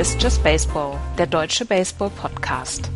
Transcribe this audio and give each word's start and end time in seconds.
Ist 0.00 0.22
Just 0.22 0.42
Baseball, 0.42 0.96
der 1.18 1.26
deutsche 1.26 1.66
Baseball-Podcast. 1.66 2.90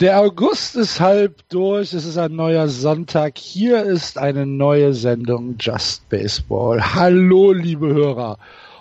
Der 0.00 0.18
August 0.20 0.74
ist 0.76 1.00
halb 1.00 1.46
durch, 1.50 1.92
es 1.92 2.06
ist 2.06 2.16
ein 2.16 2.34
neuer 2.34 2.68
Sonntag. 2.68 3.36
Hier 3.36 3.82
ist 3.82 4.16
eine 4.16 4.46
neue 4.46 4.94
Sendung 4.94 5.56
Just 5.60 6.08
Baseball. 6.08 6.94
Hallo, 6.94 7.52
liebe 7.52 7.92
Hörer. 7.92 8.38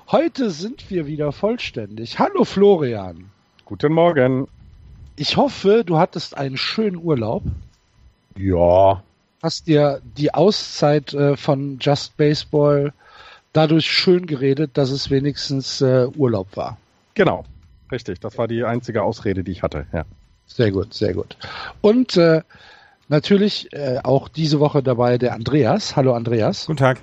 Heute 0.09 0.49
sind 0.49 0.89
wir 0.89 1.05
wieder 1.05 1.33
vollständig. 1.33 2.17
Hallo, 2.17 2.45
Florian. 2.45 3.29
Guten 3.65 3.91
Morgen. 3.91 4.47
Ich 5.21 5.37
hoffe, 5.37 5.83
du 5.85 5.99
hattest 5.99 6.35
einen 6.35 6.57
schönen 6.57 6.95
Urlaub. 6.95 7.43
Ja. 8.39 9.03
Hast 9.43 9.67
dir 9.67 10.01
die 10.17 10.33
Auszeit 10.33 11.13
äh, 11.13 11.37
von 11.37 11.77
Just 11.79 12.17
Baseball 12.17 12.91
dadurch 13.53 13.85
schön 13.85 14.25
geredet, 14.25 14.71
dass 14.79 14.89
es 14.89 15.11
wenigstens 15.11 15.79
äh, 15.79 16.07
Urlaub 16.17 16.57
war. 16.57 16.79
Genau. 17.13 17.43
Richtig. 17.91 18.19
Das 18.19 18.39
war 18.39 18.47
die 18.47 18.63
einzige 18.63 19.03
Ausrede, 19.03 19.43
die 19.43 19.51
ich 19.51 19.61
hatte. 19.61 19.85
Ja. 19.93 20.05
Sehr 20.47 20.71
gut, 20.71 20.95
sehr 20.95 21.13
gut. 21.13 21.37
Und 21.81 22.17
äh, 22.17 22.41
natürlich 23.07 23.71
äh, 23.73 23.99
auch 24.01 24.27
diese 24.27 24.59
Woche 24.59 24.81
dabei 24.81 25.19
der 25.19 25.35
Andreas. 25.35 25.95
Hallo 25.95 26.15
Andreas. 26.15 26.65
Guten 26.65 26.79
Tag. 26.79 26.99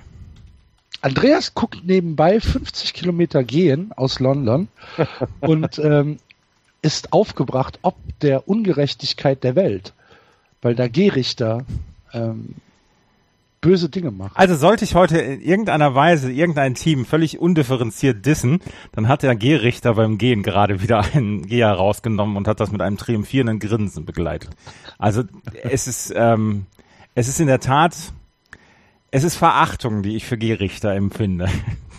Andreas 0.99 1.53
guckt 1.53 1.85
nebenbei 1.85 2.41
50 2.41 2.93
Kilometer 2.93 3.45
gehen 3.45 3.93
aus 3.95 4.19
London 4.19 4.67
und 5.39 5.79
ähm, 5.79 6.17
ist 6.81 7.13
aufgebracht 7.13 7.79
ob 7.81 7.95
der 8.21 8.47
Ungerechtigkeit 8.47 9.43
der 9.43 9.55
Welt, 9.55 9.93
weil 10.61 10.75
der 10.75 10.89
Gerichter 10.89 11.65
ähm, 12.13 12.55
böse 13.61 13.89
Dinge 13.89 14.11
macht. 14.11 14.37
Also 14.37 14.55
sollte 14.55 14.85
ich 14.85 14.95
heute 14.95 15.17
in 15.17 15.41
irgendeiner 15.41 15.93
Weise 15.95 16.31
irgendein 16.31 16.75
Team 16.75 17.05
völlig 17.05 17.39
undifferenziert 17.39 18.25
dissen, 18.25 18.61
dann 18.93 19.07
hat 19.07 19.23
der 19.23 19.35
Gehrichter 19.35 19.95
beim 19.95 20.17
Gehen 20.17 20.43
gerade 20.43 20.81
wieder 20.81 21.03
einen 21.13 21.45
Geher 21.45 21.71
rausgenommen 21.71 22.37
und 22.37 22.47
hat 22.47 22.59
das 22.59 22.71
mit 22.71 22.81
einem 22.81 22.97
triumphierenden 22.97 23.59
Grinsen 23.59 24.05
begleitet. 24.05 24.51
Also 24.97 25.23
es 25.63 25.87
ist, 25.87 26.13
ähm, 26.15 26.65
es 27.15 27.27
ist 27.27 27.39
in 27.39 27.47
der 27.47 27.59
Tat, 27.59 27.95
es 29.11 29.23
ist 29.23 29.35
Verachtung, 29.35 30.03
die 30.03 30.15
ich 30.15 30.25
für 30.25 30.37
Gehrichter 30.37 30.93
empfinde. 30.93 31.49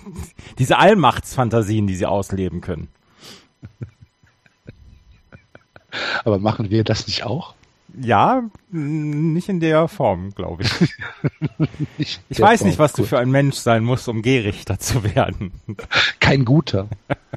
Diese 0.58 0.78
Allmachtsfantasien, 0.78 1.86
die 1.86 1.94
sie 1.94 2.06
ausleben 2.06 2.60
können. 2.60 2.88
Aber 6.24 6.38
machen 6.38 6.70
wir 6.70 6.84
das 6.84 7.06
nicht 7.06 7.24
auch? 7.24 7.54
Ja, 7.98 8.44
nicht 8.70 9.48
in 9.48 9.60
der 9.60 9.88
Form, 9.88 10.32
glaube 10.34 10.62
ich. 10.62 10.94
ich 12.28 12.40
weiß 12.40 12.60
Form. 12.60 12.68
nicht, 12.68 12.78
was 12.78 12.92
du 12.92 13.04
für 13.04 13.18
ein 13.18 13.30
Mensch 13.30 13.56
sein 13.56 13.84
musst, 13.84 14.08
um 14.08 14.22
Gehrichter 14.22 14.78
zu 14.78 15.02
werden. 15.02 15.52
Kein 16.20 16.44
guter. 16.44 16.88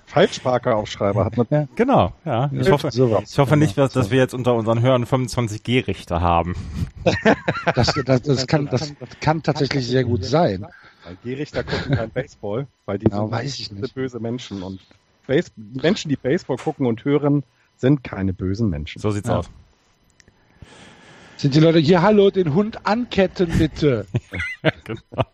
Falschspracheaufschreiber 0.06 1.26
hat 1.26 1.38
man. 1.38 1.48
Ja. 1.50 1.68
Genau, 1.76 2.14
ja. 2.26 2.52
Ich 2.54 2.70
hoffe, 2.70 2.90
ich 2.90 3.40
hoffe 3.40 3.58
nicht, 3.58 3.78
dass, 3.78 3.94
dass 3.94 4.12
wir 4.12 4.20
jetzt 4.20 4.34
unter 4.34 4.54
unseren 4.54 4.82
Hörern 4.82 5.06
25 5.06 5.64
Gehrichter 5.64 6.22
haben. 6.22 6.56
Das, 7.76 7.94
das, 8.06 8.22
das, 8.22 8.48
kann, 8.48 8.68
das 8.68 8.94
kann 9.20 9.42
tatsächlich 9.42 9.88
sehr 9.88 10.04
gut 10.04 10.24
sein. 10.24 10.66
Weil 11.04 11.18
Gehrichter 11.24 11.64
gucken 11.64 11.96
kein 11.96 12.10
Baseball, 12.10 12.68
weil 12.86 13.00
die 13.00 13.10
ja, 13.10 13.28
sind 13.46 13.94
böse 13.94 14.20
Menschen 14.20 14.62
und 14.62 14.80
Base 15.26 15.50
Menschen, 15.56 16.10
die 16.10 16.16
Baseball 16.16 16.58
gucken 16.58 16.86
und 16.86 17.04
hören, 17.04 17.44
sind 17.78 18.04
keine 18.04 18.34
bösen 18.34 18.70
Menschen. 18.70 19.02
So 19.02 19.12
sieht's 19.12 19.28
ja. 19.28 19.40
aus 19.40 19.50
sind 21.44 21.56
die 21.56 21.60
Leute 21.60 21.80
hier, 21.80 22.02
hallo, 22.02 22.30
den 22.30 22.54
Hund 22.54 22.86
anketten 22.86 23.58
bitte. 23.58 24.08
genau. 24.86 25.26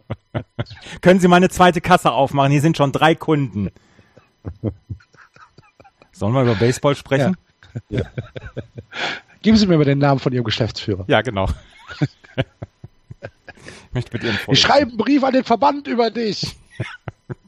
Können 1.01 1.19
Sie 1.19 1.27
mal 1.27 1.35
eine 1.35 1.49
zweite 1.49 1.81
Kasse 1.81 2.11
aufmachen? 2.11 2.51
Hier 2.51 2.61
sind 2.61 2.77
schon 2.77 2.91
drei 2.91 3.13
Kunden. 3.13 3.69
Sollen 6.11 6.33
wir 6.33 6.41
über 6.41 6.55
Baseball 6.55 6.95
sprechen? 6.95 7.37
Ja. 7.89 7.99
Ja. 7.99 8.05
Geben 9.43 9.55
Sie 9.55 9.67
mir 9.67 9.77
mal 9.77 9.85
den 9.85 9.99
Namen 9.99 10.19
von 10.19 10.33
Ihrem 10.33 10.45
Geschäftsführer. 10.45 11.05
Ja, 11.07 11.21
genau. 11.21 11.47
ich 12.01 12.07
möchte 13.93 14.11
mit 14.13 14.23
Ihrem 14.23 14.35
Wir 14.47 14.55
schreiben 14.55 14.89
einen 14.89 14.97
Brief 14.97 15.23
an 15.23 15.33
den 15.33 15.43
Verband 15.43 15.87
über 15.87 16.09
dich. 16.09 16.57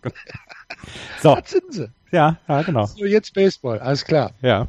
so. 1.23 1.35
Was 1.35 1.49
sind 1.49 1.73
Sie? 1.73 1.89
Ja, 2.11 2.37
ja, 2.47 2.61
genau. 2.61 2.85
So, 2.85 3.05
jetzt 3.05 3.33
Baseball, 3.33 3.79
alles 3.79 4.05
klar. 4.05 4.33
Ja. 4.43 4.67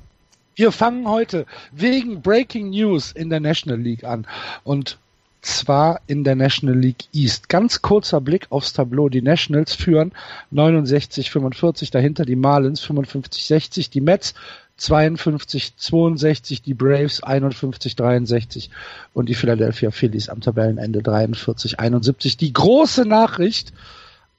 Wir 0.54 0.72
fangen 0.72 1.08
heute 1.08 1.46
wegen 1.72 2.20
Breaking 2.20 2.70
News 2.70 3.12
in 3.12 3.30
der 3.30 3.40
National 3.40 3.80
League 3.80 4.04
an. 4.04 4.26
Und 4.64 4.98
zwar 5.40 6.00
in 6.06 6.24
der 6.24 6.36
National 6.36 6.78
League 6.78 7.04
East. 7.12 7.48
Ganz 7.48 7.82
kurzer 7.82 8.20
Blick 8.20 8.46
aufs 8.50 8.72
Tableau. 8.72 9.08
Die 9.08 9.22
Nationals 9.22 9.74
führen 9.74 10.12
69-45, 10.52 11.90
dahinter 11.90 12.24
die 12.24 12.36
Marlins 12.36 12.84
55-60, 12.84 13.90
die 13.90 14.00
Mets 14.00 14.34
52-62, 14.78 16.62
die 16.62 16.74
Braves 16.74 17.22
51-63 17.22 18.68
und 19.14 19.28
die 19.28 19.34
Philadelphia 19.34 19.90
Phillies 19.90 20.28
am 20.28 20.40
Tabellenende 20.40 21.00
43-71. 21.00 22.38
Die 22.38 22.52
große 22.52 23.04
Nachricht 23.04 23.72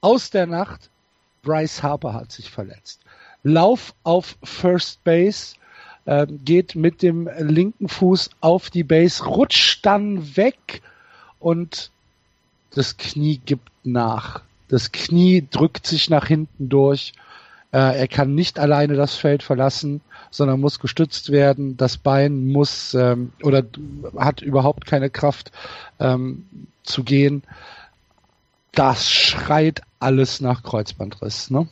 aus 0.01 0.29
der 0.29 0.47
Nacht, 0.47 0.89
Bryce 1.43 1.83
Harper 1.83 2.13
hat 2.13 2.31
sich 2.31 2.49
verletzt. 2.49 3.01
Lauf 3.43 3.93
auf 4.03 4.37
First 4.43 5.03
Base 5.03 5.55
äh, 6.05 6.27
geht 6.27 6.75
mit 6.75 7.01
dem 7.01 7.29
linken 7.37 7.87
Fuß 7.87 8.31
auf 8.41 8.69
die 8.69 8.83
Base, 8.83 9.25
rutscht 9.25 9.85
dann 9.85 10.35
weg 10.35 10.81
und 11.39 11.91
das 12.71 12.97
Knie 12.97 13.39
gibt 13.43 13.69
nach. 13.83 14.41
Das 14.67 14.91
Knie 14.91 15.45
drückt 15.49 15.85
sich 15.85 16.09
nach 16.09 16.27
hinten 16.27 16.69
durch. 16.69 17.13
Äh, 17.71 17.99
er 17.99 18.07
kann 18.07 18.35
nicht 18.35 18.59
alleine 18.59 18.95
das 18.95 19.15
Feld 19.15 19.43
verlassen, 19.43 20.01
sondern 20.31 20.59
muss 20.59 20.79
gestützt 20.79 21.31
werden. 21.31 21.77
Das 21.77 21.97
Bein 21.97 22.47
muss 22.47 22.93
ähm, 22.93 23.33
oder 23.41 23.63
hat 24.17 24.41
überhaupt 24.41 24.85
keine 24.85 25.09
Kraft 25.09 25.51
ähm, 25.99 26.45
zu 26.83 27.03
gehen. 27.03 27.43
Das 28.71 29.11
schreit 29.11 29.81
alles 29.99 30.41
nach 30.41 30.63
Kreuzbandriss. 30.63 31.51
Ne? 31.51 31.67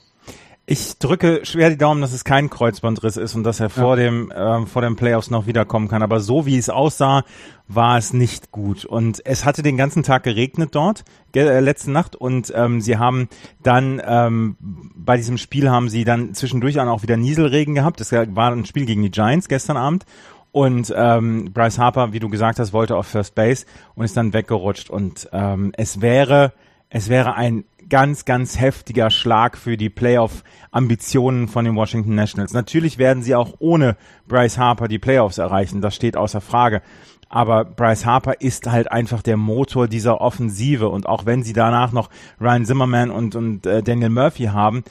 Ich 0.67 0.99
drücke 0.99 1.41
schwer 1.43 1.69
die 1.71 1.77
Daumen, 1.77 2.01
dass 2.01 2.13
es 2.13 2.23
kein 2.23 2.49
Kreuzbandriss 2.49 3.17
ist 3.17 3.35
und 3.35 3.43
dass 3.43 3.59
er 3.59 3.69
vor 3.69 3.97
ja. 3.97 4.05
dem 4.05 4.31
äh, 4.31 4.65
vor 4.67 4.81
den 4.83 4.95
Playoffs 4.95 5.31
noch 5.31 5.47
wiederkommen 5.47 5.87
kann. 5.87 6.03
Aber 6.03 6.19
so 6.19 6.45
wie 6.45 6.57
es 6.57 6.69
aussah, 6.69 7.23
war 7.67 7.97
es 7.97 8.13
nicht 8.13 8.51
gut. 8.51 8.85
Und 8.85 9.21
es 9.25 9.43
hatte 9.43 9.63
den 9.63 9.75
ganzen 9.75 10.03
Tag 10.03 10.23
geregnet 10.23 10.69
dort 10.73 11.03
äh, 11.35 11.59
letzte 11.59 11.91
Nacht 11.91 12.15
und 12.15 12.53
ähm, 12.55 12.79
sie 12.79 12.97
haben 12.97 13.27
dann 13.63 14.01
ähm, 14.05 14.55
bei 14.59 15.17
diesem 15.17 15.37
Spiel 15.37 15.69
haben 15.69 15.89
sie 15.89 16.03
dann 16.03 16.33
zwischendurch 16.35 16.79
auch 16.79 17.01
wieder 17.01 17.17
Nieselregen 17.17 17.73
gehabt. 17.75 17.99
Es 17.99 18.11
war 18.11 18.51
ein 18.51 18.65
Spiel 18.65 18.85
gegen 18.85 19.01
die 19.01 19.11
Giants 19.11 19.47
gestern 19.47 19.77
Abend. 19.77 20.05
Und 20.51 20.93
ähm, 20.95 21.53
Bryce 21.53 21.79
Harper, 21.79 22.13
wie 22.13 22.19
du 22.19 22.29
gesagt 22.29 22.59
hast, 22.59 22.73
wollte 22.73 22.97
auf 22.97 23.07
First 23.07 23.35
Base 23.35 23.65
und 23.95 24.05
ist 24.05 24.17
dann 24.17 24.33
weggerutscht. 24.33 24.89
Und 24.89 25.29
ähm, 25.31 25.71
es 25.75 26.01
wäre 26.01 26.53
es 26.91 27.07
wäre 27.09 27.35
ein 27.35 27.63
ganz, 27.89 28.25
ganz 28.25 28.59
heftiger 28.59 29.09
Schlag 29.09 29.57
für 29.57 29.77
die 29.77 29.89
Playoff-Ambitionen 29.89 31.47
von 31.47 31.65
den 31.65 31.75
Washington 31.75 32.15
Nationals. 32.15 32.53
Natürlich 32.53 32.97
werden 32.97 33.23
sie 33.23 33.33
auch 33.33 33.55
ohne 33.59 33.95
Bryce 34.27 34.57
Harper 34.57 34.87
die 34.87 34.99
Playoffs 34.99 35.37
erreichen, 35.37 35.81
das 35.81 35.95
steht 35.95 36.15
außer 36.15 36.41
Frage. 36.41 36.81
Aber 37.29 37.63
Bryce 37.63 38.05
Harper 38.05 38.41
ist 38.41 38.69
halt 38.69 38.91
einfach 38.91 39.21
der 39.21 39.37
Motor 39.37 39.87
dieser 39.87 40.19
Offensive. 40.19 40.89
Und 40.89 41.07
auch 41.07 41.25
wenn 41.25 41.43
sie 41.43 41.53
danach 41.53 41.93
noch 41.93 42.09
Ryan 42.41 42.65
Zimmerman 42.65 43.09
und, 43.09 43.35
und 43.37 43.65
äh, 43.65 43.81
Daniel 43.81 44.09
Murphy 44.09 44.45
haben, 44.45 44.83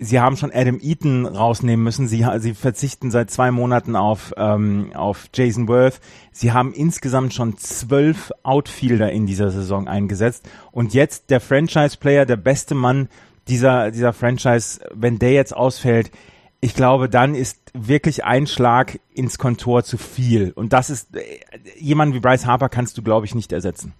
Sie 0.00 0.20
haben 0.20 0.36
schon 0.36 0.52
Adam 0.52 0.78
Eaton 0.80 1.26
rausnehmen 1.26 1.82
müssen. 1.82 2.06
Sie, 2.06 2.24
sie 2.38 2.54
verzichten 2.54 3.10
seit 3.10 3.30
zwei 3.30 3.50
Monaten 3.50 3.96
auf, 3.96 4.32
ähm, 4.36 4.92
auf 4.94 5.26
Jason 5.34 5.66
Worth. 5.66 6.00
Sie 6.30 6.52
haben 6.52 6.72
insgesamt 6.72 7.34
schon 7.34 7.58
zwölf 7.58 8.32
Outfielder 8.44 9.10
in 9.10 9.26
dieser 9.26 9.50
Saison 9.50 9.88
eingesetzt. 9.88 10.48
Und 10.70 10.94
jetzt 10.94 11.30
der 11.30 11.40
Franchise-Player, 11.40 12.26
der 12.26 12.36
beste 12.36 12.76
Mann 12.76 13.08
dieser, 13.48 13.90
dieser 13.90 14.12
Franchise, 14.12 14.80
wenn 14.94 15.18
der 15.18 15.32
jetzt 15.32 15.56
ausfällt, 15.56 16.12
ich 16.60 16.74
glaube, 16.74 17.08
dann 17.08 17.34
ist 17.34 17.58
wirklich 17.72 18.24
ein 18.24 18.46
Schlag 18.46 19.00
ins 19.14 19.38
Kontor 19.38 19.84
zu 19.84 19.96
viel. 19.96 20.52
Und 20.52 20.72
das 20.72 20.90
ist, 20.90 21.16
äh, 21.16 21.22
jemand 21.78 22.14
wie 22.14 22.20
Bryce 22.20 22.46
Harper 22.46 22.68
kannst 22.68 22.98
du, 22.98 23.02
glaube 23.02 23.26
ich, 23.26 23.34
nicht 23.34 23.52
ersetzen. 23.52 23.94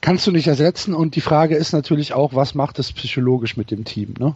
Kannst 0.00 0.26
du 0.26 0.32
nicht 0.32 0.46
ersetzen. 0.46 0.94
Und 0.94 1.16
die 1.16 1.20
Frage 1.20 1.56
ist 1.56 1.72
natürlich 1.72 2.12
auch, 2.12 2.34
was 2.34 2.54
macht 2.54 2.78
es 2.78 2.92
psychologisch 2.92 3.56
mit 3.56 3.70
dem 3.70 3.84
Team, 3.84 4.14
ne? 4.18 4.34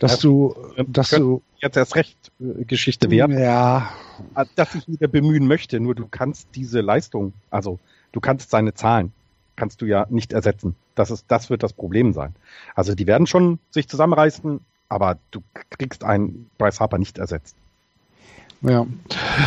Dass 0.00 0.18
du, 0.18 0.54
dass 0.86 1.10
du 1.10 1.42
jetzt 1.58 1.76
erst 1.76 1.94
recht 1.94 2.32
äh, 2.40 2.64
Geschichte 2.64 3.10
werden. 3.10 3.38
Ja. 3.38 3.92
Ah, 4.34 4.44
dass 4.56 4.74
ich 4.74 4.88
wieder 4.88 5.08
bemühen 5.08 5.46
möchte, 5.46 5.78
nur 5.78 5.94
du 5.94 6.06
kannst 6.10 6.48
diese 6.54 6.80
Leistung, 6.80 7.32
also 7.50 7.78
du 8.12 8.20
kannst 8.20 8.50
seine 8.50 8.74
Zahlen, 8.74 9.12
kannst 9.56 9.80
du 9.82 9.86
ja 9.86 10.06
nicht 10.10 10.32
ersetzen. 10.32 10.74
Das 10.94 11.10
ist, 11.10 11.26
das 11.28 11.50
wird 11.50 11.62
das 11.62 11.72
Problem 11.72 12.12
sein. 12.12 12.34
Also 12.74 12.94
die 12.94 13.06
werden 13.06 13.26
schon 13.26 13.58
sich 13.70 13.88
zusammenreißen, 13.88 14.60
aber 14.88 15.18
du 15.30 15.42
kriegst 15.70 16.02
einen 16.02 16.50
Bryce 16.58 16.80
Harper 16.80 16.98
nicht 16.98 17.18
ersetzt. 17.18 17.54
Ja, 18.62 18.86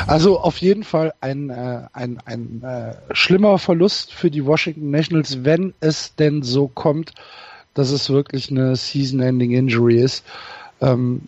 also 0.08 0.40
auf 0.40 0.58
jeden 0.58 0.84
Fall 0.84 1.14
ein, 1.22 1.52
äh, 1.52 1.82
ein, 1.94 2.20
ein 2.26 2.64
äh, 2.64 2.96
schlimmer 3.12 3.60
Verlust 3.60 4.12
für 4.12 4.32
die 4.32 4.46
Washington 4.46 4.90
Nationals, 4.90 5.44
wenn 5.44 5.76
es 5.82 6.16
denn 6.16 6.42
so 6.42 6.68
kommt, 6.68 7.14
dass 7.74 7.92
es 7.92 8.10
wirklich 8.10 8.52
eine 8.52 8.76
Season-Ending-Injury 8.76 10.00
ist. 10.00 10.24
Ähm, 10.82 11.22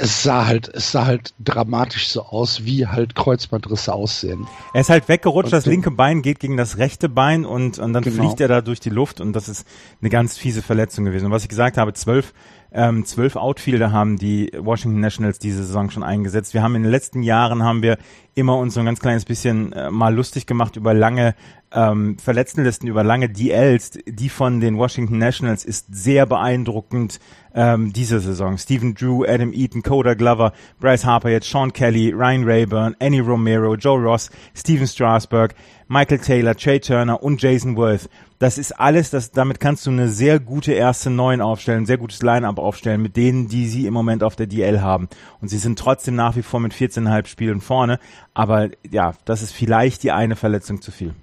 es 0.00 0.22
sah 0.22 0.46
halt, 0.46 0.68
es 0.74 0.90
sah 0.90 1.06
halt 1.06 1.34
dramatisch 1.38 2.08
so 2.08 2.22
aus, 2.22 2.64
wie 2.64 2.86
halt 2.86 3.14
Kreuzbandrisse 3.14 3.92
aussehen. 3.92 4.46
Er 4.74 4.80
ist 4.80 4.90
halt 4.90 5.08
weggerutscht, 5.08 5.52
das 5.52 5.66
linke 5.66 5.90
Bein 5.90 6.22
geht 6.22 6.40
gegen 6.40 6.56
das 6.56 6.78
rechte 6.78 7.08
Bein 7.08 7.44
und, 7.44 7.78
und 7.78 7.92
dann 7.92 8.02
genau. 8.02 8.24
fliegt 8.24 8.40
er 8.40 8.48
da 8.48 8.60
durch 8.60 8.80
die 8.80 8.90
Luft 8.90 9.20
und 9.20 9.34
das 9.34 9.48
ist 9.48 9.66
eine 10.00 10.10
ganz 10.10 10.36
fiese 10.36 10.62
Verletzung 10.62 11.04
gewesen. 11.04 11.26
Und 11.26 11.32
was 11.32 11.44
ich 11.44 11.48
gesagt 11.48 11.78
habe, 11.78 11.92
zwölf 11.94 12.34
ähm, 12.74 13.04
zwölf 13.04 13.36
Outfielder 13.36 13.92
haben 13.92 14.16
die 14.16 14.50
Washington 14.56 15.00
Nationals 15.00 15.38
diese 15.38 15.62
Saison 15.62 15.90
schon 15.90 16.02
eingesetzt. 16.02 16.54
Wir 16.54 16.62
haben 16.62 16.74
in 16.74 16.82
den 16.82 16.90
letzten 16.90 17.22
Jahren 17.22 17.62
haben 17.62 17.82
wir 17.82 17.98
immer 18.34 18.56
uns 18.56 18.74
so 18.74 18.80
ein 18.80 18.86
ganz 18.86 19.00
kleines 19.00 19.24
bisschen 19.24 19.72
äh, 19.72 19.90
mal 19.90 20.14
lustig 20.14 20.46
gemacht 20.46 20.76
über 20.76 20.94
lange 20.94 21.34
ähm, 21.74 22.18
Verletztenlisten, 22.18 22.88
über 22.88 23.04
lange 23.04 23.28
DLs. 23.28 23.98
Die 24.06 24.28
von 24.28 24.60
den 24.60 24.78
Washington 24.78 25.18
Nationals 25.18 25.64
ist 25.64 25.86
sehr 25.90 26.26
beeindruckend 26.26 27.20
ähm, 27.54 27.92
diese 27.92 28.20
Saison. 28.20 28.58
Stephen 28.58 28.94
Drew, 28.94 29.24
Adam 29.24 29.52
Eaton, 29.52 29.82
Coda 29.82 30.14
Glover, 30.14 30.52
Bryce 30.80 31.04
Harper, 31.04 31.30
jetzt 31.30 31.50
Sean 31.50 31.72
Kelly, 31.72 32.10
Ryan 32.10 32.44
Rayburn, 32.44 32.96
Annie 32.98 33.20
Romero, 33.20 33.74
Joe 33.74 34.00
Ross, 34.00 34.30
Steven 34.54 34.86
Strasberg, 34.86 35.54
Michael 35.88 36.20
Taylor, 36.20 36.56
Trey 36.56 36.80
Turner 36.80 37.22
und 37.22 37.42
Jason 37.42 37.76
Worth. 37.76 38.08
Das 38.38 38.58
ist 38.58 38.72
alles, 38.72 39.10
das, 39.10 39.30
damit 39.30 39.60
kannst 39.60 39.86
du 39.86 39.90
eine 39.90 40.08
sehr 40.08 40.40
gute 40.40 40.72
erste 40.72 41.10
Neun 41.10 41.40
aufstellen, 41.40 41.86
sehr 41.86 41.98
gutes 41.98 42.22
Line-Up 42.22 42.58
aufstellen 42.58 43.00
mit 43.02 43.16
denen, 43.16 43.46
die 43.46 43.68
sie 43.68 43.86
im 43.86 43.94
Moment 43.94 44.24
auf 44.24 44.34
der 44.34 44.46
DL 44.46 44.80
haben. 44.80 45.08
Und 45.40 45.48
sie 45.48 45.58
sind 45.58 45.78
trotzdem 45.78 46.16
nach 46.16 46.34
wie 46.34 46.42
vor 46.42 46.58
mit 46.58 46.72
14,5 46.72 47.26
Spielen 47.26 47.60
vorne. 47.60 48.00
Aber 48.34 48.70
ja, 48.90 49.14
das 49.24 49.42
ist 49.42 49.52
vielleicht 49.52 50.02
die 50.02 50.12
eine 50.12 50.36
Verletzung 50.36 50.80
zu 50.80 50.90
viel. 50.90 51.14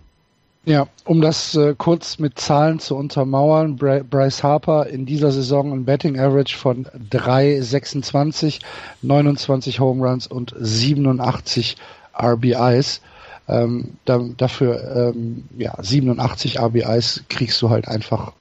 Ja, 0.65 0.87
um 1.05 1.21
das 1.21 1.55
äh, 1.55 1.73
kurz 1.77 2.19
mit 2.19 2.39
Zahlen 2.39 2.79
zu 2.79 2.95
untermauern, 2.95 3.77
Bry 3.77 4.03
Bryce 4.03 4.43
Harper 4.43 4.87
in 4.87 5.05
dieser 5.05 5.31
Saison 5.31 5.71
ein 5.71 5.85
Betting 5.85 6.19
Average 6.19 6.57
von 6.57 6.85
3,26, 6.85 8.59
29 9.01 9.79
Home 9.79 10.07
Runs 10.07 10.27
und 10.27 10.53
87 10.59 11.77
RBIs. 12.13 13.01
Ähm, 13.47 13.93
da, 14.05 14.19
dafür 14.37 15.13
ähm, 15.15 15.45
ja 15.57 15.73
87 15.81 16.59
RBIs 16.59 17.23
kriegst 17.29 17.59
du 17.63 17.71
halt 17.71 17.87
einfach, 17.87 18.33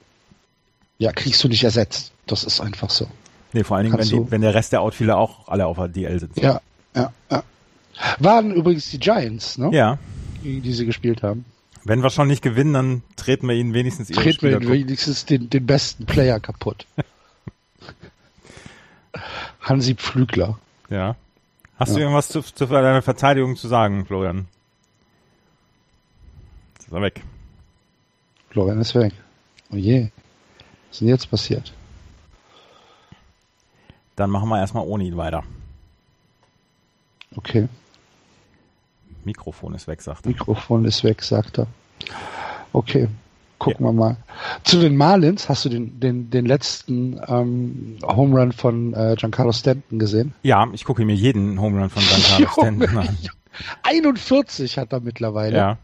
ja 0.99 1.11
kriegst 1.11 1.43
du 1.43 1.47
nicht 1.47 1.63
ersetzt. 1.63 2.11
Das 2.27 2.43
ist 2.43 2.61
einfach 2.61 2.91
so. 2.91 3.07
Nee, 3.53 3.63
vor 3.63 3.77
allen 3.77 3.85
Dingen, 3.85 3.97
wenn, 3.97 4.07
die, 4.07 4.31
wenn, 4.31 4.41
der 4.41 4.53
Rest 4.53 4.71
der 4.71 4.81
Outfielder 4.81 5.17
auch 5.17 5.47
alle 5.47 5.65
auf 5.65 5.77
der 5.77 5.87
DL 5.87 6.19
sind. 6.19 6.37
Ja, 6.37 6.61
ja, 6.95 7.11
ja. 7.31 7.43
Waren 8.19 8.51
übrigens 8.51 8.89
die 8.91 8.99
Giants, 8.99 9.57
ne? 9.57 9.69
Ja. 9.71 9.97
Die, 10.43 10.61
die 10.61 10.73
sie 10.73 10.85
gespielt 10.85 11.23
haben. 11.23 11.45
Wenn 11.83 12.03
wir 12.03 12.09
schon 12.09 12.27
nicht 12.27 12.41
gewinnen, 12.41 12.73
dann 12.73 13.03
treten 13.15 13.47
wir 13.47 13.55
ihnen 13.55 13.73
wenigstens 13.73 14.09
ihre 14.09 14.21
Treten 14.21 14.41
wir 14.43 14.61
ihnen 14.61 14.69
wenigstens 14.69 15.25
den, 15.25 15.49
den 15.49 15.65
besten 15.65 16.05
Player 16.05 16.39
kaputt. 16.39 16.85
Hansi 19.61 19.95
Pflügler. 19.95 20.59
Ja. 20.89 21.15
Hast 21.77 21.89
ja. 21.89 21.95
du 21.95 22.01
irgendwas 22.01 22.29
zu, 22.29 22.41
zu 22.41 22.65
deiner 22.65 23.01
Verteidigung 23.01 23.55
zu 23.55 23.67
sagen, 23.67 24.05
Florian? 24.05 24.47
ist 26.89 26.91
er 26.91 27.01
weg. 27.01 27.21
Florian 28.49 28.81
ist 28.81 28.95
weg. 28.95 29.13
Oh 29.71 29.75
je. 29.75 30.03
Was 30.03 30.91
ist 30.91 31.01
denn 31.01 31.07
jetzt 31.07 31.29
passiert? 31.29 31.73
Dann 34.15 34.31
machen 34.31 34.49
wir 34.49 34.59
erstmal 34.59 34.85
ohne 34.85 35.03
ihn 35.03 35.15
weiter. 35.15 35.43
Okay. 37.35 37.69
Mikrofon 39.29 39.75
ist 39.75 39.87
weg, 39.87 40.01
sagt 40.01 40.25
er. 40.25 40.29
Mikrofon 40.29 40.85
ist 40.85 41.03
weg, 41.03 41.21
sagt 41.21 41.59
er. 41.59 41.67
Okay, 42.73 43.07
gucken 43.59 43.85
ja. 43.85 43.91
wir 43.91 43.93
mal. 43.93 44.17
Zu 44.63 44.79
den 44.79 44.97
Marlins, 44.97 45.49
hast 45.49 45.65
du 45.65 45.69
den, 45.69 45.99
den, 45.99 46.31
den 46.31 46.47
letzten 46.47 47.21
ähm, 47.27 47.97
Home 48.03 48.39
Run 48.39 48.51
von 48.51 48.95
äh, 48.95 49.15
Giancarlo 49.15 49.51
Stanton 49.51 49.99
gesehen? 49.99 50.33
Ja, 50.41 50.67
ich 50.73 50.83
gucke 50.83 51.05
mir 51.05 51.13
jeden 51.13 51.61
Home 51.61 51.79
Run 51.79 51.91
von 51.91 52.01
Giancarlo 52.01 52.47
Stanton 52.51 52.97
an. 52.97 53.17
41 53.83 54.79
hat 54.79 54.93
er 54.93 54.99
mittlerweile. 54.99 55.57
Ja. 55.57 55.77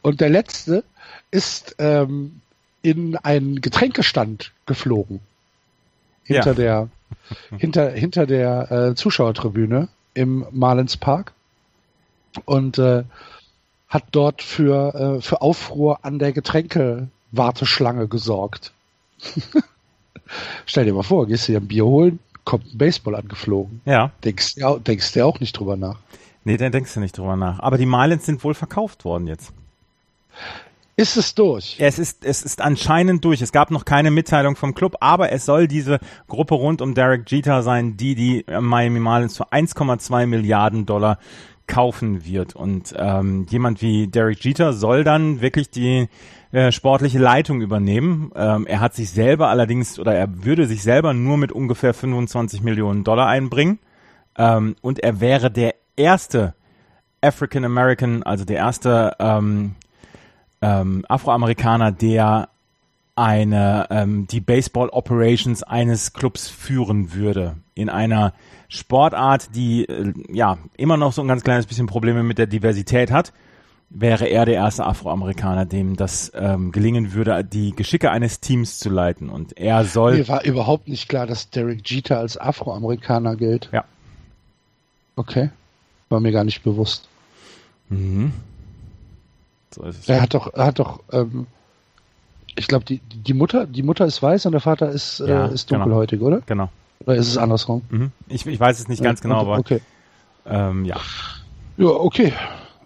Und 0.00 0.22
der 0.22 0.30
letzte 0.30 0.82
ist 1.30 1.76
ähm, 1.78 2.40
in 2.80 3.16
einen 3.16 3.60
Getränkestand 3.60 4.52
geflogen. 4.64 5.20
Hinter 6.24 6.52
ja. 6.52 6.54
der, 6.54 6.88
hinter, 7.58 7.90
hinter 7.90 8.26
der 8.26 8.70
äh, 8.70 8.94
Zuschauertribüne 8.94 9.88
im 10.14 10.46
Marlins 10.50 10.96
Park. 10.96 11.32
Und 12.44 12.78
äh, 12.78 13.04
hat 13.88 14.04
dort 14.12 14.42
für, 14.42 14.94
äh, 14.94 15.20
für 15.20 15.42
Aufruhr 15.42 16.04
an 16.04 16.18
der 16.18 16.32
Getränkewarteschlange 16.32 18.08
gesorgt. 18.08 18.72
Stell 20.64 20.84
dir 20.84 20.94
mal 20.94 21.02
vor, 21.02 21.26
gehst 21.26 21.48
du 21.48 21.52
dir 21.52 21.60
ein 21.60 21.66
Bier 21.66 21.84
holen, 21.84 22.20
kommt 22.44 22.72
ein 22.72 22.78
Baseball 22.78 23.16
angeflogen. 23.16 23.80
Ja. 23.84 24.12
Denkst, 24.24 24.56
ja, 24.56 24.78
denkst 24.78 25.12
du 25.12 25.26
auch 25.26 25.40
nicht 25.40 25.58
drüber 25.58 25.76
nach. 25.76 25.98
Nee, 26.44 26.56
da 26.56 26.70
denkst 26.70 26.94
du 26.94 27.00
nicht 27.00 27.18
drüber 27.18 27.36
nach. 27.36 27.58
Aber 27.58 27.76
die 27.78 27.86
Marlins 27.86 28.26
sind 28.26 28.42
wohl 28.44 28.54
verkauft 28.54 29.04
worden 29.04 29.26
jetzt. 29.26 29.52
Ist 30.96 31.16
es 31.16 31.34
durch? 31.34 31.76
Es 31.78 31.98
ist, 31.98 32.24
es 32.24 32.42
ist 32.42 32.60
anscheinend 32.60 33.24
durch. 33.24 33.40
Es 33.40 33.52
gab 33.52 33.70
noch 33.70 33.84
keine 33.84 34.10
Mitteilung 34.10 34.54
vom 34.54 34.74
Club, 34.74 34.96
aber 35.00 35.32
es 35.32 35.46
soll 35.46 35.66
diese 35.66 35.98
Gruppe 36.28 36.54
rund 36.54 36.82
um 36.82 36.94
Derek 36.94 37.30
Jeter 37.30 37.62
sein, 37.62 37.96
die 37.96 38.14
die 38.14 38.44
Miami 38.60 39.00
Marlins 39.00 39.36
für 39.36 39.50
1,2 39.50 40.26
Milliarden 40.26 40.86
Dollar 40.86 41.18
kaufen 41.70 42.26
wird. 42.26 42.54
Und 42.54 42.94
ähm, 42.98 43.46
jemand 43.48 43.80
wie 43.80 44.08
Derek 44.08 44.44
Jeter 44.44 44.72
soll 44.74 45.04
dann 45.04 45.40
wirklich 45.40 45.70
die 45.70 46.08
äh, 46.52 46.72
sportliche 46.72 47.18
Leitung 47.18 47.62
übernehmen. 47.62 48.32
Ähm, 48.34 48.66
er 48.66 48.80
hat 48.80 48.94
sich 48.94 49.10
selber 49.10 49.48
allerdings 49.48 49.98
oder 49.98 50.14
er 50.14 50.44
würde 50.44 50.66
sich 50.66 50.82
selber 50.82 51.14
nur 51.14 51.38
mit 51.38 51.52
ungefähr 51.52 51.94
25 51.94 52.62
Millionen 52.62 53.04
Dollar 53.04 53.28
einbringen. 53.28 53.78
Ähm, 54.36 54.76
und 54.82 54.98
er 54.98 55.20
wäre 55.20 55.50
der 55.50 55.74
erste 55.96 56.54
African 57.22 57.64
American, 57.64 58.22
also 58.22 58.44
der 58.44 58.56
erste 58.56 59.12
ähm, 59.18 59.76
ähm, 60.60 61.04
Afroamerikaner, 61.08 61.92
der 61.92 62.49
eine 63.20 63.86
ähm, 63.90 64.26
die 64.26 64.40
Baseball 64.40 64.88
Operations 64.88 65.62
eines 65.62 66.14
Clubs 66.14 66.48
führen 66.48 67.12
würde 67.12 67.56
in 67.74 67.90
einer 67.90 68.32
Sportart, 68.68 69.54
die 69.54 69.84
äh, 69.84 70.14
ja 70.32 70.56
immer 70.78 70.96
noch 70.96 71.12
so 71.12 71.20
ein 71.20 71.28
ganz 71.28 71.44
kleines 71.44 71.66
bisschen 71.66 71.86
Probleme 71.86 72.22
mit 72.22 72.38
der 72.38 72.46
Diversität 72.46 73.10
hat, 73.10 73.34
wäre 73.90 74.26
er 74.26 74.46
der 74.46 74.54
erste 74.54 74.86
Afroamerikaner, 74.86 75.66
dem 75.66 75.96
das 75.96 76.32
ähm, 76.34 76.72
gelingen 76.72 77.12
würde, 77.12 77.44
die 77.44 77.72
Geschicke 77.76 78.10
eines 78.10 78.40
Teams 78.40 78.78
zu 78.78 78.88
leiten. 78.88 79.28
Und 79.28 79.58
er 79.58 79.84
soll. 79.84 80.16
Mir 80.16 80.28
war 80.28 80.44
überhaupt 80.44 80.88
nicht 80.88 81.08
klar, 81.08 81.26
dass 81.26 81.50
Derek 81.50 81.88
Jeter 81.90 82.18
als 82.18 82.38
Afroamerikaner 82.38 83.36
gilt. 83.36 83.68
Ja. 83.72 83.84
Okay. 85.16 85.50
War 86.08 86.20
mir 86.20 86.32
gar 86.32 86.44
nicht 86.44 86.62
bewusst. 86.62 87.06
Mhm. 87.90 88.32
So. 89.74 89.82
Er 90.06 90.22
hat 90.22 90.32
doch, 90.32 90.54
er 90.54 90.64
hat 90.64 90.78
doch, 90.78 91.00
ähm, 91.12 91.46
ich 92.56 92.66
glaube, 92.66 92.84
die, 92.84 92.98
die 92.98 93.34
Mutter, 93.34 93.66
die 93.66 93.82
Mutter 93.82 94.06
ist 94.06 94.22
weiß 94.22 94.46
und 94.46 94.52
der 94.52 94.60
Vater 94.60 94.90
ist, 94.90 95.20
äh, 95.20 95.28
ja, 95.28 95.46
ist 95.46 95.68
genau. 95.68 95.84
dunkelhäutig, 95.84 96.18
genau. 96.18 96.36
oder? 96.36 96.40
Genau. 96.46 96.70
Oder 97.06 97.16
ist 97.16 97.28
es 97.28 97.38
andersrum? 97.38 97.82
Mhm. 97.90 98.12
Ich, 98.28 98.46
ich 98.46 98.60
weiß 98.60 98.78
es 98.78 98.88
nicht 98.88 99.02
ganz 99.02 99.20
genau, 99.20 99.40
aber 99.40 99.58
okay. 99.58 99.80
Ähm, 100.46 100.84
ja. 100.84 100.96
Ja, 101.76 101.88
okay. 101.88 102.32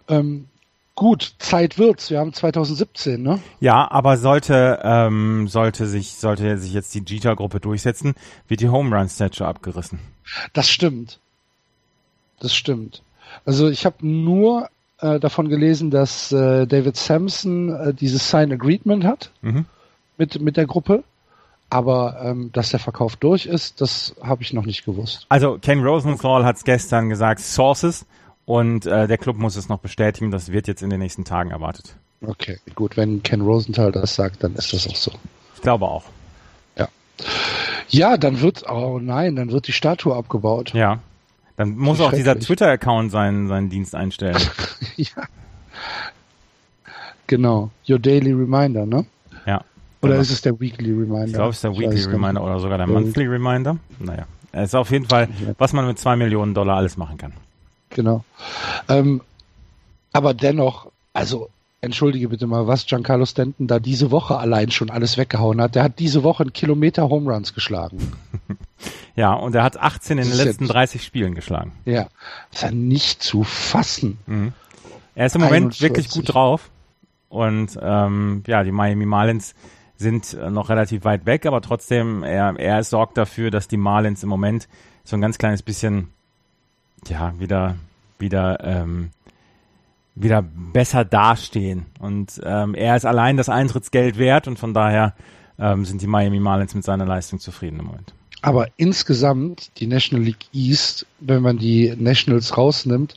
Ähm, 0.09 0.47
gut, 0.94 1.35
Zeit 1.38 1.78
wird's. 1.78 2.11
Wir 2.11 2.21
haben 2.21 2.33
2017, 2.33 3.21
ne? 3.21 3.40
Ja, 3.61 3.90
aber 3.90 4.16
sollte 4.16 4.80
ähm, 4.85 5.49
sollte 5.49 5.87
sich 5.87 6.14
sollte 6.14 6.59
sich 6.59 6.73
jetzt 6.73 6.94
die 6.94 7.02
Jeter-Gruppe 7.04 7.59
durchsetzen, 7.59 8.14
wird 8.47 8.61
die 8.61 8.68
Home 8.68 8.97
Run 8.97 9.09
Statue 9.09 9.47
abgerissen. 9.47 9.99
Das 10.52 10.68
stimmt. 10.68 11.18
Das 12.38 12.54
stimmt. 12.54 13.02
Also 13.44 13.68
ich 13.68 13.85
habe 13.85 14.06
nur 14.06 14.68
äh, 15.00 15.18
davon 15.20 15.48
gelesen, 15.48 15.90
dass 15.90 16.32
äh, 16.32 16.66
David 16.66 16.96
Sampson 16.96 17.70
äh, 17.70 17.94
dieses 17.94 18.30
Sign 18.30 18.52
Agreement 18.52 19.04
hat 19.04 19.30
mhm. 19.42 19.66
mit 20.18 20.40
mit 20.40 20.56
der 20.56 20.66
Gruppe. 20.66 21.04
Aber 21.70 22.20
ähm, 22.22 22.52
dass 22.52 22.70
der 22.70 22.78
Verkauf 22.78 23.16
durch 23.16 23.46
ist, 23.46 23.80
das 23.80 24.14
habe 24.22 24.42
ich 24.42 24.52
noch 24.52 24.64
nicht 24.64 24.84
gewusst. 24.84 25.26
Also 25.28 25.58
Ken 25.60 25.82
Rosenthal 25.82 26.44
hat 26.44 26.56
es 26.56 26.64
gestern 26.64 27.08
gesagt, 27.08 27.40
Sources 27.40 28.06
und 28.44 28.86
äh, 28.86 29.08
der 29.08 29.18
Club 29.18 29.38
muss 29.38 29.56
es 29.56 29.68
noch 29.68 29.80
bestätigen. 29.80 30.30
Das 30.30 30.52
wird 30.52 30.68
jetzt 30.68 30.82
in 30.82 30.90
den 30.90 31.00
nächsten 31.00 31.24
Tagen 31.24 31.50
erwartet. 31.50 31.96
Okay, 32.20 32.58
gut. 32.74 32.96
Wenn 32.96 33.22
Ken 33.22 33.40
Rosenthal 33.40 33.92
das 33.92 34.14
sagt, 34.14 34.44
dann 34.44 34.54
ist 34.54 34.72
das 34.72 34.86
auch 34.86 34.96
so. 34.96 35.12
Ich 35.56 35.62
glaube 35.62 35.86
auch. 35.86 36.04
Ja. 36.76 36.88
Ja, 37.88 38.16
dann 38.18 38.40
wird, 38.40 38.68
oh 38.70 38.98
nein, 39.00 39.36
dann 39.36 39.50
wird 39.50 39.66
die 39.66 39.72
Statue 39.72 40.14
abgebaut. 40.14 40.74
Ja. 40.74 41.00
Dann 41.56 41.76
muss 41.76 42.00
auch 42.00 42.12
dieser 42.12 42.38
Twitter-Account 42.38 43.12
seinen, 43.12 43.49
seinen 43.49 43.70
Dienst 43.70 43.94
einstellen. 43.94 44.38
ja. 44.96 45.06
Genau. 47.26 47.70
Your 47.88 47.99
Daily 47.99 48.32
Reminder, 48.32 48.87
ne? 48.87 49.06
Ja. 49.46 49.64
Oder 50.02 50.12
genau. 50.12 50.23
ist 50.23 50.30
es 50.30 50.42
der 50.42 50.58
Weekly 50.61 50.90
Reminder? 50.90 51.26
Ich 51.26 51.32
glaube, 51.32 51.50
es 51.50 51.56
ist 51.56 51.64
der 51.64 51.76
Weekly 51.76 52.02
Reminder 52.04 52.42
oder 52.42 52.58
sogar 52.58 52.78
der 52.78 52.87
Monthly 52.87 53.26
Reminder. 53.26 53.78
Naja. 53.99 54.26
Es 54.52 54.70
ist 54.70 54.75
auf 54.75 54.90
jeden 54.90 55.06
Fall, 55.06 55.28
was 55.58 55.73
man 55.73 55.87
mit 55.87 55.99
zwei 55.99 56.16
Millionen 56.16 56.54
Dollar 56.54 56.76
alles 56.76 56.96
machen 56.96 57.18
kann. 57.18 57.32
Genau. 57.90 58.25
Ähm, 58.88 59.20
aber 60.12 60.34
dennoch, 60.34 60.90
also 61.12 61.49
entschuldige 61.84 62.28
bitte 62.28 62.46
mal, 62.46 62.66
was 62.66 62.86
Giancarlo 62.86 63.26
Stanton 63.26 63.66
da 63.66 63.78
diese 63.78 64.10
Woche 64.10 64.36
allein 64.36 64.70
schon 64.70 64.90
alles 64.90 65.16
weggehauen 65.16 65.60
hat. 65.60 65.74
Der 65.74 65.82
hat 65.82 65.98
diese 65.98 66.22
Woche 66.22 66.42
einen 66.44 66.52
Kilometer 66.52 67.08
Home 67.08 67.32
Runs 67.32 67.54
geschlagen. 67.54 68.12
ja, 69.16 69.32
und 69.34 69.54
er 69.54 69.62
hat 69.62 69.78
18 69.78 70.18
in 70.18 70.28
den 70.28 70.36
letzten 70.36 70.66
30 70.66 71.02
Spielen 71.02 71.34
geschlagen. 71.34 71.72
Ja, 71.84 72.08
das 72.50 72.62
ist 72.62 72.62
ja 72.62 72.70
nicht 72.70 73.22
zu 73.22 73.44
fassen. 73.44 74.18
Mhm. 74.26 74.52
Er 75.14 75.26
ist 75.26 75.36
im 75.36 75.42
Moment 75.42 75.74
41. 75.74 75.80
wirklich 75.82 76.10
gut 76.10 76.34
drauf. 76.34 76.70
Und 77.28 77.78
ähm, 77.82 78.42
ja, 78.46 78.62
die 78.62 78.72
Miami 78.72 79.06
Marlins 79.06 79.54
sind 79.96 80.36
noch 80.50 80.68
relativ 80.68 81.04
weit 81.04 81.26
weg, 81.26 81.46
aber 81.46 81.60
trotzdem, 81.60 82.22
er, 82.22 82.54
er 82.58 82.82
sorgt 82.84 83.16
dafür, 83.16 83.50
dass 83.50 83.68
die 83.68 83.76
Marlins 83.76 84.22
im 84.22 84.28
Moment 84.28 84.68
so 85.04 85.16
ein 85.16 85.20
ganz 85.20 85.38
kleines 85.38 85.62
bisschen, 85.62 86.10
ja, 87.08 87.32
wieder, 87.38 87.76
wieder, 88.18 88.62
ähm, 88.62 89.10
wieder 90.14 90.42
besser 90.42 91.04
dastehen. 91.04 91.87
Und 91.99 92.40
ähm, 92.44 92.75
er 92.75 92.97
ist 92.97 93.04
allein 93.04 93.37
das 93.37 93.49
Eintrittsgeld 93.49 94.18
wert 94.18 94.47
und 94.47 94.59
von 94.59 94.75
daher 94.75 95.14
ähm, 95.59 95.85
sind 95.85 96.02
die 96.02 96.06
Miami 96.06 96.40
Marlins 96.40 96.75
mit 96.75 96.85
seiner 96.85 97.06
Leistung 97.06 97.40
zufrieden 97.40 97.80
im 97.80 97.87
Moment. 97.87 98.14
Aber 98.42 98.68
insgesamt 98.76 99.71
die 99.80 99.87
National 99.87 100.25
League 100.25 100.47
East, 100.52 101.06
wenn 101.21 101.42
man 101.42 101.59
die 101.59 101.94
Nationals 101.97 102.56
rausnimmt, 102.56 103.14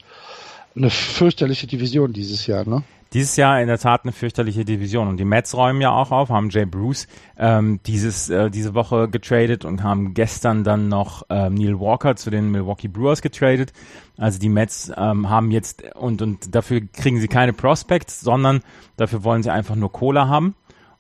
eine 0.76 0.90
fürchterliche 0.90 1.68
Division 1.68 2.14
dieses 2.14 2.48
Jahr, 2.48 2.68
ne? 2.68 2.84
Dieses 3.14 3.38
Jahr 3.38 3.62
in 3.62 3.68
der 3.68 3.78
Tat 3.78 4.04
eine 4.04 4.12
fürchterliche 4.12 4.66
Division 4.66 5.08
und 5.08 5.18
die 5.18 5.26
Mets 5.26 5.56
räumen 5.56 5.80
ja 5.80 5.92
auch 5.92 6.12
auf, 6.12 6.30
haben 6.30 6.50
Jay 6.50 6.66
Bruce 6.66 7.08
ähm, 7.38 7.80
dieses 7.86 8.30
äh, 8.30 8.50
diese 8.50 8.74
Woche 8.74 9.08
getradet 9.08 9.64
und 9.64 9.82
haben 9.82 10.14
gestern 10.14 10.64
dann 10.64 10.90
noch 10.90 11.24
ähm, 11.30 11.54
Neil 11.54 11.80
Walker 11.80 12.16
zu 12.16 12.30
den 12.30 12.52
Milwaukee 12.52 12.90
Brewers 12.90 13.22
getradet. 13.22 13.72
Also 14.18 14.40
die 14.40 14.50
Mets 14.50 14.92
ähm, 14.98 15.30
haben 15.30 15.52
jetzt 15.52 15.84
und 15.96 16.22
und 16.22 16.54
dafür 16.54 16.82
kriegen 16.82 17.20
sie 17.20 17.30
keine 17.30 17.54
Prospects, 17.54 18.20
sondern 18.20 18.62
dafür 18.98 19.24
wollen 19.24 19.42
sie 19.42 19.52
einfach 19.52 19.76
nur 19.76 19.92
Kohle 19.92 20.28
haben, 20.28 20.56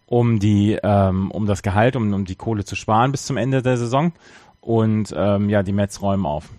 um 0.05 0.39
die 0.39 0.77
ähm, 0.81 1.29
um 1.31 1.45
das 1.45 1.61
Gehalt, 1.61 1.97
um 1.97 2.13
um 2.13 2.23
die 2.23 2.35
Kohle 2.35 2.63
zu 2.63 2.75
sparen 2.75 3.11
bis 3.11 3.25
zum 3.25 3.35
Ende 3.35 3.61
der 3.61 3.77
Saison. 3.77 4.13
Und 4.61 5.13
ähm, 5.15 5.49
ja, 5.49 5.61
die 5.63 5.73
Mets 5.73 6.01
räumen 6.01 6.25
auf. 6.25 6.49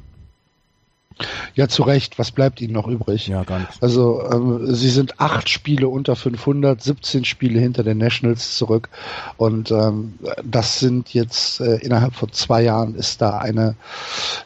Ja, 1.54 1.66
zu 1.68 1.82
Recht. 1.82 2.18
Was 2.18 2.30
bleibt 2.30 2.60
ihnen 2.60 2.74
noch 2.74 2.86
übrig? 2.86 3.26
Ja, 3.26 3.42
gar 3.42 3.58
nichts. 3.58 3.82
Also 3.82 4.22
ähm, 4.30 4.74
sie 4.74 4.90
sind 4.90 5.20
acht 5.20 5.48
Spiele 5.48 5.88
unter 5.88 6.14
500, 6.14 6.80
17 6.80 7.24
Spiele 7.24 7.58
hinter 7.58 7.82
den 7.82 7.98
Nationals 7.98 8.56
zurück 8.56 8.88
und 9.36 9.70
ähm, 9.70 10.18
das 10.44 10.78
sind 10.78 11.12
jetzt 11.14 11.60
äh, 11.60 11.76
innerhalb 11.76 12.14
von 12.14 12.32
zwei 12.32 12.62
Jahren 12.62 12.94
ist 12.94 13.20
da 13.20 13.38
eine, 13.38 13.74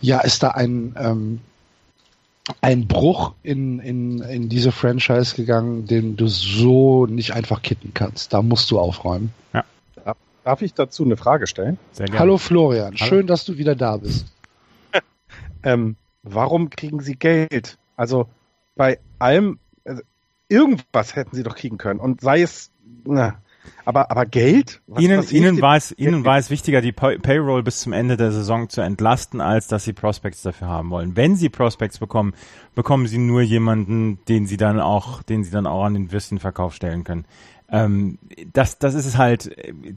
ja, 0.01 0.21
ist 0.21 0.43
da 0.43 0.53
ein 0.53 0.95
ähm, 0.99 1.41
ein 2.61 2.89
Bruch 2.89 3.35
in, 3.43 3.79
in, 3.79 4.21
in 4.21 4.49
diese 4.49 4.73
Franchise 4.73 5.37
gegangen, 5.37 5.87
den 5.87 6.17
du 6.17 6.27
so 6.27 7.07
nicht 7.07 7.35
einfach 7.35 7.63
kitten 7.63 7.93
kannst. 7.95 8.33
Da 8.33 8.43
musst 8.43 8.71
du 8.71 8.81
aufräumen. 8.81 9.33
Ja. 9.53 9.65
Darf 10.45 10.61
ich 10.63 10.75
dazu 10.75 11.05
eine 11.05 11.17
Frage 11.17 11.47
stellen? 11.47 11.79
Sehr 11.93 12.07
gerne. 12.07 12.19
Hallo 12.19 12.39
Florian, 12.39 12.95
Hallo. 12.99 13.09
schön, 13.09 13.27
dass 13.29 13.45
du 13.45 13.59
wieder 13.59 13.77
da 13.77 13.97
bist. 13.97 14.27
ähm, 15.63 15.95
warum 16.23 16.71
kriegen 16.71 17.01
sie 17.01 17.17
Geld? 17.17 17.79
Also 17.97 18.29
bei 18.77 18.99
allem, 19.19 19.59
also 19.85 20.03
irgendwas 20.49 21.17
hätten 21.17 21.37
sie 21.37 21.43
doch 21.43 21.57
kriegen 21.57 21.79
können. 21.79 22.01
Und 22.01 22.21
sei 22.21 22.43
es, 22.43 22.71
na, 23.05 23.41
aber, 23.85 24.11
aber 24.11 24.27
Geld? 24.27 24.81
Was, 24.87 25.03
ihnen, 25.03 25.19
was 25.19 25.33
ihnen, 25.33 25.61
war 25.61 25.77
es, 25.77 25.97
ihnen 25.97 26.25
war 26.25 26.39
es 26.39 26.51
wichtiger, 26.51 26.81
die 26.81 26.93
Pay 26.93 27.19
Payroll 27.19 27.63
bis 27.63 27.81
zum 27.81 27.93
Ende 27.93 28.17
der 28.17 28.33
Saison 28.33 28.69
zu 28.69 28.81
entlasten, 28.81 29.41
als 29.41 29.69
dass 29.69 29.85
sie 29.85 29.93
Prospects 29.93 30.43
dafür 30.43 30.69
haben 30.69 30.91
wollen. 30.91 31.17
Wenn 31.17 31.37
sie 31.37 31.49
Prospects 31.49 31.99
bekommen, 31.99 32.35
bekommen 32.75 33.07
sie 33.07 33.19
nur 33.19 33.43
jemanden, 33.43 34.19
den 34.29 34.47
sie 34.47 34.57
dann 34.57 34.81
auch, 34.81 35.23
den 35.23 35.45
sie 35.45 35.51
dann 35.51 35.67
auch 35.67 35.85
an 35.85 35.95
den 35.95 36.13
Würstchenverkauf 36.13 36.75
stellen 36.75 37.05
können 37.05 37.25
ähm, 37.73 38.19
das, 38.53 38.79
das 38.79 38.95
ist 38.95 39.07
es 39.07 39.17
halt, 39.17 39.51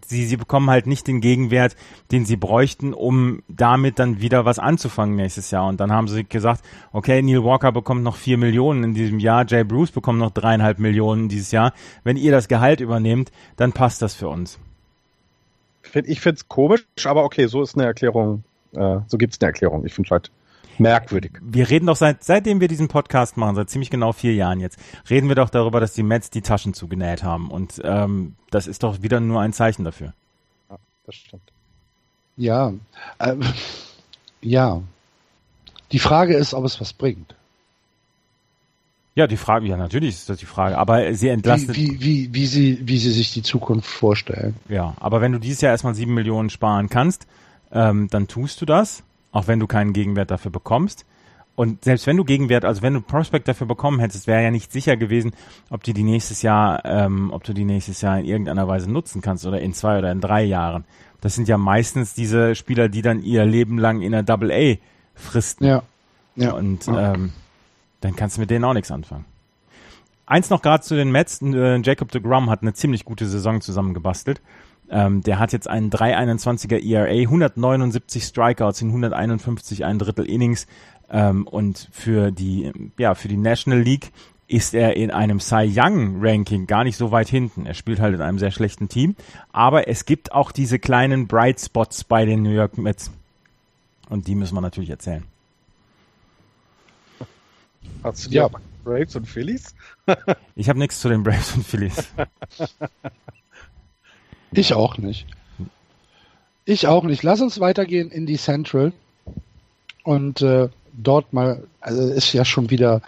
sie, 0.06 0.26
sie 0.26 0.38
bekommen 0.38 0.70
halt 0.70 0.88
nicht 0.88 1.08
den 1.08 1.20
Gegenwert, 1.20 1.76
den 2.12 2.26
sie 2.26 2.38
bräuchten, 2.38 2.94
um 2.94 3.44
damit 3.50 4.00
dann 4.00 4.22
wieder 4.22 4.46
was 4.46 4.60
anzufangen 4.60 5.18
nächstes 5.18 5.52
Jahr. 5.52 5.68
Und 5.68 5.82
dann 5.82 5.92
haben 5.92 6.08
sie 6.08 6.24
gesagt, 6.24 6.64
okay, 6.94 7.22
Neil 7.22 7.44
Walker 7.44 7.74
bekommt 7.74 8.02
noch 8.02 8.16
vier 8.16 8.38
Millionen 8.38 8.84
in 8.86 8.94
diesem 8.94 9.20
Jahr, 9.20 9.46
Jay 9.46 9.66
Bruce 9.66 9.92
bekommt 9.92 10.20
noch 10.20 10.32
dreieinhalb 10.32 10.80
Millionen 10.80 11.28
dieses 11.28 11.52
Jahr. 11.52 11.74
Wenn 12.06 12.16
ihr 12.16 12.32
das 12.32 12.48
Gehalt 12.48 12.80
übernehmt, 12.80 13.32
dann 13.58 13.74
passt 13.74 14.02
das 14.02 14.16
für 14.16 14.30
uns. 14.30 14.58
Ich 15.94 16.22
finde 16.22 16.38
es 16.38 16.48
komisch, 16.48 16.86
aber 17.04 17.26
okay, 17.26 17.48
so 17.48 17.62
ist 17.62 17.76
eine 17.76 17.86
Erklärung, 17.86 18.44
äh, 18.74 19.00
so 19.08 19.18
gibt 19.18 19.34
es 19.34 19.42
eine 19.42 19.48
Erklärung. 19.50 19.86
Ich 19.86 19.94
finde 19.94 20.12
halt 20.12 20.32
merkwürdig. 20.80 21.34
Wir 21.42 21.70
reden 21.70 21.88
doch 21.88 21.96
seit, 21.96 22.24
seitdem 22.24 22.60
wir 22.60 22.68
diesen 22.68 22.88
Podcast 22.88 23.38
machen, 23.38 23.56
seit 23.56 23.70
ziemlich 23.70 23.90
genau 23.90 24.12
vier 24.12 24.34
Jahren 24.34 24.60
jetzt, 24.60 24.80
reden 25.10 25.28
wir 25.28 25.36
doch 25.36 25.50
darüber, 25.50 25.80
dass 25.80 25.94
die 25.94 26.04
Mets 26.04 26.30
die 26.30 26.42
Taschen 26.42 26.74
zugenäht 26.74 27.24
haben. 27.24 27.50
Und 27.52 27.82
ähm, 27.84 28.36
das 28.52 28.68
ist 28.68 28.84
doch 28.84 29.02
wieder 29.02 29.20
nur 29.20 29.42
ein 29.42 29.54
Zeichen 29.54 29.84
dafür. 29.84 30.14
Ja, 30.70 30.78
das 31.06 31.16
stimmt. 31.16 31.52
Ja, 32.38 32.74
äh, 33.20 33.36
ja. 34.42 34.82
Die 35.92 36.00
Frage 36.00 36.36
ist, 36.36 36.54
ob 36.54 36.66
es 36.66 36.82
was 36.82 36.94
bringt. 36.94 37.36
Ja, 39.16 39.28
die 39.28 39.38
Frage, 39.38 39.66
ja, 39.68 39.78
natürlich 39.78 40.10
ist 40.10 40.30
das 40.30 40.40
die 40.40 40.46
Frage, 40.46 40.78
aber 40.78 41.14
sie 41.14 41.30
entlastet. 41.30 41.78
Wie, 41.78 42.02
wie, 42.02 42.02
wie, 42.02 42.34
wie, 42.34 42.46
sie, 42.48 42.80
wie 42.82 42.98
sie 42.98 43.12
sich 43.12 43.32
die 43.32 43.44
Zukunft 43.44 43.90
vorstellen. 43.90 44.56
Ja, 44.68 44.94
aber 45.00 45.22
wenn 45.22 45.32
du 45.32 45.40
dieses 45.40 45.62
Jahr 45.62 45.72
erstmal 45.72 45.96
sieben 45.96 46.14
Millionen 46.14 46.50
sparen 46.50 46.90
kannst, 46.90 47.26
ähm, 47.72 48.10
dann 48.12 48.28
tust 48.28 48.60
du 48.60 48.66
das 48.66 49.04
auch 49.36 49.48
wenn 49.48 49.60
du 49.60 49.68
keinen 49.68 49.92
Gegenwert 49.92 50.32
dafür 50.32 50.50
bekommst. 50.50 51.06
Und 51.56 51.84
selbst 51.84 52.08
wenn 52.08 52.16
du 52.16 52.24
Gegenwert, 52.24 52.64
also 52.64 52.82
wenn 52.82 52.94
du 52.94 53.02
Prospect 53.02 53.48
dafür 53.50 53.68
bekommen 53.68 54.00
hättest, 54.00 54.28
wäre 54.28 54.42
ja 54.42 54.50
nicht 54.50 54.72
sicher 54.72 54.96
gewesen, 54.96 55.34
ob 55.70 55.84
du 55.84 55.94
die 55.94 56.04
nächstes 56.04 56.42
Jahr, 56.42 56.84
ähm, 56.86 57.32
ob 57.32 57.44
du 57.44 57.54
die 57.54 57.66
nächstes 57.66 58.00
Jahr 58.02 58.18
in 58.18 58.26
irgendeiner 58.26 58.68
Weise 58.70 58.90
nutzen 58.90 59.22
kannst 59.22 59.46
oder 59.46 59.60
in 59.60 59.74
zwei 59.74 59.98
oder 60.00 60.12
in 60.12 60.22
drei 60.22 60.44
Jahren. 60.44 60.86
Das 61.20 61.36
sind 61.36 61.50
ja 61.50 61.58
meistens 61.58 62.14
diese 62.14 62.56
Spieler, 62.56 62.88
die 62.88 63.02
dann 63.02 63.22
ihr 63.24 63.46
Leben 63.46 63.78
lang 63.78 64.02
in 64.02 64.14
der 64.14 64.24
Double 64.24 64.52
A 64.52 64.78
fristen. 65.16 65.66
Ja. 65.66 65.84
ja. 66.38 66.54
Und 66.54 66.88
Ähm, 66.88 67.34
dann 68.00 68.16
kannst 68.16 68.38
du 68.38 68.42
mit 68.42 68.52
denen 68.52 68.64
auch 68.64 68.74
nichts 68.74 68.92
anfangen. 68.92 69.26
Eins 70.26 70.50
noch 70.50 70.62
gerade 70.62 70.82
zu 70.84 70.96
den 70.96 71.12
Mets. 71.12 71.42
Äh, 71.42 71.82
Jacob 71.82 72.10
de 72.12 72.22
Grum 72.22 72.50
hat 72.50 72.62
eine 72.62 72.74
ziemlich 72.74 73.04
gute 73.04 73.28
Saison 73.28 73.60
zusammengebastelt. 73.60 74.42
Ähm, 74.90 75.22
der 75.22 75.40
hat 75.40 75.52
jetzt 75.52 75.68
einen 75.68 75.90
3,21er 75.90 76.84
ERA, 76.84 77.10
179 77.10 78.24
Strikeouts 78.24 78.82
in 78.82 78.90
151 78.90 79.84
ein 79.84 80.00
Drittel 80.00 80.26
Innings 80.26 80.68
ähm, 81.10 81.48
und 81.48 81.90
für 81.92 82.32
die 82.32 82.72
ja 82.98 83.16
für 83.16 83.28
die 83.28 83.38
National 83.38 83.82
League 83.82 84.12
ist 84.48 84.76
er 84.76 84.96
in 84.96 85.10
einem 85.10 85.40
Cy 85.40 85.72
Young 85.76 86.18
Ranking 86.24 86.68
gar 86.68 86.84
nicht 86.84 86.98
so 86.98 87.12
weit 87.12 87.28
hinten. 87.28 87.66
Er 87.66 87.74
spielt 87.74 88.00
halt 88.00 88.14
in 88.14 88.22
einem 88.22 88.38
sehr 88.38 88.52
schlechten 88.52 88.90
Team, 88.90 89.16
aber 89.52 89.88
es 89.88 90.06
gibt 90.06 90.34
auch 90.34 90.52
diese 90.52 90.78
kleinen 90.78 91.28
Bright 91.28 91.60
Spots 91.60 92.04
bei 92.04 92.26
den 92.26 92.44
New 92.44 92.52
York 92.52 92.78
Mets 92.78 93.12
und 94.10 94.28
die 94.28 94.36
müssen 94.36 94.54
wir 94.54 94.62
natürlich 94.62 94.92
erzählen. 94.92 95.24
Hast 98.04 98.28
du 98.28 98.32
ja. 98.32 98.50
Braves 98.84 99.16
und 99.16 99.26
Phillies? 99.28 99.74
ich 100.56 100.70
habe 100.70 100.78
nichts 100.78 101.00
zu 101.00 101.10
den 101.10 101.24
Braves 101.24 101.56
und 101.56 101.66
Phillies. 101.66 102.08
Ich 104.56 104.74
auch 104.74 104.98
nicht. 104.98 105.26
Ich 106.66 106.88
auch 106.88 107.04
nicht. 107.04 107.24
Lass 107.24 107.42
uns 107.42 107.60
weitergehen 107.60 108.10
in 108.10 108.26
die 108.26 108.38
Central 108.38 108.94
und 110.04 110.42
äh, 110.42 110.70
dort 110.94 111.34
mal, 111.34 111.64
also 111.80 112.02
ist 112.12 112.34
ja 112.34 112.46
schon 112.46 112.70
wieder, 112.70 113.02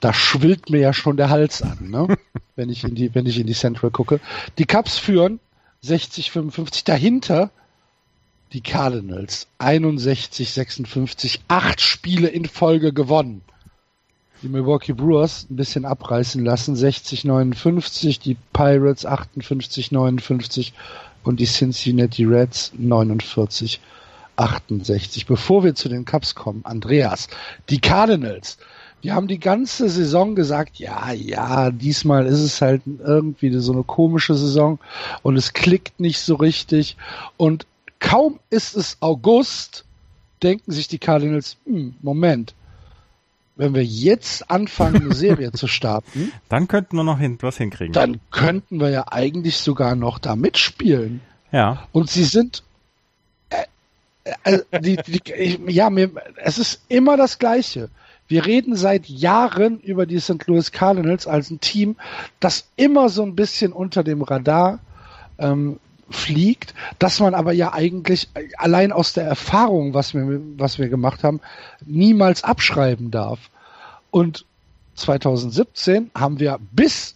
da 0.00 0.12
schwillt 0.12 0.70
mir 0.70 0.80
ja 0.80 0.92
schon 0.92 1.16
der 1.16 1.30
Hals 1.30 1.62
an, 1.62 1.90
ne? 1.90 2.16
wenn 2.56 2.70
ich 2.70 2.84
in 2.84 2.94
die, 2.94 3.14
wenn 3.14 3.26
ich 3.26 3.38
in 3.38 3.46
die 3.46 3.54
Central 3.54 3.90
gucke. 3.90 4.20
Die 4.58 4.66
Cubs 4.66 4.98
führen 4.98 5.40
60, 5.82 6.30
55 6.30 6.84
dahinter. 6.84 7.50
Die 8.52 8.60
Cardinals 8.60 9.48
61, 9.58 10.52
56, 10.52 11.40
acht 11.48 11.80
Spiele 11.80 12.28
in 12.28 12.46
Folge 12.46 12.92
gewonnen 12.92 13.42
die 14.42 14.48
Milwaukee 14.48 14.92
Brewers 14.92 15.46
ein 15.50 15.56
bisschen 15.56 15.84
abreißen 15.84 16.44
lassen. 16.44 16.74
60-59, 16.74 18.20
die 18.20 18.36
Pirates 18.52 19.06
58-59 19.06 20.72
und 21.24 21.40
die 21.40 21.46
Cincinnati 21.46 22.24
Reds 22.24 22.72
49 22.76 23.80
68. 24.36 25.26
Bevor 25.26 25.64
wir 25.64 25.74
zu 25.74 25.88
den 25.88 26.04
Cubs 26.04 26.34
kommen, 26.34 26.60
Andreas, 26.64 27.28
die 27.68 27.80
Cardinals. 27.80 28.58
Wir 29.02 29.14
haben 29.14 29.28
die 29.28 29.38
ganze 29.38 29.88
Saison 29.88 30.34
gesagt, 30.34 30.78
ja, 30.78 31.12
ja, 31.12 31.70
diesmal 31.70 32.26
ist 32.26 32.40
es 32.40 32.60
halt 32.60 32.82
irgendwie 32.86 33.56
so 33.58 33.72
eine 33.72 33.82
komische 33.82 34.34
Saison 34.34 34.78
und 35.22 35.36
es 35.36 35.52
klickt 35.52 36.00
nicht 36.00 36.18
so 36.18 36.34
richtig. 36.34 36.96
Und 37.36 37.66
kaum 37.98 38.40
ist 38.50 38.76
es 38.76 38.96
August, 39.00 39.84
denken 40.42 40.72
sich 40.72 40.88
die 40.88 40.98
Cardinals, 40.98 41.56
hm, 41.66 41.94
Moment, 42.02 42.54
wenn 43.56 43.74
wir 43.74 43.84
jetzt 43.84 44.50
anfangen, 44.50 45.02
eine 45.02 45.14
Serie 45.14 45.52
zu 45.52 45.66
starten, 45.66 46.32
dann 46.48 46.68
könnten 46.68 46.96
wir 46.96 47.04
noch 47.04 47.18
hin, 47.18 47.38
was 47.40 47.56
hinkriegen. 47.56 47.92
Dann 47.92 48.20
könnten 48.30 48.80
wir 48.80 48.90
ja 48.90 49.06
eigentlich 49.10 49.56
sogar 49.56 49.96
noch 49.96 50.18
da 50.18 50.36
mitspielen. 50.36 51.20
Ja. 51.50 51.88
Und 51.92 52.10
sie 52.10 52.24
sind, 52.24 52.62
äh, 53.50 53.64
äh, 54.44 54.80
die, 54.80 54.96
die, 54.96 55.32
ich, 55.32 55.60
ja, 55.68 55.90
mir, 55.90 56.10
es 56.36 56.58
ist 56.58 56.82
immer 56.88 57.16
das 57.16 57.38
Gleiche. 57.38 57.88
Wir 58.28 58.44
reden 58.44 58.74
seit 58.76 59.08
Jahren 59.08 59.80
über 59.80 60.04
die 60.04 60.18
St. 60.18 60.46
Louis 60.46 60.72
Cardinals 60.72 61.26
als 61.26 61.50
ein 61.50 61.60
Team, 61.60 61.96
das 62.40 62.68
immer 62.76 63.08
so 63.08 63.22
ein 63.22 63.36
bisschen 63.36 63.72
unter 63.72 64.02
dem 64.02 64.22
Radar 64.22 64.80
ähm, 65.38 65.78
fliegt, 66.10 66.74
dass 66.98 67.20
man 67.20 67.34
aber 67.34 67.52
ja 67.52 67.72
eigentlich 67.72 68.28
allein 68.56 68.92
aus 68.92 69.12
der 69.12 69.24
Erfahrung, 69.24 69.94
was 69.94 70.14
wir, 70.14 70.40
was 70.56 70.78
wir 70.78 70.88
gemacht 70.88 71.24
haben, 71.24 71.40
niemals 71.84 72.44
abschreiben 72.44 73.10
darf. 73.10 73.50
Und 74.10 74.44
2017 74.94 76.10
haben 76.14 76.40
wir 76.40 76.58
bis 76.72 77.15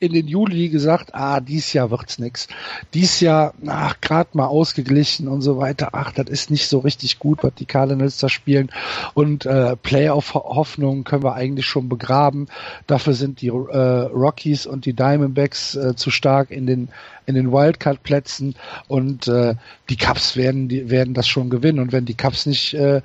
in 0.00 0.14
den 0.14 0.26
Juli 0.26 0.70
gesagt, 0.70 1.14
ah, 1.14 1.40
dies 1.40 1.74
Jahr 1.74 1.90
wird's 1.90 2.18
nix. 2.18 2.48
Dies 2.94 3.20
Jahr, 3.20 3.52
ach, 3.66 4.00
gerade 4.00 4.30
mal 4.32 4.46
ausgeglichen 4.46 5.28
und 5.28 5.42
so 5.42 5.58
weiter. 5.58 5.90
Ach, 5.92 6.10
das 6.10 6.26
ist 6.30 6.50
nicht 6.50 6.68
so 6.68 6.78
richtig 6.78 7.18
gut, 7.18 7.40
was 7.42 7.54
die 7.54 7.66
Cardinals 7.66 8.16
da 8.16 8.30
spielen. 8.30 8.70
Und 9.12 9.44
äh, 9.44 9.76
Playoff-Hoffnungen 9.76 11.04
können 11.04 11.22
wir 11.22 11.34
eigentlich 11.34 11.66
schon 11.66 11.90
begraben. 11.90 12.48
Dafür 12.86 13.12
sind 13.12 13.42
die 13.42 13.48
äh, 13.48 13.52
Rockies 13.52 14.64
und 14.64 14.86
die 14.86 14.94
Diamondbacks 14.94 15.74
äh, 15.76 15.94
zu 15.94 16.10
stark 16.10 16.50
in 16.50 16.66
den 16.66 16.88
in 17.26 17.34
den 17.36 17.52
Wildcard-Plätzen 17.52 18.56
und 18.88 19.28
äh, 19.28 19.54
die 19.88 19.96
Cubs 19.96 20.36
werden 20.36 20.68
die 20.68 20.90
werden 20.90 21.14
das 21.14 21.28
schon 21.28 21.48
gewinnen 21.48 21.78
und 21.78 21.92
wenn 21.92 22.04
die 22.04 22.16
Cubs 22.16 22.44
nicht 22.44 22.74
äh, 22.74 23.02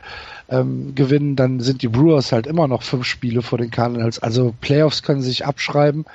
ähm, 0.49 0.95
gewinnen, 0.95 1.35
dann 1.35 1.59
sind 1.59 1.83
die 1.83 1.89
Brewers 1.89 2.31
halt 2.31 2.47
immer 2.47 2.67
noch 2.67 2.81
fünf 2.81 3.05
Spiele 3.05 3.43
vor 3.43 3.59
den 3.59 3.69
Cardinals. 3.69 4.17
Also 4.17 4.55
Playoffs 4.61 5.03
können 5.03 5.21
sich 5.21 5.45
abschreiben 5.45 6.05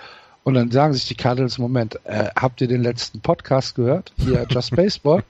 und 0.44 0.54
dann 0.54 0.70
sagen 0.70 0.92
sich 0.92 1.06
die 1.06 1.14
Cardinals, 1.14 1.58
Moment, 1.58 1.98
äh, 2.04 2.28
habt 2.36 2.60
ihr 2.60 2.68
den 2.68 2.82
letzten 2.82 3.20
Podcast 3.20 3.74
gehört? 3.74 4.12
Hier, 4.16 4.46
Just 4.50 4.74
Baseball. 4.74 5.22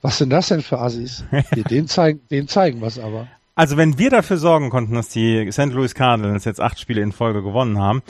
Was 0.00 0.18
sind 0.18 0.30
das 0.30 0.48
denn 0.48 0.62
für 0.62 0.78
Assis? 0.78 1.24
Hier, 1.52 1.64
den 1.64 1.88
zeigen, 1.88 2.20
den 2.30 2.46
zeigen 2.46 2.80
was 2.80 2.98
aber. 2.98 3.26
Also 3.56 3.76
wenn 3.76 3.98
wir 3.98 4.10
dafür 4.10 4.36
sorgen 4.36 4.70
konnten, 4.70 4.94
dass 4.94 5.08
die 5.08 5.50
St. 5.50 5.72
Louis 5.72 5.94
Cardinals 5.94 6.44
jetzt 6.44 6.60
acht 6.60 6.78
Spiele 6.78 7.02
in 7.02 7.10
Folge 7.10 7.42
gewonnen 7.42 7.78
haben, 7.78 8.02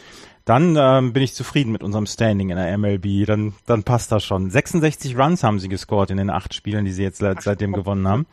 dann 0.49 0.77
ähm, 0.79 1.13
bin 1.13 1.23
ich 1.23 1.35
zufrieden 1.35 1.73
mit 1.73 1.83
unserem 1.83 2.07
Standing 2.07 2.49
in 2.49 2.57
der 2.57 2.77
MLB. 2.79 3.27
Dann, 3.27 3.53
dann 3.67 3.83
passt 3.83 4.11
das 4.13 4.25
schon. 4.25 4.51
66 4.51 5.19
Runs 5.19 5.43
haben 5.43 5.59
sie 5.59 5.69
gescored 5.69 6.11
in 6.11 6.17
den 6.17 6.31
acht 6.31 6.55
Spielen, 6.55 6.87
die 6.87 6.91
sie 6.91 7.03
jetzt 7.03 7.19
seit, 7.19 7.43
seitdem 7.43 7.75
gewonnen 7.75 8.09
haben. 8.09 8.27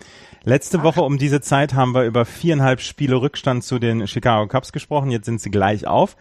Letzte 0.43 0.81
Woche 0.81 1.01
um 1.01 1.17
diese 1.17 1.41
Zeit 1.41 1.73
haben 1.73 1.93
wir 1.93 2.03
über 2.03 2.23
viereinhalb 2.23 2.79
Spiele 2.79 3.15
Rückstand 3.15 3.65
zu 3.65 3.79
den 3.79 4.07
Chicago 4.07 4.47
Cubs 4.47 4.71
gesprochen. 4.71 5.11
Jetzt 5.11 5.25
sind 5.25 5.41
sie 5.41 5.51
gleich 5.51 5.87
auf. 5.87 6.15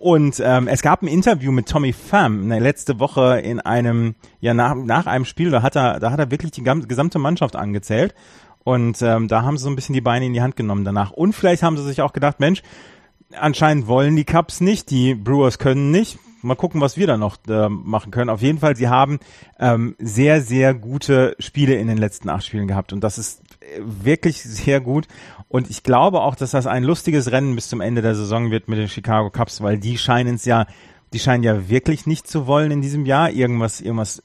Und 0.00 0.40
ähm, 0.44 0.68
es 0.68 0.82
gab 0.82 1.02
ein 1.02 1.08
Interview 1.08 1.50
mit 1.50 1.68
Tommy 1.68 1.92
Pham 1.92 2.46
ne, 2.46 2.60
letzte 2.60 3.00
Woche 3.00 3.40
in 3.40 3.58
einem, 3.58 4.14
ja 4.38 4.54
nach, 4.54 4.76
nach 4.76 5.06
einem 5.06 5.24
Spiel, 5.24 5.50
da 5.50 5.62
hat 5.62 5.74
er, 5.74 5.98
da 5.98 6.12
hat 6.12 6.20
er 6.20 6.30
wirklich 6.30 6.52
die 6.52 6.62
gesamte 6.62 7.18
Mannschaft 7.18 7.56
angezählt. 7.56 8.14
Und 8.62 9.02
ähm, 9.02 9.26
da 9.26 9.42
haben 9.42 9.58
sie 9.58 9.64
so 9.64 9.70
ein 9.70 9.74
bisschen 9.74 9.94
die 9.94 10.00
Beine 10.00 10.26
in 10.26 10.34
die 10.34 10.40
Hand 10.40 10.54
genommen 10.54 10.84
danach. 10.84 11.10
Und 11.10 11.32
vielleicht 11.32 11.64
haben 11.64 11.76
sie 11.76 11.82
sich 11.82 12.00
auch 12.00 12.12
gedacht, 12.12 12.38
Mensch, 12.38 12.62
anscheinend 13.32 13.88
wollen 13.88 14.14
die 14.14 14.24
Cubs 14.24 14.60
nicht, 14.60 14.90
die 14.90 15.16
Brewers 15.16 15.58
können 15.58 15.90
nicht. 15.90 16.20
Mal 16.42 16.54
gucken, 16.54 16.80
was 16.80 16.96
wir 16.96 17.08
da 17.08 17.16
noch 17.16 17.36
äh, 17.48 17.68
machen 17.68 18.12
können. 18.12 18.30
Auf 18.30 18.40
jeden 18.40 18.60
Fall, 18.60 18.76
sie 18.76 18.86
haben 18.86 19.18
ähm, 19.58 19.96
sehr, 19.98 20.42
sehr 20.42 20.74
gute 20.74 21.34
Spiele 21.40 21.74
in 21.74 21.88
den 21.88 21.98
letzten 21.98 22.28
acht 22.28 22.46
Spielen 22.46 22.68
gehabt. 22.68 22.92
Und 22.92 23.02
das 23.02 23.18
ist 23.18 23.42
äh, 23.60 23.80
wirklich 23.82 24.40
sehr 24.44 24.80
gut. 24.80 25.08
Und 25.48 25.70
ich 25.70 25.82
glaube 25.82 26.20
auch, 26.20 26.34
dass 26.34 26.50
das 26.50 26.66
ein 26.66 26.84
lustiges 26.84 27.32
Rennen 27.32 27.54
bis 27.54 27.68
zum 27.68 27.80
Ende 27.80 28.02
der 28.02 28.14
Saison 28.14 28.50
wird 28.50 28.68
mit 28.68 28.78
den 28.78 28.88
Chicago 28.88 29.30
Cubs, 29.30 29.62
weil 29.62 29.78
die 29.78 29.96
scheinen 29.96 30.34
es 30.34 30.44
ja, 30.44 30.66
die 31.12 31.18
scheinen 31.18 31.42
ja 31.42 31.68
wirklich 31.68 32.06
nicht 32.06 32.26
zu 32.28 32.46
wollen 32.46 32.70
in 32.70 32.82
diesem 32.82 33.06
Jahr. 33.06 33.30
Irgendwas, 33.30 33.80
irgendwas, 33.80 34.22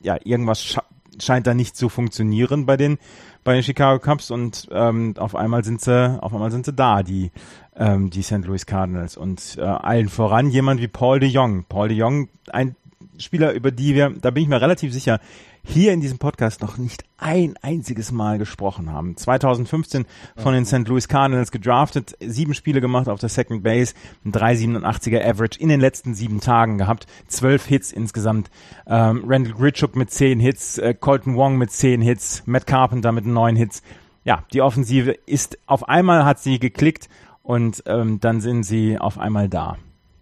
ja, 0.00 0.18
irgendwas 0.22 0.78
scheint 1.18 1.46
da 1.46 1.54
nicht 1.54 1.76
zu 1.76 1.88
funktionieren 1.88 2.66
bei 2.66 2.76
den 2.76 2.98
bei 3.44 3.52
den 3.52 3.62
Chicago 3.62 4.00
Cubs 4.00 4.30
und 4.30 4.68
ähm, 4.72 5.14
auf 5.18 5.36
einmal 5.36 5.64
sind 5.64 5.80
sie, 5.80 6.18
auf 6.22 6.32
einmal 6.32 6.50
sind 6.50 6.64
sie 6.64 6.72
da, 6.72 7.02
die 7.02 7.30
ähm, 7.76 8.08
die 8.08 8.22
St. 8.22 8.44
Louis 8.44 8.64
Cardinals 8.64 9.16
und 9.16 9.56
äh, 9.58 9.62
allen 9.62 10.08
voran 10.08 10.48
jemand 10.48 10.80
wie 10.80 10.88
Paul 10.88 11.20
de 11.20 11.28
Jong. 11.28 11.64
Paul 11.68 11.88
de 11.88 11.96
Jong, 11.96 12.28
ein 12.50 12.74
Spieler, 13.18 13.52
über 13.52 13.70
die 13.70 13.94
wir, 13.94 14.10
da 14.10 14.30
bin 14.30 14.42
ich 14.42 14.48
mir 14.48 14.60
relativ 14.60 14.92
sicher, 14.92 15.20
hier 15.64 15.92
in 15.92 16.00
diesem 16.00 16.18
Podcast 16.18 16.60
noch 16.60 16.76
nicht 16.76 17.04
ein 17.16 17.54
einziges 17.62 18.12
Mal 18.12 18.38
gesprochen 18.38 18.92
haben. 18.92 19.16
2015 19.16 20.04
von 20.36 20.52
den 20.52 20.66
St. 20.66 20.86
Louis 20.86 21.08
Cardinals 21.08 21.50
gedraftet, 21.50 22.16
sieben 22.20 22.54
Spiele 22.54 22.80
gemacht 22.80 23.08
auf 23.08 23.18
der 23.18 23.30
Second 23.30 23.62
Base, 23.62 23.94
ein 24.24 24.32
3,87er 24.32 25.24
Average 25.24 25.58
in 25.58 25.70
den 25.70 25.80
letzten 25.80 26.14
sieben 26.14 26.40
Tagen 26.40 26.78
gehabt, 26.78 27.06
zwölf 27.26 27.64
Hits 27.64 27.92
insgesamt. 27.92 28.50
Ähm, 28.86 29.24
Randall 29.26 29.54
Gritchuk 29.54 29.96
mit 29.96 30.10
zehn 30.10 30.38
Hits, 30.38 30.78
äh, 30.78 30.94
Colton 30.94 31.34
Wong 31.34 31.56
mit 31.56 31.72
zehn 31.72 32.02
Hits, 32.02 32.42
Matt 32.46 32.66
Carpenter 32.66 33.10
mit 33.12 33.24
neun 33.24 33.56
Hits. 33.56 33.82
Ja, 34.24 34.44
die 34.52 34.60
Offensive 34.60 35.12
ist 35.12 35.58
auf 35.66 35.88
einmal 35.88 36.24
hat 36.24 36.38
sie 36.40 36.58
geklickt 36.58 37.08
und 37.42 37.82
ähm, 37.86 38.20
dann 38.20 38.40
sind 38.40 38.64
sie 38.64 38.98
auf 38.98 39.18
einmal 39.18 39.48
da. 39.48 39.78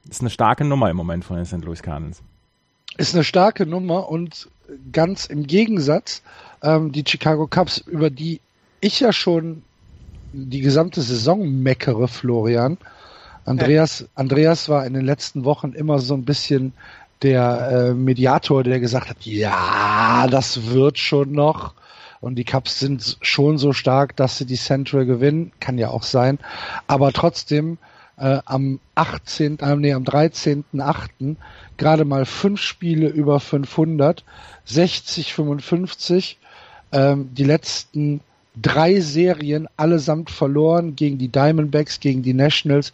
Ist 0.08 0.20
eine 0.20 0.30
starke 0.30 0.64
Nummer 0.64 0.90
im 0.90 0.96
Moment 0.96 1.24
von 1.24 1.36
den 1.36 1.46
St. 1.46 1.64
Louis 1.64 1.82
Cardinals. 1.82 2.22
Ist 2.96 3.14
eine 3.14 3.24
starke 3.24 3.66
Nummer 3.66 4.08
und 4.08 4.48
ganz 4.92 5.26
im 5.26 5.46
Gegensatz 5.46 6.22
ähm, 6.62 6.92
die 6.92 7.04
Chicago 7.06 7.46
Cubs, 7.46 7.78
über 7.78 8.10
die 8.10 8.40
ich 8.80 9.00
ja 9.00 9.12
schon 9.12 9.62
die 10.32 10.60
gesamte 10.60 11.02
Saison 11.02 11.62
meckere, 11.62 12.08
Florian. 12.08 12.78
Andreas, 13.44 14.06
Andreas 14.14 14.68
war 14.68 14.86
in 14.86 14.94
den 14.94 15.04
letzten 15.04 15.44
Wochen 15.44 15.72
immer 15.72 15.98
so 15.98 16.14
ein 16.14 16.24
bisschen 16.24 16.72
der 17.22 17.90
äh, 17.90 17.94
Mediator, 17.94 18.62
der 18.62 18.80
gesagt 18.80 19.08
hat, 19.08 19.22
ja, 19.22 20.26
das 20.28 20.66
wird 20.70 20.98
schon 20.98 21.32
noch. 21.32 21.74
Und 22.20 22.36
die 22.36 22.44
Cubs 22.44 22.78
sind 22.78 23.18
schon 23.20 23.58
so 23.58 23.72
stark, 23.72 24.16
dass 24.16 24.38
sie 24.38 24.46
die 24.46 24.56
Central 24.56 25.06
gewinnen. 25.06 25.50
Kann 25.60 25.76
ja 25.78 25.88
auch 25.88 26.04
sein. 26.04 26.38
Aber 26.86 27.12
trotzdem 27.12 27.78
äh, 28.22 28.40
am 28.44 28.78
18., 28.94 29.58
äh, 29.58 29.76
nee, 29.76 29.92
am 29.92 30.04
13.8. 30.04 31.36
gerade 31.76 32.04
mal 32.04 32.24
fünf 32.24 32.60
Spiele 32.60 33.08
über 33.08 33.40
500, 33.40 34.24
60, 34.64 35.34
55, 35.34 36.38
ähm, 36.92 37.30
die 37.34 37.42
letzten 37.42 38.20
drei 38.54 39.00
Serien 39.00 39.66
allesamt 39.76 40.30
verloren 40.30 40.94
gegen 40.94 41.18
die 41.18 41.28
Diamondbacks, 41.28 41.98
gegen 41.98 42.22
die 42.22 42.34
Nationals 42.34 42.92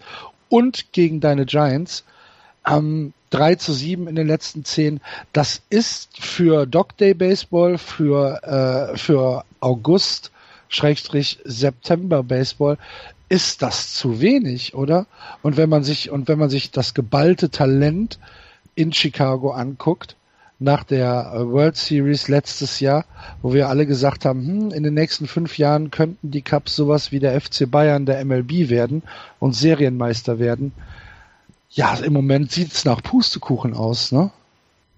und 0.48 0.92
gegen 0.92 1.20
deine 1.20 1.44
Giants. 1.44 2.04
Ähm, 2.66 3.12
3 3.30 3.56
zu 3.56 3.74
7 3.74 4.08
in 4.08 4.16
den 4.16 4.26
letzten 4.26 4.64
zehn. 4.64 5.00
Das 5.34 5.60
ist 5.68 6.16
für 6.18 6.64
Dog 6.64 6.96
Day 6.96 7.12
Baseball, 7.12 7.76
für, 7.76 8.42
äh, 8.42 8.96
für 8.96 9.44
August, 9.60 10.32
Schrägstrich 10.70 11.38
September 11.44 12.22
Baseball, 12.22 12.78
ist 13.28 13.62
das 13.62 13.94
zu 13.94 14.20
wenig, 14.20 14.74
oder? 14.74 15.06
Und 15.42 15.56
wenn 15.56 15.68
man 15.68 15.84
sich, 15.84 16.10
und 16.10 16.28
wenn 16.28 16.38
man 16.38 16.50
sich 16.50 16.70
das 16.70 16.94
geballte 16.94 17.50
Talent 17.50 18.18
in 18.74 18.92
Chicago 18.92 19.50
anguckt, 19.50 20.16
nach 20.60 20.82
der 20.82 21.32
äh, 21.34 21.46
World 21.46 21.76
Series 21.76 22.28
letztes 22.28 22.80
Jahr, 22.80 23.04
wo 23.42 23.54
wir 23.54 23.68
alle 23.68 23.86
gesagt 23.86 24.24
haben, 24.24 24.46
hm, 24.46 24.70
in 24.72 24.82
den 24.82 24.94
nächsten 24.94 25.26
fünf 25.26 25.58
Jahren 25.58 25.90
könnten 25.90 26.30
die 26.30 26.42
Cups 26.42 26.74
sowas 26.74 27.12
wie 27.12 27.20
der 27.20 27.40
FC 27.40 27.70
Bayern 27.70 28.06
der 28.06 28.24
MLB 28.24 28.68
werden 28.68 29.02
und 29.38 29.54
Serienmeister 29.54 30.38
werden. 30.38 30.72
Ja, 31.70 31.94
im 31.94 32.12
Moment 32.12 32.50
sieht's 32.50 32.84
nach 32.84 33.02
Pustekuchen 33.02 33.74
aus, 33.74 34.10
ne? 34.10 34.30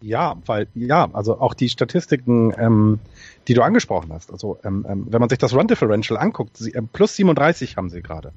Ja, 0.01 0.37
weil, 0.47 0.67
ja, 0.75 1.11
also 1.13 1.41
auch 1.41 1.53
die 1.53 1.69
Statistiken, 1.69 2.55
ähm, 2.57 3.01
die 3.49 3.55
du 3.55 3.63
angesprochen 3.63 4.13
hast. 4.13 4.31
Also 4.33 4.59
ähm, 4.65 4.87
ähm, 4.89 5.07
wenn 5.09 5.21
man 5.21 5.29
sich 5.29 5.39
das 5.39 5.55
Run 5.55 5.67
Differential 5.67 6.19
anguckt, 6.19 6.57
sie, 6.57 6.73
ähm, 6.73 6.89
plus 6.89 7.17
37 7.17 7.77
haben 7.77 7.91
sie 7.91 8.03
gerade. 8.03 8.33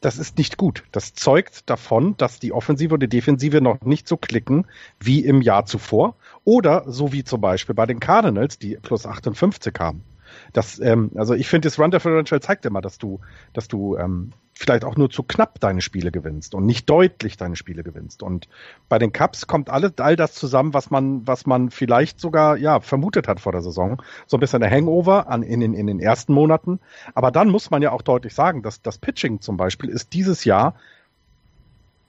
Das 0.00 0.16
ist 0.16 0.38
nicht 0.38 0.56
gut. 0.56 0.84
Das 0.92 1.14
zeugt 1.14 1.68
davon, 1.68 2.16
dass 2.18 2.38
die 2.38 2.52
Offensive 2.52 2.94
und 2.94 3.02
die 3.02 3.08
Defensive 3.08 3.60
noch 3.60 3.80
nicht 3.80 4.06
so 4.06 4.16
klicken 4.16 4.66
wie 5.00 5.24
im 5.24 5.42
Jahr 5.42 5.66
zuvor. 5.66 6.14
Oder 6.44 6.84
so 6.86 7.12
wie 7.12 7.24
zum 7.24 7.40
Beispiel 7.40 7.74
bei 7.74 7.86
den 7.86 7.98
Cardinals, 7.98 8.58
die 8.58 8.76
plus 8.76 9.06
58 9.06 9.74
haben. 9.80 10.04
Das, 10.52 10.78
ähm, 10.78 11.10
also 11.16 11.34
ich 11.34 11.48
finde, 11.48 11.66
das 11.66 11.78
Run 11.78 11.90
Differential 11.90 12.40
zeigt 12.40 12.64
immer, 12.64 12.80
dass 12.80 12.98
du, 12.98 13.20
dass 13.52 13.66
du 13.66 13.96
ähm, 13.96 14.32
vielleicht 14.58 14.84
auch 14.84 14.96
nur 14.96 15.08
zu 15.08 15.22
knapp 15.22 15.60
deine 15.60 15.80
Spiele 15.80 16.10
gewinnst 16.10 16.52
und 16.52 16.66
nicht 16.66 16.90
deutlich 16.90 17.36
deine 17.36 17.54
Spiele 17.54 17.84
gewinnst. 17.84 18.24
Und 18.24 18.48
bei 18.88 18.98
den 18.98 19.12
Cups 19.12 19.46
kommt 19.46 19.70
alle, 19.70 19.92
all 19.98 20.16
das 20.16 20.34
zusammen, 20.34 20.74
was 20.74 20.90
man, 20.90 21.24
was 21.28 21.46
man 21.46 21.70
vielleicht 21.70 22.18
sogar 22.18 22.56
ja 22.56 22.80
vermutet 22.80 23.28
hat 23.28 23.38
vor 23.38 23.52
der 23.52 23.62
Saison. 23.62 24.02
So 24.26 24.36
ein 24.36 24.40
bisschen 24.40 24.60
der 24.60 24.70
Hangover 24.70 25.28
an, 25.28 25.44
in, 25.44 25.60
den, 25.60 25.74
in 25.74 25.86
den 25.86 26.00
ersten 26.00 26.32
Monaten. 26.32 26.80
Aber 27.14 27.30
dann 27.30 27.50
muss 27.50 27.70
man 27.70 27.82
ja 27.82 27.92
auch 27.92 28.02
deutlich 28.02 28.34
sagen, 28.34 28.62
dass 28.62 28.82
das 28.82 28.98
Pitching 28.98 29.40
zum 29.40 29.56
Beispiel 29.56 29.90
ist 29.90 30.12
dieses 30.12 30.44
Jahr 30.44 30.74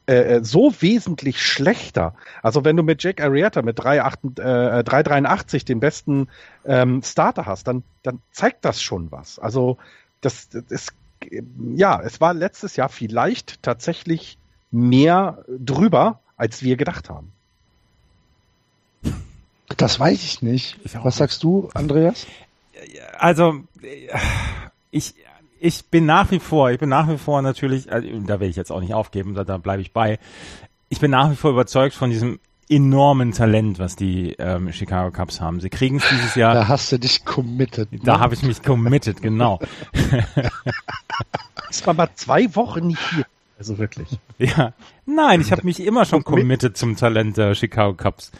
äh, 0.08 0.38
äh 0.38 0.44
so 0.44 0.74
wesentlich 0.80 1.44
schlechter. 1.44 2.16
Also 2.42 2.66
wenn 2.66 2.76
du 2.76 2.82
mit 2.82 3.04
Jake 3.04 3.24
Arrieta 3.24 3.62
mit 3.62 3.80
3,83 3.80 5.56
äh, 5.56 5.66
den 5.66 5.80
besten 5.80 6.30
ähm, 6.66 7.04
Starter 7.04 7.46
hast, 7.46 7.68
dann, 7.68 7.84
dann 8.02 8.22
zeigt 8.32 8.66
das 8.66 8.82
schon 8.82 9.12
was. 9.12 9.38
Also 9.38 9.78
das, 10.22 10.50
das 10.50 10.94
ja, 11.76 12.02
es 12.02 12.22
war 12.22 12.34
letztes 12.34 12.76
Jahr 12.76 12.90
vielleicht 12.90 13.62
tatsächlich 13.62 14.38
mehr 14.72 15.44
drüber, 15.48 16.20
als 16.38 16.64
wir 16.64 16.78
gedacht 16.78 17.10
haben. 17.10 17.32
Das 19.78 20.00
weiß 20.00 20.24
ich 20.24 20.42
nicht. 20.42 20.78
Ich 20.84 20.96
Was 20.96 21.18
sagst 21.18 21.44
du, 21.44 21.70
Andreas? 21.74 22.26
also 23.18 23.64
ich 24.92 25.16
ich 25.62 25.86
bin 25.86 26.06
nach 26.06 26.32
wie 26.32 26.40
vor, 26.40 26.72
ich 26.72 26.80
bin 26.80 26.90
nach 26.90 27.10
wie 27.10 27.18
vor 27.18 27.42
natürlich, 27.42 27.92
also, 27.92 28.08
da 28.26 28.40
will 28.40 28.50
ich 28.50 28.56
jetzt 28.56 28.72
auch 28.72 28.80
nicht 28.80 28.94
aufgeben, 28.94 29.34
da, 29.34 29.44
da 29.44 29.58
bleibe 29.58 29.82
ich 29.82 29.92
bei. 29.92 30.18
Ich 30.88 31.00
bin 31.00 31.12
nach 31.12 31.30
wie 31.30 31.36
vor 31.36 31.52
überzeugt 31.52 31.94
von 31.94 32.10
diesem 32.10 32.40
enormen 32.70 33.32
Talent, 33.32 33.80
was 33.80 33.96
die 33.96 34.36
ähm, 34.38 34.72
Chicago 34.72 35.12
Cubs 35.12 35.42
haben. 35.42 35.60
Sie 35.60 35.70
kriegen 35.70 35.98
es 35.98 36.08
dieses 36.10 36.36
Jahr. 36.36 36.54
Da 36.54 36.68
hast 36.68 36.92
du 36.92 37.00
dich 37.00 37.26
committed. 37.26 37.92
Ne? 37.92 38.00
Da 38.04 38.20
habe 38.20 38.36
ich 38.36 38.44
mich 38.44 38.62
committed, 38.62 39.22
genau. 39.22 39.60
Es 41.70 41.86
war 41.86 41.94
mal 41.94 42.10
zwei 42.16 42.56
Wochen 42.56 42.88
nicht 42.88 43.02
hier. 43.12 43.26
Also 43.58 43.78
wirklich. 43.78 44.08
Ja. 44.38 44.74
Nein, 45.06 45.42
ich 45.42 45.52
habe 45.52 45.64
mich 45.66 45.80
immer 45.82 46.06
schon 46.06 46.24
committed 46.24 46.78
zum 46.78 46.96
Talent 46.96 47.38
der 47.38 47.54
Chicago 47.54 47.94
Cubs. 47.94 48.32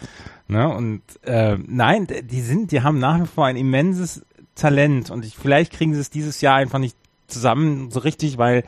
Ne? 0.48 0.68
Und 0.68 1.02
äh, 1.24 1.58
nein, 1.68 2.08
die 2.24 2.42
sind, 2.42 2.72
die 2.72 2.82
haben 2.82 3.00
nach 3.00 3.22
wie 3.22 3.28
vor 3.28 3.46
ein 3.46 3.58
immenses 3.58 4.26
Talent 4.56 5.12
und 5.12 5.26
ich, 5.26 5.36
vielleicht 5.36 5.74
kriegen 5.74 5.94
sie 5.94 6.00
es 6.00 6.10
dieses 6.10 6.42
Jahr 6.42 6.56
einfach 6.56 6.80
nicht 6.80 6.96
zusammen 7.28 7.92
so 7.92 8.00
richtig, 8.00 8.38
weil 8.38 8.64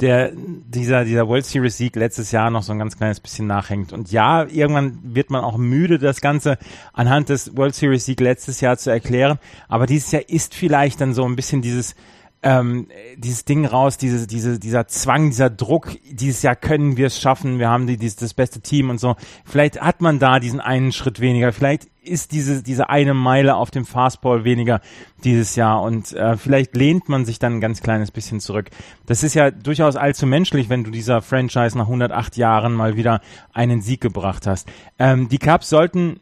der 0.00 0.32
dieser 0.34 1.04
dieser 1.04 1.26
World 1.28 1.44
Series 1.44 1.76
Sieg 1.76 1.96
letztes 1.96 2.30
Jahr 2.30 2.50
noch 2.50 2.62
so 2.62 2.72
ein 2.72 2.78
ganz 2.78 2.96
kleines 2.96 3.20
bisschen 3.20 3.46
nachhängt. 3.46 3.92
Und 3.92 4.12
ja 4.12 4.44
irgendwann 4.44 4.98
wird 5.02 5.30
man 5.30 5.42
auch 5.42 5.56
müde 5.56 5.98
das 5.98 6.20
ganze 6.20 6.58
anhand 6.92 7.28
des 7.28 7.56
World 7.56 7.74
Series 7.74 8.04
Sieg 8.04 8.20
letztes 8.20 8.60
Jahr 8.60 8.78
zu 8.78 8.90
erklären. 8.90 9.38
Aber 9.68 9.86
dieses 9.86 10.12
Jahr 10.12 10.28
ist 10.28 10.54
vielleicht 10.54 11.00
dann 11.00 11.14
so 11.14 11.24
ein 11.24 11.36
bisschen 11.36 11.62
dieses 11.62 11.94
ähm, 12.42 12.86
dieses 13.16 13.44
Ding 13.44 13.64
raus, 13.66 13.98
diese, 13.98 14.26
diese, 14.26 14.60
dieser 14.60 14.86
Zwang, 14.86 15.30
dieser 15.30 15.50
Druck, 15.50 15.90
dieses 16.08 16.42
Jahr 16.42 16.54
können 16.54 16.96
wir 16.96 17.08
es 17.08 17.20
schaffen, 17.20 17.58
wir 17.58 17.68
haben 17.68 17.86
die, 17.86 17.96
dieses, 17.96 18.16
das 18.16 18.34
beste 18.34 18.60
Team 18.60 18.90
und 18.90 18.98
so. 18.98 19.16
Vielleicht 19.44 19.80
hat 19.80 20.00
man 20.00 20.18
da 20.18 20.38
diesen 20.38 20.60
einen 20.60 20.92
Schritt 20.92 21.18
weniger, 21.20 21.52
vielleicht 21.52 21.88
ist 22.00 22.32
diese, 22.32 22.62
diese 22.62 22.88
eine 22.88 23.12
Meile 23.12 23.56
auf 23.56 23.70
dem 23.70 23.84
Fastball 23.84 24.44
weniger 24.44 24.80
dieses 25.24 25.56
Jahr 25.56 25.82
und 25.82 26.12
äh, 26.12 26.36
vielleicht 26.36 26.76
lehnt 26.76 27.08
man 27.08 27.24
sich 27.24 27.38
dann 27.38 27.54
ein 27.54 27.60
ganz 27.60 27.82
kleines 27.82 28.12
bisschen 28.12 28.40
zurück. 28.40 28.70
Das 29.06 29.22
ist 29.22 29.34
ja 29.34 29.50
durchaus 29.50 29.96
allzu 29.96 30.26
menschlich, 30.26 30.68
wenn 30.68 30.84
du 30.84 30.90
dieser 30.90 31.22
Franchise 31.22 31.76
nach 31.76 31.86
108 31.86 32.36
Jahren 32.36 32.72
mal 32.72 32.96
wieder 32.96 33.20
einen 33.52 33.82
Sieg 33.82 34.00
gebracht 34.00 34.46
hast. 34.46 34.68
Ähm, 34.98 35.28
die 35.28 35.38
Cubs 35.38 35.68
sollten 35.68 36.20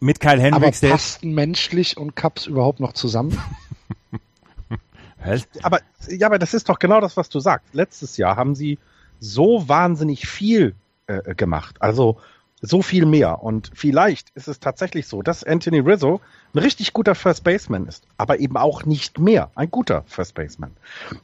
mit 0.00 0.20
Kyle 0.20 0.40
Hendricks... 0.40 0.82
Aber 0.82 0.92
passten 0.92 1.32
menschlich 1.32 1.96
und 1.96 2.14
Cubs 2.14 2.46
überhaupt 2.46 2.78
noch 2.78 2.92
zusammen? 2.92 3.38
Aber, 5.62 5.80
ja, 6.08 6.26
aber 6.26 6.38
das 6.38 6.54
ist 6.54 6.68
doch 6.68 6.78
genau 6.78 7.00
das, 7.00 7.16
was 7.16 7.28
du 7.28 7.40
sagst. 7.40 7.74
Letztes 7.74 8.16
Jahr 8.16 8.36
haben 8.36 8.54
sie 8.54 8.78
so 9.20 9.68
wahnsinnig 9.68 10.28
viel 10.28 10.74
äh, 11.06 11.34
gemacht. 11.34 11.76
Also 11.80 12.18
so 12.66 12.82
viel 12.82 13.04
mehr. 13.06 13.42
Und 13.42 13.70
vielleicht 13.74 14.30
ist 14.30 14.48
es 14.48 14.58
tatsächlich 14.58 15.06
so, 15.06 15.22
dass 15.22 15.44
Anthony 15.44 15.80
Rizzo 15.80 16.20
ein 16.54 16.58
richtig 16.58 16.92
guter 16.92 17.14
First 17.14 17.44
Baseman 17.44 17.86
ist, 17.86 18.04
aber 18.16 18.38
eben 18.38 18.56
auch 18.56 18.84
nicht 18.84 19.18
mehr 19.18 19.50
ein 19.54 19.70
guter 19.70 20.02
First 20.06 20.34
Baseman. 20.34 20.70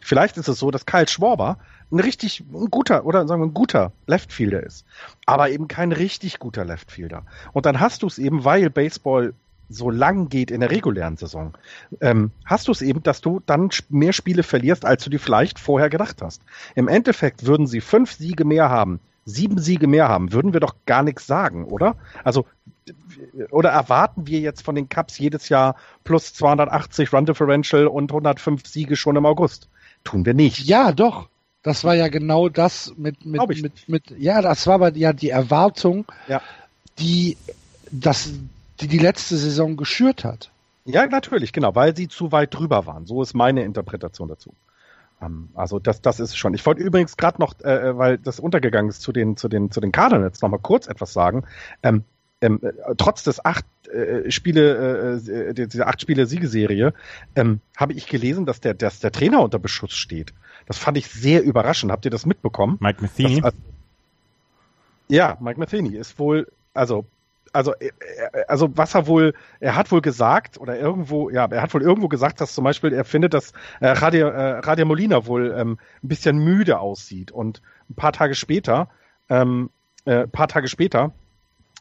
Vielleicht 0.00 0.36
ist 0.36 0.48
es 0.48 0.58
so, 0.58 0.70
dass 0.70 0.86
Kyle 0.86 1.08
Schwarber 1.08 1.58
ein 1.90 2.00
richtig 2.00 2.40
ein 2.52 2.70
guter 2.70 3.04
oder 3.04 3.26
sagen 3.26 3.40
wir 3.40 3.46
ein 3.46 3.54
guter 3.54 3.92
Leftfielder 4.06 4.62
ist, 4.62 4.84
aber 5.26 5.50
eben 5.50 5.66
kein 5.66 5.92
richtig 5.92 6.38
guter 6.38 6.64
Leftfielder. 6.64 7.24
Und 7.52 7.66
dann 7.66 7.80
hast 7.80 8.02
du 8.02 8.06
es 8.06 8.18
eben, 8.18 8.44
weil 8.44 8.70
Baseball 8.70 9.34
so 9.70 9.88
lang 9.88 10.28
geht 10.28 10.50
in 10.50 10.60
der 10.60 10.70
regulären 10.70 11.16
Saison, 11.16 11.56
ähm, 12.00 12.32
hast 12.44 12.68
du 12.68 12.72
es 12.72 12.82
eben, 12.82 13.02
dass 13.02 13.20
du 13.20 13.40
dann 13.46 13.70
mehr 13.88 14.12
Spiele 14.12 14.42
verlierst, 14.42 14.84
als 14.84 15.04
du 15.04 15.10
dir 15.10 15.20
vielleicht 15.20 15.58
vorher 15.58 15.88
gedacht 15.88 16.20
hast. 16.20 16.42
Im 16.74 16.88
Endeffekt 16.88 17.46
würden 17.46 17.66
sie 17.66 17.80
fünf 17.80 18.12
Siege 18.12 18.44
mehr 18.44 18.68
haben, 18.68 19.00
sieben 19.24 19.58
Siege 19.58 19.86
mehr 19.86 20.08
haben, 20.08 20.32
würden 20.32 20.52
wir 20.52 20.60
doch 20.60 20.74
gar 20.86 21.02
nichts 21.02 21.26
sagen, 21.26 21.64
oder? 21.64 21.96
Also 22.24 22.46
oder 23.50 23.70
erwarten 23.70 24.26
wir 24.26 24.40
jetzt 24.40 24.62
von 24.62 24.74
den 24.74 24.88
Cups 24.88 25.18
jedes 25.18 25.48
Jahr 25.48 25.76
plus 26.04 26.34
280 26.34 27.12
Run 27.12 27.26
Differential 27.26 27.86
und 27.86 28.10
105 28.10 28.66
Siege 28.66 28.96
schon 28.96 29.16
im 29.16 29.26
August? 29.26 29.68
Tun 30.02 30.24
wir 30.26 30.34
nicht. 30.34 30.66
Ja, 30.66 30.92
doch. 30.92 31.28
Das 31.62 31.84
war 31.84 31.94
ja 31.94 32.08
genau 32.08 32.48
das 32.48 32.94
mit 32.96 33.26
mit 33.26 33.46
mit, 33.62 33.88
mit 33.88 34.10
ja, 34.18 34.40
das 34.40 34.66
war 34.66 34.76
aber 34.76 34.96
ja 34.96 35.12
die 35.12 35.28
Erwartung, 35.28 36.06
ja. 36.26 36.40
die 36.98 37.36
das 37.90 38.32
die 38.80 38.88
die 38.88 38.98
letzte 38.98 39.36
Saison 39.36 39.76
geschürt 39.76 40.24
hat. 40.24 40.50
Ja, 40.84 41.06
natürlich, 41.06 41.52
genau, 41.52 41.74
weil 41.74 41.94
sie 41.94 42.08
zu 42.08 42.32
weit 42.32 42.54
drüber 42.54 42.86
waren. 42.86 43.06
So 43.06 43.22
ist 43.22 43.34
meine 43.34 43.62
Interpretation 43.64 44.28
dazu. 44.28 44.54
Ähm, 45.20 45.48
also 45.54 45.78
das, 45.78 46.00
das 46.00 46.20
ist 46.20 46.36
schon. 46.36 46.54
Ich 46.54 46.64
wollte 46.66 46.82
übrigens 46.82 47.16
gerade 47.16 47.40
noch, 47.40 47.54
äh, 47.60 47.90
äh, 47.90 47.98
weil 47.98 48.18
das 48.18 48.40
untergegangen 48.40 48.90
ist, 48.90 49.02
zu 49.02 49.12
den, 49.12 49.36
zu 49.36 49.48
den, 49.48 49.70
zu 49.70 49.80
den 49.80 49.92
Cardinals 49.92 50.40
noch 50.42 50.48
mal 50.48 50.58
kurz 50.58 50.86
etwas 50.86 51.12
sagen. 51.12 51.44
Ähm, 51.82 52.04
ähm, 52.40 52.60
äh, 52.62 52.94
trotz 52.96 53.22
des 53.22 53.44
acht 53.44 53.66
äh, 53.92 54.30
Spiele, 54.30 55.20
äh, 55.26 55.50
äh 55.50 55.54
dieser 55.54 55.88
acht 55.88 56.00
Spiele 56.00 56.24
Siegeserie, 56.24 56.94
ähm, 57.36 57.60
habe 57.76 57.92
ich 57.92 58.06
gelesen, 58.06 58.46
dass 58.46 58.60
der, 58.60 58.72
dass 58.72 59.00
der 59.00 59.12
Trainer 59.12 59.42
unter 59.42 59.58
Beschuss 59.58 59.92
steht. 59.92 60.32
Das 60.66 60.78
fand 60.78 60.96
ich 60.96 61.08
sehr 61.08 61.42
überraschend. 61.42 61.92
Habt 61.92 62.06
ihr 62.06 62.10
das 62.10 62.24
mitbekommen? 62.24 62.78
Mike 62.80 63.02
Matheny? 63.02 63.36
Das, 63.36 63.44
also, 63.44 63.58
ja, 65.08 65.36
Mike 65.40 65.60
Matheny 65.60 65.96
ist 65.96 66.18
wohl, 66.18 66.50
also 66.72 67.04
also, 67.52 67.74
äh, 67.74 67.88
äh, 67.88 68.44
also 68.48 68.70
was 68.76 68.94
er 68.94 69.06
wohl, 69.06 69.34
er 69.60 69.76
hat 69.76 69.90
wohl 69.90 70.00
gesagt, 70.00 70.58
oder 70.58 70.78
irgendwo, 70.78 71.30
ja, 71.30 71.46
er 71.46 71.62
hat 71.62 71.74
wohl 71.74 71.82
irgendwo 71.82 72.08
gesagt, 72.08 72.40
dass 72.40 72.54
zum 72.54 72.64
Beispiel 72.64 72.92
er 72.92 73.04
findet, 73.04 73.34
dass 73.34 73.52
äh, 73.80 73.88
Radio, 73.88 74.28
äh, 74.28 74.58
Radio 74.58 74.86
Molina 74.86 75.26
wohl 75.26 75.54
ähm, 75.56 75.78
ein 76.02 76.08
bisschen 76.08 76.38
müde 76.38 76.78
aussieht. 76.78 77.30
Und 77.30 77.62
ein 77.88 77.94
paar 77.94 78.12
Tage 78.12 78.34
später, 78.34 78.88
ähm, 79.28 79.70
äh, 80.04 80.26
paar 80.26 80.48
Tage 80.48 80.68
später, 80.68 81.12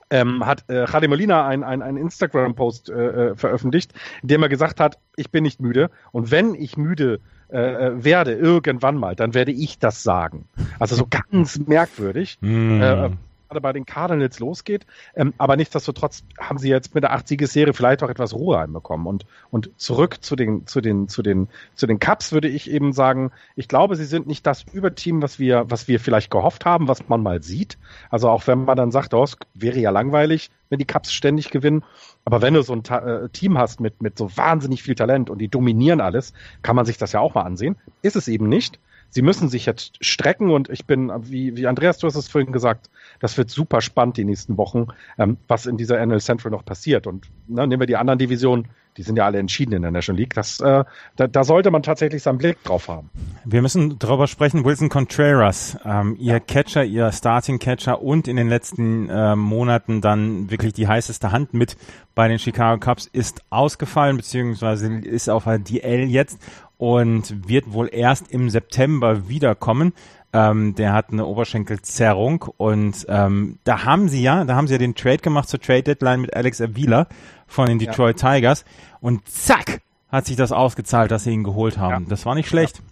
ähm, 0.09 0.45
hat 0.45 0.65
äh, 0.69 0.85
Jade 0.91 1.07
Molina 1.07 1.47
einen 1.47 1.63
ein 1.63 1.97
Instagram-Post 1.97 2.89
äh, 2.89 2.93
äh, 2.93 3.35
veröffentlicht, 3.35 3.93
in 4.21 4.29
dem 4.29 4.41
er 4.41 4.49
gesagt 4.49 4.79
hat, 4.79 4.97
ich 5.15 5.29
bin 5.29 5.43
nicht 5.43 5.59
müde 5.59 5.91
und 6.11 6.31
wenn 6.31 6.55
ich 6.55 6.77
müde 6.77 7.19
äh, 7.49 7.91
werde, 7.93 8.33
irgendwann 8.33 8.95
mal, 8.95 9.15
dann 9.15 9.33
werde 9.33 9.51
ich 9.51 9.79
das 9.79 10.03
sagen. 10.03 10.47
Also 10.79 10.95
so 10.95 11.07
ganz 11.07 11.59
merkwürdig. 11.67 12.37
Mm. 12.41 12.81
Äh, 12.81 13.09
gerade 13.49 13.61
bei 13.61 13.73
den 13.73 13.85
Cardinals 13.85 14.39
losgeht. 14.39 14.85
Ähm, 15.15 15.33
aber 15.37 15.55
nichtsdestotrotz 15.55 16.23
haben 16.39 16.59
sie 16.59 16.69
jetzt 16.69 16.93
mit 16.93 17.03
der 17.03 17.17
8-Sieges-Serie 17.17 17.73
vielleicht 17.73 18.03
auch 18.03 18.09
etwas 18.09 18.33
Ruhe 18.33 18.57
reinbekommen. 18.57 19.07
Und, 19.07 19.25
und 19.49 19.71
zurück 19.77 20.23
zu 20.23 20.35
den, 20.35 20.67
zu 20.67 20.81
den, 20.81 21.07
zu 21.07 21.23
den, 21.23 21.47
zu 21.73 21.87
den 21.87 21.99
Cups 21.99 22.31
würde 22.31 22.47
ich 22.47 22.69
eben 22.69 22.93
sagen, 22.93 23.31
ich 23.55 23.67
glaube, 23.67 23.95
sie 23.95 24.05
sind 24.05 24.27
nicht 24.27 24.45
das 24.45 24.65
Überteam, 24.71 25.21
was 25.21 25.39
wir, 25.39 25.65
was 25.67 25.87
wir 25.87 25.99
vielleicht 25.99 26.29
gehofft 26.29 26.65
haben, 26.65 26.87
was 26.87 27.09
man 27.09 27.23
mal 27.23 27.41
sieht. 27.41 27.77
Also 28.11 28.29
auch 28.29 28.45
wenn 28.45 28.65
man 28.65 28.77
dann 28.77 28.91
sagt, 28.91 29.13
oh, 29.13 29.25
wäre 29.55 29.79
ja 29.79 29.89
langweilig, 29.89 30.51
wenn 30.69 30.79
die 30.79 30.85
Cups 30.85 31.11
ständig 31.11 31.49
gewinnen. 31.49 31.83
Aber 32.25 32.41
wenn 32.41 32.53
du 32.53 32.61
so 32.61 32.73
ein 32.73 32.83
äh, 32.85 33.29
Team 33.29 33.57
hast 33.57 33.79
mit, 33.79 34.01
mit 34.01 34.17
so 34.17 34.35
wahnsinnig 34.37 34.83
viel 34.83 34.95
Talent 34.95 35.31
und 35.31 35.39
die 35.39 35.47
dominieren 35.47 36.01
alles, 36.01 36.33
kann 36.61 36.75
man 36.75 36.85
sich 36.85 36.97
das 36.97 37.13
ja 37.13 37.19
auch 37.19 37.33
mal 37.33 37.41
ansehen. 37.41 37.75
Ist 38.03 38.15
es 38.15 38.27
eben 38.27 38.47
nicht 38.47 38.79
sie 39.09 39.21
müssen 39.21 39.49
sich 39.49 39.65
jetzt 39.65 40.03
strecken 40.03 40.51
und 40.51 40.69
ich 40.69 40.85
bin, 40.85 41.11
wie, 41.21 41.55
wie 41.55 41.67
Andreas, 41.67 41.97
du 41.97 42.07
hast 42.07 42.15
es 42.15 42.27
vorhin 42.27 42.51
gesagt, 42.51 42.89
das 43.19 43.37
wird 43.37 43.49
super 43.49 43.81
spannend 43.81 44.17
die 44.17 44.25
nächsten 44.25 44.57
Wochen, 44.57 44.87
ähm, 45.17 45.37
was 45.47 45.65
in 45.65 45.77
dieser 45.77 46.03
NL 46.05 46.21
Central 46.21 46.51
noch 46.51 46.65
passiert. 46.65 47.07
Und 47.07 47.27
ne, 47.47 47.67
nehmen 47.67 47.81
wir 47.81 47.87
die 47.87 47.97
anderen 47.97 48.19
Divisionen, 48.19 48.67
die 48.99 49.03
sind 49.03 49.15
ja 49.15 49.25
alle 49.25 49.39
entschieden 49.39 49.71
in 49.71 49.81
der 49.81 49.91
National 49.91 50.19
League. 50.19 50.33
Das, 50.33 50.59
äh, 50.59 50.83
da, 51.15 51.27
da 51.27 51.43
sollte 51.45 51.71
man 51.71 51.83
tatsächlich 51.83 52.21
seinen 52.21 52.37
Blick 52.37 52.61
drauf 52.65 52.89
haben. 52.89 53.09
Wir 53.45 53.61
müssen 53.61 53.97
darüber 53.97 54.27
sprechen, 54.27 54.65
Wilson 54.65 54.89
Contreras, 54.89 55.77
ähm, 55.85 56.17
ihr 56.19 56.33
ja. 56.33 56.39
Catcher, 56.41 56.83
ihr 56.83 57.09
Starting 57.13 57.59
Catcher 57.59 58.01
und 58.01 58.27
in 58.27 58.35
den 58.35 58.49
letzten 58.49 59.09
äh, 59.09 59.37
Monaten 59.37 60.01
dann 60.01 60.51
wirklich 60.51 60.73
die 60.73 60.89
heißeste 60.89 61.31
Hand 61.31 61.53
mit 61.53 61.77
bei 62.13 62.27
den 62.27 62.39
Chicago 62.39 62.77
Cubs 62.77 63.07
ist 63.07 63.41
ausgefallen, 63.49 64.17
beziehungsweise 64.17 64.93
ist 64.93 65.29
auf 65.29 65.45
der 65.45 65.59
DL 65.59 66.09
jetzt 66.09 66.37
und 66.77 67.47
wird 67.47 67.71
wohl 67.71 67.89
erst 67.89 68.29
im 68.31 68.49
September 68.49 69.29
wiederkommen. 69.29 69.93
Ähm, 70.31 70.75
der 70.75 70.93
hat 70.93 71.11
eine 71.11 71.25
Oberschenkelzerrung 71.25 72.45
und 72.57 73.05
ähm, 73.09 73.57
da 73.63 73.83
haben 73.83 74.09
sie 74.09 74.21
ja, 74.21 74.45
da 74.45 74.55
haben 74.55 74.67
sie 74.67 74.73
ja 74.73 74.77
den 74.77 74.93
Trade 74.93 75.17
gemacht 75.17 75.49
zur 75.49 75.59
Trade 75.59 75.81
Deadline 75.83 76.21
mit 76.21 76.35
Alex 76.35 76.61
Avila 76.61 77.07
von 77.47 77.67
den 77.67 77.79
Detroit 77.79 78.21
ja. 78.21 78.35
Tigers 78.35 78.63
und 79.01 79.27
zack 79.27 79.81
hat 80.09 80.25
sich 80.27 80.35
das 80.35 80.51
ausgezahlt, 80.51 81.09
dass 81.09 81.23
sie 81.23 81.31
ihn 81.31 81.43
geholt 81.43 81.79
haben. 81.79 82.03
Ja. 82.03 82.09
Das 82.09 82.25
war 82.25 82.35
nicht 82.35 82.47
schlecht. 82.47 82.77
Ja. 82.77 82.83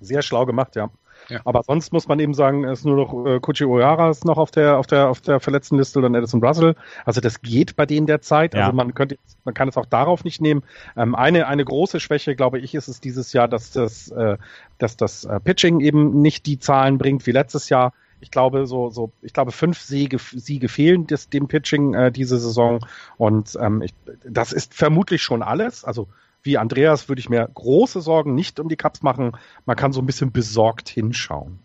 Sehr 0.00 0.22
schlau 0.22 0.46
gemacht, 0.46 0.74
ja. 0.76 0.88
Ja. 1.28 1.40
Aber 1.44 1.62
sonst 1.62 1.92
muss 1.92 2.08
man 2.08 2.18
eben 2.20 2.34
sagen, 2.34 2.64
es 2.64 2.80
ist 2.80 2.84
nur 2.84 2.96
noch 2.96 3.26
äh, 3.26 3.40
Kuchi 3.40 3.64
Oyara 3.64 4.10
ist 4.10 4.24
noch 4.24 4.38
auf 4.38 4.50
der 4.50 4.78
auf 4.78 4.86
der 4.86 5.08
auf 5.08 5.20
der 5.20 5.40
verletzten 5.40 5.78
Liste 5.78 6.00
und 6.00 6.14
Edison 6.14 6.42
Russell. 6.42 6.74
Also 7.04 7.20
das 7.20 7.42
geht 7.42 7.76
bei 7.76 7.86
denen 7.86 8.06
derzeit. 8.06 8.54
Ja. 8.54 8.66
Also 8.66 8.76
man 8.76 8.94
könnte 8.94 9.18
man 9.44 9.54
kann 9.54 9.68
es 9.68 9.76
auch 9.76 9.86
darauf 9.86 10.24
nicht 10.24 10.40
nehmen. 10.40 10.62
Ähm, 10.96 11.14
eine 11.14 11.46
eine 11.46 11.64
große 11.64 12.00
Schwäche, 12.00 12.36
glaube 12.36 12.58
ich, 12.58 12.74
ist 12.74 12.88
es 12.88 13.00
dieses 13.00 13.32
Jahr, 13.32 13.48
dass 13.48 13.70
das 13.70 14.10
äh, 14.10 14.36
dass 14.78 14.96
das 14.96 15.24
äh, 15.24 15.40
Pitching 15.40 15.80
eben 15.80 16.20
nicht 16.20 16.46
die 16.46 16.58
Zahlen 16.58 16.98
bringt 16.98 17.26
wie 17.26 17.32
letztes 17.32 17.68
Jahr. 17.68 17.92
Ich 18.20 18.30
glaube, 18.30 18.66
so, 18.66 18.88
so, 18.88 19.12
ich 19.20 19.34
glaube, 19.34 19.52
fünf 19.52 19.78
Siege, 19.78 20.16
Siege 20.18 20.68
fehlen 20.68 21.06
des, 21.06 21.28
dem 21.28 21.46
Pitching 21.46 21.92
äh, 21.92 22.10
diese 22.10 22.38
Saison. 22.38 22.80
Und 23.18 23.58
ähm, 23.60 23.82
ich, 23.82 23.92
das 24.24 24.52
ist 24.52 24.72
vermutlich 24.72 25.22
schon 25.22 25.42
alles. 25.42 25.84
Also 25.84 26.08
wie 26.44 26.58
Andreas 26.58 27.08
würde 27.08 27.20
ich 27.20 27.28
mir 27.28 27.48
große 27.52 28.00
Sorgen 28.00 28.34
nicht 28.34 28.60
um 28.60 28.68
die 28.68 28.76
Cups 28.76 29.02
machen. 29.02 29.32
Man 29.66 29.76
kann 29.76 29.92
so 29.92 30.00
ein 30.00 30.06
bisschen 30.06 30.30
besorgt 30.30 30.88
hinschauen. 30.88 31.58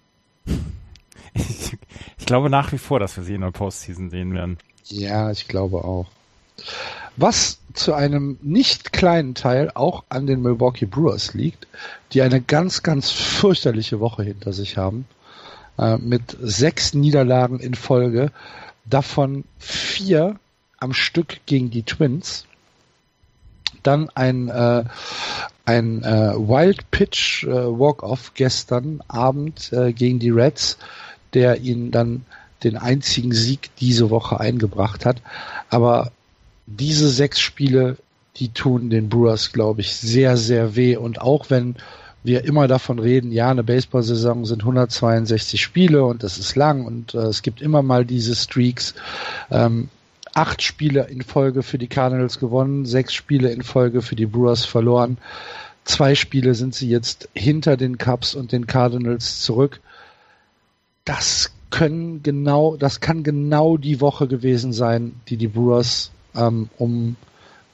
Ich, 1.34 1.78
ich 2.18 2.26
glaube 2.26 2.50
nach 2.50 2.72
wie 2.72 2.78
vor, 2.78 3.00
dass 3.00 3.15
wir 3.18 3.24
sie 3.24 3.36
in 3.36 3.42
der 3.42 3.52
Postseason 3.52 4.10
sehen 4.10 4.34
werden. 4.34 4.58
Ja, 4.86 5.30
ich 5.30 5.48
glaube 5.48 5.84
auch. 5.84 6.08
Was 7.18 7.60
zu 7.74 7.94
einem 7.94 8.38
nicht 8.42 8.94
kleinen 8.94 9.36
Teil 9.36 9.72
auch 9.74 10.04
an 10.10 10.26
den 10.26 10.42
Milwaukee 10.42 10.86
Brewers 10.86 11.34
liegt, 11.34 11.68
die 12.13 12.22
eine 12.22 12.42
ganz, 12.42 12.82
ganz 12.82 13.12
fürchterliche 13.12 14.00
Woche 14.00 14.24
hinter 14.24 14.54
sich 14.54 14.78
haben, 14.78 15.06
äh, 15.78 15.98
mit 15.98 16.38
sechs 16.42 16.94
Niederlagen 16.94 17.60
in 17.60 17.74
Folge, 17.76 18.32
davon 18.86 19.44
vier 19.58 20.39
am 20.80 20.94
Stück 20.94 21.42
gegen 21.46 21.70
die 21.70 21.84
Twins. 21.84 22.46
Dann 23.84 24.10
ein, 24.15 24.50
äh, 24.50 24.84
ein 25.65 26.04
äh, 26.04 26.34
Wild 26.36 26.89
Pitch 26.92 27.44
äh, 27.44 27.50
Walk-Off 27.50 28.34
gestern 28.34 29.02
Abend 29.08 29.72
äh, 29.74 29.94
gegen 29.94 30.20
die 30.20 30.32
Reds, 30.32 30.78
der 31.34 31.62
ihnen 31.62 31.92
dann 31.92 32.26
den 32.63 32.78
einzigen 32.78 33.32
Sieg 33.32 33.70
diese 33.80 34.10
Woche 34.10 34.39
eingebracht 34.39 35.06
hat. 35.06 35.22
Aber 35.70 36.12
diese 36.65 37.10
sechs 37.10 37.39
Spiele, 37.39 37.98
die 38.36 38.50
tun 38.50 38.89
den 38.89 39.10
Brewers, 39.10 39.52
glaube 39.52 39.82
ich, 39.82 39.96
sehr, 39.96 40.38
sehr 40.38 40.76
weh. 40.76 40.96
Und 40.98 41.22
auch 41.22 41.50
wenn 41.50 41.76
wir 42.24 42.44
immer 42.44 42.68
davon 42.68 43.00
reden, 43.00 43.32
ja, 43.32 43.50
eine 43.50 43.63
Baseball-Saison 43.63 44.46
sind 44.46 44.62
162 44.62 45.62
Spiele 45.62 46.04
und 46.04 46.24
das 46.24 46.38
ist 46.38 46.56
lang 46.56 46.86
und 46.86 47.13
äh, 47.13 47.20
es 47.20 47.42
gibt 47.42 47.62
immer 47.62 47.82
mal 47.82 48.06
diese 48.06 48.36
Streaks. 48.36 48.94
Ähm, 49.50 49.89
acht 50.39 50.62
Spiele 50.62 51.08
in 51.10 51.21
Folge 51.21 51.63
für 51.63 51.78
die 51.78 51.89
Cardinals 51.89 52.39
gewonnen, 52.39 52.86
sechs 52.86 53.13
Spiele 53.13 53.52
in 53.52 53.62
Folge 53.62 54.02
für 54.02 54.15
die 54.15 54.25
Brewers 54.25 54.63
verloren. 54.63 55.17
Zwei 55.84 56.15
Spiele 56.15 56.56
sind 56.56 56.73
sie 56.73 56.89
jetzt 56.89 57.28
hinter 57.34 57.75
den 57.75 57.97
Cubs 57.97 58.36
und 58.36 58.54
den 58.54 58.65
Cardinals 58.65 59.41
zurück. 59.41 59.82
Das 61.04 61.52
können 61.71 62.23
genau, 62.23 62.78
das 62.78 63.02
kann 63.02 63.23
genau 63.23 63.75
die 63.75 63.99
Woche 63.99 64.28
gewesen 64.28 64.71
sein, 64.71 65.19
die 65.28 65.36
die 65.36 65.49
Brewers 65.49 66.12
ähm, 66.36 66.69
um 66.78 67.17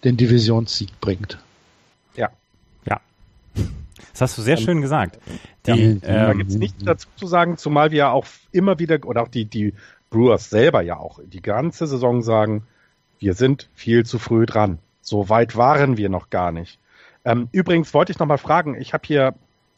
den 0.04 0.18
Divisionssieg 0.18 1.00
bringt. 1.00 1.38
Ja. 2.16 2.32
Ja. 2.88 3.00
Das 4.12 4.22
hast 4.22 4.38
du 4.40 4.42
sehr 4.42 4.58
schön 4.58 4.82
gesagt. 4.82 5.20
Die, 5.68 5.72
ja, 5.72 5.76
ähm, 5.76 6.02
da 6.02 6.34
gibt 6.34 6.50
es 6.50 6.58
nichts 6.58 6.84
dazu 6.84 7.08
zu 7.16 7.28
sagen, 7.28 7.58
zumal 7.58 7.92
wir 7.92 7.98
ja 7.98 8.12
auch 8.12 8.26
immer 8.52 8.80
wieder, 8.80 8.98
oder 9.06 9.22
auch 9.22 9.28
die, 9.28 9.46
die 9.46 9.74
Brewers 10.16 10.50
selber 10.50 10.82
ja 10.82 10.98
auch 10.98 11.20
die 11.26 11.42
ganze 11.42 11.88
Saison 11.88 12.22
sagen, 12.22 12.64
wir 13.20 13.34
sind 13.34 13.70
viel 13.74 14.06
zu 14.06 14.18
früh 14.18 14.46
dran. 14.46 14.80
So 15.02 15.28
weit 15.28 15.58
waren 15.58 15.98
wir 15.98 16.08
noch 16.08 16.30
gar 16.30 16.54
nicht. 16.54 16.80
Ähm, 17.26 17.50
übrigens 17.52 17.94
wollte 17.94 18.14
ich 18.14 18.20
noch 18.20 18.26
mal 18.26 18.38
fragen, 18.38 18.80
ich 18.80 18.94
habe 18.94 19.04
hier 19.06 19.34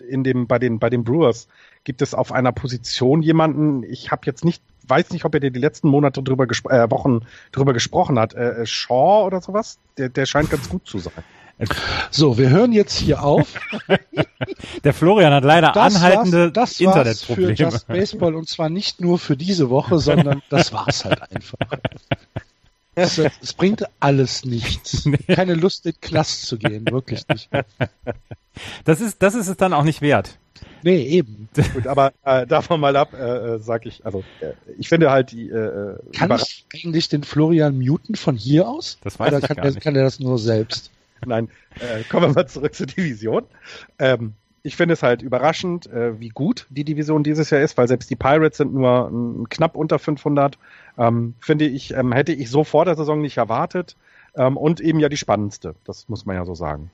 in 0.08 0.24
dem, 0.24 0.46
bei 0.46 0.60
den, 0.60 0.78
bei 0.78 0.92
den 0.92 1.04
Brewers, 1.04 1.48
gibt 1.86 2.04
es 2.04 2.14
auf 2.14 2.32
einer 2.32 2.52
Position 2.52 3.24
jemanden, 3.24 3.82
ich 3.82 4.12
habe 4.12 4.22
jetzt 4.26 4.46
nicht 4.46 4.62
weiß 4.90 5.10
nicht, 5.10 5.26
ob 5.26 5.34
er 5.34 5.40
dir 5.40 5.52
die 5.52 5.60
letzten 5.60 5.90
Monate 5.90 6.24
drüber 6.24 6.46
äh, 6.46 6.90
Wochen 6.92 7.22
drüber 7.52 7.74
gesprochen 7.74 8.18
hat. 8.20 8.34
Äh, 8.36 8.66
Shaw 8.66 9.26
oder 9.26 9.42
sowas? 9.42 9.80
Der, 9.98 10.08
der 10.08 10.26
scheint 10.26 10.50
ganz 10.50 10.70
gut 10.70 10.88
zu 10.88 11.00
sein. 11.00 11.24
So, 12.12 12.38
wir 12.38 12.50
hören 12.50 12.72
jetzt 12.72 12.98
hier 12.98 13.24
auf. 13.24 13.54
Der 14.84 14.94
Florian 14.94 15.34
hat 15.34 15.44
leider 15.44 15.72
das 15.72 15.96
anhaltende 15.96 16.46
war's, 16.46 16.54
das 16.54 16.80
Internetprobleme. 16.80 17.56
Für 17.56 17.64
Just 17.64 17.88
Baseball 17.88 18.36
und 18.36 18.48
zwar 18.48 18.70
nicht 18.70 19.02
nur 19.02 19.18
für 19.18 19.36
diese 19.36 19.70
Woche, 19.70 19.98
sondern 19.98 20.44
das 20.50 20.72
war's 20.72 21.04
halt 21.04 21.22
einfach. 21.32 21.58
Es, 22.94 23.18
es 23.18 23.54
bringt 23.54 23.84
alles 24.00 24.46
nichts. 24.46 25.10
Keine 25.28 25.56
Lust, 25.56 25.86
in 25.86 25.94
den 25.94 26.02
Knast 26.02 26.46
zu 26.46 26.58
gehen, 26.58 26.86
wirklich 26.90 27.28
nicht. 27.28 27.50
Das 28.86 29.02
ist, 29.02 29.22
das 29.22 29.36
ist 29.36 29.48
es 29.48 29.58
dann 29.58 29.74
auch 29.74 29.84
nicht 29.84 30.02
wert. 30.02 30.38
Nee, 30.84 31.04
eben. 31.04 31.50
Gut, 31.74 31.88
aber 31.88 32.14
äh, 32.24 32.46
davon 32.46 32.80
mal 32.80 32.96
ab, 32.96 33.14
äh, 33.14 33.56
äh, 33.56 33.60
sag 33.60 33.86
ich, 33.86 34.06
also 34.06 34.24
äh, 34.42 34.54
ich 34.78 34.90
finde 34.90 35.12
halt 35.12 35.32
die. 35.32 35.50
Äh, 35.50 35.98
kann 36.14 36.32
ich 36.32 36.66
eigentlich 36.74 37.10
den 37.10 37.24
Florian 37.24 37.78
muten 37.78 38.16
von 38.16 38.36
hier 38.36 38.68
aus? 38.68 38.98
Das 39.04 39.20
weiß 39.20 39.30
Oder 39.30 39.40
ich 39.40 39.48
kann, 39.48 39.58
gar 39.58 39.66
nicht. 39.66 39.82
kann 39.82 39.96
er 39.96 40.04
das 40.04 40.20
nur 40.20 40.38
selbst? 40.40 40.92
Nein, 41.26 41.50
äh, 41.80 42.04
kommen 42.04 42.28
wir 42.28 42.34
mal 42.34 42.48
zurück 42.48 42.74
zur 42.76 42.88
Division. 42.88 43.44
Ähm, 44.00 44.34
ich 44.64 44.76
finde 44.76 44.94
es 44.94 45.04
halt 45.04 45.22
überraschend, 45.22 45.88
äh, 45.88 46.20
wie 46.20 46.30
gut 46.30 46.68
die 46.70 46.84
Division 46.84 47.24
dieses 47.24 47.50
Jahr 47.50 47.62
ist, 47.62 47.78
weil 47.78 47.88
selbst 47.88 48.10
die 48.10 48.16
Pirates 48.16 48.58
sind 48.58 48.74
nur 48.74 49.08
m, 49.08 49.48
knapp 49.50 49.76
unter 49.76 49.98
500. 49.98 50.58
Ähm, 50.98 51.36
finde 51.40 51.66
ich, 51.66 51.94
ähm, 51.94 52.12
hätte 52.12 52.34
ich 52.34 52.50
so 52.50 52.64
vor 52.64 52.86
der 52.86 52.96
Saison 52.96 53.22
nicht 53.22 53.38
erwartet. 53.38 53.96
Ähm, 54.36 54.58
und 54.58 54.82
eben 54.82 55.00
ja 55.00 55.10
die 55.10 55.18
spannendste, 55.18 55.76
das 55.86 56.10
muss 56.10 56.26
man 56.26 56.36
ja 56.36 56.46
so 56.46 56.54
sagen. 56.54 56.92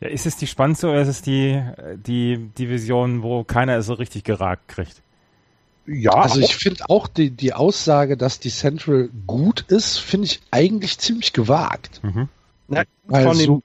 Ja, 0.00 0.08
ist 0.08 0.26
es 0.26 0.36
die 0.36 0.46
spannendste 0.46 0.88
oder 0.88 1.00
ist 1.00 1.08
es 1.08 1.22
die, 1.22 1.62
die 1.96 2.50
Division, 2.58 3.22
wo 3.22 3.42
keiner 3.42 3.76
es 3.78 3.86
so 3.86 3.94
richtig 3.94 4.24
geragt 4.24 4.68
kriegt? 4.68 5.00
Ja, 5.86 6.12
also 6.12 6.40
ich 6.40 6.56
finde 6.56 6.84
auch 6.88 7.08
die, 7.08 7.30
die 7.30 7.52
Aussage, 7.52 8.16
dass 8.16 8.40
die 8.40 8.50
Central 8.50 9.10
gut 9.26 9.64
ist, 9.68 9.98
finde 9.98 10.26
ich 10.26 10.40
eigentlich 10.50 10.98
ziemlich 10.98 11.32
gewagt. 11.32 12.02
Mhm. 12.02 12.28
Na, 12.68 12.84
von 13.08 13.38
den, 13.38 13.62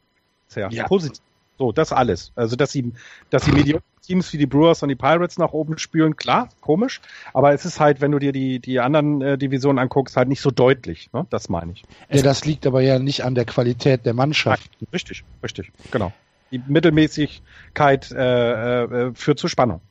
ja, 0.56 0.70
ja. 0.70 0.88
positiv. 0.88 1.22
So, 1.58 1.74
das 1.74 1.92
alles. 1.92 2.32
Also, 2.36 2.56
dass 2.56 2.72
sie, 2.72 2.94
dass 3.30 3.44
sie 3.44 3.52
mediocre 3.52 3.84
Teams 4.02 4.34
wie 4.34 4.38
die 4.38 4.48
Brewers 4.48 4.82
und 4.82 4.90
die 4.90 4.96
Pirates 4.96 5.38
nach 5.38 5.52
oben 5.52 5.78
spülen, 5.78 6.16
klar, 6.16 6.50
komisch. 6.62 7.02
Aber 7.34 7.54
es 7.54 7.66
ist 7.66 7.80
halt, 7.80 8.02
wenn 8.02 8.12
du 8.12 8.18
dir 8.18 8.32
die, 8.32 8.60
die 8.60 8.80
anderen 8.80 9.22
äh, 9.22 9.38
Divisionen 9.38 9.78
anguckst, 9.78 10.18
halt 10.18 10.30
nicht 10.30 10.42
so 10.42 10.52
deutlich. 10.52 11.12
Ne? 11.14 11.28
Das 11.30 11.50
meine 11.50 11.74
ich. 11.74 11.84
Ja, 12.10 12.24
das 12.24 12.46
liegt 12.46 12.66
aber 12.66 12.82
ja 12.82 12.98
nicht 12.98 13.24
an 13.24 13.36
der 13.36 13.46
Qualität 13.46 14.06
der 14.06 14.14
Mannschaft. 14.14 14.72
Richtig, 14.94 15.24
richtig, 15.44 15.72
genau. 15.92 16.12
Die 16.52 16.60
Mittelmäßigkeit 16.66 18.10
äh, 18.12 18.84
äh, 18.84 19.14
führt 19.14 19.38
zu 19.38 19.48
Spannung. 19.48 19.82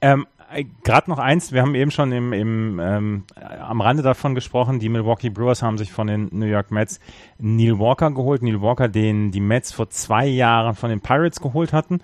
Ähm, 0.00 0.26
äh, 0.38 0.39
Gerade 0.82 1.08
noch 1.08 1.18
eins, 1.18 1.52
wir 1.52 1.62
haben 1.62 1.76
eben 1.76 1.92
schon 1.92 2.10
im, 2.10 2.32
im, 2.32 2.80
ähm, 2.80 3.24
am 3.60 3.80
Rande 3.80 4.02
davon 4.02 4.34
gesprochen, 4.34 4.80
die 4.80 4.88
Milwaukee 4.88 5.30
Brewers 5.30 5.62
haben 5.62 5.78
sich 5.78 5.92
von 5.92 6.08
den 6.08 6.28
New 6.32 6.46
York 6.46 6.72
Mets 6.72 6.98
Neil 7.38 7.78
Walker 7.78 8.10
geholt. 8.10 8.42
Neil 8.42 8.60
Walker, 8.60 8.88
den 8.88 9.30
die 9.30 9.40
Mets 9.40 9.72
vor 9.72 9.90
zwei 9.90 10.26
Jahren 10.26 10.74
von 10.74 10.90
den 10.90 11.00
Pirates 11.00 11.40
geholt 11.40 11.72
hatten. 11.72 12.00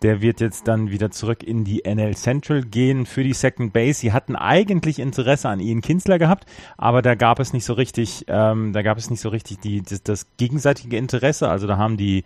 Der 0.00 0.22
wird 0.22 0.40
jetzt 0.40 0.66
dann 0.66 0.90
wieder 0.90 1.10
zurück 1.10 1.42
in 1.42 1.64
die 1.64 1.82
NL 1.84 2.16
Central 2.16 2.62
gehen 2.62 3.04
für 3.04 3.22
die 3.22 3.34
Second 3.34 3.74
Base. 3.74 4.00
Sie 4.00 4.12
hatten 4.14 4.34
eigentlich 4.34 4.98
Interesse 4.98 5.50
an 5.50 5.60
Ian 5.60 5.82
Kinsler 5.82 6.18
gehabt, 6.18 6.46
aber 6.78 7.02
da 7.02 7.14
gab 7.14 7.38
es 7.38 7.52
nicht 7.52 7.66
so 7.66 7.74
richtig, 7.74 8.24
ähm, 8.28 8.72
da 8.72 8.80
gab 8.80 8.96
es 8.96 9.10
nicht 9.10 9.20
so 9.20 9.28
richtig 9.28 9.60
die, 9.60 9.82
das, 9.82 10.02
das 10.02 10.26
gegenseitige 10.38 10.96
Interesse. 10.96 11.50
Also 11.50 11.66
da 11.66 11.76
haben 11.76 11.98
die, 11.98 12.24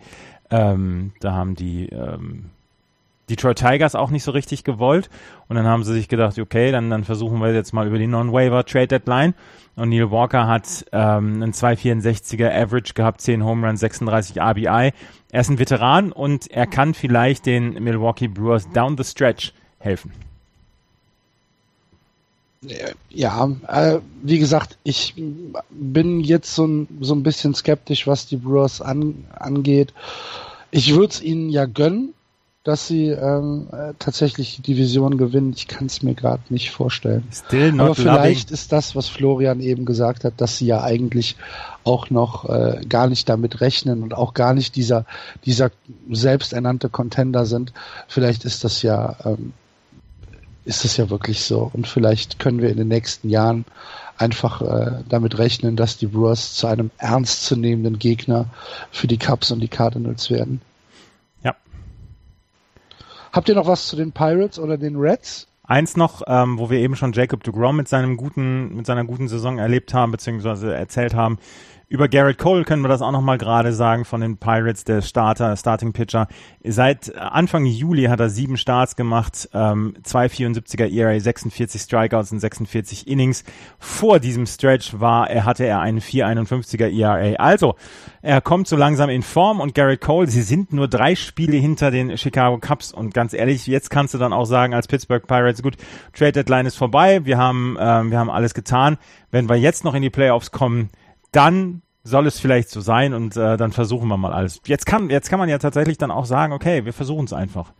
ähm, 0.49 1.11
da 1.19 1.33
haben 1.33 1.55
die 1.55 1.89
ähm, 1.89 2.51
Detroit 3.29 3.57
Tigers 3.57 3.95
auch 3.95 4.09
nicht 4.09 4.23
so 4.23 4.31
richtig 4.31 4.63
gewollt. 4.63 5.09
Und 5.47 5.55
dann 5.55 5.65
haben 5.65 5.83
sie 5.83 5.93
sich 5.93 6.07
gedacht, 6.07 6.37
okay, 6.37 6.71
dann, 6.71 6.89
dann 6.89 7.03
versuchen 7.03 7.39
wir 7.39 7.53
jetzt 7.53 7.73
mal 7.73 7.87
über 7.87 7.97
die 7.97 8.07
Non-Waiver 8.07 8.65
Trade 8.65 8.87
Deadline. 8.87 9.33
Und 9.75 9.89
Neil 9.89 10.09
Walker 10.09 10.47
hat 10.47 10.85
ähm, 10.91 11.41
einen 11.41 11.51
2,64er 11.51 12.49
Average 12.49 12.93
gehabt, 12.93 13.21
10 13.21 13.43
Home 13.43 13.67
Runs, 13.67 13.81
36 13.81 14.41
RBI. 14.41 14.93
Er 15.31 15.41
ist 15.41 15.49
ein 15.49 15.59
Veteran 15.59 16.11
und 16.11 16.49
er 16.49 16.65
kann 16.65 16.93
vielleicht 16.93 17.45
den 17.45 17.83
Milwaukee 17.83 18.27
Brewers 18.27 18.69
down 18.71 18.95
the 18.97 19.03
stretch 19.03 19.53
helfen. 19.79 20.11
Ja, 23.09 23.49
äh, 23.67 23.99
wie 24.23 24.39
gesagt, 24.39 24.77
ich 24.83 25.13
bin 25.69 26.21
jetzt 26.21 26.55
so 26.55 26.65
ein, 26.65 26.87
so 27.01 27.13
ein 27.13 27.21
bisschen 27.21 27.53
skeptisch, 27.53 28.07
was 28.07 28.27
die 28.27 28.37
Brewers 28.37 28.81
an, 28.81 29.25
angeht. 29.37 29.93
Ich 30.71 30.95
würde 30.95 31.13
es 31.13 31.21
ihnen 31.21 31.49
ja 31.49 31.65
gönnen, 31.65 32.13
dass 32.65 32.87
sie 32.87 33.09
ähm, 33.09 33.67
äh, 33.71 33.93
tatsächlich 33.99 34.55
die 34.55 34.73
Division 34.73 35.19
gewinnen. 35.19 35.53
Ich 35.55 35.67
kann 35.67 35.85
es 35.85 36.01
mir 36.01 36.15
gerade 36.15 36.41
nicht 36.49 36.71
vorstellen. 36.71 37.23
Aber 37.79 37.93
vielleicht 37.93 38.49
loving. 38.49 38.53
ist 38.55 38.71
das, 38.71 38.95
was 38.95 39.07
Florian 39.07 39.59
eben 39.59 39.85
gesagt 39.85 40.23
hat, 40.23 40.33
dass 40.37 40.57
sie 40.57 40.65
ja 40.65 40.81
eigentlich 40.81 41.37
auch 41.83 42.09
noch 42.09 42.49
äh, 42.49 42.81
gar 42.89 43.07
nicht 43.07 43.29
damit 43.29 43.61
rechnen 43.61 44.01
und 44.01 44.15
auch 44.15 44.33
gar 44.33 44.55
nicht 44.55 44.75
dieser 44.75 45.05
dieser 45.45 45.69
selbsternannte 46.11 46.89
Contender 46.89 47.45
sind. 47.45 47.71
Vielleicht 48.07 48.45
ist 48.45 48.63
das 48.63 48.81
ja 48.81 49.15
ähm, 49.23 49.53
ist 50.65 50.83
das 50.83 50.97
ja 50.97 51.11
wirklich 51.11 51.43
so 51.43 51.69
und 51.71 51.87
vielleicht 51.87 52.39
können 52.39 52.63
wir 52.63 52.69
in 52.69 52.77
den 52.77 52.87
nächsten 52.87 53.29
Jahren 53.29 53.65
einfach 54.17 54.63
äh, 54.63 55.03
damit 55.07 55.37
rechnen, 55.37 55.75
dass 55.75 55.97
die 55.97 56.07
Brewers 56.07 56.55
zu 56.55 56.65
einem 56.65 56.89
ernstzunehmenden 56.97 57.99
Gegner 57.99 58.47
für 58.89 59.05
die 59.05 59.19
Cubs 59.19 59.51
und 59.51 59.59
die 59.59 59.67
Cardinals 59.67 60.31
werden. 60.31 60.61
Habt 63.35 63.49
ihr 63.49 63.55
noch 63.55 63.67
was 63.67 63.87
zu 63.87 63.97
den 63.97 64.13
Pirates 64.13 64.57
oder 64.57 64.77
den 64.77 64.95
Reds? 64.95 65.49
Eins 65.65 65.97
noch, 65.97 66.21
ähm, 66.25 66.57
wo 66.57 66.69
wir 66.69 66.79
eben 66.79 66.95
schon 66.95 67.11
Jacob 67.11 67.43
DeGrom 67.43 67.75
mit 67.75 67.89
seinem 67.89 68.15
guten, 68.15 68.73
mit 68.73 68.85
seiner 68.85 69.03
guten 69.03 69.27
Saison 69.27 69.57
erlebt 69.57 69.93
haben, 69.93 70.13
beziehungsweise 70.13 70.73
erzählt 70.73 71.13
haben. 71.15 71.37
Über 71.87 72.07
Garrett 72.07 72.39
Cole 72.39 72.63
können 72.63 72.81
wir 72.81 72.87
das 72.87 73.03
auch 73.03 73.11
nochmal 73.11 73.37
gerade 73.37 73.71
sagen 73.71 74.05
von 74.05 74.19
den 74.19 74.37
Pirates, 74.37 74.85
der 74.85 75.03
Starter, 75.03 75.55
Starting 75.55 75.93
Pitcher. 75.93 76.27
Seit 76.63 77.15
Anfang 77.15 77.65
Juli 77.65 78.05
hat 78.05 78.19
er 78.19 78.29
sieben 78.29 78.57
Starts 78.57 78.95
gemacht, 78.95 79.49
ähm, 79.53 79.95
2,74er 80.03 80.91
ERA, 80.91 81.19
46 81.19 81.81
Strikeouts 81.81 82.31
und 82.31 82.39
46 82.39 83.07
Innings. 83.07 83.43
Vor 83.77 84.19
diesem 84.19 84.47
Stretch 84.47 84.99
war 84.99 85.29
er, 85.29 85.45
hatte 85.45 85.65
er 85.65 85.79
einen 85.79 85.99
4,51er 85.99 86.87
ERA. 86.87 87.35
Also, 87.35 87.75
er 88.23 88.41
kommt 88.41 88.67
so 88.67 88.75
langsam 88.75 89.11
in 89.11 89.21
Form 89.21 89.59
und 89.59 89.75
Garrett 89.75 90.01
Cole, 90.01 90.27
sie 90.27 90.41
sind 90.41 90.73
nur 90.73 90.87
drei 90.87 91.13
Spiele 91.13 91.57
hinter 91.57 91.91
den 91.91 92.17
Chicago 92.17 92.57
Cubs 92.57 92.93
und 92.93 93.13
ganz 93.13 93.33
ehrlich, 93.33 93.67
jetzt 93.67 93.91
kannst 93.91 94.15
du 94.15 94.17
dann 94.17 94.33
auch 94.33 94.45
sagen 94.45 94.73
als 94.73 94.87
Pittsburgh 94.87 95.27
Pirates, 95.27 95.61
gut, 95.61 95.75
Trade 96.13 96.31
Deadline 96.31 96.65
ist 96.65 96.77
vorbei, 96.77 97.25
wir 97.25 97.37
haben, 97.37 97.77
ähm, 97.79 98.09
wir 98.09 98.17
haben 98.17 98.31
alles 98.31 98.55
getan. 98.55 98.97
Wenn 99.29 99.49
wir 99.49 99.57
jetzt 99.57 99.83
noch 99.83 99.93
in 99.93 100.01
die 100.01 100.09
Playoffs 100.09 100.51
kommen, 100.51 100.89
dann 101.35 101.81
soll 102.03 102.27
es 102.27 102.39
vielleicht 102.39 102.69
so 102.69 102.81
sein 102.81 103.13
und 103.13 103.35
äh, 103.35 103.57
dann 103.57 103.71
versuchen 103.71 104.07
wir 104.07 104.17
mal 104.17 104.31
alles. 104.31 104.61
Jetzt 104.65 104.85
kann, 104.85 105.09
jetzt 105.09 105.29
kann 105.29 105.39
man 105.39 105.49
ja 105.49 105.57
tatsächlich 105.57 105.97
dann 105.97 106.11
auch 106.11 106.25
sagen, 106.25 106.53
okay, 106.53 106.85
wir 106.85 106.93
versuchen 106.93 107.25
es 107.25 107.33
einfach. 107.33 107.73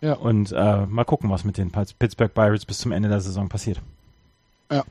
Ja. 0.00 0.14
Und 0.14 0.52
äh, 0.52 0.86
mal 0.86 1.04
gucken, 1.04 1.30
was 1.30 1.44
mit 1.44 1.58
den 1.58 1.70
Pittsburgh 1.70 2.32
Pirates 2.32 2.64
bis 2.64 2.78
zum 2.78 2.92
Ende 2.92 3.08
der 3.08 3.20
Saison 3.20 3.48
passiert. 3.48 3.80
Ja. 4.70 4.84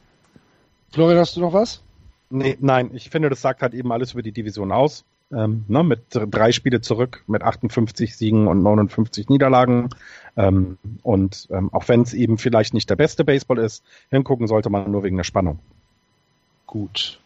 Florian, 0.91 1.19
hast 1.19 1.35
du 1.35 1.41
noch 1.41 1.53
was? 1.53 1.81
Nee, 2.29 2.57
nein, 2.59 2.91
ich 2.93 3.09
finde, 3.09 3.29
das 3.29 3.41
sagt 3.41 3.61
halt 3.61 3.73
eben 3.73 3.91
alles 3.91 4.13
über 4.13 4.21
die 4.21 4.31
Division 4.31 4.71
aus. 4.71 5.03
Ähm, 5.31 5.65
ne, 5.67 5.83
mit 5.83 6.01
drei 6.11 6.51
Spiele 6.51 6.81
zurück, 6.81 7.23
mit 7.25 7.41
58 7.41 8.15
Siegen 8.15 8.47
und 8.47 8.61
59 8.61 9.27
Niederlagen. 9.29 9.89
Ähm, 10.37 10.77
und 11.01 11.47
ähm, 11.49 11.73
auch 11.73 11.87
wenn 11.87 12.03
es 12.03 12.13
eben 12.13 12.37
vielleicht 12.37 12.73
nicht 12.73 12.89
der 12.89 12.95
beste 12.95 13.23
Baseball 13.23 13.57
ist, 13.57 13.83
hingucken 14.11 14.47
sollte 14.47 14.69
man 14.69 14.91
nur 14.91 15.03
wegen 15.03 15.17
der 15.17 15.23
Spannung. 15.23 15.59
Gut. 16.67 17.19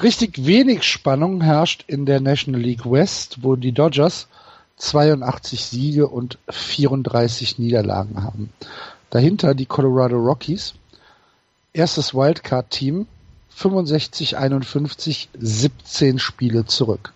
Richtig 0.00 0.46
wenig 0.46 0.84
Spannung 0.84 1.42
herrscht 1.42 1.84
in 1.86 2.06
der 2.06 2.20
National 2.20 2.60
League 2.60 2.90
West, 2.90 3.38
wo 3.42 3.56
die 3.56 3.72
Dodgers 3.72 4.26
82 4.78 5.64
Siege 5.64 6.08
und 6.08 6.38
34 6.48 7.58
Niederlagen 7.58 8.22
haben. 8.22 8.50
Dahinter 9.10 9.54
die 9.54 9.66
Colorado 9.66 10.16
Rockies, 10.16 10.74
erstes 11.74 12.14
Wildcard-Team, 12.14 13.06
65, 13.50 14.38
51, 14.38 15.28
17 15.38 16.18
Spiele 16.18 16.64
zurück. 16.64 17.12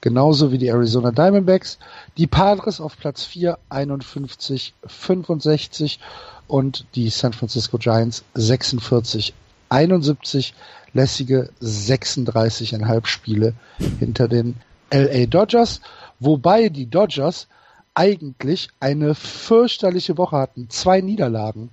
Genauso 0.00 0.52
wie 0.52 0.58
die 0.58 0.68
Arizona 0.68 1.10
Diamondbacks, 1.10 1.78
die 2.16 2.28
Padres 2.28 2.80
auf 2.80 2.96
Platz 2.96 3.24
4, 3.24 3.58
51, 3.68 4.74
65 4.86 5.98
und 6.46 6.86
die 6.94 7.08
San 7.08 7.32
Francisco 7.32 7.78
Giants 7.78 8.24
46, 8.34 9.34
71 9.72 10.54
lässige 10.92 11.50
36,5 11.62 13.06
Spiele 13.06 13.54
hinter 13.98 14.28
den 14.28 14.56
LA 14.92 15.26
Dodgers, 15.26 15.80
wobei 16.20 16.68
die 16.68 16.86
Dodgers 16.86 17.48
eigentlich 17.94 18.68
eine 18.80 19.14
fürchterliche 19.14 20.16
Woche 20.18 20.36
hatten. 20.36 20.68
Zwei 20.68 21.00
Niederlagen 21.00 21.70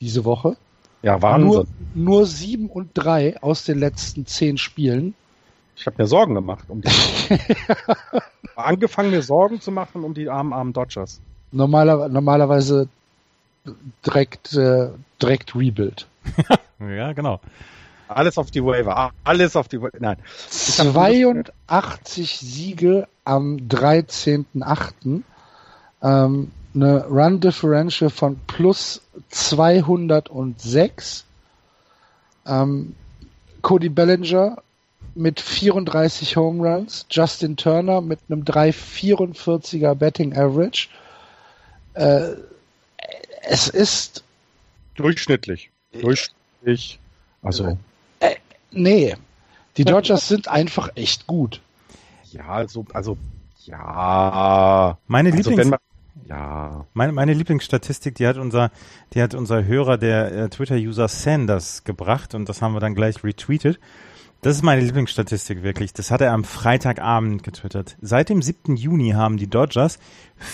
diese 0.00 0.24
Woche. 0.24 0.56
Ja, 1.02 1.20
Wahnsinn. 1.20 1.48
Nur, 1.48 1.66
nur 1.94 2.26
sieben 2.26 2.68
und 2.68 2.90
drei 2.94 3.40
aus 3.42 3.64
den 3.64 3.78
letzten 3.78 4.26
zehn 4.26 4.56
Spielen. 4.56 5.14
Ich 5.76 5.86
habe 5.86 6.02
mir 6.02 6.06
Sorgen 6.06 6.34
gemacht 6.34 6.64
um 6.68 6.80
die. 6.80 6.88
Angefangen 8.56 9.10
mir 9.10 9.22
Sorgen 9.22 9.60
zu 9.60 9.70
machen 9.70 10.04
um 10.04 10.14
die 10.14 10.28
armen, 10.30 10.52
armen 10.52 10.72
Dodgers. 10.72 11.20
Normaler, 11.52 12.08
normalerweise 12.08 12.88
direkt, 14.06 14.54
äh, 14.54 14.88
direkt 15.20 15.54
Rebuild. 15.54 16.06
ja, 16.80 17.12
genau. 17.12 17.40
Alles 18.08 18.38
auf 18.38 18.50
die 18.50 18.64
Waiver. 18.64 19.12
Alles 19.24 19.56
auf 19.56 19.68
die 19.68 19.80
Waiver. 19.80 19.96
Nein. 19.98 20.16
82 20.48 22.38
Siege 22.38 23.08
am 23.24 23.56
13.8. 23.56 25.22
Ähm, 26.02 26.50
eine 26.74 27.04
Run 27.06 27.40
Differential 27.40 28.10
von 28.10 28.38
plus 28.46 29.00
206. 29.30 31.24
Ähm, 32.46 32.94
Cody 33.62 33.88
Bellinger 33.88 34.58
mit 35.14 35.40
34 35.40 36.36
Home 36.36 36.68
Runs, 36.68 37.06
Justin 37.10 37.56
Turner 37.56 38.00
mit 38.00 38.18
einem 38.28 38.42
3,44er 38.42 39.94
Betting 39.94 40.36
Average. 40.36 40.88
Äh, 41.94 42.34
es 43.42 43.68
ist 43.68 44.24
durchschnittlich. 44.96 45.70
Durchschnittlich. 46.00 46.98
Also 47.42 47.78
Nee, 48.74 49.14
die 49.76 49.84
Dodgers 49.84 50.28
sind 50.28 50.48
einfach 50.48 50.90
echt 50.96 51.26
gut. 51.26 51.60
Ja, 52.32 52.48
also, 52.48 52.84
also, 52.92 53.16
ja. 53.64 54.98
Meine 55.06 55.32
also 55.32 55.50
Lieblings 55.50 55.70
man, 55.70 55.78
ja. 56.28 56.84
Meine, 56.92 57.12
meine 57.12 57.34
Lieblingsstatistik, 57.34 58.16
die 58.16 58.26
hat 58.26 58.36
unser, 58.36 58.70
die 59.14 59.22
hat 59.22 59.34
unser 59.34 59.64
Hörer, 59.64 59.96
der 59.96 60.32
äh, 60.32 60.48
Twitter-User 60.48 61.06
Sanders 61.08 61.84
gebracht 61.84 62.34
und 62.34 62.48
das 62.48 62.62
haben 62.62 62.74
wir 62.74 62.80
dann 62.80 62.94
gleich 62.94 63.22
retweetet. 63.22 63.78
Das 64.42 64.56
ist 64.56 64.62
meine 64.62 64.82
Lieblingsstatistik 64.82 65.62
wirklich. 65.62 65.94
Das 65.94 66.10
hat 66.10 66.20
er 66.20 66.32
am 66.32 66.44
Freitagabend 66.44 67.42
getwittert. 67.42 67.96
Seit 68.02 68.28
dem 68.28 68.42
7. 68.42 68.76
Juni 68.76 69.12
haben 69.12 69.38
die 69.38 69.46
Dodgers 69.46 69.98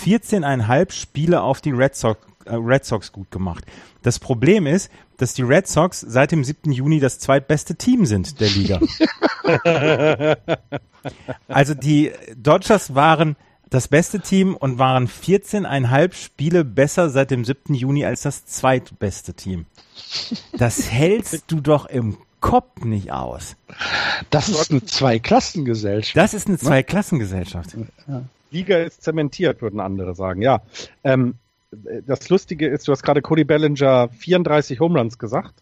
14,5 0.05 0.91
Spiele 0.93 1.41
auf 1.41 1.59
die 1.59 1.71
Red 1.71 1.95
Sox, 1.95 2.19
äh, 2.25 2.30
Red 2.47 2.85
Sox 2.85 3.11
gut 3.11 3.31
gemacht. 3.31 3.65
Das 4.01 4.19
Problem 4.19 4.67
ist, 4.67 4.91
dass 5.17 5.33
die 5.33 5.43
Red 5.43 5.67
Sox 5.67 5.99
seit 6.01 6.31
dem 6.31 6.43
7. 6.43 6.71
Juni 6.71 6.99
das 6.99 7.19
zweitbeste 7.19 7.75
Team 7.75 8.05
sind 8.05 8.39
der 8.39 8.49
Liga. 8.49 8.79
also 11.47 11.73
die 11.73 12.11
Dodgers 12.35 12.95
waren 12.95 13.35
das 13.69 13.87
beste 13.87 14.19
Team 14.19 14.55
und 14.55 14.79
waren 14.79 15.07
14,5 15.07 16.13
Spiele 16.13 16.65
besser 16.65 17.09
seit 17.09 17.31
dem 17.31 17.45
7. 17.45 17.73
Juni 17.73 18.05
als 18.05 18.21
das 18.21 18.45
zweitbeste 18.45 19.33
Team. 19.33 19.65
Das 20.57 20.91
hältst 20.91 21.45
du 21.47 21.61
doch 21.61 21.85
im 21.85 22.17
Kopf 22.41 22.83
nicht 22.83 23.11
aus. 23.11 23.55
Das 24.29 24.49
ist 24.49 24.71
eine 24.71 24.83
Zweiklassengesellschaft. 24.83 26.17
Das 26.17 26.33
ist 26.33 26.47
eine 26.47 26.55
ne? 26.55 26.59
Zweiklassengesellschaft. 26.59 27.77
Liga 28.51 28.77
ist 28.79 29.03
zementiert, 29.03 29.61
würden 29.61 29.79
andere 29.79 30.15
sagen. 30.15 30.41
Ja, 30.41 30.61
ähm, 31.03 31.35
das 32.05 32.29
Lustige 32.29 32.67
ist, 32.67 32.87
du 32.87 32.91
hast 32.91 33.03
gerade 33.03 33.21
Cody 33.21 33.43
Bellinger 33.43 34.09
34 34.09 34.79
Home 34.79 34.99
Runs 34.99 35.17
gesagt. 35.17 35.55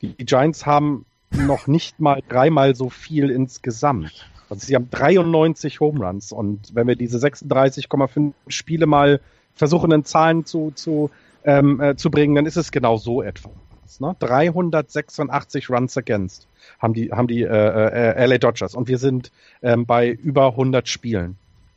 Die 0.00 0.24
Giants 0.24 0.66
haben 0.66 1.04
noch 1.30 1.66
nicht 1.66 2.00
mal 2.00 2.22
dreimal 2.28 2.74
so 2.74 2.90
viel 2.90 3.30
insgesamt. 3.30 4.28
Also 4.48 4.66
sie 4.66 4.74
haben 4.74 4.88
93 4.90 5.80
Home 5.80 6.04
Runs 6.04 6.32
und 6.32 6.74
wenn 6.74 6.86
wir 6.86 6.96
diese 6.96 7.18
36,5 7.18 8.32
Spiele 8.48 8.86
mal 8.86 9.20
versuchen 9.54 9.90
in 9.90 10.04
Zahlen 10.04 10.44
zu, 10.44 10.70
zu, 10.74 11.10
ähm, 11.44 11.80
äh, 11.80 11.96
zu 11.96 12.10
bringen, 12.10 12.34
dann 12.34 12.46
ist 12.46 12.56
es 12.56 12.70
genau 12.70 12.96
so 12.96 13.22
etwas. 13.22 13.52
Ne? 13.98 14.14
386 14.18 15.70
Runs 15.70 15.96
against 15.96 16.48
haben 16.78 16.94
die, 16.94 17.10
haben 17.12 17.28
die 17.28 17.42
äh, 17.42 17.46
äh, 17.46 18.26
LA 18.26 18.38
Dodgers 18.38 18.74
und 18.74 18.88
wir 18.88 18.98
sind 18.98 19.32
ähm, 19.62 19.86
bei 19.86 20.10
über 20.10 20.48
100 20.48 20.88
Spielen. 20.88 21.36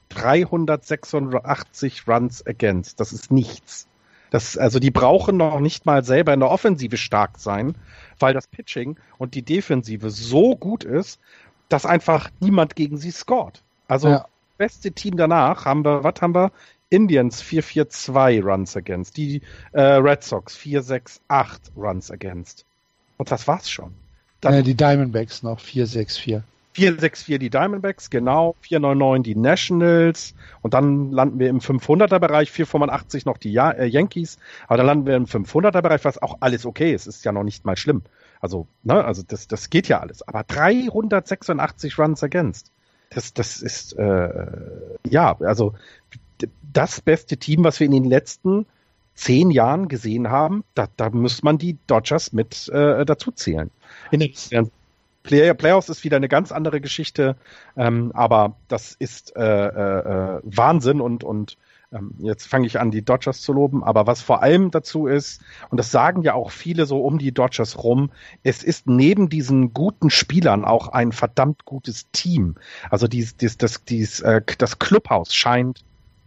386 0.10 2.08
Runs 2.08 2.46
against. 2.46 3.00
Das 3.00 3.14
ist 3.14 3.32
nichts. 3.32 3.88
Das, 4.32 4.58
also 4.58 4.80
die 4.80 4.92
brauchen 4.92 5.38
noch 5.38 5.60
nicht 5.60 5.86
mal 5.86 6.04
selber 6.04 6.34
in 6.34 6.40
der 6.40 6.52
Offensive 6.52 6.98
stark 6.98 7.40
sein, 7.40 7.76
weil 8.20 8.34
das 8.34 8.48
Pitching 8.48 8.98
und 9.18 9.34
die 9.34 9.42
Defensive 9.42 10.10
so 10.12 10.56
gut 10.56 10.84
ist, 10.84 11.20
dass 11.68 11.86
einfach 11.86 12.30
niemand 12.40 12.76
gegen 12.76 12.98
sie 12.98 13.12
scored. 13.12 13.62
Also 13.88 14.10
ja. 14.10 14.26
beste 14.58 14.92
Team 14.92 15.18
danach 15.18 15.66
haben 15.66 15.84
wir, 15.84 16.04
was 16.04 16.22
haben 16.22 16.36
wir? 16.36 16.52
Indians 16.92 17.42
442 17.42 18.44
Runs 18.44 18.76
against, 18.76 19.18
die 19.18 19.42
äh, 19.74 19.82
Red 19.82 20.24
Sox 20.24 20.56
468 20.56 21.72
Runs 21.78 22.10
against. 22.10 22.66
Und 23.18 23.30
das 23.32 23.48
war's 23.48 23.70
schon. 23.70 23.94
Dann, 24.42 24.56
ja, 24.56 24.62
die 24.62 24.76
Diamondbacks 24.76 25.44
noch 25.44 25.60
464. 25.60 26.42
464 26.74 27.40
die 27.40 27.50
Diamondbacks, 27.50 28.10
genau, 28.10 28.56
499 28.62 29.34
die 29.34 29.40
Nationals 29.40 30.36
und 30.62 30.74
dann 30.74 31.12
landen 31.12 31.40
wir 31.40 31.50
im 31.50 31.60
500er 31.60 32.20
Bereich, 32.20 32.52
485 32.52 33.26
noch 33.26 33.38
die 33.38 33.52
ja 33.52 33.72
äh, 33.72 33.86
Yankees, 33.86 34.38
aber 34.68 34.78
dann 34.78 34.86
landen 34.86 35.08
wir 35.08 35.16
im 35.16 35.26
500er 35.26 35.82
Bereich, 35.82 36.06
was 36.06 36.22
auch 36.22 36.38
alles 36.42 36.66
okay 36.66 36.94
ist, 36.94 37.08
ist 37.08 37.26
ja 37.26 37.32
noch 37.32 37.44
nicht 37.44 37.66
mal 37.66 37.76
schlimm. 37.76 38.04
Also, 38.40 38.68
ne, 38.84 39.04
also 39.04 39.24
das, 39.28 39.48
das 39.48 39.70
geht 39.70 39.88
ja 39.88 40.00
alles, 40.00 40.26
aber 40.28 40.44
386 40.44 41.98
Runs 41.98 42.24
against. 42.24 42.72
Das, 43.10 43.34
das 43.34 43.62
ist, 43.62 43.94
äh, 43.94 44.46
ja, 45.10 45.36
also 45.40 45.74
das 46.72 47.02
beste 47.02 47.38
Team, 47.38 47.64
was 47.64 47.80
wir 47.80 47.86
in 47.86 47.94
den 47.94 48.06
letzten 48.06 48.68
zehn 49.16 49.52
Jahren 49.52 49.88
gesehen 49.90 50.30
haben, 50.30 50.64
da, 50.76 50.88
da 50.96 51.10
muss 51.10 51.44
man 51.44 51.58
die 51.58 51.78
Dodgers 51.88 52.32
mit 52.32 52.70
äh, 52.70 53.06
dazu 53.06 53.32
zählen. 53.32 53.70
In 54.12 54.22
den 54.22 54.34
Play 55.30 55.54
Playoffs 55.54 55.90
ist 55.90 56.04
wieder 56.04 56.18
eine 56.18 56.28
ganz 56.28 56.52
andere 56.52 56.82
Geschichte, 56.82 57.36
ähm, 57.78 58.12
aber 58.16 58.56
das 58.68 58.96
ist 58.98 59.36
äh, 59.36 59.42
äh, 59.44 60.38
äh, 60.38 60.42
Wahnsinn 60.44 61.02
und, 61.02 61.24
und 61.24 61.56
ähm, 61.94 62.16
jetzt 62.18 62.48
fange 62.48 62.66
ich 62.66 62.80
an, 62.80 62.90
die 62.90 63.04
Dodgers 63.04 63.42
zu 63.42 63.54
loben, 63.54 63.84
aber 63.84 64.08
was 64.08 64.24
vor 64.24 64.42
allem 64.42 64.72
dazu 64.72 65.06
ist, 65.06 65.44
und 65.70 65.78
das 65.78 65.92
sagen 65.92 66.24
ja 66.24 66.34
auch 66.34 66.50
viele 66.50 66.88
so 66.88 67.04
um 67.04 67.20
die 67.20 67.32
Dodgers 67.32 67.84
rum, 67.84 68.10
es 68.42 68.64
ist 68.64 68.88
neben 68.88 69.30
diesen 69.30 69.72
guten 69.72 70.10
Spielern 70.10 70.66
auch 70.66 70.88
ein 70.88 71.12
verdammt 71.12 71.64
gutes 71.64 72.10
Team. 72.12 72.56
Also 72.90 73.08
dies, 73.08 73.38
dies, 73.38 73.56
das, 73.60 73.84
dies, 73.86 74.22
äh, 74.22 74.42
das 74.58 74.80
Clubhaus 74.80 75.36
scheint 75.36 75.84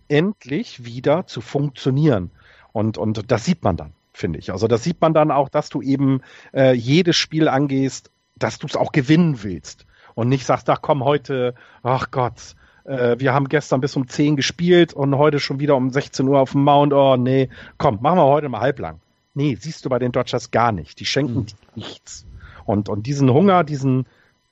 endlich 0.06 0.84
wieder 0.84 1.26
zu 1.26 1.40
funktionieren. 1.40 2.30
Und, 2.72 2.98
und 2.98 3.32
das 3.32 3.44
sieht 3.44 3.64
man 3.64 3.76
dann, 3.76 3.94
finde 4.12 4.38
ich. 4.38 4.52
Also 4.52 4.68
das 4.68 4.84
sieht 4.84 5.00
man 5.00 5.12
dann 5.12 5.32
auch, 5.32 5.48
dass 5.48 5.70
du 5.70 5.82
eben 5.82 6.20
äh, 6.54 6.72
jedes 6.72 7.16
Spiel 7.16 7.48
angehst 7.48 8.11
dass 8.42 8.58
du 8.58 8.66
es 8.66 8.76
auch 8.76 8.92
gewinnen 8.92 9.42
willst 9.42 9.86
und 10.14 10.28
nicht 10.28 10.46
sagst, 10.46 10.68
ach 10.68 10.80
komm, 10.82 11.04
heute, 11.04 11.54
ach 11.82 12.10
Gott, 12.10 12.54
äh, 12.84 13.16
wir 13.18 13.32
haben 13.32 13.48
gestern 13.48 13.80
bis 13.80 13.96
um 13.96 14.08
10 14.08 14.36
gespielt 14.36 14.92
und 14.92 15.16
heute 15.16 15.40
schon 15.40 15.60
wieder 15.60 15.76
um 15.76 15.90
16 15.90 16.26
Uhr 16.28 16.40
auf 16.40 16.52
dem 16.52 16.64
Mount, 16.64 16.92
oh 16.92 17.16
nee, 17.16 17.48
komm, 17.78 17.98
machen 18.00 18.18
wir 18.18 18.24
heute 18.24 18.48
mal 18.48 18.60
halblang. 18.60 19.00
Nee, 19.34 19.56
siehst 19.58 19.84
du 19.84 19.88
bei 19.88 19.98
den 19.98 20.12
Dodgers 20.12 20.50
gar 20.50 20.72
nicht. 20.72 21.00
Die 21.00 21.06
schenken 21.06 21.40
mhm. 21.40 21.46
nichts. 21.74 22.26
Und, 22.64 22.88
und 22.88 23.06
diesen 23.06 23.32
Hunger, 23.32 23.64
diesen, 23.64 24.06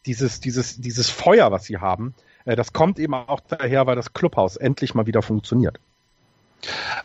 dieses, 0.07 0.41
dieses, 0.41 0.80
dieses 0.80 1.11
Feuer, 1.11 1.53
was 1.53 1.64
sie 1.64 1.78
haben, 1.78 2.14
äh, 2.45 2.57
das 2.57 2.72
kommt 2.72 2.99
eben 2.99 3.14
auch 3.14 3.41
daher, 3.41 3.86
weil 3.86 3.97
das 3.97 4.12
Clubhaus 4.12 4.57
endlich 4.57 4.95
mal 4.95 5.07
wieder 5.07 5.22
funktioniert. 5.22 5.78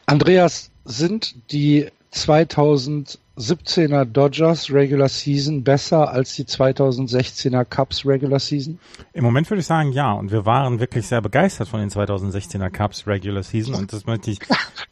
Andreas, 0.06 0.72
sind 0.86 1.52
die 1.52 1.90
2017er 2.16 4.06
Dodgers 4.06 4.72
Regular 4.72 5.10
Season 5.10 5.64
besser 5.64 6.10
als 6.10 6.36
die 6.36 6.46
2016er 6.46 7.66
Cubs 7.66 8.06
Regular 8.06 8.40
Season? 8.40 8.80
Im 9.14 9.24
Moment 9.24 9.50
würde 9.50 9.60
ich 9.60 9.68
sagen, 9.68 9.92
ja. 9.92 10.14
Und 10.14 10.32
wir 10.32 10.46
waren 10.46 10.80
wirklich 10.80 11.08
sehr 11.08 11.22
begeistert 11.22 11.68
von 11.68 11.82
den 11.82 11.90
2016er 11.90 12.70
Cubs 12.70 13.06
Regular 13.06 13.44
Season. 13.44 13.76
Und 13.76 13.92
das 13.92 14.06
möchte 14.06 14.32
ich, 14.32 14.40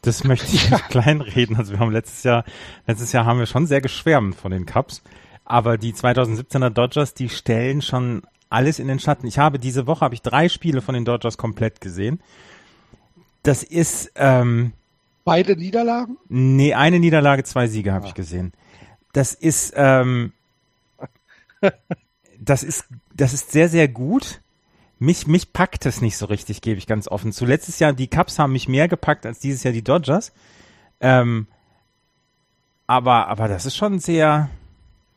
das 0.02 0.24
möchte 0.24 0.54
ich 0.54 0.70
nicht 0.70 0.88
kleinreden. 0.90 1.56
Also 1.56 1.72
wir 1.72 1.80
haben 1.80 1.92
letztes 1.92 2.22
Jahr, 2.22 2.44
letztes 2.86 3.12
Jahr 3.12 3.24
haben 3.24 3.38
wir 3.38 3.46
schon 3.46 3.66
sehr 3.66 3.80
geschwärmt 3.80 4.36
von 4.36 4.52
den 4.52 4.66
Cubs. 4.66 5.02
Aber 5.46 5.78
die 5.78 5.92
2017er 5.92 6.70
Dodgers, 6.70 7.14
die 7.14 7.28
stellen 7.28 7.82
schon 7.82 8.22
alles 8.50 8.78
in 8.78 8.88
den 8.88 8.98
Schatten. 8.98 9.26
Ich 9.26 9.38
habe 9.38 9.58
diese 9.58 9.86
Woche 9.86 10.02
habe 10.02 10.14
ich 10.14 10.22
drei 10.22 10.48
Spiele 10.48 10.80
von 10.80 10.94
den 10.94 11.04
Dodgers 11.04 11.38
komplett 11.38 11.80
gesehen. 11.80 12.20
Das 13.42 13.62
ist 13.62 14.12
ähm, 14.14 14.72
beide 15.24 15.56
Niederlagen? 15.56 16.16
Nee, 16.28 16.74
eine 16.74 16.98
Niederlage, 16.98 17.44
zwei 17.44 17.66
Siege 17.66 17.92
habe 17.92 18.06
ah. 18.06 18.08
ich 18.08 18.14
gesehen. 18.14 18.52
Das 19.12 19.34
ist 19.34 19.72
ähm, 19.76 20.32
das 22.40 22.62
ist 22.62 22.86
das 23.14 23.32
ist 23.32 23.52
sehr 23.52 23.68
sehr 23.68 23.88
gut. 23.88 24.40
Mich 24.98 25.26
mich 25.26 25.52
packt 25.52 25.86
es 25.86 26.00
nicht 26.00 26.16
so 26.16 26.26
richtig, 26.26 26.60
gebe 26.60 26.78
ich 26.78 26.86
ganz 26.86 27.08
offen 27.08 27.32
zu. 27.32 27.44
Letztes 27.44 27.78
Jahr 27.78 27.92
die 27.92 28.08
Cubs 28.08 28.38
haben 28.38 28.52
mich 28.52 28.68
mehr 28.68 28.88
gepackt 28.88 29.26
als 29.26 29.38
dieses 29.38 29.62
Jahr 29.62 29.72
die 29.72 29.82
Dodgers. 29.82 30.32
Ähm, 31.00 31.46
aber 32.86 33.28
aber 33.28 33.48
das 33.48 33.66
ist 33.66 33.76
schon 33.76 33.98
sehr 33.98 34.50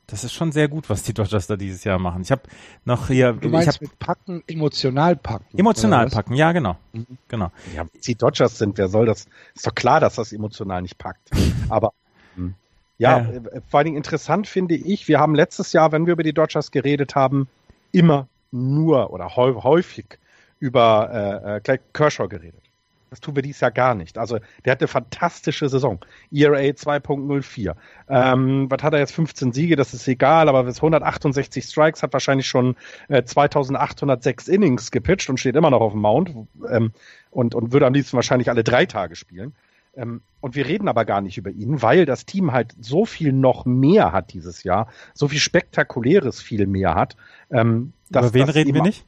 das 0.08 0.24
ist 0.24 0.34
schon 0.34 0.54
sehr 0.54 0.70
gut, 0.70 0.90
was 0.90 1.04
die 1.04 1.14
Dodgers 1.14 1.48
da 1.48 1.58
dieses 1.58 1.84
Jahr 1.84 2.00
machen. 2.00 2.22
Ich 2.22 2.32
habe 2.32 2.44
noch 2.86 3.08
hier. 3.08 3.34
Du 3.34 3.50
meinst 3.50 3.68
ich 3.68 3.76
hab, 3.76 3.82
mit 3.82 4.00
packen, 4.00 4.44
emotional 4.48 5.18
packen. 5.18 5.58
Emotional 5.58 6.10
packen, 6.10 6.34
ja 6.34 6.54
genau, 6.54 6.78
mhm. 6.94 7.06
genau. 7.28 7.52
Ja, 7.76 7.86
die 8.06 8.16
Dodgers 8.16 8.58
sind, 8.58 8.78
wer 8.78 8.88
soll 8.88 9.06
das? 9.06 9.28
Ist 9.54 9.68
doch 9.68 9.76
klar, 9.76 10.00
dass 10.00 10.16
das 10.16 10.32
emotional 10.32 10.82
nicht 10.82 10.98
packt. 10.98 11.30
Aber 11.70 11.92
hm. 12.36 12.56
ja, 12.98 13.20
äh. 13.20 13.62
vor 13.68 13.80
allen 13.80 13.86
Dingen 13.86 13.98
interessant 13.98 14.48
finde 14.48 14.76
ich. 14.76 15.10
Wir 15.10 15.20
haben 15.20 15.36
letztes 15.36 15.74
Jahr, 15.74 15.92
wenn 15.92 16.06
wir 16.06 16.14
über 16.14 16.24
die 16.24 16.34
Dodgers 16.34 16.72
geredet 16.72 17.16
haben, 17.16 17.50
immer 17.92 18.28
nur 18.52 19.12
oder 19.12 19.36
häufig 19.36 20.20
über 20.60 21.62
äh, 21.68 21.74
äh 21.74 21.80
Kershaw 21.92 22.30
geredet. 22.30 22.67
Das 23.10 23.20
tun 23.20 23.36
wir 23.36 23.44
dies 23.44 23.60
Jahr 23.60 23.72
gar 23.72 23.96
nicht. 23.96 24.18
Also 24.18 24.40
der 24.66 24.72
hat 24.72 24.82
eine 24.82 24.88
fantastische 24.88 25.70
Saison. 25.70 26.00
ERA 26.32 26.58
2.04. 26.58 27.76
Ähm, 28.10 28.70
was 28.70 28.84
hat 28.84 28.94
er 28.94 29.00
jetzt? 29.00 29.14
15 29.14 29.54
Siege, 29.54 29.76
das 29.76 29.94
ist 29.94 30.08
egal, 30.08 30.50
aber 30.50 30.64
bis 30.64 30.78
168 30.78 31.64
Strikes 31.64 32.04
hat 32.04 32.14
wahrscheinlich 32.14 32.48
schon 32.48 32.76
äh, 33.08 33.24
2806 33.24 34.48
Innings 34.48 34.92
gepitcht 34.92 35.30
und 35.30 35.40
steht 35.40 35.56
immer 35.56 35.70
noch 35.70 35.82
auf 35.82 35.94
dem 35.94 36.02
Mount 36.02 36.34
ähm, 36.70 36.92
und, 37.32 37.56
und 37.56 37.72
würde 37.72 37.86
am 37.86 37.94
liebsten 37.94 38.16
wahrscheinlich 38.16 38.50
alle 38.50 38.64
drei 38.64 38.86
Tage 38.86 39.16
spielen. 39.16 39.56
Ähm, 39.96 40.22
und 40.40 40.56
wir 40.56 40.68
reden 40.68 40.88
aber 40.88 41.06
gar 41.06 41.22
nicht 41.22 41.38
über 41.38 41.50
ihn, 41.50 41.82
weil 41.82 42.06
das 42.06 42.26
Team 42.26 42.52
halt 42.52 42.76
so 42.80 43.06
viel 43.06 43.34
noch 43.34 43.66
mehr 43.66 44.12
hat 44.12 44.34
dieses 44.34 44.64
Jahr, 44.64 44.88
so 45.14 45.28
viel 45.28 45.40
Spektakuläres 45.40 46.42
viel 46.42 46.68
mehr 46.68 46.96
hat. 46.96 47.18
Ähm, 47.50 47.94
über 48.10 48.34
wen 48.34 48.50
reden 48.50 48.74
wir 48.74 48.84
nicht? 48.84 49.06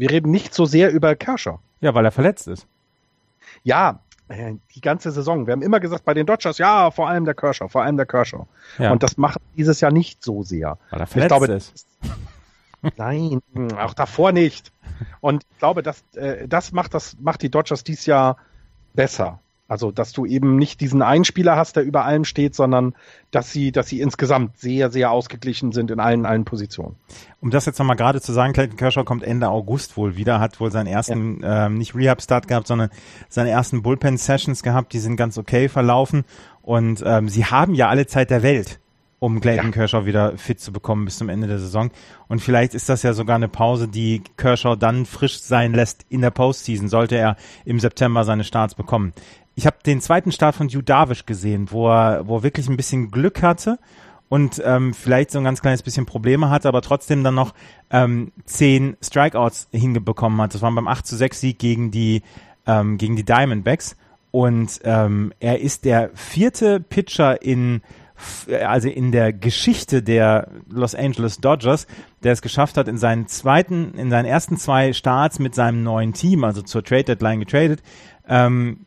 Wir 0.00 0.10
reden 0.10 0.30
nicht 0.30 0.54
so 0.54 0.64
sehr 0.64 0.90
über 0.92 1.14
Kershaw. 1.14 1.58
Ja, 1.82 1.92
weil 1.94 2.06
er 2.06 2.10
verletzt 2.10 2.48
ist. 2.48 2.66
Ja, 3.64 4.00
äh, 4.28 4.54
die 4.74 4.80
ganze 4.80 5.10
Saison. 5.10 5.46
Wir 5.46 5.52
haben 5.52 5.60
immer 5.60 5.78
gesagt 5.78 6.06
bei 6.06 6.14
den 6.14 6.24
Dodgers, 6.24 6.56
ja, 6.56 6.90
vor 6.90 7.10
allem 7.10 7.26
der 7.26 7.34
Kershaw, 7.34 7.68
vor 7.68 7.82
allem 7.82 7.98
der 7.98 8.06
Kershaw. 8.06 8.46
Ja. 8.78 8.92
Und 8.92 9.02
das 9.02 9.18
macht 9.18 9.40
dieses 9.58 9.82
Jahr 9.82 9.92
nicht 9.92 10.24
so 10.24 10.42
sehr. 10.42 10.78
Weil 10.88 11.00
er 11.00 11.06
verletzt 11.06 11.32
ich 11.32 11.38
glaube, 11.38 11.52
ist. 11.52 11.86
Nein, 12.96 13.42
auch 13.76 13.92
davor 13.92 14.32
nicht. 14.32 14.72
Und 15.20 15.44
ich 15.50 15.58
glaube, 15.58 15.82
das, 15.82 16.02
äh, 16.14 16.48
das 16.48 16.72
macht 16.72 16.94
das 16.94 17.18
macht 17.20 17.42
die 17.42 17.50
Dodgers 17.50 17.84
dieses 17.84 18.06
Jahr 18.06 18.38
besser. 18.94 19.38
Also, 19.70 19.92
dass 19.92 20.12
du 20.12 20.26
eben 20.26 20.56
nicht 20.56 20.80
diesen 20.80 21.00
Einspieler 21.00 21.54
hast, 21.54 21.76
der 21.76 21.84
über 21.84 22.04
allem 22.04 22.24
steht, 22.24 22.56
sondern 22.56 22.92
dass 23.30 23.52
sie, 23.52 23.70
dass 23.70 23.86
sie 23.86 24.00
insgesamt 24.00 24.58
sehr, 24.58 24.90
sehr 24.90 25.12
ausgeglichen 25.12 25.70
sind 25.70 25.92
in 25.92 26.00
allen, 26.00 26.26
allen 26.26 26.44
Positionen. 26.44 26.96
Um 27.40 27.52
das 27.52 27.66
jetzt 27.66 27.78
nochmal 27.78 27.94
gerade 27.94 28.20
zu 28.20 28.32
sagen, 28.32 28.52
Clayton 28.52 28.76
Kershaw 28.76 29.04
kommt 29.04 29.22
Ende 29.22 29.48
August 29.48 29.96
wohl 29.96 30.16
wieder, 30.16 30.40
hat 30.40 30.58
wohl 30.58 30.72
seinen 30.72 30.88
ersten, 30.88 31.40
ja. 31.40 31.66
ähm, 31.66 31.78
nicht 31.78 31.94
Rehab-Start 31.94 32.48
gehabt, 32.48 32.66
sondern 32.66 32.90
seine 33.28 33.50
ersten 33.50 33.80
Bullpen-Sessions 33.82 34.64
gehabt, 34.64 34.92
die 34.92 34.98
sind 34.98 35.14
ganz 35.14 35.38
okay 35.38 35.68
verlaufen. 35.68 36.24
Und 36.62 37.04
ähm, 37.06 37.28
sie 37.28 37.44
haben 37.44 37.74
ja 37.74 37.88
alle 37.88 38.08
Zeit 38.08 38.30
der 38.30 38.42
Welt, 38.42 38.80
um 39.20 39.40
Clayton 39.40 39.66
ja. 39.66 39.70
Kershaw 39.70 40.04
wieder 40.04 40.36
fit 40.36 40.58
zu 40.58 40.72
bekommen 40.72 41.04
bis 41.04 41.18
zum 41.18 41.28
Ende 41.28 41.46
der 41.46 41.60
Saison. 41.60 41.92
Und 42.26 42.40
vielleicht 42.40 42.74
ist 42.74 42.88
das 42.88 43.04
ja 43.04 43.12
sogar 43.12 43.36
eine 43.36 43.48
Pause, 43.48 43.86
die 43.86 44.24
Kershaw 44.36 44.74
dann 44.74 45.06
frisch 45.06 45.38
sein 45.38 45.74
lässt 45.74 46.06
in 46.08 46.22
der 46.22 46.32
Postseason, 46.32 46.88
sollte 46.88 47.14
er 47.14 47.36
im 47.64 47.78
September 47.78 48.24
seine 48.24 48.42
Starts 48.42 48.74
bekommen. 48.74 49.12
Ich 49.60 49.66
habe 49.66 49.76
den 49.84 50.00
zweiten 50.00 50.32
Start 50.32 50.54
von 50.54 50.68
Hugh 50.68 50.80
Darvish 50.80 51.26
gesehen, 51.26 51.70
wo 51.70 51.90
er, 51.90 52.26
wo 52.26 52.38
er 52.38 52.42
wirklich 52.42 52.66
ein 52.70 52.78
bisschen 52.78 53.10
Glück 53.10 53.42
hatte 53.42 53.78
und 54.30 54.62
ähm, 54.64 54.94
vielleicht 54.94 55.30
so 55.30 55.36
ein 55.36 55.44
ganz 55.44 55.60
kleines 55.60 55.82
bisschen 55.82 56.06
Probleme 56.06 56.48
hatte, 56.48 56.66
aber 56.66 56.80
trotzdem 56.80 57.22
dann 57.22 57.34
noch 57.34 57.52
ähm, 57.90 58.32
zehn 58.46 58.96
Strikeouts 59.02 59.68
hingebekommen 59.70 60.40
hat. 60.40 60.54
Das 60.54 60.62
waren 60.62 60.74
beim 60.74 60.88
8 60.88 61.06
zu 61.06 61.14
6 61.14 61.42
Sieg 61.42 61.58
gegen 61.58 61.90
die, 61.90 62.22
ähm, 62.66 62.96
gegen 62.96 63.16
die 63.16 63.24
Diamondbacks. 63.26 63.98
Und 64.30 64.80
ähm, 64.84 65.34
er 65.40 65.60
ist 65.60 65.84
der 65.84 66.08
vierte 66.14 66.80
Pitcher 66.80 67.42
in 67.42 67.82
also 68.64 68.88
in 68.88 69.12
der 69.12 69.34
Geschichte 69.34 70.02
der 70.02 70.48
Los 70.70 70.94
Angeles 70.94 71.38
Dodgers, 71.38 71.86
der 72.22 72.32
es 72.32 72.40
geschafft 72.40 72.78
hat, 72.78 72.88
in 72.88 72.96
seinen 72.96 73.26
zweiten, 73.26 73.92
in 73.92 74.08
seinen 74.08 74.26
ersten 74.26 74.56
zwei 74.56 74.94
Starts 74.94 75.38
mit 75.38 75.54
seinem 75.54 75.82
neuen 75.82 76.14
Team, 76.14 76.44
also 76.44 76.62
zur 76.62 76.82
Trade 76.82 77.04
Deadline 77.04 77.40
getradet, 77.40 77.82
ähm, 78.26 78.86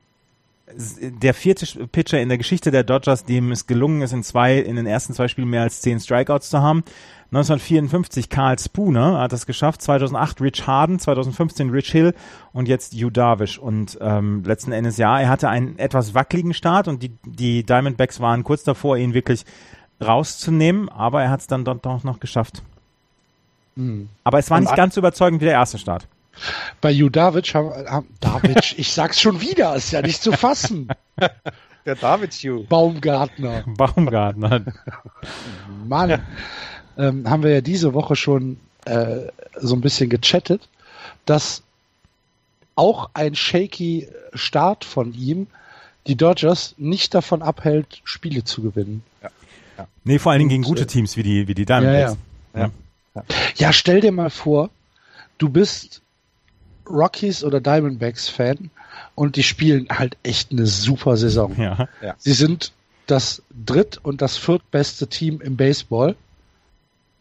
der 0.99 1.34
vierte 1.34 1.88
Pitcher 1.88 2.21
in 2.21 2.30
der 2.30 2.38
Geschichte 2.38 2.71
der 2.71 2.84
Dodgers, 2.84 3.24
dem 3.24 3.51
es 3.51 3.67
gelungen 3.67 4.01
ist, 4.01 4.13
in 4.13 4.24
zwei, 4.24 4.57
in 4.57 4.76
den 4.76 4.86
ersten 4.86 5.13
zwei 5.13 5.28
Spielen 5.28 5.49
mehr 5.49 5.61
als 5.61 5.82
zehn 5.82 5.99
Strikeouts 5.99 6.49
zu 6.49 6.61
haben. 6.61 6.84
1954 7.32 8.30
Carl 8.30 8.59
Spooner 8.59 9.19
hat 9.19 9.34
das 9.34 9.47
geschafft, 9.47 9.82
2008 9.82 10.39
Rich 10.39 10.67
Harden, 10.67 10.99
2015 10.99 11.71
Rich 11.71 11.91
Hill 11.91 12.13
und 12.51 12.67
jetzt 12.67 12.93
Hugh 12.93 13.09
Darvish. 13.09 13.57
Und 13.57 13.97
ähm, 14.01 14.43
letzten 14.45 14.71
Endes 14.71 14.97
ja, 14.97 15.19
er 15.19 15.30
hatte 15.30 15.49
einen 15.49 15.80
etwas 15.80 16.13
wackeligen 16.13 16.53
Start 16.53 16.88
und 16.88 17.01
die, 17.01 17.11
die 17.26 17.63
Diamondbacks 17.63 18.19
waren 18.19 18.43
kurz 18.43 18.63
davor, 18.63 18.97
ihn 18.97 19.15
wirklich 19.15 19.45
rauszunehmen, 19.99 20.89
aber 20.89 21.24
er 21.24 21.32
hat 21.32 21.39
es 21.39 21.47
dann 21.47 21.65
doch 21.65 22.03
noch 22.03 22.19
geschafft. 22.19 22.61
Hm. 23.76 24.09
Aber 24.24 24.38
es 24.38 24.51
war 24.51 24.59
nicht 24.59 24.76
ganz 24.76 24.97
überzeugend 24.97 25.41
wie 25.41 25.45
der 25.45 25.55
erste 25.55 25.80
Start. 25.80 26.07
Bei 26.81 26.91
Judavic 26.91 27.53
haben, 27.53 27.71
haben 27.88 28.07
David, 28.19 28.75
ich 28.77 28.91
sag's 28.91 29.21
schon 29.21 29.41
wieder, 29.41 29.75
ist 29.75 29.91
ja 29.91 30.01
nicht 30.01 30.21
zu 30.21 30.31
fassen. 30.31 30.88
Der 31.86 31.95
David 31.95 32.34
Ju. 32.41 32.63
Baumgartner. 32.63 33.63
Baumgartner. 33.67 34.63
Mann. 35.86 36.21
Ähm, 36.97 37.29
haben 37.29 37.43
wir 37.43 37.51
ja 37.51 37.61
diese 37.61 37.93
Woche 37.93 38.15
schon 38.15 38.57
äh, 38.86 39.27
so 39.59 39.75
ein 39.75 39.81
bisschen 39.81 40.09
gechattet, 40.09 40.69
dass 41.25 41.61
auch 42.75 43.09
ein 43.13 43.36
shaky 43.36 44.07
Start 44.34 44.86
von 44.86 45.13
ihm 45.13 45.47
die 46.07 46.15
Dodgers 46.15 46.75
nicht 46.77 47.13
davon 47.13 47.41
abhält, 47.41 48.01
Spiele 48.03 48.43
zu 48.43 48.61
gewinnen. 48.61 49.03
Ja, 49.21 49.29
ja. 49.77 49.88
Nee, 50.03 50.19
vor 50.19 50.31
allen 50.31 50.39
Dingen 50.39 50.49
gegen 50.49 50.63
gute 50.63 50.84
äh, 50.84 50.88
Teams 50.88 51.17
wie 51.17 51.23
die, 51.23 51.47
wie 51.47 51.53
die 51.53 51.65
Diamondbacks. 51.65 52.17
Ja, 52.53 52.59
ja. 52.59 52.71
ja. 53.15 53.23
ja, 53.55 53.73
stell 53.73 54.01
dir 54.01 54.11
mal 54.11 54.29
vor, 54.29 54.69
du 55.38 55.49
bist 55.49 56.03
Rockies 56.89 57.43
oder 57.43 57.61
Diamondbacks 57.61 58.29
Fan 58.29 58.69
und 59.15 59.36
die 59.36 59.43
spielen 59.43 59.88
halt 59.89 60.17
echt 60.23 60.51
eine 60.51 60.65
super 60.65 61.17
Saison. 61.17 61.55
Ja. 61.59 61.88
ja. 62.01 62.15
Sie 62.17 62.34
sind 62.34 62.71
das 63.07 63.41
dritt- 63.65 63.99
und 64.03 64.21
das 64.21 64.38
viertbeste 64.38 65.07
Team 65.07 65.41
im 65.41 65.57
Baseball 65.57 66.15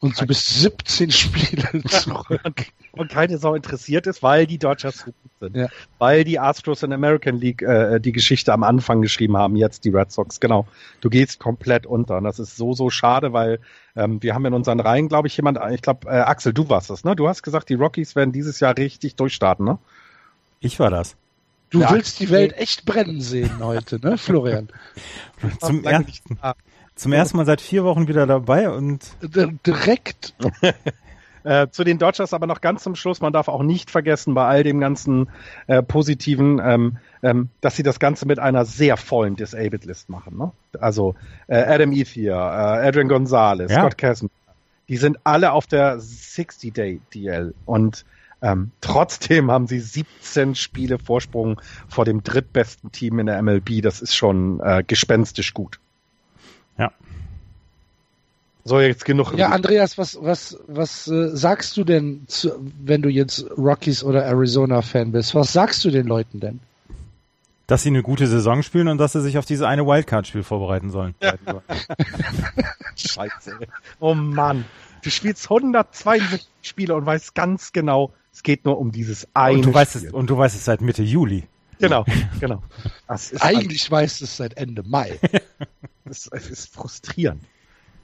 und 0.00 0.20
du 0.20 0.26
bist 0.26 0.46
17 0.60 1.10
Spiele 1.12 1.82
zurück. 1.88 2.66
Und 2.92 3.10
keine 3.10 3.38
Sau 3.38 3.54
interessiert 3.54 4.06
ist, 4.06 4.22
weil 4.22 4.46
die 4.46 4.58
Dodgers 4.58 4.98
so 4.98 5.06
gut 5.06 5.30
sind. 5.40 5.56
Ja. 5.56 5.68
Weil 5.98 6.24
die 6.24 6.38
Astros 6.38 6.82
in 6.82 6.92
American 6.92 7.36
League 7.36 7.62
äh, 7.62 7.98
die 8.00 8.12
Geschichte 8.12 8.52
am 8.52 8.62
Anfang 8.62 9.00
geschrieben 9.00 9.36
haben, 9.36 9.56
jetzt 9.56 9.84
die 9.84 9.90
Red 9.90 10.12
Sox. 10.12 10.40
Genau. 10.40 10.66
Du 11.00 11.08
gehst 11.08 11.40
komplett 11.40 11.86
unter. 11.86 12.18
Und 12.18 12.24
das 12.24 12.38
ist 12.38 12.56
so, 12.56 12.74
so 12.74 12.90
schade, 12.90 13.32
weil 13.32 13.60
ähm, 13.96 14.22
wir 14.22 14.34
haben 14.34 14.44
in 14.44 14.54
unseren 14.54 14.80
Reihen, 14.80 15.08
glaube 15.08 15.28
ich, 15.28 15.36
jemand, 15.36 15.58
ich 15.72 15.82
glaube, 15.82 16.08
äh, 16.08 16.20
Axel, 16.20 16.52
du 16.52 16.68
warst 16.68 16.90
das, 16.90 17.04
ne? 17.04 17.16
Du 17.16 17.28
hast 17.28 17.42
gesagt, 17.42 17.68
die 17.70 17.74
Rockies 17.74 18.14
werden 18.14 18.32
dieses 18.32 18.60
Jahr 18.60 18.76
richtig 18.76 19.16
durchstarten, 19.16 19.64
ne? 19.64 19.78
Ich 20.60 20.78
war 20.78 20.90
das. 20.90 21.16
Du 21.70 21.80
ja, 21.80 21.90
willst 21.90 22.20
die 22.20 22.28
Welt 22.28 22.52
echt 22.58 22.84
brennen 22.84 23.22
sehen 23.22 23.60
heute, 23.60 23.98
ne, 23.98 24.18
Florian? 24.18 24.68
zum, 25.60 25.82
ersten, 25.84 26.38
zum 26.94 27.12
ersten 27.14 27.38
Mal 27.38 27.46
seit 27.46 27.62
vier 27.62 27.84
Wochen 27.84 28.08
wieder 28.08 28.26
dabei 28.26 28.68
und 28.68 29.00
direkt. 29.66 30.34
Äh, 31.44 31.68
zu 31.70 31.84
den 31.84 31.98
Dodgers 31.98 32.32
aber 32.32 32.46
noch 32.46 32.60
ganz 32.60 32.82
zum 32.82 32.94
Schluss, 32.94 33.20
man 33.20 33.32
darf 33.32 33.48
auch 33.48 33.62
nicht 33.62 33.90
vergessen 33.90 34.34
bei 34.34 34.46
all 34.46 34.62
dem 34.62 34.80
ganzen 34.80 35.28
äh, 35.66 35.82
Positiven, 35.82 36.60
ähm, 36.62 36.98
ähm, 37.22 37.48
dass 37.60 37.76
sie 37.76 37.82
das 37.82 37.98
Ganze 37.98 38.26
mit 38.26 38.38
einer 38.38 38.64
sehr 38.64 38.96
vollen 38.96 39.36
Disabled 39.36 39.84
List 39.84 40.08
machen. 40.08 40.36
Ne? 40.38 40.52
Also 40.80 41.14
äh, 41.48 41.56
Adam 41.56 41.92
Ethier, 41.92 42.34
äh, 42.34 42.88
Adrian 42.88 43.08
Gonzalez, 43.08 43.70
ja. 43.70 43.80
Scott 43.80 43.98
Casimir, 43.98 44.30
Die 44.88 44.96
sind 44.96 45.18
alle 45.24 45.52
auf 45.52 45.66
der 45.66 45.98
60-Day-DL 45.98 47.54
und 47.66 48.04
ähm, 48.42 48.72
trotzdem 48.80 49.50
haben 49.52 49.68
sie 49.68 49.78
17 49.78 50.56
Spiele 50.56 50.98
Vorsprung 50.98 51.60
vor 51.88 52.04
dem 52.04 52.24
drittbesten 52.24 52.90
Team 52.90 53.20
in 53.20 53.26
der 53.26 53.40
MLB. 53.40 53.80
Das 53.82 54.00
ist 54.00 54.16
schon 54.16 54.60
äh, 54.60 54.82
gespenstisch 54.84 55.54
gut. 55.54 55.78
Ja. 56.76 56.90
So, 58.64 58.80
jetzt 58.80 59.04
genug. 59.04 59.36
Ja, 59.36 59.48
Andreas, 59.48 59.98
was, 59.98 60.16
was, 60.20 60.56
was 60.68 61.08
äh, 61.08 61.36
sagst 61.36 61.76
du 61.76 61.84
denn, 61.84 62.24
zu, 62.28 62.52
wenn 62.80 63.02
du 63.02 63.08
jetzt 63.08 63.44
Rockies 63.58 64.04
oder 64.04 64.24
Arizona-Fan 64.24 65.10
bist? 65.10 65.34
Was 65.34 65.52
sagst 65.52 65.84
du 65.84 65.90
den 65.90 66.06
Leuten 66.06 66.38
denn? 66.38 66.60
Dass 67.66 67.82
sie 67.82 67.88
eine 67.88 68.02
gute 68.02 68.26
Saison 68.26 68.62
spielen 68.62 68.88
und 68.88 68.98
dass 68.98 69.12
sie 69.12 69.20
sich 69.20 69.38
auf 69.38 69.46
diese 69.46 69.66
eine 69.66 69.86
Wildcard-Spiel 69.86 70.44
vorbereiten 70.44 70.90
sollen. 70.90 71.14
Ja. 71.20 71.34
Scheiße. 72.96 73.58
Oh 73.98 74.14
Mann. 74.14 74.64
Du 75.02 75.10
spielst 75.10 75.44
162 75.44 76.46
Spiele 76.62 76.94
und 76.94 77.04
weißt 77.04 77.34
ganz 77.34 77.72
genau, 77.72 78.12
es 78.32 78.44
geht 78.44 78.64
nur 78.64 78.78
um 78.78 78.92
dieses 78.92 79.26
eine 79.34 79.56
und 79.56 79.66
du 79.66 79.74
weißt 79.74 79.96
Spiel. 79.96 80.08
Es, 80.08 80.14
und 80.14 80.30
du 80.30 80.38
weißt 80.38 80.54
es 80.54 80.64
seit 80.64 80.80
Mitte 80.80 81.02
Juli. 81.02 81.44
Genau, 81.80 82.04
genau. 82.38 82.62
Eigentlich 83.40 83.90
weißt 83.90 84.20
du 84.20 84.24
es 84.24 84.36
seit 84.36 84.56
Ende 84.56 84.82
Mai. 84.84 85.18
Es 86.04 86.26
ist 86.26 86.74
frustrierend. 86.74 87.42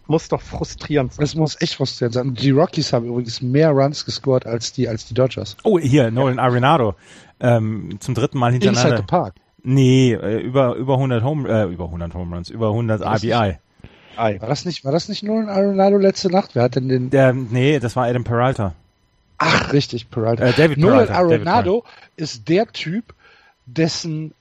Muss 0.09 0.28
doch 0.28 0.40
frustrierend 0.40 1.12
sein. 1.12 1.24
Es 1.24 1.34
muss 1.34 1.61
echt 1.61 1.74
frustrierend 1.74 2.14
sein. 2.14 2.34
Die 2.34 2.50
Rockies 2.50 2.94
haben 2.94 3.06
übrigens 3.06 3.42
mehr 3.42 3.70
Runs 3.70 4.06
gescored 4.06 4.46
als 4.46 4.72
die, 4.72 4.88
als 4.88 5.04
die 5.06 5.12
Dodgers. 5.12 5.56
Oh, 5.64 5.78
hier, 5.78 6.11
Nolan 6.11 6.38
Arenado. 6.38 6.94
Ähm, 7.40 7.98
zum 8.00 8.14
dritten 8.14 8.38
Mal 8.38 8.52
hintereinander. 8.52 8.88
Inside 8.88 9.02
the 9.02 9.06
Park. 9.06 9.34
Nee, 9.62 10.14
äh, 10.14 10.40
über, 10.40 10.74
über 10.76 10.94
100 10.94 11.22
Home, 11.22 11.46
äh, 11.46 11.70
über 11.70 11.84
100 11.84 12.14
Home 12.14 12.34
Runs, 12.34 12.48
über 12.48 12.68
100 12.68 13.02
RBI. 13.02 13.59
War 14.16 14.48
das 14.48 14.64
nicht, 14.64 14.84
war 14.84 14.92
das 14.92 15.09
nicht 15.09 15.22
Nolan 15.22 15.50
Arenado 15.50 15.98
letzte 15.98 16.30
Nacht? 16.30 16.54
Wer 16.54 16.64
hat 16.64 16.74
denn 16.74 16.88
den? 16.88 17.11
Der, 17.11 17.34
nee, 17.34 17.78
das 17.78 17.94
war 17.94 18.06
Adam 18.06 18.24
Peralta. 18.24 18.74
Ach, 19.36 19.72
richtig, 19.72 20.11
Peralta. 20.11 20.44
Äh, 20.44 20.52
David 20.54 20.78
Nolan 20.78 21.06
Peralta, 21.06 21.34
Arenado 21.34 21.84
ist 22.16 22.48
der 22.48 22.66
Typ, 22.66 23.14
dessen 23.66 24.32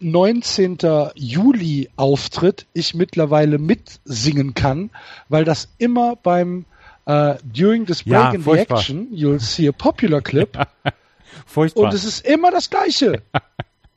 19. 0.00 0.78
Juli 1.14 1.90
Auftritt 1.96 2.66
ich 2.72 2.94
mittlerweile 2.94 3.58
mitsingen 3.58 4.54
kann, 4.54 4.90
weil 5.28 5.44
das 5.44 5.68
immer 5.78 6.16
beim 6.16 6.64
uh, 7.08 7.34
During 7.44 7.86
this 7.86 8.02
Break 8.04 8.12
Ja, 8.12 8.30
in 8.30 8.40
the 8.40 8.44
furchtbar. 8.44 8.78
Action, 8.78 9.08
you'll 9.12 9.40
see 9.40 9.68
a 9.68 9.72
popular 9.72 10.20
clip 10.20 10.56
Furchtbar. 11.46 11.84
und 11.84 11.94
es 11.94 12.04
ist 12.04 12.26
immer 12.26 12.50
das 12.50 12.70
Gleiche. 12.70 13.22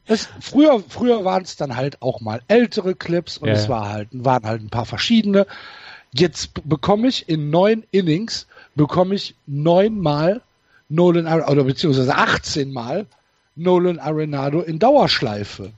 Es, 0.08 0.30
früher 0.39 0.84
früher 0.88 1.26
waren 1.26 1.41
es 1.41 1.56
dann 1.56 1.76
halt 1.76 2.00
auch 2.04 2.22
mal 2.22 2.39
ältere 2.48 2.93
Clips 2.93 3.39
und 3.39 3.48
Ja, 3.48 3.56
es 3.56 3.64
ja. 3.64 3.70
war 3.70 3.89
halt, 3.89 4.10
waren 4.12 4.43
halt 4.46 4.62
ein 4.62 4.70
paar 4.70 4.86
verschiedene. 4.86 5.48
Jetzt 6.14 6.52
bekomme 6.64 7.08
ich 7.08 7.28
in 7.28 7.50
neun 7.50 7.84
Innings, 7.89 8.46
bekomme 8.76 9.16
ich 9.16 9.34
neunmal 9.48 10.41
Nolan, 10.89 11.26
oder 11.26 11.64
beziehungsweise 11.64 12.14
18 12.14 12.72
Mal 12.72 13.08
Nolan 13.56 13.98
Arenado 13.98 14.62
in 14.62 14.78
Dauerschleife. 14.78 15.72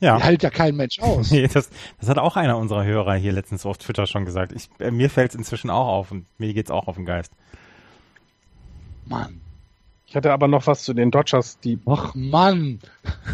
Ja. 0.00 0.16
Die 0.16 0.22
hält 0.24 0.42
ja 0.42 0.50
kein 0.50 0.76
Mensch 0.76 0.98
aus. 1.00 1.30
Nee, 1.40 1.46
das, 1.46 1.70
das 2.00 2.08
hat 2.08 2.18
auch 2.18 2.36
einer 2.36 2.58
unserer 2.58 2.84
Hörer 2.84 3.14
hier 3.14 3.32
letztens 3.32 3.64
auf 3.64 3.78
Twitter 3.78 4.06
schon 4.06 4.24
gesagt. 4.24 4.52
Ich, 4.52 4.68
äh, 4.78 4.90
mir 4.90 5.10
fällt 5.10 5.30
es 5.30 5.36
inzwischen 5.36 5.70
auch 5.70 5.86
auf 5.86 6.10
und 6.10 6.26
mir 6.38 6.52
geht's 6.52 6.70
auch 6.70 6.88
auf 6.88 6.96
den 6.96 7.06
Geist. 7.06 7.32
Mann. 9.06 9.40
Ich 10.10 10.16
hatte 10.16 10.32
aber 10.32 10.48
noch 10.48 10.66
was 10.66 10.82
zu 10.82 10.92
den 10.92 11.12
Dodgers, 11.12 11.60
die 11.60 11.78
Ach 11.86 12.16
Mann. 12.16 12.80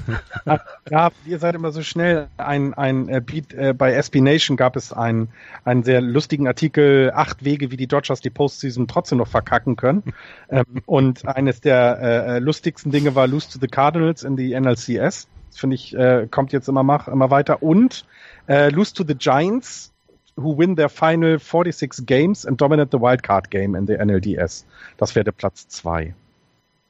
Ja, 0.91 1.11
ihr 1.25 1.39
seid 1.39 1.55
immer 1.55 1.73
so 1.73 1.83
schnell. 1.83 2.29
Ein, 2.37 2.75
ein 2.75 3.09
äh, 3.09 3.21
Beat, 3.25 3.53
äh, 3.55 3.73
bei 3.73 3.95
SB 3.95 4.21
Nation 4.21 4.57
gab 4.57 4.77
es 4.77 4.93
einen, 4.93 5.31
einen 5.65 5.83
sehr 5.83 6.01
lustigen 6.01 6.47
Artikel, 6.47 7.11
acht 7.13 7.45
Wege, 7.45 7.73
wie 7.73 7.77
die 7.77 7.89
Dodgers 7.89 8.21
die 8.21 8.31
Postseason 8.31 8.87
trotzdem 8.87 9.19
noch 9.19 9.27
verkacken 9.27 9.77
können. 9.77 10.03
ähm, 10.51 10.65
und 10.85 11.27
eines 11.27 11.63
der 11.63 11.99
äh, 12.01 12.37
äh, 12.37 12.39
lustigsten 12.41 12.93
Dinge 12.93 13.15
war 13.15 13.27
Lose 13.27 13.51
to 13.51 13.59
the 13.59 13.67
Cardinals 13.69 14.23
in 14.23 14.37
die 14.37 14.59
NLCS. 14.59 15.29
Das 15.57 15.61
finde 15.63 15.75
ich, 15.77 15.97
äh, 15.97 16.29
kommt 16.31 16.53
jetzt 16.53 16.69
immer, 16.69 16.83
mach, 16.83 17.09
immer 17.09 17.31
weiter. 17.31 17.63
Und 17.63 18.05
äh, 18.47 18.69
Lose 18.69 18.93
to 18.93 19.05
the 19.09 19.15
Giants, 19.15 19.91
who 20.37 20.59
win 20.59 20.77
their 20.77 20.91
final 20.91 21.39
46 21.39 22.05
games 22.05 22.45
and 22.45 22.61
dominate 22.61 22.91
the 22.93 23.01
Wildcard 23.01 23.51
game 23.51 23.75
in 23.75 23.87
the 23.87 23.95
NLDS. 23.95 24.67
Das 24.99 25.15
wäre 25.15 25.25
der 25.25 25.33
Platz 25.33 25.67
zwei. 25.69 26.15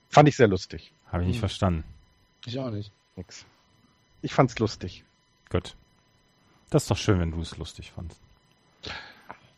Fand 0.08 0.28
ich 0.28 0.34
sehr 0.34 0.48
lustig. 0.48 0.90
Habe 1.12 1.22
ich 1.22 1.28
nicht 1.28 1.38
verstanden. 1.38 1.84
Ich 2.44 2.58
auch 2.58 2.72
nicht. 2.72 2.90
Nix. 3.14 3.44
Ich 4.22 4.34
fand's 4.34 4.58
lustig. 4.58 5.04
Gut. 5.48 5.76
Das 6.70 6.82
ist 6.82 6.90
doch 6.90 6.96
schön, 6.96 7.20
wenn 7.20 7.30
du 7.30 7.40
es 7.42 7.56
lustig 7.58 7.92
fandst. 7.92 8.20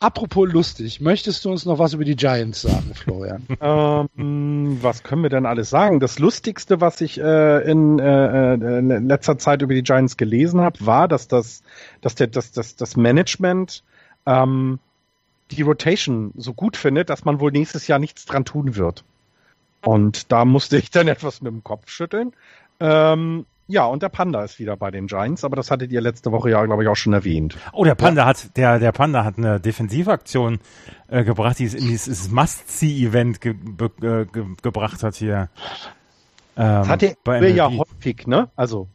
Apropos 0.01 0.49
lustig, 0.53 1.01
möchtest 1.01 1.44
du 1.44 1.51
uns 1.51 1.64
noch 1.64 1.80
was 1.80 1.92
über 1.92 2.05
die 2.05 2.14
Giants 2.14 2.62
sagen, 2.62 2.94
Florian? 2.94 3.44
ähm, 3.61 4.78
was 4.80 5.03
können 5.03 5.24
wir 5.24 5.30
denn 5.30 5.44
alles 5.44 5.70
sagen? 5.70 5.99
Das 5.99 6.20
Lustigste, 6.20 6.80
was 6.80 7.01
ich 7.01 7.18
äh, 7.18 7.68
in 7.68 7.99
äh, 7.99 8.55
äh, 8.55 8.80
letzter 8.80 9.38
Zeit 9.38 9.61
über 9.61 9.74
die 9.74 9.82
Giants 9.82 10.16
gelesen 10.16 10.61
habe, 10.61 10.86
war, 10.86 11.09
dass 11.09 11.26
das, 11.26 11.64
dass 12.01 12.14
der, 12.14 12.28
dass, 12.28 12.53
dass 12.53 12.76
das 12.76 12.96
Management 12.96 13.82
ähm, 14.24 14.78
die 15.51 15.62
Rotation 15.62 16.32
so 16.36 16.55
gut 16.55 16.76
findet, 16.76 17.11
dass 17.11 17.24
man 17.24 17.40
wohl 17.40 17.51
nächstes 17.51 17.88
Jahr 17.88 17.99
nichts 17.99 18.24
dran 18.24 18.44
tun 18.44 18.76
wird. 18.76 19.03
Und 19.82 20.30
da 20.30 20.44
musste 20.44 20.78
ich 20.78 20.90
dann 20.90 21.09
etwas 21.09 21.42
mit 21.42 21.53
dem 21.53 21.64
Kopf 21.64 21.88
schütteln. 21.88 22.34
Ähm, 22.78 23.46
ja, 23.69 23.85
und 23.85 24.03
der 24.03 24.09
Panda 24.09 24.43
ist 24.43 24.59
wieder 24.59 24.77
bei 24.77 24.91
den 24.91 25.07
Giants, 25.07 25.45
aber 25.45 25.55
das 25.55 25.71
hattet 25.71 25.93
ihr 25.93 26.01
letzte 26.01 26.33
Woche 26.33 26.51
ja, 26.51 26.64
glaube 26.64 26.83
ich, 26.83 26.89
auch 26.89 26.97
schon 26.97 27.12
erwähnt. 27.12 27.57
Oh, 27.73 27.85
der 27.85 27.95
Panda 27.95 28.25
hat, 28.25 28.57
der, 28.57 28.79
der 28.79 28.93
Panda 28.93 29.25
hat 29.25 29.37
eine 29.37 29.61
Defensivaktion 29.61 30.59
äh, 31.09 31.23
gebracht, 31.23 31.59
die 31.59 31.64
es 31.64 31.75
in 31.75 31.87
dieses 31.87 32.31
Must-See-Event 32.31 33.41
ge 33.43 33.53
be 33.53 33.91
äh, 34.01 34.25
ge 34.25 34.45
gebracht 34.62 35.03
hat 35.03 35.16
hier. 35.16 35.51
Ähm, 36.57 36.64
Das 36.64 36.89
hatte 36.89 37.16
bei 37.23 37.41
er 37.41 37.51
ja 37.51 37.71
häufig, 37.71 38.27
ne? 38.27 38.49
Also, 38.57 38.89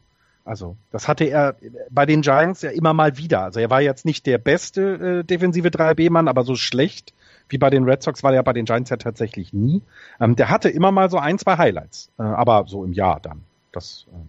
also, 0.44 0.76
das 0.90 1.08
hatte 1.08 1.24
er 1.24 1.56
bei 1.90 2.04
den 2.04 2.20
Giants 2.20 2.62
ja 2.62 2.70
immer 2.70 2.92
mal 2.92 3.16
wieder. 3.16 3.44
Also 3.44 3.60
er 3.60 3.70
war 3.70 3.80
jetzt 3.80 4.04
nicht 4.04 4.26
der 4.26 4.38
beste 4.38 5.20
äh, 5.20 5.24
defensive 5.24 5.68
3B-Mann, 5.68 6.28
aber 6.28 6.44
so 6.44 6.56
schlecht 6.56 7.14
wie 7.48 7.58
bei 7.58 7.70
den 7.70 7.84
Red 7.84 8.02
Sox 8.02 8.22
war 8.22 8.34
er 8.34 8.42
bei 8.42 8.52
den 8.52 8.64
Giants 8.64 8.90
ja 8.90 8.96
tatsächlich 8.96 9.52
nie. 9.52 9.82
Ähm, 10.20 10.36
der 10.36 10.50
hatte 10.50 10.68
immer 10.68 10.90
mal 10.92 11.10
so 11.10 11.18
ein, 11.18 11.38
zwei 11.38 11.56
Highlights, 11.56 12.10
äh, 12.18 12.22
aber 12.22 12.64
so 12.66 12.84
im 12.84 12.92
Jahr 12.92 13.20
dann. 13.20 13.44
Das, 13.72 14.06
ähm, 14.12 14.28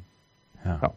Ja. 0.65 0.79
Ja. 0.81 0.93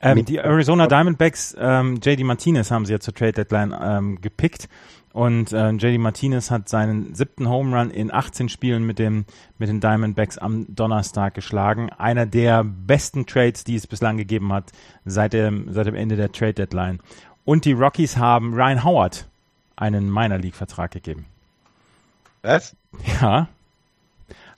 Ähm, 0.00 0.24
die 0.24 0.36
Arizona 0.36 0.86
Diamondbacks, 0.86 1.56
ähm, 1.58 1.98
JD 2.02 2.24
Martinez 2.24 2.70
haben 2.70 2.86
sie 2.86 2.92
ja 2.92 3.00
zur 3.00 3.14
Trade 3.14 3.32
Deadline 3.32 3.74
ähm, 3.78 4.20
gepickt 4.20 4.68
und 5.12 5.52
äh, 5.52 5.70
JD 5.70 5.98
Martinez 5.98 6.50
hat 6.50 6.68
seinen 6.68 7.14
siebten 7.14 7.48
Home 7.48 7.76
Run 7.76 7.90
in 7.90 8.12
18 8.12 8.48
Spielen 8.48 8.86
mit 8.86 8.98
dem 8.98 9.24
mit 9.58 9.68
den 9.68 9.80
Diamondbacks 9.80 10.38
am 10.38 10.66
Donnerstag 10.68 11.34
geschlagen. 11.34 11.90
Einer 11.90 12.26
der 12.26 12.64
besten 12.64 13.26
Trades, 13.26 13.64
die 13.64 13.76
es 13.76 13.86
bislang 13.86 14.18
gegeben 14.18 14.52
hat 14.52 14.72
seit 15.04 15.32
dem 15.32 15.72
seit 15.72 15.86
dem 15.86 15.94
Ende 15.94 16.16
der 16.16 16.30
Trade 16.30 16.54
Deadline. 16.54 17.00
Und 17.44 17.64
die 17.64 17.72
Rockies 17.72 18.16
haben 18.16 18.54
Ryan 18.54 18.84
Howard 18.84 19.26
einen 19.76 20.12
Minor 20.12 20.38
League 20.38 20.54
Vertrag 20.54 20.90
gegeben. 20.90 21.26
was? 22.42 22.76
Ja. 23.20 23.48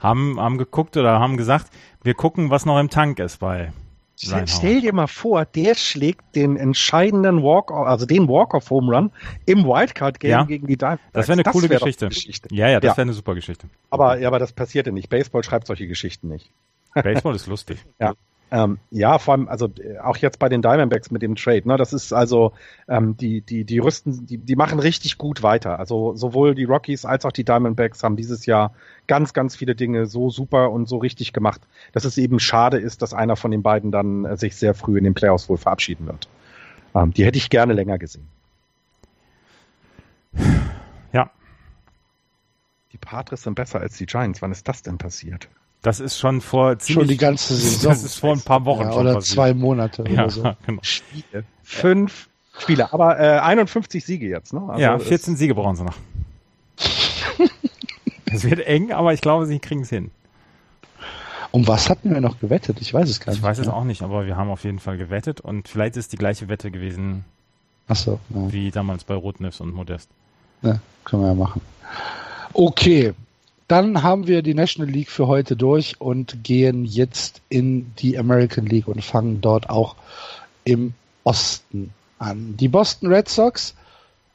Haben, 0.00 0.38
haben 0.38 0.58
geguckt 0.58 0.96
oder 0.96 1.18
haben 1.18 1.36
gesagt, 1.36 1.72
wir 2.02 2.14
gucken, 2.14 2.50
was 2.50 2.66
noch 2.66 2.78
im 2.78 2.88
Tank 2.88 3.18
ist 3.18 3.38
bei 3.38 3.72
Stell, 4.20 4.34
Ryan 4.34 4.46
stell 4.48 4.80
dir 4.80 4.92
mal 4.92 5.06
vor, 5.06 5.44
der 5.44 5.76
schlägt 5.76 6.34
den 6.34 6.56
entscheidenden 6.56 7.42
Walk, 7.44 7.70
also 7.70 8.04
den 8.04 8.26
Walk-off-Home 8.28 8.92
Run 8.96 9.12
im 9.46 9.64
Wildcard-Game 9.64 10.30
Ja. 10.30 10.42
gegen 10.44 10.66
die 10.66 10.76
Diamondbacks. 10.76 11.12
Das 11.12 11.28
wäre 11.28 11.34
eine 11.40 11.44
coole 11.44 11.70
wär 11.70 11.78
Geschichte. 11.78 12.08
Geschichte. 12.08 12.48
Ja, 12.52 12.68
ja, 12.68 12.80
das 12.80 12.88
Ja. 12.90 12.96
wäre 12.96 13.02
eine 13.02 13.12
super 13.12 13.36
Geschichte. 13.36 13.68
Aber, 13.90 14.18
ja, 14.18 14.26
aber 14.26 14.40
das 14.40 14.52
passierte 14.52 14.90
nicht. 14.90 15.08
Baseball 15.08 15.44
schreibt 15.44 15.68
solche 15.68 15.86
Geschichten 15.86 16.28
nicht. 16.28 16.50
Baseball 16.94 17.36
ist 17.36 17.46
lustig. 17.46 17.78
Ja. 18.00 18.14
Ähm, 18.50 18.78
ja, 18.90 19.18
vor 19.18 19.34
allem, 19.34 19.48
also 19.48 19.66
äh, 19.78 19.98
auch 19.98 20.16
jetzt 20.16 20.38
bei 20.38 20.48
den 20.48 20.62
Diamondbacks 20.62 21.10
mit 21.10 21.22
dem 21.22 21.36
Trade, 21.36 21.68
ne, 21.68 21.76
das 21.76 21.92
ist 21.92 22.12
also, 22.14 22.52
ähm, 22.88 23.16
die, 23.16 23.42
die, 23.42 23.64
die 23.64 23.78
rüsten, 23.78 24.26
die, 24.26 24.38
die 24.38 24.56
machen 24.56 24.78
richtig 24.78 25.18
gut 25.18 25.42
weiter. 25.42 25.78
Also 25.78 26.14
sowohl 26.16 26.54
die 26.54 26.64
Rockies 26.64 27.04
als 27.04 27.24
auch 27.26 27.32
die 27.32 27.44
Diamondbacks 27.44 28.02
haben 28.02 28.16
dieses 28.16 28.46
Jahr 28.46 28.72
ganz, 29.06 29.34
ganz 29.34 29.56
viele 29.56 29.74
Dinge 29.74 30.06
so 30.06 30.30
super 30.30 30.70
und 30.70 30.88
so 30.88 30.96
richtig 30.98 31.32
gemacht, 31.34 31.60
dass 31.92 32.04
es 32.04 32.16
eben 32.18 32.40
schade 32.40 32.78
ist, 32.78 33.02
dass 33.02 33.14
einer 33.14 33.36
von 33.36 33.50
den 33.50 33.62
beiden 33.62 33.92
dann 33.92 34.24
äh, 34.24 34.36
sich 34.38 34.56
sehr 34.56 34.74
früh 34.74 34.98
in 34.98 35.04
den 35.04 35.14
Playoffs 35.14 35.48
wohl 35.48 35.58
verabschieden 35.58 36.06
wird. 36.06 36.28
Ähm, 36.94 37.12
die 37.12 37.24
hätte 37.26 37.38
ich 37.38 37.50
gerne 37.50 37.74
länger 37.74 37.98
gesehen. 37.98 38.28
Ja, 41.12 41.30
Die 42.92 42.98
Padres 42.98 43.42
sind 43.44 43.54
besser 43.54 43.80
als 43.80 43.96
die 43.96 44.06
Giants. 44.06 44.42
Wann 44.42 44.52
ist 44.52 44.68
das 44.68 44.82
denn 44.82 44.98
passiert? 44.98 45.48
Das 45.82 46.00
ist 46.00 46.18
schon 46.18 46.40
vor 46.40 46.78
ziemlich, 46.78 46.94
Schon 47.04 47.08
die 47.08 47.16
ganze 47.16 47.54
Saison. 47.56 47.90
Das 47.92 48.02
ist 48.02 48.16
vor 48.16 48.32
ein 48.32 48.40
paar 48.40 48.64
Wochen 48.64 48.82
ja, 48.82 48.92
oder 48.94 49.14
passiert. 49.14 49.34
zwei 49.36 49.54
Monate 49.54 50.04
ja, 50.08 50.24
oder 50.24 50.30
so. 50.30 50.42
genau. 50.66 50.80
Spiele. 50.82 51.44
Fünf 51.62 52.28
Spiele, 52.58 52.92
aber 52.92 53.20
äh, 53.20 53.38
51 53.38 54.04
Siege 54.04 54.28
jetzt, 54.28 54.52
ne? 54.52 54.62
Also 54.68 54.80
ja, 54.82 54.96
es- 54.96 55.04
14 55.04 55.36
Siege 55.36 55.54
brauchen 55.54 55.76
sie 55.76 55.84
noch. 55.84 55.94
Es 58.30 58.44
wird 58.44 58.60
eng, 58.60 58.92
aber 58.92 59.14
ich 59.14 59.20
glaube, 59.22 59.46
sie 59.46 59.58
kriegen 59.58 59.80
es 59.82 59.88
hin. 59.88 60.10
Um 61.50 61.66
was 61.66 61.88
hatten 61.88 62.12
wir 62.12 62.20
noch 62.20 62.38
gewettet? 62.40 62.78
Ich 62.82 62.92
weiß 62.92 63.08
es 63.08 63.20
gar 63.20 63.32
Ich 63.32 63.38
nicht. 63.38 63.42
weiß 63.42 63.58
es 63.58 63.68
auch 63.68 63.84
nicht, 63.84 64.02
aber 64.02 64.26
wir 64.26 64.36
haben 64.36 64.50
auf 64.50 64.64
jeden 64.64 64.78
Fall 64.80 64.98
gewettet 64.98 65.40
und 65.40 65.66
vielleicht 65.66 65.96
ist 65.96 66.12
die 66.12 66.18
gleiche 66.18 66.48
Wette 66.48 66.70
gewesen 66.70 67.24
Achso, 67.86 68.20
ja. 68.28 68.52
wie 68.52 68.70
damals 68.70 69.04
bei 69.04 69.14
Rotnefs 69.14 69.60
und 69.62 69.72
Modest. 69.74 70.10
Ne, 70.60 70.78
können 71.04 71.22
wir 71.22 71.28
ja 71.28 71.34
machen. 71.34 71.62
Okay, 72.52 73.14
dann 73.68 74.02
haben 74.02 74.26
wir 74.26 74.42
die 74.42 74.54
National 74.54 74.90
League 74.90 75.10
für 75.10 75.26
heute 75.26 75.54
durch 75.54 76.00
und 76.00 76.42
gehen 76.42 76.86
jetzt 76.86 77.42
in 77.50 77.92
die 77.98 78.16
American 78.18 78.64
League 78.66 78.88
und 78.88 79.04
fangen 79.04 79.42
dort 79.42 79.68
auch 79.68 79.96
im 80.64 80.94
Osten 81.22 81.92
an. 82.18 82.56
Die 82.56 82.68
Boston 82.68 83.12
Red 83.12 83.28
Sox 83.28 83.74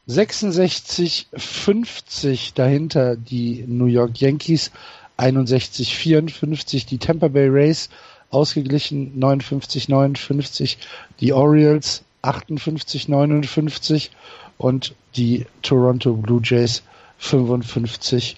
66-50 0.08 2.54
dahinter 2.54 3.16
die 3.16 3.66
New 3.68 3.88
York 3.88 4.22
Yankees 4.22 4.70
61-54 5.18 6.86
die 6.86 7.00
Tampa 7.00 7.30
Bay 7.30 7.48
Rays 7.48 7.90
ausgeglichen 8.30 9.20
59-59 9.20 10.78
die 11.20 11.34
Orioles 11.34 12.04
58-59 12.22 14.12
und 14.58 14.94
die 15.16 15.46
Toronto 15.62 16.14
Blue 16.14 16.42
Jays 16.44 16.82
55 17.18 18.38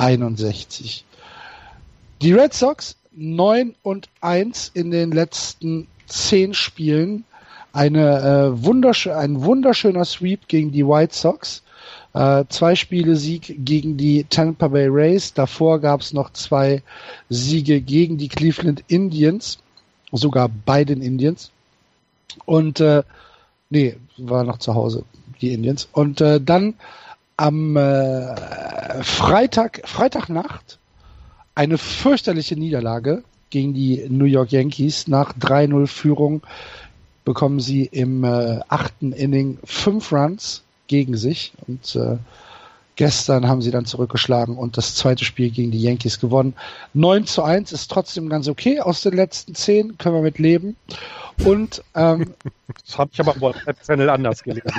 61. 0.00 1.04
Die 2.22 2.32
Red 2.32 2.54
Sox 2.54 2.96
9 3.12 3.74
und 3.82 4.08
1 4.22 4.72
in 4.74 4.90
den 4.90 5.12
letzten 5.12 5.86
10 6.06 6.54
Spielen. 6.54 7.24
Eine, 7.72 8.18
äh, 8.20 8.64
wunderschön, 8.64 9.12
ein 9.12 9.42
wunderschöner 9.42 10.04
Sweep 10.04 10.48
gegen 10.48 10.72
die 10.72 10.86
White 10.86 11.14
Sox. 11.14 11.62
Äh, 12.14 12.44
zwei 12.48 12.74
Spiele 12.74 13.14
Sieg 13.14 13.64
gegen 13.64 13.96
die 13.96 14.24
Tampa 14.24 14.68
Bay 14.68 14.88
Rays. 14.88 15.34
Davor 15.34 15.78
gab 15.78 16.00
es 16.00 16.12
noch 16.12 16.32
zwei 16.32 16.82
Siege 17.28 17.80
gegen 17.80 18.18
die 18.18 18.28
Cleveland 18.28 18.82
Indians. 18.88 19.58
Sogar 20.10 20.48
bei 20.48 20.84
den 20.84 21.02
Indians. 21.02 21.52
Und 22.46 22.80
äh, 22.80 23.02
nee, 23.68 23.96
war 24.16 24.44
noch 24.44 24.58
zu 24.58 24.74
Hause, 24.74 25.04
die 25.40 25.52
Indians. 25.52 25.88
Und 25.92 26.20
äh, 26.20 26.40
dann 26.40 26.74
am 27.40 27.74
äh, 27.74 29.02
Freitag, 29.02 29.80
Freitagnacht 29.86 30.78
eine 31.54 31.78
fürchterliche 31.78 32.54
Niederlage 32.54 33.24
gegen 33.48 33.72
die 33.72 34.06
New 34.10 34.26
York 34.26 34.52
Yankees. 34.52 35.08
Nach 35.08 35.32
3-0 35.32 35.86
Führung 35.86 36.42
bekommen 37.24 37.58
sie 37.58 37.86
im 37.86 38.24
äh, 38.24 38.60
achten 38.68 39.12
Inning 39.12 39.58
fünf 39.64 40.12
Runs 40.12 40.64
gegen 40.86 41.16
sich 41.16 41.52
und 41.66 41.96
äh, 41.96 42.18
gestern 42.96 43.48
haben 43.48 43.62
sie 43.62 43.70
dann 43.70 43.86
zurückgeschlagen 43.86 44.58
und 44.58 44.76
das 44.76 44.94
zweite 44.94 45.24
Spiel 45.24 45.50
gegen 45.50 45.70
die 45.70 45.80
Yankees 45.80 46.20
gewonnen. 46.20 46.54
9 46.92 47.24
zu 47.24 47.42
1 47.42 47.72
ist 47.72 47.90
trotzdem 47.90 48.28
ganz 48.28 48.48
okay. 48.48 48.80
Aus 48.80 49.00
den 49.00 49.14
letzten 49.14 49.54
zehn 49.54 49.96
können 49.96 50.16
wir 50.16 50.22
mit 50.22 50.38
leben. 50.38 50.76
Und 51.44 51.82
ähm, 51.94 52.34
das 52.84 52.98
habe 52.98 53.10
ich 53.12 53.20
aber 53.20 53.34
im 53.34 53.40
WhatsApp-Channel 53.40 54.10
anders 54.10 54.42
gelesen. 54.42 54.70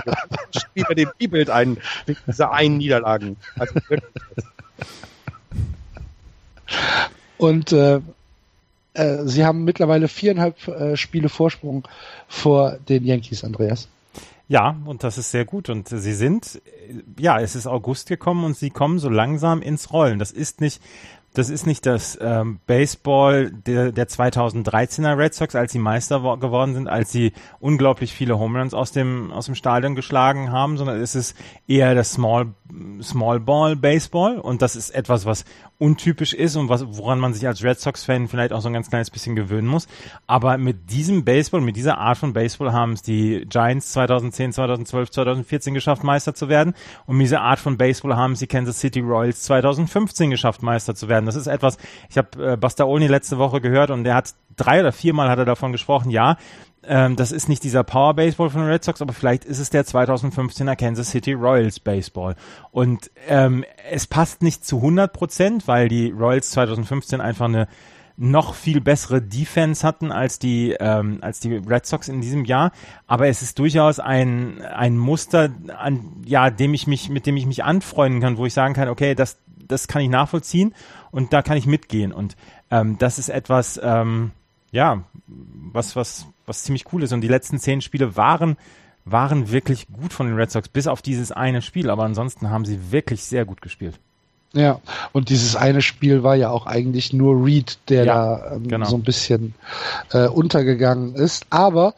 Ich 0.51 0.61
spiele 0.61 0.95
dem 0.95 1.11
E-Bild 1.19 1.49
ein, 1.49 1.77
wegen 2.05 2.19
dieser 2.27 2.51
einen 2.51 2.77
Niederlagen. 2.77 3.37
Also 3.57 3.75
und 7.37 7.71
äh, 7.71 8.01
äh, 8.93 9.25
sie 9.25 9.45
haben 9.45 9.63
mittlerweile 9.63 10.07
viereinhalb 10.07 10.67
äh, 10.67 10.97
Spiele 10.97 11.29
Vorsprung 11.29 11.87
vor 12.27 12.77
den 12.87 13.05
Yankees, 13.05 13.43
Andreas. 13.43 13.87
Ja, 14.47 14.75
und 14.85 15.03
das 15.03 15.17
ist 15.17 15.31
sehr 15.31 15.45
gut. 15.45 15.69
Und 15.69 15.87
sie 15.87 16.13
sind, 16.13 16.61
ja, 17.17 17.39
es 17.39 17.55
ist 17.55 17.67
August 17.67 18.09
gekommen 18.09 18.43
und 18.43 18.57
sie 18.57 18.69
kommen 18.69 18.99
so 18.99 19.07
langsam 19.07 19.61
ins 19.61 19.93
Rollen. 19.93 20.19
Das 20.19 20.31
ist 20.31 20.59
nicht, 20.59 20.81
das 21.33 21.49
ist 21.49 21.65
nicht 21.65 21.85
das 21.85 22.17
ähm, 22.21 22.59
Baseball 22.67 23.51
der, 23.51 23.91
der 23.91 24.07
2013er 24.07 25.17
Red 25.17 25.33
Sox, 25.33 25.55
als 25.55 25.71
sie 25.71 25.79
Meister 25.79 26.19
geworden 26.37 26.73
sind, 26.73 26.87
als 26.87 27.11
sie 27.11 27.31
unglaublich 27.59 28.13
viele 28.13 28.37
Home 28.37 28.59
Runs 28.59 28.73
aus 28.73 28.91
dem, 28.91 29.31
aus 29.31 29.45
dem 29.45 29.55
Stadion 29.55 29.95
geschlagen 29.95 30.51
haben, 30.51 30.77
sondern 30.77 30.99
es 30.99 31.15
ist 31.15 31.37
eher 31.67 31.95
das 31.95 32.13
Small, 32.13 32.47
Small 33.01 33.39
Ball 33.39 33.75
Baseball 33.75 34.39
und 34.39 34.61
das 34.61 34.75
ist 34.75 34.89
etwas, 34.91 35.25
was 35.25 35.45
untypisch 35.81 36.35
ist 36.35 36.55
und 36.57 36.69
was, 36.69 36.85
woran 36.95 37.17
man 37.17 37.33
sich 37.33 37.47
als 37.47 37.63
Red 37.63 37.79
Sox-Fan 37.79 38.27
vielleicht 38.27 38.53
auch 38.53 38.61
so 38.61 38.69
ein 38.69 38.73
ganz 38.73 38.89
kleines 38.91 39.09
bisschen 39.09 39.35
gewöhnen 39.35 39.67
muss. 39.67 39.87
Aber 40.27 40.59
mit 40.59 40.91
diesem 40.91 41.25
Baseball, 41.25 41.59
mit 41.59 41.75
dieser 41.75 41.97
Art 41.97 42.19
von 42.19 42.33
Baseball 42.33 42.71
haben 42.71 42.93
es 42.93 43.01
die 43.01 43.47
Giants 43.49 43.91
2010, 43.93 44.53
2012, 44.53 45.09
2014 45.09 45.73
geschafft, 45.73 46.03
Meister 46.03 46.35
zu 46.35 46.49
werden. 46.49 46.75
Und 47.07 47.17
mit 47.17 47.25
dieser 47.25 47.41
Art 47.41 47.59
von 47.59 47.77
Baseball 47.77 48.15
haben 48.15 48.33
es 48.33 48.39
die 48.39 48.47
Kansas 48.47 48.79
City 48.79 48.99
Royals 48.99 49.41
2015 49.41 50.29
geschafft, 50.29 50.61
Meister 50.61 50.93
zu 50.93 51.09
werden. 51.09 51.20
Das 51.25 51.35
ist 51.35 51.47
etwas, 51.47 51.77
ich 52.09 52.17
habe 52.17 52.53
äh, 52.53 52.57
Buster 52.57 52.87
Olney 52.87 53.07
letzte 53.07 53.37
Woche 53.37 53.61
gehört 53.61 53.91
und 53.91 54.03
der 54.03 54.15
hat 54.15 54.33
drei 54.55 54.81
oder 54.81 54.91
viermal 54.91 55.29
hat 55.29 55.39
er 55.39 55.45
davon 55.45 55.71
gesprochen, 55.71 56.09
ja, 56.09 56.37
ähm, 56.83 57.15
das 57.15 57.31
ist 57.31 57.47
nicht 57.47 57.63
dieser 57.63 57.83
Power 57.83 58.15
Baseball 58.15 58.49
von 58.49 58.61
den 58.61 58.69
Red 58.69 58.83
Sox, 58.83 59.01
aber 59.01 59.13
vielleicht 59.13 59.45
ist 59.45 59.59
es 59.59 59.69
der 59.69 59.85
2015er 59.85 60.75
Kansas 60.75 61.11
City 61.11 61.33
Royals 61.33 61.79
Baseball. 61.79 62.35
Und 62.71 63.11
ähm, 63.27 63.63
es 63.89 64.07
passt 64.07 64.41
nicht 64.41 64.65
zu 64.65 64.77
100 64.77 65.13
Prozent, 65.13 65.67
weil 65.67 65.87
die 65.87 66.09
Royals 66.09 66.49
2015 66.51 67.21
einfach 67.21 67.45
eine 67.45 67.67
noch 68.17 68.53
viel 68.53 68.81
bessere 68.81 69.21
Defense 69.21 69.85
hatten 69.85 70.11
als 70.11 70.37
die 70.37 70.75
ähm, 70.79 71.19
als 71.21 71.39
die 71.39 71.55
Red 71.55 71.85
Sox 71.87 72.07
in 72.07 72.21
diesem 72.21 72.45
Jahr, 72.45 72.71
aber 73.07 73.27
es 73.27 73.41
ist 73.41 73.57
durchaus 73.57 73.99
ein 73.99 74.61
ein 74.61 74.97
Muster, 74.97 75.49
an 75.75 76.21
ja, 76.25 76.51
dem 76.51 76.75
ich 76.75 76.85
mich 76.85 77.09
mit 77.09 77.25
dem 77.25 77.37
ich 77.37 77.47
mich 77.47 77.63
anfreunden 77.63 78.21
kann, 78.21 78.37
wo 78.37 78.45
ich 78.45 78.53
sagen 78.53 78.75
kann, 78.75 78.89
okay, 78.89 79.15
das 79.15 79.39
das 79.67 79.87
kann 79.87 80.03
ich 80.03 80.09
nachvollziehen 80.09 80.75
und 81.11 81.33
da 81.33 81.41
kann 81.41 81.57
ich 81.57 81.65
mitgehen 81.65 82.11
und 82.11 82.35
ähm, 82.69 82.97
das 82.97 83.19
ist 83.19 83.29
etwas 83.29 83.79
ähm, 83.83 84.31
ja, 84.71 85.03
was, 85.27 85.95
was, 85.95 86.25
was 86.45 86.63
ziemlich 86.63 86.85
cool 86.91 87.03
ist. 87.03 87.13
Und 87.13 87.21
die 87.21 87.27
letzten 87.27 87.59
zehn 87.59 87.81
Spiele 87.81 88.15
waren, 88.15 88.57
waren 89.05 89.51
wirklich 89.51 89.87
gut 89.87 90.13
von 90.13 90.27
den 90.27 90.35
Red 90.35 90.51
Sox, 90.51 90.69
bis 90.69 90.87
auf 90.87 91.01
dieses 91.01 91.31
eine 91.31 91.61
Spiel. 91.61 91.89
Aber 91.89 92.03
ansonsten 92.03 92.49
haben 92.49 92.65
sie 92.65 92.91
wirklich 92.91 93.23
sehr 93.23 93.45
gut 93.45 93.61
gespielt. 93.61 93.99
Ja, 94.53 94.81
und 95.13 95.29
dieses 95.29 95.55
eine 95.55 95.81
Spiel 95.81 96.23
war 96.23 96.35
ja 96.35 96.49
auch 96.49 96.65
eigentlich 96.65 97.13
nur 97.13 97.45
Reed, 97.45 97.79
der 97.87 98.03
ja, 98.03 98.13
da 98.13 98.55
ähm, 98.55 98.67
genau. 98.67 98.85
so 98.85 98.97
ein 98.97 99.03
bisschen 99.03 99.53
äh, 100.11 100.27
untergegangen 100.27 101.15
ist. 101.15 101.45
Aber 101.49 101.93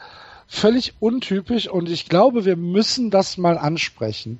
völlig 0.47 0.93
untypisch 0.99 1.67
und 1.67 1.89
ich 1.89 2.09
glaube, 2.09 2.45
wir 2.45 2.55
müssen 2.55 3.09
das 3.09 3.37
mal 3.37 3.57
ansprechen. 3.57 4.37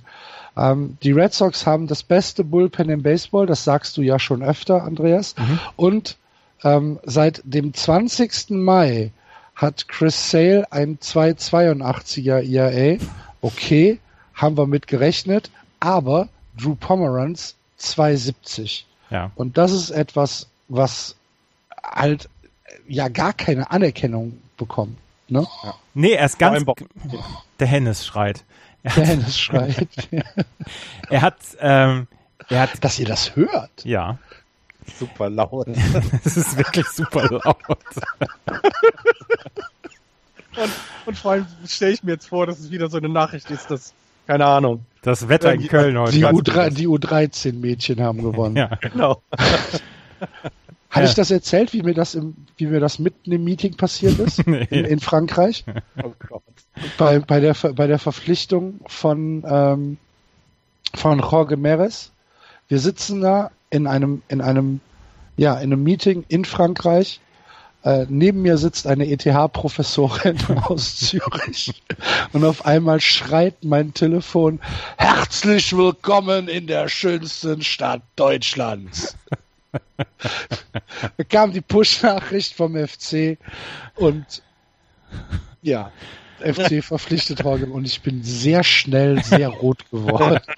Ähm, 0.56 0.98
die 1.02 1.12
Red 1.12 1.34
Sox 1.34 1.66
haben 1.66 1.88
das 1.88 2.04
beste 2.04 2.44
Bullpen 2.44 2.90
im 2.90 3.02
Baseball, 3.02 3.46
das 3.46 3.64
sagst 3.64 3.98
du 3.98 4.02
ja 4.02 4.20
schon 4.20 4.44
öfter, 4.44 4.84
Andreas. 4.84 5.36
Mhm. 5.38 5.60
Und 5.76 6.18
ähm, 6.64 7.00
seit 7.04 7.42
dem 7.44 7.74
20. 7.74 8.52
Mai 8.52 9.12
hat 9.56 9.88
Chris 9.88 10.32
Sale 10.32 10.72
ein 10.72 10.98
282er 11.00 12.42
ERA. 12.42 12.98
Okay, 13.42 14.00
haben 14.34 14.58
wir 14.58 14.68
mit 14.68 14.88
gerechnet, 14.88 15.52
aber 15.80 16.30
Drew 16.58 16.76
Pomeranz 16.76 17.56
270. 17.78 18.86
Ja. 19.10 19.32
Und 19.36 19.58
das 19.58 19.72
ist 19.72 19.92
etwas, 19.92 20.48
was 20.70 21.16
halt 21.84 22.30
ja 22.88 23.10
gar 23.10 23.34
keine 23.34 23.70
Anerkennung 23.72 24.40
bekommt. 24.58 24.98
Ne? 25.28 25.46
Ja. 25.64 25.76
Nee, 25.94 26.14
er 26.14 26.26
ist 26.26 26.40
ganz. 26.40 26.64
Der 27.60 27.68
Hennes 27.68 28.06
schreit. 28.06 28.44
Er 28.86 28.92
der 28.96 29.06
Hennes 29.06 29.40
schreit. 29.40 29.88
er 31.10 31.22
hat, 31.22 31.38
ähm, 31.60 32.08
er 32.50 32.60
hat. 32.62 32.84
Dass 32.84 33.00
ihr 33.00 33.06
das 33.06 33.34
hört. 33.36 33.86
Ja. 33.86 34.18
Super 35.00 35.30
laut. 35.30 35.68
Es 36.26 36.36
ist 36.36 36.58
wirklich 36.58 36.86
super 36.88 37.30
laut. 37.30 37.58
und, 40.58 40.72
und 41.06 41.18
vor 41.18 41.32
allem 41.32 41.46
stelle 41.66 41.94
ich 41.94 42.04
mir 42.04 42.12
jetzt 42.12 42.28
vor, 42.28 42.46
dass 42.46 42.60
es 42.60 42.72
wieder 42.72 42.90
so 42.90 42.98
eine 42.98 43.08
Nachricht 43.08 43.50
ist, 43.52 43.72
dass, 43.72 43.94
keine 44.28 44.46
Ahnung. 44.46 44.86
Das 45.02 45.30
Wetter 45.30 45.54
in 45.54 45.68
Köln 45.68 45.98
heute. 45.98 46.12
Die, 46.12 46.26
U3, 46.26 46.70
die 46.70 46.88
U13-Mädchen 46.88 48.02
haben 48.02 48.22
gewonnen. 48.22 48.58
ja, 48.58 48.76
genau. 48.82 49.22
Habe 50.94 51.06
ja. 51.06 51.10
ich 51.10 51.16
das 51.16 51.32
erzählt, 51.32 51.74
wie 51.74 51.82
mir 51.82 51.96
das 51.96 52.14
im, 52.14 52.36
wie 52.58 52.68
mir 52.68 52.80
das 52.80 53.00
mitten 53.00 53.32
im 53.32 53.44
Meeting 53.44 53.76
passiert 53.76 54.20
ist? 54.20 54.46
nee. 54.48 54.68
in, 54.70 54.86
in, 54.86 55.00
Frankreich? 55.00 55.66
Oh 56.04 56.14
Gott. 56.30 56.44
Bei, 56.98 57.20
bei, 57.20 57.40
der, 57.40 57.56
bei 57.56 57.88
der 57.88 57.98
Verpflichtung 57.98 58.80
von, 58.86 59.44
ähm, 59.48 59.98
von 60.94 61.20
Jorge 61.20 61.58
Meres. 61.58 62.12
Wir 62.68 62.80
sitzen 62.80 63.22
da 63.22 63.50
in 63.72 63.88
einem, 63.88 64.22
in 64.28 64.42
einem, 64.42 64.82
ja, 65.36 65.56
in 65.56 65.74
einem 65.74 65.84
Meeting 65.84 66.26
in 66.28 66.46
Frankreich. 66.46 67.22
Äh, 67.84 68.06
neben 68.10 68.44
mir 68.44 68.58
sitzt 68.58 68.86
eine 68.86 69.08
ETH-Professorin 69.08 70.38
aus 70.64 70.98
Zürich 70.98 71.82
und 72.34 72.46
auf 72.46 72.66
einmal 72.66 73.02
schreit 73.02 73.64
mein 73.64 73.94
Telefon, 73.94 74.60
herzlich 74.98 75.76
willkommen 75.76 76.48
in 76.48 76.68
der 76.68 76.88
schönsten 76.88 77.62
Stadt 77.64 78.04
Deutschlands. 78.16 79.18
da 81.18 81.24
kam 81.24 81.52
die 81.52 81.62
Push-Nachricht 81.62 82.54
vom 82.54 82.76
FC 82.76 83.38
und 83.96 84.42
ja, 85.62 85.92
FC 86.40 86.84
verpflichtet 86.84 87.44
worden 87.44 87.72
und 87.72 87.86
ich 87.86 88.02
bin 88.02 88.24
sehr 88.24 88.64
schnell 88.64 89.24
sehr 89.24 89.50
rot 89.50 89.90
geworden. 89.90 90.40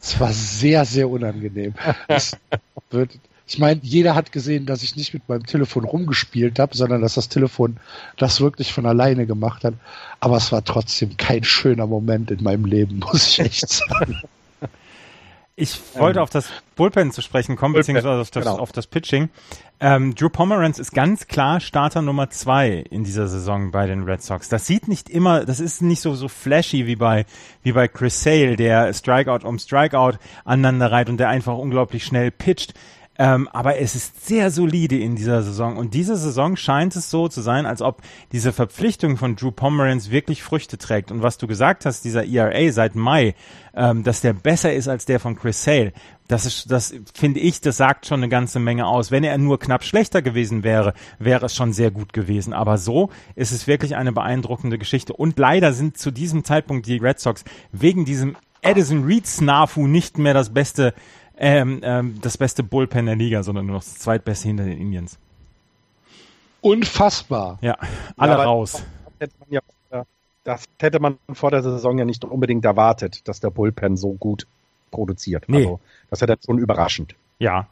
Es 0.00 0.18
war 0.18 0.32
sehr, 0.32 0.84
sehr 0.84 1.08
unangenehm. 1.08 1.74
Wird, 2.90 3.12
Ich 3.46 3.58
meine, 3.58 3.80
jeder 3.82 4.14
hat 4.14 4.32
gesehen, 4.32 4.66
dass 4.66 4.82
ich 4.82 4.96
nicht 4.96 5.14
mit 5.14 5.28
meinem 5.28 5.46
Telefon 5.46 5.84
rumgespielt 5.84 6.58
habe, 6.58 6.76
sondern 6.76 7.00
dass 7.02 7.14
das 7.14 7.28
Telefon 7.28 7.78
das 8.16 8.40
wirklich 8.40 8.72
von 8.72 8.86
alleine 8.86 9.26
gemacht 9.26 9.64
hat. 9.64 9.74
Aber 10.20 10.36
es 10.36 10.52
war 10.52 10.64
trotzdem 10.64 11.16
kein 11.16 11.44
schöner 11.44 11.86
Moment 11.86 12.30
in 12.30 12.42
meinem 12.42 12.64
Leben, 12.64 12.98
muss 12.98 13.28
ich 13.28 13.40
echt 13.40 13.68
sagen. 13.68 14.20
Ich 15.56 15.78
wollte 15.94 16.20
ähm, 16.20 16.22
auf 16.22 16.30
das 16.30 16.50
Bullpen 16.76 17.12
zu 17.12 17.20
sprechen 17.20 17.56
kommen, 17.56 17.74
Bullpen, 17.74 17.94
beziehungsweise 17.94 18.20
auf 18.20 18.30
das, 18.30 18.44
genau. 18.44 18.58
auf 18.58 18.72
das 18.72 18.86
Pitching. 18.86 19.28
Ähm, 19.78 20.14
Drew 20.14 20.28
Pomeranz 20.28 20.78
ist 20.78 20.92
ganz 20.92 21.26
klar 21.26 21.60
Starter 21.60 22.02
Nummer 22.02 22.30
zwei 22.30 22.84
in 22.90 23.04
dieser 23.04 23.28
Saison 23.28 23.70
bei 23.70 23.86
den 23.86 24.04
Red 24.04 24.22
Sox. 24.22 24.48
Das 24.48 24.66
sieht 24.66 24.88
nicht 24.88 25.08
immer, 25.08 25.44
das 25.44 25.58
ist 25.60 25.80
nicht 25.80 26.00
so 26.00 26.14
so 26.14 26.28
flashy 26.28 26.86
wie 26.86 26.96
bei 26.96 27.24
wie 27.62 27.72
bei 27.72 27.88
Chris 27.88 28.22
Sale, 28.22 28.56
der 28.56 28.92
Strikeout 28.92 29.46
um 29.46 29.58
Strikeout 29.58 30.18
aneinander 30.44 30.92
reiht 30.92 31.08
und 31.08 31.18
der 31.18 31.28
einfach 31.28 31.56
unglaublich 31.56 32.04
schnell 32.04 32.30
pitcht. 32.30 32.74
Ähm, 33.20 33.48
aber 33.52 33.76
es 33.76 33.94
ist 33.94 34.26
sehr 34.26 34.50
solide 34.50 34.98
in 34.98 35.14
dieser 35.14 35.42
Saison. 35.42 35.76
Und 35.76 35.92
diese 35.92 36.16
Saison 36.16 36.56
scheint 36.56 36.96
es 36.96 37.10
so 37.10 37.28
zu 37.28 37.42
sein, 37.42 37.66
als 37.66 37.82
ob 37.82 38.00
diese 38.32 38.50
Verpflichtung 38.50 39.18
von 39.18 39.36
Drew 39.36 39.50
Pomeranz 39.50 40.08
wirklich 40.08 40.42
Früchte 40.42 40.78
trägt. 40.78 41.12
Und 41.12 41.22
was 41.22 41.36
du 41.36 41.46
gesagt 41.46 41.84
hast, 41.84 42.02
dieser 42.06 42.24
ERA 42.24 42.72
seit 42.72 42.94
Mai, 42.94 43.34
ähm, 43.74 44.04
dass 44.04 44.22
der 44.22 44.32
besser 44.32 44.72
ist 44.72 44.88
als 44.88 45.04
der 45.04 45.20
von 45.20 45.36
Chris 45.36 45.62
Sale, 45.62 45.92
das 46.28 46.46
ist, 46.46 46.70
das 46.70 46.94
finde 47.12 47.40
ich, 47.40 47.60
das 47.60 47.76
sagt 47.76 48.06
schon 48.06 48.20
eine 48.20 48.30
ganze 48.30 48.58
Menge 48.58 48.86
aus. 48.86 49.10
Wenn 49.10 49.22
er 49.22 49.36
nur 49.36 49.58
knapp 49.58 49.84
schlechter 49.84 50.22
gewesen 50.22 50.62
wäre, 50.62 50.94
wäre 51.18 51.44
es 51.44 51.54
schon 51.54 51.74
sehr 51.74 51.90
gut 51.90 52.14
gewesen. 52.14 52.54
Aber 52.54 52.78
so 52.78 53.10
ist 53.34 53.52
es 53.52 53.66
wirklich 53.66 53.96
eine 53.96 54.12
beeindruckende 54.12 54.78
Geschichte. 54.78 55.12
Und 55.12 55.38
leider 55.38 55.74
sind 55.74 55.98
zu 55.98 56.10
diesem 56.10 56.42
Zeitpunkt 56.42 56.86
die 56.86 56.96
Red 56.96 57.20
Sox 57.20 57.44
wegen 57.70 58.06
diesem 58.06 58.38
Edison 58.62 59.04
Reed 59.04 59.26
Snafu 59.26 59.86
nicht 59.86 60.16
mehr 60.16 60.32
das 60.32 60.54
beste 60.54 60.94
ähm, 61.40 61.80
ähm, 61.82 62.18
das 62.20 62.38
beste 62.38 62.62
Bullpen 62.62 63.06
der 63.06 63.16
Liga, 63.16 63.42
sondern 63.42 63.66
nur 63.66 63.76
noch 63.76 63.82
das 63.82 63.98
zweitbeste 63.98 64.48
hinter 64.48 64.64
den 64.64 64.78
Indians. 64.78 65.18
Unfassbar. 66.60 67.58
Ja, 67.62 67.76
alle 68.16 68.32
ja, 68.32 68.42
raus. 68.44 68.82
Das 70.44 70.64
hätte 70.78 71.00
man 71.00 71.18
vor 71.32 71.50
der 71.50 71.62
Saison 71.62 71.98
ja 71.98 72.04
nicht 72.04 72.24
unbedingt 72.24 72.64
erwartet, 72.64 73.26
dass 73.26 73.40
der 73.40 73.50
Bullpen 73.50 73.96
so 73.96 74.12
gut 74.12 74.46
produziert. 74.90 75.44
Nee. 75.48 75.58
Also, 75.58 75.80
das 76.10 76.20
hätte 76.22 76.38
schon 76.44 76.58
überraschend. 76.58 77.14
Ja, 77.38 77.66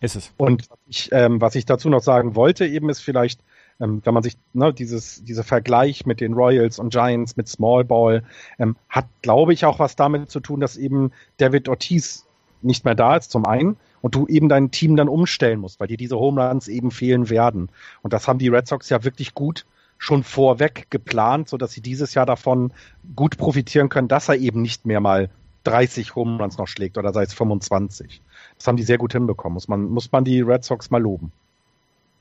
ist 0.00 0.16
es. 0.16 0.32
Und 0.36 0.70
was 0.70 0.78
ich, 0.86 1.08
ähm, 1.12 1.40
was 1.40 1.54
ich 1.54 1.66
dazu 1.66 1.88
noch 1.88 2.02
sagen 2.02 2.36
wollte, 2.36 2.66
eben 2.66 2.88
ist 2.88 3.00
vielleicht, 3.00 3.40
ähm, 3.80 4.00
wenn 4.04 4.14
man 4.14 4.22
sich 4.22 4.36
ne, 4.52 4.72
dieses 4.72 5.24
dieser 5.24 5.42
Vergleich 5.42 6.06
mit 6.06 6.20
den 6.20 6.34
Royals 6.34 6.78
und 6.78 6.90
Giants 6.90 7.36
mit 7.36 7.48
Small 7.48 7.84
Ball 7.84 8.22
ähm, 8.58 8.76
hat, 8.88 9.06
glaube 9.22 9.52
ich, 9.52 9.64
auch 9.64 9.78
was 9.80 9.96
damit 9.96 10.30
zu 10.30 10.40
tun, 10.40 10.60
dass 10.60 10.76
eben 10.76 11.10
David 11.38 11.68
Ortiz 11.68 12.26
nicht 12.62 12.84
mehr 12.84 12.94
da 12.94 13.16
ist, 13.16 13.30
zum 13.30 13.46
einen, 13.46 13.76
und 14.00 14.14
du 14.14 14.26
eben 14.26 14.48
dein 14.48 14.70
Team 14.70 14.96
dann 14.96 15.08
umstellen 15.08 15.60
musst, 15.60 15.80
weil 15.80 15.88
dir 15.88 15.96
diese 15.96 16.18
Home 16.18 16.46
Runs 16.46 16.68
eben 16.68 16.90
fehlen 16.90 17.30
werden. 17.30 17.68
Und 18.02 18.12
das 18.12 18.28
haben 18.28 18.38
die 18.38 18.48
Red 18.48 18.68
Sox 18.68 18.88
ja 18.88 19.04
wirklich 19.04 19.34
gut 19.34 19.66
schon 19.98 20.22
vorweg 20.22 20.86
geplant, 20.90 21.48
so 21.48 21.56
dass 21.56 21.72
sie 21.72 21.80
dieses 21.80 22.14
Jahr 22.14 22.26
davon 22.26 22.72
gut 23.16 23.36
profitieren 23.36 23.88
können, 23.88 24.06
dass 24.06 24.28
er 24.28 24.36
eben 24.36 24.62
nicht 24.62 24.86
mehr 24.86 25.00
mal 25.00 25.28
30 25.64 26.14
Home 26.14 26.40
Runs 26.40 26.56
noch 26.56 26.68
schlägt 26.68 26.96
oder 26.98 27.12
sei 27.12 27.24
es 27.24 27.34
25. 27.34 28.22
Das 28.56 28.66
haben 28.66 28.76
die 28.76 28.84
sehr 28.84 28.98
gut 28.98 29.12
hinbekommen. 29.12 29.54
Muss 29.54 29.68
man, 29.68 29.84
muss 29.84 30.12
man 30.12 30.24
die 30.24 30.40
Red 30.40 30.64
Sox 30.64 30.90
mal 30.90 31.02
loben. 31.02 31.32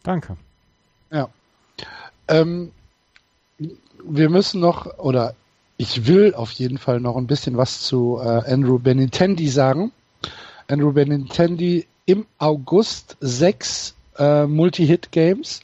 Danke. 0.04 0.38
Ja. 1.12 1.30
Ähm, 2.28 2.72
wir 4.04 4.30
müssen 4.30 4.60
noch, 4.60 4.98
oder 4.98 5.36
ich 5.78 6.08
will 6.08 6.34
auf 6.34 6.52
jeden 6.52 6.78
Fall 6.78 7.00
noch 7.00 7.16
ein 7.16 7.28
bisschen 7.28 7.58
was 7.58 7.82
zu 7.82 8.20
äh, 8.22 8.52
Andrew 8.52 8.80
Benintendi 8.80 9.48
sagen. 9.48 9.92
Andrew 10.68 10.92
Benintendi 10.92 11.88
im 12.06 12.26
August 12.38 13.18
sechs 13.20 13.96
äh, 14.18 14.46
Multi-Hit-Games. 14.46 15.62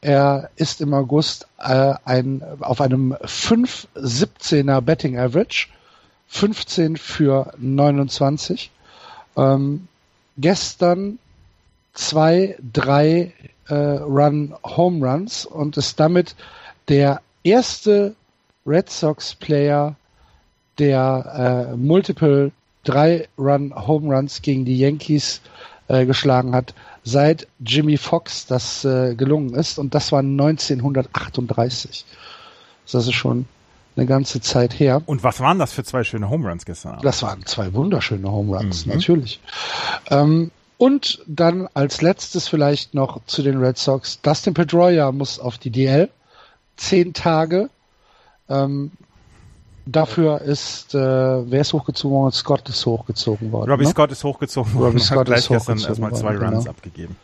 Er 0.00 0.50
ist 0.56 0.80
im 0.80 0.94
August 0.94 1.46
äh, 1.58 1.94
ein, 2.04 2.42
auf 2.60 2.80
einem 2.80 3.14
5-17er 3.14 4.80
Betting 4.80 5.18
Average, 5.18 5.68
15 6.28 6.96
für 6.96 7.52
29. 7.58 8.70
Ähm, 9.36 9.88
gestern 10.38 11.18
zwei, 11.92 12.56
drei 12.72 13.34
äh, 13.68 13.74
Run 13.74 14.54
Home 14.64 15.06
Runs 15.06 15.44
und 15.44 15.76
ist 15.76 16.00
damit 16.00 16.34
der 16.88 17.20
erste 17.42 18.14
Red 18.66 18.90
Sox 18.90 19.34
Player, 19.34 19.96
der 20.78 21.72
äh, 21.72 21.76
Multiple 21.76 22.52
drei 22.90 23.28
Run 23.38 23.74
Home 23.74 24.14
Runs 24.14 24.42
gegen 24.42 24.64
die 24.64 24.78
Yankees 24.78 25.40
äh, 25.88 26.06
geschlagen 26.06 26.54
hat, 26.54 26.74
seit 27.04 27.46
Jimmy 27.58 27.96
Fox 27.96 28.46
das 28.46 28.84
äh, 28.84 29.14
gelungen 29.14 29.54
ist. 29.54 29.78
Und 29.78 29.94
das 29.94 30.12
war 30.12 30.20
1938. 30.20 32.04
Das 32.90 33.06
ist 33.06 33.14
schon 33.14 33.46
eine 33.96 34.06
ganze 34.06 34.40
Zeit 34.40 34.78
her. 34.78 35.02
Und 35.06 35.22
was 35.22 35.40
waren 35.40 35.58
das 35.58 35.72
für 35.72 35.84
zwei 35.84 36.04
schöne 36.04 36.30
Home 36.30 36.48
Runs 36.48 36.64
gestern 36.64 36.92
Abend? 36.92 37.04
Das 37.04 37.22
waren 37.22 37.44
zwei 37.46 37.72
wunderschöne 37.74 38.30
Home 38.30 38.56
Runs, 38.56 38.86
mhm. 38.86 38.94
natürlich. 38.94 39.40
Ähm, 40.08 40.50
und 40.78 41.22
dann 41.26 41.68
als 41.74 42.00
letztes 42.00 42.48
vielleicht 42.48 42.94
noch 42.94 43.20
zu 43.26 43.42
den 43.42 43.62
Red 43.62 43.76
Sox. 43.76 44.20
Dustin 44.22 44.54
Pedroia 44.54 45.12
muss 45.12 45.38
auf 45.38 45.58
die 45.58 45.70
DL. 45.70 46.08
Zehn 46.76 47.12
Tage. 47.12 47.68
Ähm, 48.48 48.92
Dafür 49.90 50.40
ist, 50.40 50.94
äh, 50.94 50.98
wer 50.98 51.60
ist 51.60 51.72
hochgezogen 51.72 52.16
worden? 52.16 52.32
Scott 52.32 52.68
ist 52.68 52.86
hochgezogen 52.86 53.50
worden. 53.50 53.70
Robbie 53.70 53.84
ne? 53.84 53.90
Scott 53.90 54.12
ist 54.12 54.22
hochgezogen 54.22 54.72
worden. 54.74 54.84
Robbie 54.86 55.00
Scott 55.00 55.28
ist 55.28 55.48
gestern 55.48 55.78
erstmal 55.78 56.14
zwei 56.14 56.34
worden, 56.34 56.54
Runs 56.54 56.64
genau. 56.64 56.70
abgegeben. 56.70 57.16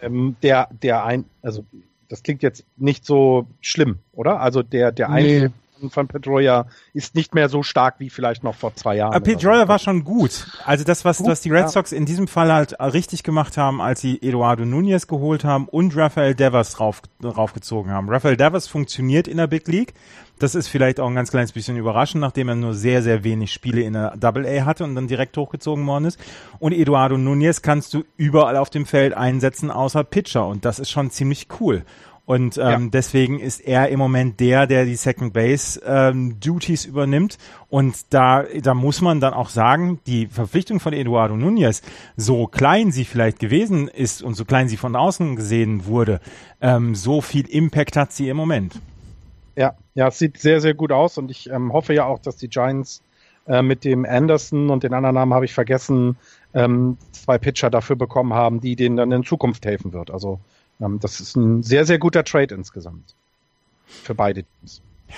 Ähm, 0.00 0.36
der, 0.42 0.68
der 0.82 1.04
ein, 1.04 1.24
also 1.42 1.64
das 2.08 2.22
klingt 2.22 2.42
jetzt 2.42 2.64
nicht 2.76 3.04
so 3.04 3.46
schlimm, 3.60 3.98
oder? 4.12 4.40
Also 4.40 4.62
der, 4.62 4.92
der 4.92 5.08
nee. 5.10 5.48
Von 5.90 6.08
Pedroia 6.08 6.66
ist 6.92 7.14
nicht 7.14 7.34
mehr 7.34 7.48
so 7.48 7.62
stark 7.62 7.96
wie 7.98 8.10
vielleicht 8.10 8.44
noch 8.44 8.54
vor 8.54 8.74
zwei 8.74 8.96
Jahren. 8.96 9.22
Pedroia 9.22 9.62
so. 9.62 9.68
war 9.68 9.78
schon 9.78 10.04
gut. 10.04 10.46
Also 10.64 10.84
das, 10.84 11.04
was, 11.04 11.18
gut, 11.18 11.28
was 11.28 11.40
die 11.40 11.50
Red 11.50 11.70
Sox 11.70 11.92
in 11.92 12.06
diesem 12.06 12.28
Fall 12.28 12.52
halt 12.52 12.78
richtig 12.80 13.22
gemacht 13.22 13.56
haben, 13.56 13.80
als 13.80 14.00
sie 14.00 14.20
Eduardo 14.20 14.64
Nunez 14.64 15.06
geholt 15.06 15.44
haben 15.44 15.68
und 15.68 15.96
Rafael 15.96 16.34
Devers 16.34 16.72
drauf, 16.72 17.02
draufgezogen 17.20 17.92
haben. 17.92 18.08
Rafael 18.08 18.36
Devers 18.36 18.66
funktioniert 18.66 19.28
in 19.28 19.36
der 19.36 19.46
Big 19.46 19.68
League. 19.68 19.94
Das 20.38 20.54
ist 20.54 20.68
vielleicht 20.68 21.00
auch 21.00 21.08
ein 21.08 21.16
ganz 21.16 21.30
kleines 21.30 21.52
bisschen 21.52 21.76
überraschend, 21.76 22.20
nachdem 22.20 22.48
er 22.48 22.54
nur 22.54 22.72
sehr, 22.72 23.02
sehr 23.02 23.24
wenig 23.24 23.52
Spiele 23.52 23.80
in 23.82 23.94
der 23.94 24.16
Double 24.16 24.46
A 24.46 24.64
hatte 24.64 24.84
und 24.84 24.94
dann 24.94 25.08
direkt 25.08 25.36
hochgezogen 25.36 25.84
worden 25.86 26.04
ist. 26.04 26.20
Und 26.60 26.72
Eduardo 26.72 27.18
Nunez 27.18 27.60
kannst 27.60 27.92
du 27.92 28.04
überall 28.16 28.56
auf 28.56 28.70
dem 28.70 28.86
Feld 28.86 29.14
einsetzen, 29.14 29.70
außer 29.70 30.04
Pitcher. 30.04 30.46
Und 30.46 30.64
das 30.64 30.78
ist 30.78 30.90
schon 30.90 31.10
ziemlich 31.10 31.48
cool. 31.60 31.84
Und 32.28 32.58
ähm, 32.58 32.62
ja. 32.62 32.78
deswegen 32.92 33.40
ist 33.40 33.60
er 33.60 33.88
im 33.88 33.98
Moment 33.98 34.38
der, 34.38 34.66
der 34.66 34.84
die 34.84 34.96
Second 34.96 35.32
Base 35.32 35.80
ähm, 35.86 36.38
Duties 36.38 36.84
übernimmt. 36.84 37.38
Und 37.70 38.12
da, 38.12 38.42
da 38.42 38.74
muss 38.74 39.00
man 39.00 39.18
dann 39.18 39.32
auch 39.32 39.48
sagen, 39.48 39.98
die 40.06 40.26
Verpflichtung 40.26 40.78
von 40.78 40.92
Eduardo 40.92 41.38
Nunez, 41.38 41.80
so 42.18 42.46
klein 42.46 42.92
sie 42.92 43.06
vielleicht 43.06 43.38
gewesen 43.38 43.88
ist 43.88 44.22
und 44.22 44.34
so 44.34 44.44
klein 44.44 44.68
sie 44.68 44.76
von 44.76 44.94
außen 44.94 45.36
gesehen 45.36 45.86
wurde, 45.86 46.20
ähm, 46.60 46.94
so 46.94 47.22
viel 47.22 47.48
Impact 47.48 47.96
hat 47.96 48.12
sie 48.12 48.28
im 48.28 48.36
Moment. 48.36 48.78
Ja, 49.56 49.72
ja, 49.94 50.08
es 50.08 50.18
sieht 50.18 50.36
sehr, 50.36 50.60
sehr 50.60 50.74
gut 50.74 50.92
aus 50.92 51.16
und 51.16 51.30
ich 51.30 51.48
ähm, 51.48 51.72
hoffe 51.72 51.94
ja 51.94 52.04
auch, 52.04 52.18
dass 52.18 52.36
die 52.36 52.48
Giants 52.48 53.02
äh, 53.46 53.62
mit 53.62 53.86
dem 53.86 54.04
Anderson 54.04 54.68
und 54.68 54.82
den 54.82 54.92
anderen 54.92 55.14
Namen 55.14 55.32
habe 55.32 55.46
ich 55.46 55.54
vergessen, 55.54 56.18
ähm, 56.52 56.98
zwei 57.12 57.38
Pitcher 57.38 57.70
dafür 57.70 57.96
bekommen 57.96 58.34
haben, 58.34 58.60
die 58.60 58.76
denen 58.76 58.98
dann 58.98 59.12
in 59.12 59.24
Zukunft 59.24 59.64
helfen 59.64 59.94
wird. 59.94 60.10
Also 60.10 60.40
das 60.78 61.20
ist 61.20 61.36
ein 61.36 61.62
sehr, 61.62 61.84
sehr 61.84 61.98
guter 61.98 62.24
Trade 62.24 62.54
insgesamt. 62.54 63.14
Für 63.86 64.14
beide 64.14 64.44
Teams. 64.44 64.80
Ja. 65.08 65.14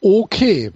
Okay. 0.00 0.72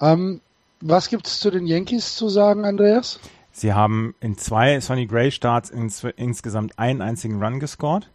Ähm, 0.00 0.40
was 0.80 1.08
gibt 1.08 1.26
es 1.26 1.40
zu 1.40 1.50
den 1.50 1.66
Yankees 1.66 2.16
zu 2.16 2.28
sagen, 2.28 2.64
Andreas? 2.64 3.20
Sie 3.52 3.74
haben 3.74 4.14
in 4.20 4.38
zwei 4.38 4.80
Sonny 4.80 5.06
Gray 5.06 5.30
Starts 5.30 5.70
ins, 5.70 6.04
insgesamt 6.16 6.78
einen 6.78 7.02
einzigen 7.02 7.42
Run 7.42 7.60
gescored. 7.60 8.08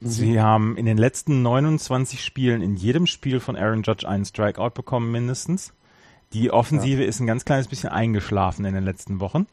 Mhm. 0.00 0.08
Sie 0.08 0.40
haben 0.40 0.76
in 0.76 0.86
den 0.86 0.98
letzten 0.98 1.42
29 1.42 2.22
Spielen 2.22 2.62
in 2.62 2.76
jedem 2.76 3.06
Spiel 3.06 3.40
von 3.40 3.56
Aaron 3.56 3.82
Judge 3.82 4.06
einen 4.06 4.24
Strikeout 4.24 4.70
bekommen 4.70 5.10
mindestens. 5.10 5.72
Die 6.34 6.50
Offensive 6.50 7.02
ja. 7.02 7.08
ist 7.08 7.20
ein 7.20 7.26
ganz 7.26 7.44
kleines 7.44 7.68
bisschen 7.68 7.88
eingeschlafen 7.88 8.64
in 8.66 8.74
den 8.74 8.84
letzten 8.84 9.18
Wochen. 9.20 9.46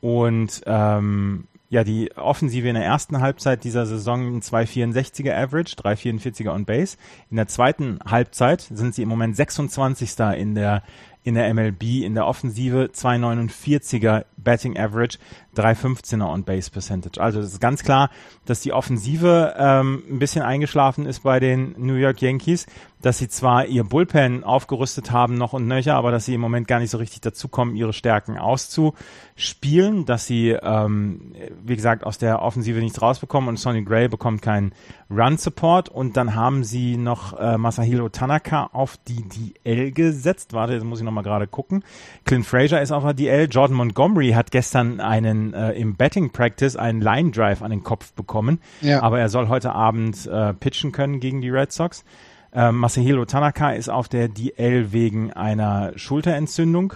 Und 0.00 0.62
ähm, 0.66 1.44
ja, 1.74 1.82
die 1.82 2.16
Offensive 2.16 2.68
in 2.68 2.76
der 2.76 2.84
ersten 2.84 3.20
Halbzeit 3.20 3.64
dieser 3.64 3.84
Saison 3.84 4.36
ein 4.36 4.42
2,64er 4.42 5.34
Average, 5.34 5.74
3,44er 5.74 6.54
on 6.54 6.64
Base. 6.64 6.96
In 7.30 7.36
der 7.36 7.48
zweiten 7.48 7.98
Halbzeit 8.06 8.60
sind 8.60 8.94
sie 8.94 9.02
im 9.02 9.08
Moment 9.08 9.34
26. 9.34 10.16
in 10.38 10.54
der 10.54 10.84
in 11.24 11.34
der 11.34 11.52
MLB 11.52 12.04
in 12.04 12.14
der 12.14 12.26
Offensive, 12.26 12.90
2,49er 12.94 14.26
Batting 14.36 14.78
Average, 14.78 15.18
3,15er 15.56 16.30
On 16.30 16.44
Base 16.44 16.70
Percentage. 16.70 17.20
Also 17.20 17.40
es 17.40 17.54
ist 17.54 17.60
ganz 17.60 17.82
klar, 17.82 18.10
dass 18.44 18.60
die 18.60 18.72
Offensive 18.72 19.54
ähm, 19.56 20.02
ein 20.08 20.18
bisschen 20.18 20.42
eingeschlafen 20.42 21.06
ist 21.06 21.20
bei 21.20 21.40
den 21.40 21.74
New 21.78 21.94
York 21.94 22.20
Yankees, 22.20 22.66
dass 23.00 23.18
sie 23.18 23.28
zwar 23.28 23.66
ihr 23.66 23.84
Bullpen 23.84 24.44
aufgerüstet 24.44 25.10
haben 25.10 25.36
noch 25.36 25.52
und 25.52 25.66
nöcher, 25.66 25.94
aber 25.94 26.10
dass 26.10 26.24
sie 26.24 26.34
im 26.34 26.40
Moment 26.40 26.66
gar 26.68 26.78
nicht 26.78 26.90
so 26.90 26.98
richtig 26.98 27.20
dazukommen, 27.20 27.76
ihre 27.76 27.92
Stärken 27.92 28.38
auszuspielen, 28.38 30.06
dass 30.06 30.26
sie, 30.26 30.50
ähm, 30.50 31.34
wie 31.62 31.76
gesagt, 31.76 32.04
aus 32.04 32.18
der 32.18 32.40
Offensive 32.40 32.78
nichts 32.80 33.00
rausbekommen 33.02 33.48
und 33.48 33.58
Sonny 33.58 33.82
Gray 33.82 34.08
bekommt 34.08 34.42
keinen 34.42 34.72
Run 35.10 35.36
Support 35.36 35.90
und 35.90 36.16
dann 36.16 36.34
haben 36.34 36.64
sie 36.64 36.96
noch 36.96 37.38
äh, 37.38 37.58
Masahiro 37.58 38.08
Tanaka 38.08 38.70
auf 38.72 38.96
die 39.06 39.22
DL 39.64 39.92
gesetzt. 39.92 40.54
Warte, 40.54 40.72
jetzt 40.72 40.84
muss 40.84 40.98
ich 40.98 41.04
nochmal 41.14 41.24
gerade 41.24 41.46
gucken. 41.46 41.84
Clint 42.24 42.44
Fraser 42.44 42.82
ist 42.82 42.92
auf 42.92 43.04
der 43.04 43.14
DL. 43.14 43.48
Jordan 43.50 43.76
Montgomery 43.76 44.30
hat 44.30 44.50
gestern 44.50 45.00
einen 45.00 45.54
äh, 45.54 45.72
im 45.72 45.94
Betting 45.94 46.30
Practice 46.30 46.76
einen 46.76 47.00
Line 47.00 47.30
Drive 47.30 47.62
an 47.62 47.70
den 47.70 47.82
Kopf 47.82 48.12
bekommen, 48.12 48.60
ja. 48.80 49.02
aber 49.02 49.20
er 49.20 49.28
soll 49.28 49.48
heute 49.48 49.72
Abend 49.72 50.26
äh, 50.26 50.52
pitchen 50.54 50.92
können 50.92 51.20
gegen 51.20 51.40
die 51.40 51.50
Red 51.50 51.72
Sox. 51.72 52.04
Äh, 52.52 52.72
Masahiro 52.72 53.24
Tanaka 53.24 53.70
ist 53.70 53.88
auf 53.88 54.08
der 54.08 54.28
DL 54.28 54.92
wegen 54.92 55.32
einer 55.32 55.92
Schulterentzündung. 55.96 56.94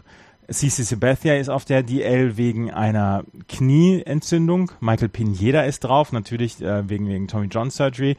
CC 0.50 0.82
Sabathia 0.82 1.36
ist 1.36 1.50
auf 1.50 1.66
der 1.66 1.82
DL 1.82 2.38
wegen 2.38 2.70
einer 2.70 3.24
Knieentzündung. 3.48 4.72
Michael 4.80 5.10
Pineda 5.10 5.62
ist 5.62 5.80
drauf, 5.80 6.12
natürlich 6.12 6.62
äh, 6.62 6.88
wegen, 6.88 7.06
wegen 7.08 7.28
Tommy 7.28 7.48
John 7.50 7.70
Surgery 7.70 8.16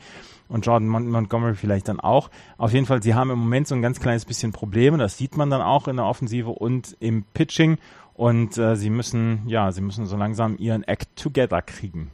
und 0.50 0.66
Jordan 0.66 0.89
Mont 0.89 1.08
Montgomery 1.08 1.56
vielleicht 1.56 1.88
dann 1.88 2.00
auch. 2.00 2.30
Auf 2.58 2.74
jeden 2.74 2.86
Fall, 2.86 3.02
sie 3.02 3.14
haben 3.14 3.30
im 3.30 3.39
Moment 3.39 3.68
so 3.68 3.76
ein 3.76 3.82
ganz 3.82 4.00
kleines 4.00 4.26
bisschen 4.26 4.52
Probleme. 4.52 4.97
Das 4.97 5.18
sieht 5.18 5.38
man 5.38 5.50
dann 5.50 5.62
auch 5.62 5.88
in 5.88 5.95
der 5.95 6.06
Offensive 6.06 6.50
und 6.50 6.97
im 7.00 7.24
Pitching. 7.34 7.78
Und 8.16 8.58
äh, 8.58 8.76
sie 8.76 8.89
müssen, 8.89 9.43
ja, 9.47 9.72
sie 9.72 9.82
müssen 9.82 10.06
so 10.06 10.18
langsam 10.18 10.58
ihren 10.58 10.84
Act 10.84 11.16
together 11.16 11.62
kriegen. 11.62 12.12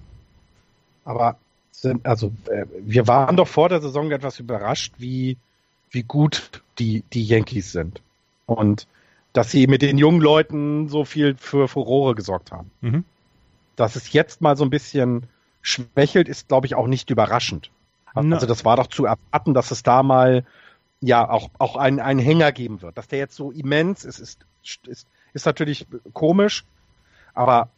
Aber 1.03 1.38
sind, 1.71 2.05
also 2.05 2.31
äh, 2.47 2.65
wir 2.79 3.07
waren 3.07 3.38
doch 3.38 3.47
vor 3.47 3.69
der 3.69 3.81
Saison 3.81 4.11
etwas 4.11 4.39
überrascht, 4.39 4.93
wie, 4.97 5.38
wie 5.89 6.03
gut 6.03 6.61
die, 6.77 7.03
die 7.13 7.23
Yankees 7.23 7.71
sind. 7.71 8.01
Und 8.45 8.86
dass 9.33 9.51
sie 9.51 9.67
mit 9.67 9.81
den 9.81 9.97
jungen 9.97 10.21
Leuten 10.21 10.89
so 10.89 11.05
viel 11.05 11.36
für 11.38 11.67
Furore 11.67 12.15
gesorgt 12.15 12.51
haben. 12.51 12.69
Mhm. 12.81 13.03
Dass 13.75 13.95
es 13.95 14.13
jetzt 14.13 14.41
mal 14.41 14.55
so 14.55 14.63
ein 14.63 14.69
bisschen 14.69 15.23
schwächelt, 15.61 16.29
ist, 16.29 16.47
glaube 16.47 16.67
ich, 16.67 16.75
auch 16.75 16.88
nicht 16.88 17.09
überraschend. 17.09 17.71
Also 18.16 18.47
das 18.47 18.66
war 18.66 18.78
doch 18.78 18.88
zu 18.88 19.05
erwarten, 19.05 19.53
dass 19.53 19.72
es 19.72 19.84
da 19.84 20.03
mal 20.03 20.45
ja 21.01 21.30
auch, 21.30 21.49
auch 21.59 21.76
einen, 21.76 21.99
einen 21.99 22.20
Hänger 22.20 22.51
geben 22.51 22.82
wird. 22.82 22.97
Dass 22.97 23.07
der 23.07 23.20
jetzt 23.20 23.36
so 23.36 23.51
immens 23.51 24.05
ist, 24.05 24.20
ist, 24.20 24.39
ist, 24.88 25.07
ist 25.34 25.45
natürlich 25.45 25.86
komisch, 26.13 26.66
aber 27.34 27.70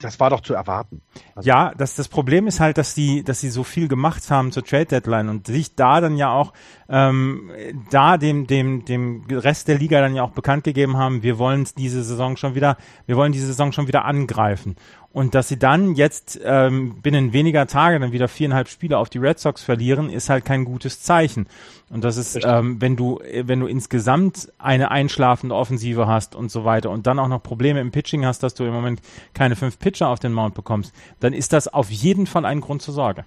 das 0.00 0.20
war 0.20 0.30
doch 0.30 0.40
zu 0.40 0.54
erwarten. 0.54 1.00
Also 1.34 1.48
ja, 1.48 1.72
das, 1.76 1.96
das 1.96 2.08
Problem 2.08 2.46
ist 2.46 2.60
halt, 2.60 2.78
dass 2.78 2.94
die, 2.94 3.24
dass 3.24 3.40
sie 3.40 3.50
so 3.50 3.64
viel 3.64 3.88
gemacht 3.88 4.30
haben 4.30 4.52
zur 4.52 4.64
Trade 4.64 4.86
Deadline 4.86 5.28
und 5.28 5.46
sich 5.48 5.74
da 5.74 6.00
dann 6.00 6.16
ja 6.16 6.30
auch 6.30 6.52
ähm, 6.88 7.50
da 7.90 8.16
dem, 8.16 8.46
dem, 8.46 8.84
dem 8.84 9.24
Rest 9.28 9.66
der 9.66 9.78
Liga 9.78 10.00
dann 10.00 10.14
ja 10.14 10.22
auch 10.22 10.30
bekannt 10.30 10.64
gegeben 10.64 10.96
haben, 10.96 11.22
wir 11.22 11.38
wollen 11.38 11.66
diese 11.76 12.02
Saison 12.04 12.36
schon 12.36 12.54
wieder, 12.54 12.76
wir 13.06 13.16
wollen 13.16 13.32
diese 13.32 13.48
Saison 13.48 13.72
schon 13.72 13.88
wieder 13.88 14.04
angreifen. 14.04 14.76
Und 15.12 15.34
dass 15.34 15.48
sie 15.48 15.58
dann 15.58 15.94
jetzt 15.94 16.38
ähm, 16.44 17.00
binnen 17.00 17.32
weniger 17.32 17.66
Tage 17.66 17.98
dann 17.98 18.12
wieder 18.12 18.28
viereinhalb 18.28 18.68
Spiele 18.68 18.98
auf 18.98 19.08
die 19.08 19.18
Red 19.18 19.38
Sox 19.38 19.62
verlieren, 19.62 20.10
ist 20.10 20.28
halt 20.28 20.44
kein 20.44 20.66
gutes 20.66 21.02
Zeichen. 21.02 21.46
Und 21.88 22.04
das 22.04 22.18
ist, 22.18 22.38
ähm, 22.44 22.80
wenn 22.80 22.94
du, 22.94 23.18
wenn 23.34 23.60
du 23.60 23.66
insgesamt 23.66 24.52
eine 24.58 24.90
einschlafende 24.90 25.54
Offensive 25.54 26.06
hast 26.06 26.34
und 26.34 26.50
so 26.50 26.66
weiter 26.66 26.90
und 26.90 27.06
dann 27.06 27.18
auch 27.18 27.28
noch 27.28 27.42
Probleme 27.42 27.80
im 27.80 27.90
Pitching 27.90 28.26
hast, 28.26 28.42
dass 28.42 28.52
du 28.54 28.64
im 28.64 28.72
Moment 28.72 29.00
keine 29.32 29.56
fünf 29.56 29.78
Pitcher 29.78 30.08
auf 30.08 30.20
den 30.20 30.34
Mount 30.34 30.54
bekommst, 30.54 30.94
dann 31.20 31.32
ist 31.32 31.54
das 31.54 31.68
auf 31.68 31.90
jeden 31.90 32.26
Fall 32.26 32.44
ein 32.44 32.60
Grund 32.60 32.82
zur 32.82 32.92
Sorge. 32.92 33.24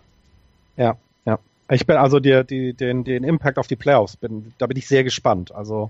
Ja, 0.77 0.97
ja. 1.25 1.39
Ich 1.69 1.87
bin 1.87 1.97
also 1.97 2.19
die, 2.19 2.43
die, 2.45 2.73
den, 2.73 3.03
den 3.03 3.23
Impact 3.23 3.57
auf 3.57 3.67
die 3.67 3.75
Playoffs, 3.75 4.17
bin, 4.17 4.53
da 4.59 4.67
bin 4.67 4.77
ich 4.77 4.87
sehr 4.87 5.03
gespannt. 5.03 5.51
Also 5.51 5.89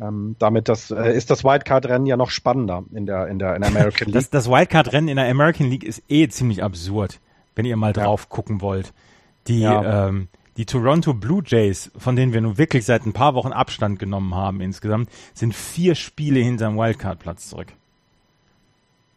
ähm, 0.00 0.36
damit 0.38 0.68
das 0.68 0.90
äh, 0.90 1.16
ist 1.16 1.30
das 1.30 1.44
Wildcard-Rennen 1.44 2.06
ja 2.06 2.16
noch 2.16 2.30
spannender 2.30 2.84
in 2.92 3.06
der 3.06 3.28
in 3.28 3.38
der 3.38 3.56
in 3.56 3.62
der 3.62 3.70
American 3.70 4.06
League. 4.06 4.14
das, 4.14 4.30
das 4.30 4.48
Wildcard-Rennen 4.48 5.08
in 5.08 5.16
der 5.16 5.28
American 5.28 5.68
League 5.68 5.84
ist 5.84 6.02
eh 6.08 6.28
ziemlich 6.28 6.62
absurd, 6.62 7.20
wenn 7.54 7.64
ihr 7.64 7.76
mal 7.76 7.92
drauf 7.92 8.22
ja. 8.22 8.34
gucken 8.36 8.60
wollt. 8.60 8.92
Die 9.46 9.60
ja. 9.60 10.08
ähm, 10.08 10.28
die 10.56 10.66
Toronto 10.66 11.14
Blue 11.14 11.42
Jays, 11.46 11.90
von 11.96 12.16
denen 12.16 12.32
wir 12.32 12.40
nun 12.40 12.58
wirklich 12.58 12.84
seit 12.84 13.06
ein 13.06 13.12
paar 13.12 13.34
Wochen 13.34 13.52
Abstand 13.52 14.00
genommen 14.00 14.34
haben 14.34 14.60
insgesamt, 14.60 15.08
sind 15.32 15.54
vier 15.54 15.94
Spiele 15.94 16.40
hinterm 16.40 16.76
Wildcard-Platz 16.76 17.48
zurück 17.48 17.68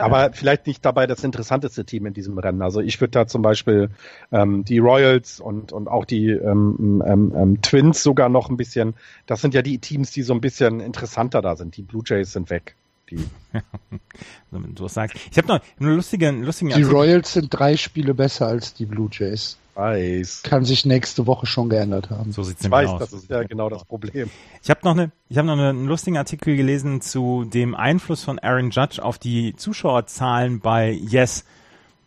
aber 0.01 0.33
vielleicht 0.33 0.67
nicht 0.67 0.83
dabei 0.85 1.07
das 1.07 1.23
interessanteste 1.23 1.85
Team 1.85 2.05
in 2.05 2.13
diesem 2.13 2.37
Rennen. 2.37 2.61
Also 2.61 2.81
ich 2.81 2.99
würde 2.99 3.11
da 3.11 3.27
zum 3.27 3.41
Beispiel 3.41 3.89
ähm, 4.31 4.65
die 4.65 4.79
Royals 4.79 5.39
und, 5.39 5.71
und 5.71 5.87
auch 5.87 6.05
die 6.05 6.29
ähm, 6.29 7.03
ähm, 7.05 7.33
ähm, 7.35 7.61
Twins 7.61 8.03
sogar 8.03 8.29
noch 8.29 8.49
ein 8.49 8.57
bisschen, 8.57 8.95
das 9.25 9.41
sind 9.41 9.53
ja 9.53 9.61
die 9.61 9.79
Teams, 9.79 10.11
die 10.11 10.23
so 10.23 10.33
ein 10.33 10.41
bisschen 10.41 10.79
interessanter 10.79 11.41
da 11.41 11.55
sind. 11.55 11.77
Die 11.77 11.83
Blue 11.83 12.03
Jays 12.05 12.33
sind 12.33 12.49
weg. 12.49 12.75
Die. 13.09 13.25
du 14.51 14.87
sagst. 14.87 15.17
Ich 15.31 15.37
habe 15.37 15.47
noch 15.47 15.59
eine 15.79 15.95
lustige, 15.95 16.31
lustige 16.31 16.73
Die 16.73 16.83
Royals 16.83 17.33
sind 17.33 17.47
drei 17.49 17.77
Spiele 17.77 18.13
besser 18.13 18.47
als 18.47 18.73
die 18.73 18.85
Blue 18.85 19.09
Jays 19.11 19.57
weiß. 19.81 20.43
Kann 20.43 20.63
sich 20.63 20.85
nächste 20.85 21.25
Woche 21.27 21.45
schon 21.45 21.69
geändert 21.69 22.09
haben. 22.09 22.31
So 22.31 22.43
sieht's 22.43 22.63
ich 22.63 22.71
weiß, 22.71 22.89
aus. 22.89 22.99
das 22.99 23.13
ist 23.13 23.29
ja 23.29 23.43
genau 23.43 23.69
das 23.69 23.83
Problem. 23.83 24.29
Ich 24.61 24.69
habe 24.69 24.81
noch 24.83 24.91
eine, 24.91 25.11
ich 25.27 25.37
habe 25.37 25.47
noch 25.47 25.57
einen 25.57 25.87
lustigen 25.87 26.17
Artikel 26.17 26.55
gelesen 26.55 27.01
zu 27.01 27.45
dem 27.45 27.75
Einfluss 27.75 28.23
von 28.23 28.39
Aaron 28.39 28.69
Judge 28.69 29.03
auf 29.03 29.17
die 29.17 29.55
Zuschauerzahlen 29.55 30.59
bei 30.59 30.91
Yes, 30.91 31.45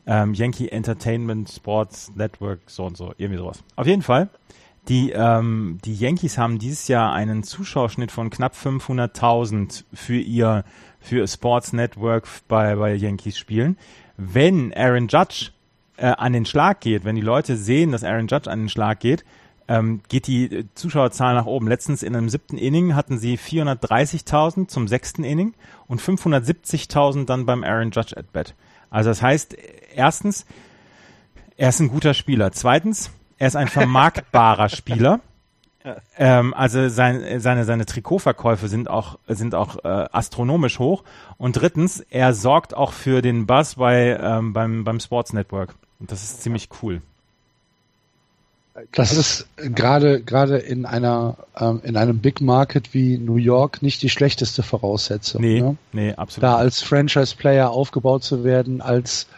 ähm, 0.07 0.35
Yankee 0.35 0.69
Entertainment 0.69 1.51
Sports 1.51 2.13
Network, 2.15 2.61
so 2.67 2.85
und 2.85 2.97
so, 2.97 3.13
irgendwie 3.17 3.39
sowas. 3.39 3.63
Auf 3.77 3.87
jeden 3.87 4.03
Fall. 4.03 4.29
Die, 4.89 5.11
ähm, 5.13 5.79
die 5.85 5.95
Yankees 5.95 6.37
haben 6.37 6.59
dieses 6.59 6.89
Jahr 6.89 7.13
einen 7.13 7.43
Zuschauerschnitt 7.43 8.13
von 8.13 8.29
knapp 8.29 8.55
500.000 8.55 9.85
für 9.95 10.19
ihr 10.19 10.65
für 11.01 11.27
Sports 11.27 11.73
Network 11.73 12.29
bei, 12.49 12.77
bei 12.77 12.95
Yankees 12.95 13.37
spielen. 13.37 13.77
Wenn 14.17 14.73
Aaron 14.75 15.09
Judge 15.09 15.51
äh, 15.97 16.07
an 16.07 16.33
den 16.33 16.47
Schlag 16.47 16.81
geht, 16.81 17.05
wenn 17.05 17.17
die 17.17 17.23
Leute 17.23 17.57
sehen, 17.57 17.93
dass 17.93 18.05
Aaron 18.05 18.27
Judge 18.27 18.51
an 18.51 18.61
den 18.61 18.69
Schlag 18.69 19.01
geht, 19.01 19.25
ähm, 19.69 20.01
geht 20.09 20.27
die 20.27 20.45
äh, 20.45 20.65
Zuschauerzahl 20.75 21.35
nach 21.35 21.47
oben. 21.47 21.69
Letztens 21.69 22.03
in 22.03 22.15
einem 22.15 22.29
siebten 22.29 22.59
Inning 22.59 22.95
hatten 22.95 23.19
sie 23.19 23.39
430.000 23.39 24.69
zum 24.69 24.89
sechsten 24.89 25.25
Inning 25.25 25.55
und 25.87 26.01
570.000 26.01 27.27
dann 27.27 27.47
beim 27.47 27.65
Aaron 27.65 27.91
Judge 27.91 28.17
at 28.17 28.33
Bat. 28.33 28.55
Also 28.91 29.11
das 29.11 29.23
heißt, 29.23 29.57
erstens, 29.95 30.47
er 31.57 31.71
ist 31.71 31.81
ein 31.81 31.89
guter 31.89 32.15
Spieler. 32.15 32.53
Zweitens, 32.53 33.11
er 33.39 33.49
ist 33.49 33.57
ein 33.57 33.69
vermarktbarer 33.69 34.69
Spieler. 34.71 35.21
Ähm, 36.17 36.55
also 36.55 36.89
sein, 36.89 37.41
seine, 37.41 37.65
seine 37.65 37.85
Trikotverkäufe 37.85 38.69
sind 38.69 38.89
auch, 38.89 39.19
sind 39.29 39.55
auch 39.55 39.85
äh, 39.85 40.07
astronomisch 40.13 40.79
hoch. 40.79 41.05
Und 41.37 41.61
drittens, 41.61 42.01
er 42.01 42.33
sorgt 42.35 42.75
auch 42.75 42.93
für 42.93 43.21
den 43.21 43.47
Buzz 43.47 43.75
bei, 43.75 44.19
ähm, 44.21 44.53
beim, 44.53 44.85
beim 44.85 45.01
Sports 45.01 45.33
Network. 45.33 45.75
Und 46.05 46.13
das 46.13 46.23
ist 46.23 46.43
ziemlich 46.43 46.69
cool. 46.83 47.01
Das 48.93 49.15
ist 49.15 49.49
gerade 49.57 50.21
gerade 50.21 50.59
in 50.59 50.85
einer 50.85 51.39
ähm, 51.59 51.81
in 51.83 51.97
einem 51.97 52.19
Big 52.19 52.43
Market 52.43 52.93
wie 52.93 53.17
New 53.17 53.37
York 53.37 53.81
nicht 53.81 54.03
die 54.03 54.11
schlechteste 54.11 54.63
Voraussetzung. 54.63 55.41
Nee, 55.41 55.63
ne? 55.63 55.79
nee, 55.95 56.13
absolut. 56.13 56.43
Da 56.43 56.57
als 56.57 56.83
Franchise 56.83 57.35
Player 57.37 57.71
aufgebaut 57.71 58.23
zu 58.23 58.45
werden, 58.45 58.83
als 58.83 59.29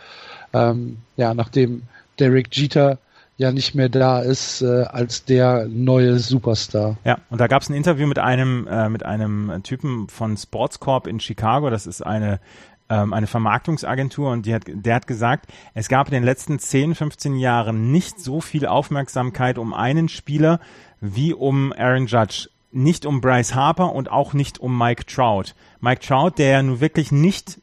ähm, 0.53 0.97
ja 1.17 1.35
nachdem 1.35 1.83
Derek 2.19 2.49
Jeter 2.51 2.99
ja 3.37 3.53
nicht 3.53 3.77
mehr 3.77 3.89
da 3.89 4.19
ist 4.19 4.63
äh, 4.63 4.87
als 4.89 5.25
der 5.25 5.69
neue 5.69 6.19
Superstar. 6.19 6.97
Ja, 7.05 7.19
und 7.31 7.41
da 7.41 7.47
gab 7.47 7.63
es 7.63 7.69
ein 7.69 7.75
Interview 7.75 8.09
mit 8.09 8.19
einem 8.19 8.67
äh, 8.67 8.89
mit 8.89 9.05
einem 9.05 9.61
Typen 9.63 10.09
von 10.09 10.37
Sports 10.37 10.81
Corp 10.81 11.07
in 11.07 11.21
Chicago. 11.21 11.71
Das 11.71 11.87
ist 11.87 12.05
eine 12.05 12.41
ähm, 12.89 13.13
eine 13.13 13.27
Vermarktungsagentur 13.27 14.31
und 14.31 14.47
die 14.47 14.55
hat, 14.55 14.65
der 14.67 14.95
hat 14.95 15.07
gesagt, 15.07 15.47
es 15.75 15.89
gab 15.89 16.09
in 16.09 16.15
den 16.15 16.25
letzten 16.25 16.59
10, 16.59 16.95
15 16.95 17.37
Jahren 17.37 17.91
nicht 17.93 18.21
so 18.21 18.41
viel 18.41 18.67
Aufmerksamkeit 18.67 19.59
um 19.59 19.75
einen 19.75 20.09
Spieler 20.09 20.61
wie 21.01 21.35
um 21.35 21.73
Aaron 21.73 22.07
Judge. 22.07 22.49
Nicht 22.73 23.07
um 23.07 23.21
Bryce 23.21 23.55
Harper 23.55 23.93
und 23.95 24.11
auch 24.11 24.35
nicht 24.35 24.59
um 24.59 24.77
Mike 24.77 25.07
Trout. 25.07 25.55
Mike 25.81 26.01
Trout, 26.07 26.33
der 26.37 26.49
ja 26.49 26.63
nun 26.63 26.81
wirklich 26.81 27.13
nicht 27.13 27.61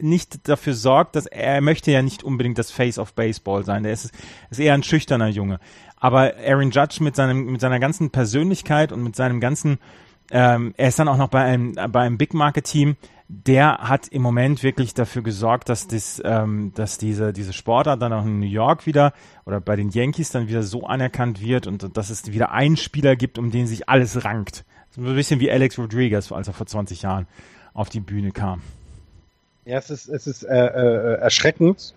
nicht 0.00 0.48
dafür 0.48 0.74
sorgt, 0.74 1.16
dass 1.16 1.26
er, 1.26 1.54
er 1.54 1.60
möchte 1.60 1.90
ja 1.90 2.02
nicht 2.02 2.22
unbedingt 2.22 2.58
das 2.58 2.70
Face 2.70 2.98
of 2.98 3.14
Baseball 3.14 3.64
sein. 3.64 3.82
Der 3.82 3.92
ist, 3.92 4.12
ist 4.50 4.60
eher 4.60 4.74
ein 4.74 4.84
schüchterner 4.84 5.28
Junge. 5.28 5.58
Aber 5.96 6.34
Aaron 6.46 6.70
Judge 6.70 7.02
mit 7.02 7.16
seinem 7.16 7.46
mit 7.46 7.60
seiner 7.60 7.80
ganzen 7.80 8.10
Persönlichkeit 8.10 8.92
und 8.92 9.02
mit 9.02 9.16
seinem 9.16 9.40
ganzen 9.40 9.78
ähm, 10.32 10.74
er 10.76 10.88
ist 10.88 10.98
dann 10.98 11.08
auch 11.08 11.16
noch 11.16 11.28
bei 11.28 11.44
einem 11.44 11.74
bei 11.90 12.00
einem 12.00 12.18
Big 12.18 12.34
Market 12.34 12.64
Team 12.64 12.96
der 13.32 13.78
hat 13.78 14.08
im 14.08 14.20
Moment 14.20 14.62
wirklich 14.62 14.92
dafür 14.92 15.22
gesorgt, 15.22 15.70
dass 15.70 15.88
das, 15.88 16.20
ähm, 16.22 16.72
dass 16.74 16.98
diese 16.98 17.32
diese 17.32 17.54
Sportart 17.54 18.02
dann 18.02 18.12
auch 18.12 18.26
in 18.26 18.40
New 18.40 18.46
York 18.46 18.86
wieder 18.86 19.14
oder 19.46 19.58
bei 19.58 19.74
den 19.74 19.88
Yankees 19.88 20.30
dann 20.30 20.48
wieder 20.48 20.62
so 20.62 20.84
anerkannt 20.84 21.40
wird 21.40 21.66
und 21.66 21.96
dass 21.96 22.10
es 22.10 22.30
wieder 22.30 22.52
einen 22.52 22.76
Spieler 22.76 23.16
gibt, 23.16 23.38
um 23.38 23.50
den 23.50 23.66
sich 23.66 23.88
alles 23.88 24.24
rankt. 24.24 24.64
So 24.90 25.00
ein 25.00 25.14
bisschen 25.14 25.40
wie 25.40 25.50
Alex 25.50 25.78
Rodriguez, 25.78 26.30
als 26.30 26.48
er 26.48 26.52
vor 26.52 26.66
20 26.66 27.02
Jahren 27.02 27.26
auf 27.72 27.88
die 27.88 28.00
Bühne 28.00 28.32
kam. 28.32 28.60
Ja, 29.64 29.78
es 29.78 29.88
ist, 29.88 30.08
es 30.08 30.26
ist 30.26 30.42
äh, 30.42 30.66
äh, 30.66 31.20
erschreckend, 31.20 31.94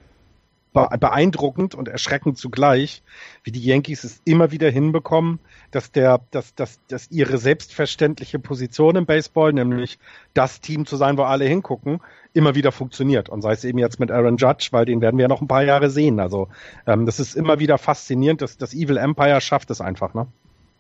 beeindruckend 0.76 1.74
und 1.74 1.88
erschreckend 1.88 2.38
zugleich, 2.38 3.02
wie 3.44 3.52
die 3.52 3.64
Yankees 3.64 4.04
es 4.04 4.22
immer 4.26 4.52
wieder 4.52 4.70
hinbekommen, 4.70 5.40
dass 5.72 5.92
der, 5.92 6.20
dass, 6.32 6.54
dass, 6.54 6.80
dass 6.90 7.10
ihre 7.10 7.38
selbstverständliche 7.38 8.40
Position 8.40 8.98
im 8.98 9.06
Baseball, 9.06 9.54
nämlich 9.54 9.98
das 10.34 10.60
Team 10.60 10.86
zu 10.86 10.98
sein, 10.98 11.18
wo 11.18 11.24
alle 11.24 11.46
hingucken, 11.46 12.02
immer 12.34 12.56
wieder 12.56 12.74
funktioniert. 12.74 13.30
Und 13.30 13.42
sei 13.42 13.54
es 13.54 13.64
eben 13.64 13.80
jetzt 13.80 14.00
mit 14.00 14.12
Aaron 14.12 14.36
Judge, 14.36 14.68
weil 14.72 14.86
den 14.86 15.00
werden 15.00 15.18
wir 15.18 15.24
ja 15.24 15.30
noch 15.30 15.42
ein 15.42 15.48
paar 15.48 15.64
Jahre 15.64 15.90
sehen. 15.90 16.20
Also 16.20 16.50
ähm, 16.86 17.06
das 17.06 17.20
ist 17.22 17.36
immer 17.36 17.60
wieder 17.60 17.78
faszinierend, 17.78 18.42
dass 18.42 18.58
das 18.58 18.74
Evil 18.74 18.98
Empire 18.98 19.40
schafft 19.40 19.72
es 19.72 19.80
einfach, 19.80 20.14
ne? 20.14 20.28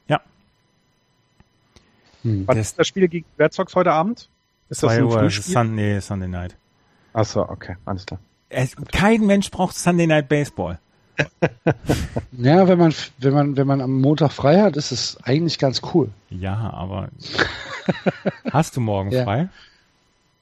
Ja. 0.10 0.20
Hm. 2.24 2.46
Was 2.48 2.58
ist 2.58 2.80
das 2.80 2.88
Spiel 2.88 3.08
gegen 3.08 3.26
Red 3.40 3.54
Sox 3.54 3.74
heute 3.76 3.94
Abend? 3.94 4.30
Ist 4.70 4.84
das 4.84 4.92
ein 4.92 5.04
Uhr, 5.04 5.20
Frühspiel? 5.20 5.54
Sun, 5.54 5.76
nee, 5.76 6.00
Sunday 6.02 6.28
Night. 6.28 6.58
Achso, 7.14 7.44
okay, 7.44 7.78
alles 7.86 8.06
klar. 8.06 8.20
Es, 8.50 8.76
kein 8.92 9.26
Mensch 9.26 9.52
braucht 9.52 9.76
Sunday 9.76 10.08
Night 10.08 10.30
Baseball. 10.30 10.80
ja, 12.34 12.68
wenn 12.68 12.78
man, 12.78 12.94
wenn 13.20 13.34
man, 13.34 13.58
wenn 13.58 13.68
man 13.68 13.82
am 13.82 14.02
Montag 14.02 14.32
frei 14.32 14.62
hat, 14.62 14.76
ist 14.76 14.92
es 14.92 15.18
eigentlich 15.24 15.58
ganz 15.60 15.82
cool. 15.94 16.10
Ja, 16.30 16.72
aber 16.74 17.10
hast 18.52 18.76
du 18.76 18.82
morgen 18.82 19.12
ja. 19.12 19.24
frei? 19.24 19.50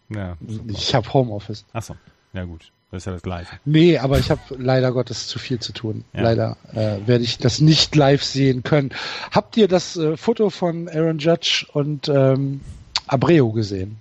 Ja, 0.09 0.35
ich 0.67 0.95
habe 0.95 1.11
Homeoffice. 1.13 1.65
Achso, 1.73 1.95
ja 2.33 2.43
gut. 2.45 2.71
Das 2.91 3.01
ist 3.01 3.05
ja 3.07 3.13
das 3.13 3.23
Gleiche. 3.23 3.49
Nee, 3.65 3.97
aber 3.97 4.19
ich 4.19 4.29
habe 4.29 4.41
leider 4.55 4.91
Gottes 4.91 5.25
zu 5.27 5.39
viel 5.39 5.59
zu 5.59 5.73
tun. 5.73 6.03
Ja. 6.13 6.21
Leider 6.21 6.57
äh, 6.73 6.99
werde 7.07 7.23
ich 7.23 7.39
das 7.39 7.59
nicht 7.59 7.95
live 7.95 8.23
sehen 8.23 8.61
können. 8.61 8.91
Habt 9.31 9.57
ihr 9.57 9.67
das 9.67 9.97
äh, 9.97 10.15
Foto 10.15 10.51
von 10.51 10.87
Aaron 10.87 11.17
Judge 11.17 11.65
und 11.73 12.07
ähm, 12.07 12.61
Abreu 13.07 13.49
gesehen? 13.49 13.97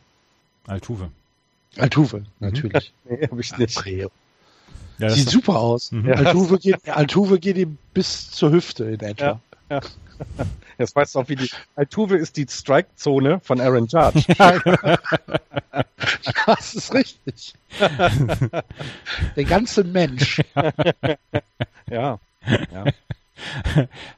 Altuve. 0.66 1.08
Altuve, 1.78 2.20
mhm. 2.20 2.26
natürlich. 2.40 2.92
nee, 3.04 3.26
hab 3.30 3.38
ich 3.38 3.56
nicht. 3.56 3.78
Abreu. 3.78 4.08
Ja, 4.98 5.10
Sieht 5.10 5.30
super 5.30 5.58
aus. 5.58 5.90
Mhm. 5.90 6.12
Altuve, 6.12 6.58
geht, 6.58 6.88
Altuve 6.88 7.38
geht 7.38 7.56
ihm 7.56 7.78
bis 7.94 8.30
zur 8.30 8.52
Hüfte 8.52 8.84
in 8.84 9.00
etwa. 9.00 9.24
Ja, 9.24 9.40
ja. 9.70 9.80
Jetzt 10.78 10.94
weißt 10.94 11.14
du 11.14 11.20
auch, 11.20 11.28
wie 11.28 11.36
die 11.36 11.50
Altuve 11.76 12.16
ist 12.16 12.36
die 12.36 12.46
Strike-Zone 12.48 13.40
von 13.40 13.60
Aaron 13.60 13.86
Judge. 13.86 14.24
das 16.46 16.74
ist 16.74 16.94
richtig. 16.94 17.54
Der 19.36 19.44
ganze 19.44 19.84
Mensch. 19.84 20.40
Ja. 21.90 22.18
ja. 22.72 22.84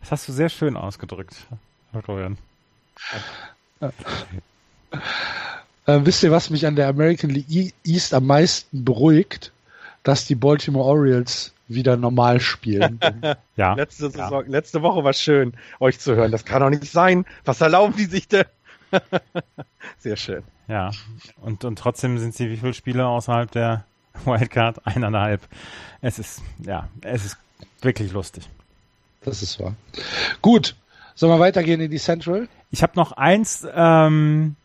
Das 0.00 0.10
hast 0.10 0.28
du 0.28 0.32
sehr 0.32 0.48
schön 0.48 0.76
ausgedrückt, 0.76 1.34
Florian. 2.02 2.38
Äh, 5.86 6.00
wisst 6.04 6.22
ihr, 6.22 6.30
was 6.30 6.50
mich 6.50 6.66
an 6.66 6.76
der 6.76 6.88
American 6.88 7.30
League 7.30 7.74
East 7.84 8.14
am 8.14 8.26
meisten 8.26 8.84
beruhigt? 8.84 9.52
Dass 10.02 10.26
die 10.26 10.34
Baltimore 10.34 10.84
Orioles 10.84 11.54
wieder 11.68 11.96
normal 11.96 12.40
spielen. 12.40 13.00
ja. 13.56 13.74
Letzte, 13.74 14.10
Saison, 14.10 14.44
ja. 14.44 14.50
letzte 14.50 14.82
Woche 14.82 15.02
war 15.02 15.14
schön, 15.14 15.54
euch 15.80 15.98
zu 15.98 16.14
hören. 16.14 16.30
Das 16.30 16.44
kann 16.44 16.60
doch 16.60 16.70
nicht 16.70 16.90
sein. 16.90 17.24
Was 17.44 17.60
erlauben 17.60 17.94
die 17.96 18.04
sich 18.04 18.28
denn? 18.28 18.44
Sehr 19.98 20.16
schön. 20.16 20.42
Ja. 20.68 20.90
Und, 21.40 21.64
und 21.64 21.78
trotzdem 21.78 22.18
sind 22.18 22.34
sie 22.34 22.50
wie 22.50 22.56
viele 22.56 22.74
Spiele 22.74 23.06
außerhalb 23.06 23.50
der 23.50 23.84
Wildcard? 24.24 24.86
Eineinhalb. 24.86 25.40
Es 26.00 26.18
ist, 26.18 26.42
ja, 26.58 26.88
es 27.02 27.24
ist 27.24 27.36
wirklich 27.80 28.12
lustig. 28.12 28.48
Das 29.22 29.42
ist 29.42 29.58
wahr. 29.58 29.74
Gut. 30.42 30.76
Sollen 31.14 31.32
wir 31.32 31.40
weitergehen 31.40 31.80
in 31.80 31.90
die 31.90 31.98
Central? 31.98 32.48
Ich 32.70 32.82
habe 32.82 32.92
noch 32.96 33.12
eins, 33.12 33.66
ähm, 33.72 34.56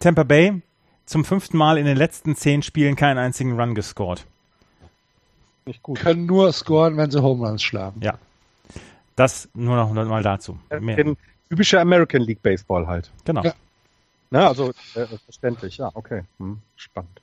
Tampa 0.00 0.24
Bay 0.24 0.60
zum 1.06 1.24
fünften 1.24 1.56
Mal 1.56 1.78
in 1.78 1.86
den 1.86 1.96
letzten 1.96 2.34
zehn 2.34 2.62
Spielen 2.62 2.96
keinen 2.96 3.18
einzigen 3.18 3.58
Run 3.58 3.74
gescored 3.74 4.26
nicht 5.70 5.82
gut. 5.82 6.00
Können 6.00 6.26
nur 6.26 6.52
scoren, 6.52 6.96
wenn 6.96 7.10
sie 7.10 7.22
Home 7.22 7.46
Runs 7.46 7.62
schlagen. 7.62 8.00
Ja. 8.02 8.18
Das 9.16 9.48
nur 9.54 9.76
noch 9.76 9.92
mal 9.92 10.22
dazu. 10.22 10.58
Mehr. 10.80 11.16
Typischer 11.48 11.80
American 11.80 12.22
League 12.22 12.42
Baseball 12.42 12.86
halt. 12.86 13.10
Genau. 13.24 13.42
Ja. 13.42 13.54
Na, 14.30 14.48
also 14.48 14.72
äh, 14.94 15.06
verständlich, 15.24 15.78
ja, 15.78 15.90
okay. 15.94 16.22
Hm, 16.38 16.58
spannend. 16.76 17.20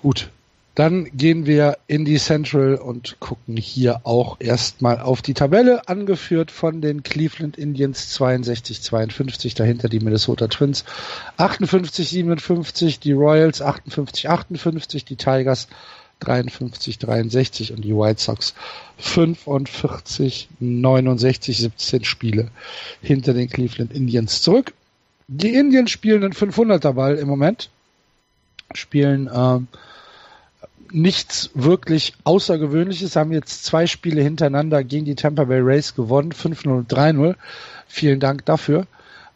Gut. 0.00 0.30
Dann 0.76 1.06
gehen 1.16 1.46
wir 1.46 1.78
in 1.86 2.04
die 2.04 2.18
Central 2.18 2.74
und 2.74 3.18
gucken 3.18 3.56
hier 3.56 4.02
auch 4.04 4.36
erstmal 4.40 5.00
auf 5.00 5.22
die 5.22 5.32
Tabelle, 5.32 5.88
angeführt 5.88 6.50
von 6.50 6.82
den 6.82 7.02
Cleveland 7.02 7.56
Indians 7.56 8.14
62-52, 8.20 9.56
dahinter 9.56 9.88
die 9.88 10.00
Minnesota 10.00 10.48
Twins 10.48 10.84
58-57, 11.38 13.00
die 13.00 13.12
Royals 13.12 13.62
58-58, 13.62 15.06
die 15.06 15.16
Tigers 15.16 15.68
53, 16.20 16.98
63 16.98 17.72
und 17.72 17.82
die 17.82 17.96
White 17.96 18.20
Sox 18.20 18.52
45, 18.98 20.48
69, 20.60 21.56
17 21.56 22.04
Spiele 22.04 22.50
hinter 23.00 23.32
den 23.32 23.48
Cleveland 23.48 23.94
Indians 23.94 24.42
zurück. 24.42 24.74
Die 25.26 25.54
Indians 25.54 25.90
spielen 25.90 26.22
einen 26.22 26.34
500er 26.34 26.92
Ball 26.92 27.16
im 27.16 27.28
Moment, 27.28 27.70
spielen 28.74 29.26
äh, 29.28 29.60
nichts 30.92 31.50
wirklich 31.54 32.14
Außergewöhnliches, 32.24 33.16
haben 33.16 33.32
jetzt 33.32 33.64
zwei 33.64 33.86
Spiele 33.86 34.22
hintereinander 34.22 34.84
gegen 34.84 35.04
die 35.04 35.14
Tampa 35.14 35.44
Bay 35.44 35.60
Rays 35.60 35.94
gewonnen, 35.94 36.32
5-0 36.32 36.68
und 36.68 36.92
3-0. 36.92 37.34
Vielen 37.86 38.20
Dank 38.20 38.44
dafür. 38.44 38.86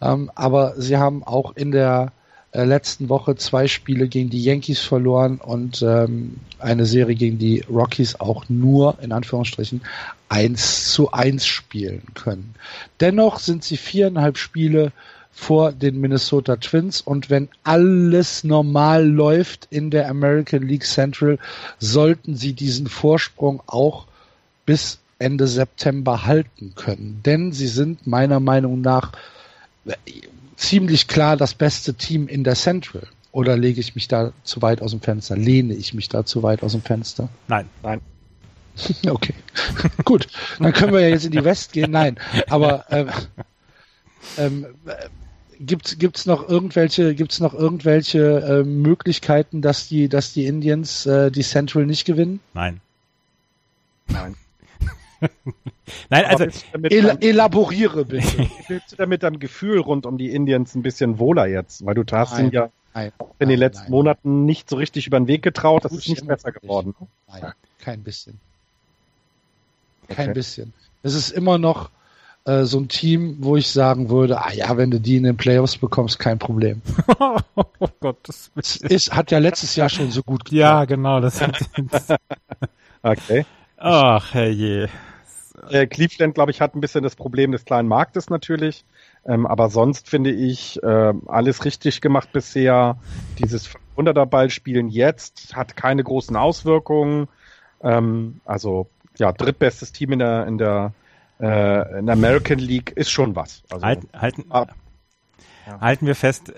Ähm, 0.00 0.30
aber 0.34 0.74
sie 0.76 0.96
haben 0.96 1.22
auch 1.22 1.56
in 1.56 1.72
der 1.72 2.12
äh, 2.52 2.64
letzten 2.64 3.08
Woche 3.08 3.36
zwei 3.36 3.68
Spiele 3.68 4.08
gegen 4.08 4.30
die 4.30 4.42
Yankees 4.42 4.80
verloren 4.80 5.38
und 5.38 5.82
ähm, 5.82 6.38
eine 6.58 6.84
Serie 6.84 7.14
gegen 7.14 7.38
die 7.38 7.64
Rockies 7.70 8.18
auch 8.18 8.48
nur 8.48 8.98
in 9.00 9.12
Anführungsstrichen 9.12 9.82
eins 10.28 10.92
zu 10.92 11.12
eins 11.12 11.46
spielen 11.46 12.02
können. 12.14 12.54
Dennoch 12.98 13.38
sind 13.38 13.62
sie 13.62 13.76
viereinhalb 13.76 14.36
Spiele 14.36 14.92
vor 15.32 15.72
den 15.72 16.00
Minnesota 16.00 16.56
Twins 16.56 17.00
und 17.00 17.30
wenn 17.30 17.48
alles 17.64 18.44
normal 18.44 19.06
läuft 19.06 19.68
in 19.70 19.90
der 19.90 20.08
American 20.08 20.62
League 20.62 20.84
Central, 20.84 21.38
sollten 21.78 22.36
sie 22.36 22.52
diesen 22.52 22.88
Vorsprung 22.88 23.62
auch 23.66 24.06
bis 24.66 24.98
Ende 25.18 25.46
September 25.46 26.24
halten 26.24 26.74
können. 26.74 27.20
Denn 27.24 27.52
sie 27.52 27.68
sind 27.68 28.06
meiner 28.06 28.40
Meinung 28.40 28.80
nach 28.80 29.12
ziemlich 30.56 31.08
klar 31.08 31.36
das 31.36 31.54
beste 31.54 31.94
Team 31.94 32.28
in 32.28 32.44
der 32.44 32.54
Central. 32.54 33.06
Oder 33.32 33.56
lege 33.56 33.80
ich 33.80 33.94
mich 33.94 34.08
da 34.08 34.32
zu 34.42 34.60
weit 34.60 34.82
aus 34.82 34.90
dem 34.90 35.00
Fenster? 35.00 35.36
Lehne 35.36 35.74
ich 35.74 35.94
mich 35.94 36.08
da 36.08 36.24
zu 36.24 36.42
weit 36.42 36.62
aus 36.62 36.72
dem 36.72 36.82
Fenster? 36.82 37.28
Nein. 37.48 37.68
Nein. 37.82 38.00
okay. 39.08 39.34
Gut. 40.04 40.26
Dann 40.58 40.72
können 40.72 40.92
wir 40.92 41.00
ja 41.00 41.08
jetzt 41.08 41.26
in 41.26 41.32
die 41.32 41.44
West 41.44 41.72
gehen. 41.72 41.90
Nein. 41.90 42.18
Aber 42.48 42.84
ähm, 42.90 43.10
ähm, 44.38 44.66
gibt 45.60 45.98
gibt's 45.98 46.26
noch 46.26 46.48
irgendwelche 46.48 47.14
gibt's 47.14 47.40
noch 47.40 47.54
irgendwelche 47.54 48.40
äh, 48.40 48.64
Möglichkeiten, 48.64 49.62
dass 49.62 49.88
die 49.88 50.08
dass 50.08 50.32
die 50.32 50.46
Indians 50.46 51.06
äh, 51.06 51.30
die 51.30 51.42
Central 51.42 51.86
nicht 51.86 52.04
gewinnen? 52.04 52.40
Nein. 52.54 52.80
Nein. 54.08 54.34
Nein, 56.08 56.24
also 56.24 56.46
El 56.82 57.18
elaboriere 57.20 58.04
bitte. 58.04 58.46
Fühlst 58.66 58.92
du 58.92 58.96
damit 58.96 59.22
deinem 59.22 59.38
Gefühl 59.38 59.78
rund 59.80 60.06
um 60.06 60.16
die 60.16 60.30
Indians 60.30 60.74
ein 60.74 60.82
bisschen 60.82 61.18
wohler 61.18 61.46
jetzt? 61.46 61.84
Weil 61.84 61.94
du 61.94 62.04
hast 62.10 62.38
ihn 62.38 62.50
ja 62.50 62.70
nein, 62.94 63.12
in 63.38 63.48
den 63.48 63.58
letzten 63.58 63.84
nein. 63.84 63.90
Monaten 63.90 64.44
nicht 64.46 64.70
so 64.70 64.76
richtig 64.76 65.06
über 65.06 65.20
den 65.20 65.26
Weg 65.26 65.42
getraut. 65.42 65.84
Das 65.84 65.92
ist 65.92 66.08
nicht 66.08 66.26
besser 66.26 66.52
geworden. 66.52 66.94
Nein, 67.28 67.52
kein 67.78 68.02
bisschen. 68.02 68.40
Kein 70.08 70.30
okay. 70.30 70.34
bisschen. 70.34 70.72
Es 71.02 71.14
ist 71.14 71.30
immer 71.30 71.58
noch 71.58 71.90
äh, 72.44 72.64
so 72.64 72.78
ein 72.78 72.88
Team, 72.88 73.36
wo 73.40 73.56
ich 73.56 73.68
sagen 73.68 74.08
würde, 74.10 74.40
ah 74.40 74.52
ja, 74.52 74.76
wenn 74.76 74.90
du 74.90 75.00
die 75.00 75.16
in 75.16 75.24
den 75.24 75.36
Playoffs 75.36 75.76
bekommst, 75.76 76.18
kein 76.18 76.38
Problem. 76.38 76.82
oh 77.18 77.88
Gott, 78.00 78.16
das 78.22 78.50
ist, 78.54 79.14
hat 79.14 79.30
ja 79.30 79.38
letztes 79.38 79.76
Jahr 79.76 79.88
schon 79.88 80.10
so 80.10 80.22
gut 80.22 80.44
geklappt. 80.44 80.60
Ja, 80.60 80.84
genau. 80.84 81.20
Das 81.20 81.40
okay. 83.02 83.44
Ach, 83.76 84.34
herrje. 84.34 84.88
Äh, 85.68 85.86
Cleveland, 85.86 86.34
glaube 86.34 86.50
ich, 86.50 86.60
hat 86.60 86.74
ein 86.74 86.80
bisschen 86.80 87.02
das 87.02 87.16
Problem 87.16 87.52
des 87.52 87.64
kleinen 87.64 87.88
Marktes 87.88 88.30
natürlich. 88.30 88.84
Ähm, 89.26 89.46
aber 89.46 89.68
sonst 89.68 90.08
finde 90.08 90.30
ich 90.30 90.82
äh, 90.82 91.12
alles 91.26 91.64
richtig 91.64 92.00
gemacht 92.00 92.30
bisher. 92.32 92.96
Dieses 93.38 93.68
500er 93.96 94.24
Ballspielen 94.24 94.88
jetzt 94.88 95.54
hat 95.54 95.76
keine 95.76 96.02
großen 96.02 96.36
Auswirkungen. 96.36 97.28
Ähm, 97.82 98.40
also 98.46 98.88
ja, 99.18 99.32
drittbestes 99.32 99.92
Team 99.92 100.12
in 100.12 100.18
der 100.20 100.46
in 100.46 100.56
der 100.56 100.94
äh, 101.40 101.98
in 101.98 102.06
der 102.06 102.14
American 102.14 102.58
League 102.58 102.92
ist 102.92 103.10
schon 103.10 103.34
was. 103.36 103.62
Also, 103.70 103.84
halt, 103.84 104.00
halten, 104.14 104.44
ah, 104.50 104.66
ja. 105.66 105.80
halten 105.80 106.06
wir 106.06 106.14
fest, 106.14 106.52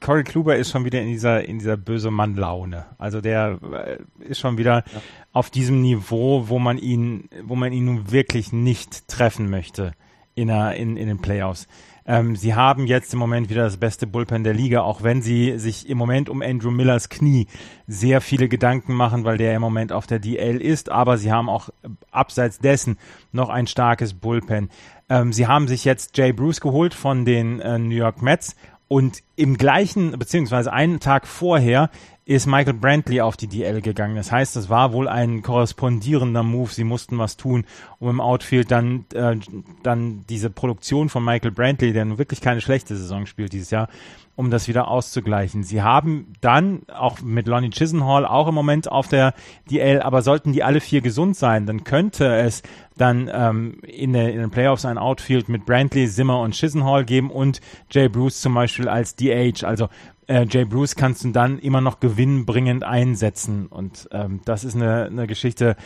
Corey 0.00 0.24
Kluber 0.24 0.56
ist 0.56 0.70
schon 0.70 0.84
wieder 0.84 1.00
in 1.00 1.08
dieser 1.08 1.44
in 1.44 1.58
dieser 1.58 1.76
böse 1.76 2.10
Mann 2.10 2.36
Laune. 2.36 2.86
Also 2.98 3.20
der 3.20 3.58
äh, 3.72 3.98
ist 4.24 4.38
schon 4.38 4.58
wieder 4.58 4.84
ja. 4.86 5.00
auf 5.32 5.50
diesem 5.50 5.82
Niveau, 5.82 6.48
wo 6.48 6.58
man 6.58 6.78
ihn 6.78 7.28
wo 7.42 7.56
man 7.56 7.72
ihn 7.72 7.84
nun 7.84 8.10
wirklich 8.12 8.52
nicht 8.52 9.08
treffen 9.08 9.50
möchte 9.50 9.92
in, 10.34 10.50
einer, 10.50 10.74
in, 10.74 10.96
in 10.96 11.08
den 11.08 11.20
Playoffs. 11.20 11.66
Ähm, 12.06 12.36
sie 12.36 12.54
haben 12.54 12.86
jetzt 12.86 13.12
im 13.14 13.18
Moment 13.18 13.48
wieder 13.48 13.64
das 13.64 13.78
beste 13.78 14.06
Bullpen 14.06 14.44
der 14.44 14.52
Liga, 14.52 14.82
auch 14.82 15.02
wenn 15.02 15.22
sie 15.22 15.58
sich 15.58 15.88
im 15.88 15.96
Moment 15.96 16.28
um 16.28 16.42
Andrew 16.42 16.70
Millers 16.70 17.08
Knie 17.08 17.46
sehr 17.86 18.20
viele 18.20 18.48
Gedanken 18.48 18.92
machen, 18.92 19.24
weil 19.24 19.38
der 19.38 19.54
im 19.54 19.62
Moment 19.62 19.92
auf 19.92 20.06
der 20.06 20.18
DL 20.18 20.60
ist. 20.60 20.90
Aber 20.90 21.16
sie 21.16 21.32
haben 21.32 21.48
auch 21.48 21.70
abseits 22.10 22.58
dessen 22.58 22.98
noch 23.32 23.48
ein 23.48 23.66
starkes 23.66 24.14
Bullpen. 24.14 24.68
Ähm, 25.08 25.32
sie 25.32 25.46
haben 25.46 25.66
sich 25.66 25.84
jetzt 25.84 26.16
Jay 26.16 26.32
Bruce 26.32 26.60
geholt 26.60 26.94
von 26.94 27.24
den 27.24 27.60
äh, 27.60 27.78
New 27.78 27.94
York 27.94 28.20
Mets 28.20 28.54
und 28.88 29.22
im 29.36 29.56
gleichen, 29.56 30.18
beziehungsweise 30.18 30.72
einen 30.72 31.00
Tag 31.00 31.26
vorher, 31.26 31.90
ist 32.26 32.46
Michael 32.46 32.74
Brantley 32.74 33.20
auf 33.20 33.36
die 33.36 33.48
DL 33.48 33.82
gegangen. 33.82 34.16
Das 34.16 34.32
heißt, 34.32 34.56
es 34.56 34.70
war 34.70 34.92
wohl 34.92 35.08
ein 35.08 35.42
korrespondierender 35.42 36.42
Move. 36.42 36.70
Sie 36.72 36.84
mussten 36.84 37.18
was 37.18 37.36
tun, 37.36 37.66
um 37.98 38.08
im 38.08 38.20
Outfield 38.20 38.70
dann, 38.70 39.04
äh, 39.12 39.36
dann 39.82 40.24
diese 40.28 40.48
Produktion 40.48 41.10
von 41.10 41.24
Michael 41.24 41.50
Brantley, 41.50 41.92
der 41.92 42.06
nun 42.06 42.18
wirklich 42.18 42.40
keine 42.40 42.62
schlechte 42.62 42.96
Saison 42.96 43.26
spielt 43.26 43.52
dieses 43.52 43.70
Jahr, 43.70 43.88
um 44.36 44.50
das 44.50 44.66
wieder 44.68 44.88
auszugleichen. 44.88 45.62
Sie 45.62 45.82
haben 45.82 46.32
dann 46.40 46.82
auch 46.92 47.20
mit 47.22 47.46
Lonnie 47.46 47.70
Chisenhall 47.70 48.26
auch 48.26 48.48
im 48.48 48.54
Moment 48.54 48.90
auf 48.90 49.08
der 49.08 49.34
DL, 49.70 50.00
aber 50.00 50.22
sollten 50.22 50.52
die 50.52 50.62
alle 50.62 50.80
vier 50.80 51.00
gesund 51.00 51.36
sein, 51.36 51.66
dann 51.66 51.84
könnte 51.84 52.34
es 52.36 52.62
dann 52.96 53.30
ähm, 53.32 53.78
in, 53.82 54.12
der, 54.12 54.32
in 54.32 54.40
den 54.40 54.50
Playoffs 54.50 54.84
ein 54.84 54.98
Outfield 54.98 55.48
mit 55.48 55.66
Brantley, 55.66 56.08
Zimmer 56.08 56.40
und 56.40 56.54
Chisenhall 56.54 57.04
geben 57.04 57.30
und 57.30 57.60
Jay 57.90 58.08
Bruce 58.08 58.40
zum 58.40 58.54
Beispiel 58.54 58.88
als 58.88 59.16
DH. 59.16 59.64
Also 59.64 59.88
äh, 60.26 60.46
Jay 60.48 60.64
Bruce 60.64 60.96
kannst 60.96 61.24
du 61.24 61.30
dann 61.30 61.58
immer 61.58 61.80
noch 61.80 62.00
gewinnbringend 62.00 62.82
einsetzen 62.82 63.66
und 63.66 64.08
ähm, 64.12 64.40
das 64.44 64.64
ist 64.64 64.74
eine, 64.74 65.04
eine 65.04 65.26
Geschichte, 65.26 65.76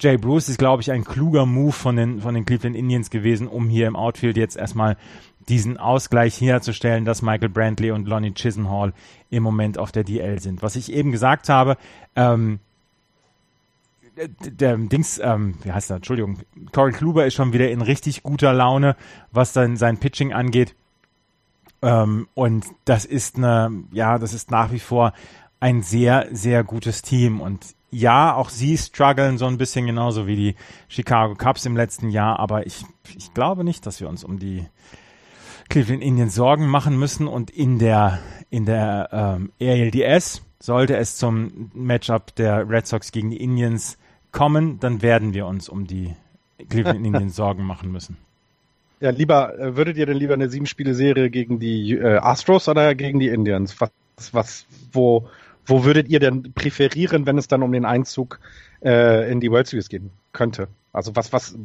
Jay 0.00 0.16
Bruce 0.16 0.48
ist, 0.48 0.58
glaube 0.58 0.80
ich, 0.80 0.90
ein 0.90 1.04
kluger 1.04 1.44
Move 1.44 1.72
von 1.72 1.96
den, 1.96 2.20
von 2.20 2.34
den 2.34 2.46
Cleveland 2.46 2.74
Indians 2.74 3.10
gewesen, 3.10 3.46
um 3.46 3.68
hier 3.68 3.86
im 3.86 3.96
Outfield 3.96 4.38
jetzt 4.38 4.56
erstmal 4.56 4.96
diesen 5.48 5.78
Ausgleich 5.78 6.40
herzustellen, 6.40 7.04
dass 7.04 7.22
Michael 7.22 7.48
Brantley 7.48 7.90
und 7.90 8.06
Lonnie 8.06 8.34
Chisenhall 8.34 8.92
im 9.30 9.42
Moment 9.42 9.78
auf 9.78 9.92
der 9.92 10.04
DL 10.04 10.40
sind. 10.40 10.62
Was 10.62 10.76
ich 10.76 10.92
eben 10.92 11.12
gesagt 11.12 11.48
habe, 11.48 11.76
ähm, 12.14 12.60
der 14.26 14.76
Dings, 14.76 15.18
ähm, 15.22 15.54
wie 15.62 15.72
heißt 15.72 15.90
er, 15.90 15.96
Entschuldigung, 15.96 16.38
Corey 16.72 16.92
Kluber 16.92 17.26
ist 17.26 17.34
schon 17.34 17.52
wieder 17.52 17.70
in 17.70 17.80
richtig 17.80 18.22
guter 18.22 18.52
Laune, 18.52 18.96
was 19.32 19.52
dann 19.52 19.76
sein 19.76 19.98
Pitching 19.98 20.32
angeht. 20.32 20.74
Ähm, 21.82 22.28
und 22.34 22.66
das 22.84 23.04
ist 23.04 23.36
eine, 23.36 23.84
ja, 23.92 24.18
das 24.18 24.34
ist 24.34 24.50
nach 24.50 24.72
wie 24.72 24.80
vor 24.80 25.12
ein 25.58 25.82
sehr, 25.82 26.28
sehr 26.32 26.64
gutes 26.64 27.02
Team. 27.02 27.40
Und 27.40 27.74
ja, 27.90 28.34
auch 28.34 28.50
sie 28.50 28.76
strugglen 28.76 29.38
so 29.38 29.46
ein 29.46 29.58
bisschen 29.58 29.86
genauso 29.86 30.26
wie 30.26 30.36
die 30.36 30.56
Chicago 30.88 31.34
Cubs 31.34 31.64
im 31.66 31.76
letzten 31.76 32.10
Jahr, 32.10 32.38
aber 32.38 32.66
ich, 32.66 32.84
ich 33.16 33.32
glaube 33.34 33.64
nicht, 33.64 33.86
dass 33.86 34.00
wir 34.00 34.08
uns 34.08 34.22
um 34.22 34.38
die 34.38 34.66
Cleveland 35.70 36.02
Indians 36.02 36.34
Sorgen 36.34 36.66
machen 36.66 36.98
müssen 36.98 37.28
und 37.28 37.50
in 37.50 37.78
der 37.78 38.18
in 38.50 38.66
der 38.66 39.08
ähm, 39.12 39.52
ALDS 39.60 40.42
sollte 40.58 40.96
es 40.96 41.16
zum 41.16 41.70
Matchup 41.72 42.34
der 42.34 42.68
Red 42.68 42.88
Sox 42.88 43.12
gegen 43.12 43.30
die 43.30 43.40
Indians 43.40 43.96
kommen, 44.32 44.80
dann 44.80 45.00
werden 45.00 45.32
wir 45.32 45.46
uns 45.46 45.68
um 45.68 45.86
die 45.86 46.14
Cleveland 46.68 47.06
Indians 47.06 47.36
Sorgen 47.36 47.62
machen 47.62 47.92
müssen. 47.92 48.16
Ja, 48.98 49.10
lieber 49.10 49.58
äh, 49.58 49.76
würdet 49.76 49.96
ihr 49.96 50.06
denn 50.06 50.16
lieber 50.16 50.34
eine 50.34 50.50
sieben 50.50 50.66
Spiele 50.66 50.94
Serie 50.94 51.30
gegen 51.30 51.60
die 51.60 51.92
äh, 51.94 52.16
Astros 52.16 52.68
oder 52.68 52.94
gegen 52.96 53.20
die 53.20 53.28
Indians? 53.28 53.80
Was 53.80 53.90
was 54.32 54.66
wo 54.92 55.28
wo 55.66 55.84
würdet 55.84 56.08
ihr 56.08 56.18
denn 56.18 56.52
präferieren, 56.52 57.26
wenn 57.26 57.38
es 57.38 57.46
dann 57.46 57.62
um 57.62 57.70
den 57.70 57.84
Einzug 57.84 58.40
äh, 58.82 59.30
in 59.30 59.40
die 59.40 59.50
World 59.50 59.68
Series 59.68 59.88
gehen 59.88 60.10
könnte? 60.32 60.66
Also 60.92 61.14
was 61.14 61.32
was 61.32 61.56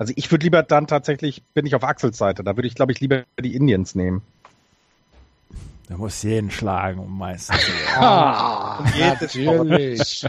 also 0.00 0.14
ich 0.16 0.30
würde 0.30 0.44
lieber 0.44 0.62
dann 0.62 0.86
tatsächlich, 0.86 1.42
bin 1.52 1.66
ich 1.66 1.74
auf 1.74 1.84
Axels 1.84 2.16
Seite, 2.16 2.42
da 2.42 2.56
würde 2.56 2.66
ich, 2.66 2.74
glaube 2.74 2.90
ich, 2.90 3.00
lieber 3.00 3.24
die 3.38 3.54
Indians 3.54 3.94
nehmen. 3.94 4.22
Du 5.90 5.98
musst 5.98 6.24
jeden 6.24 6.50
schlagen, 6.50 7.00
um 7.00 7.18
meistens. 7.18 7.60
ah, 7.98 8.82
natürlich. 8.98 10.24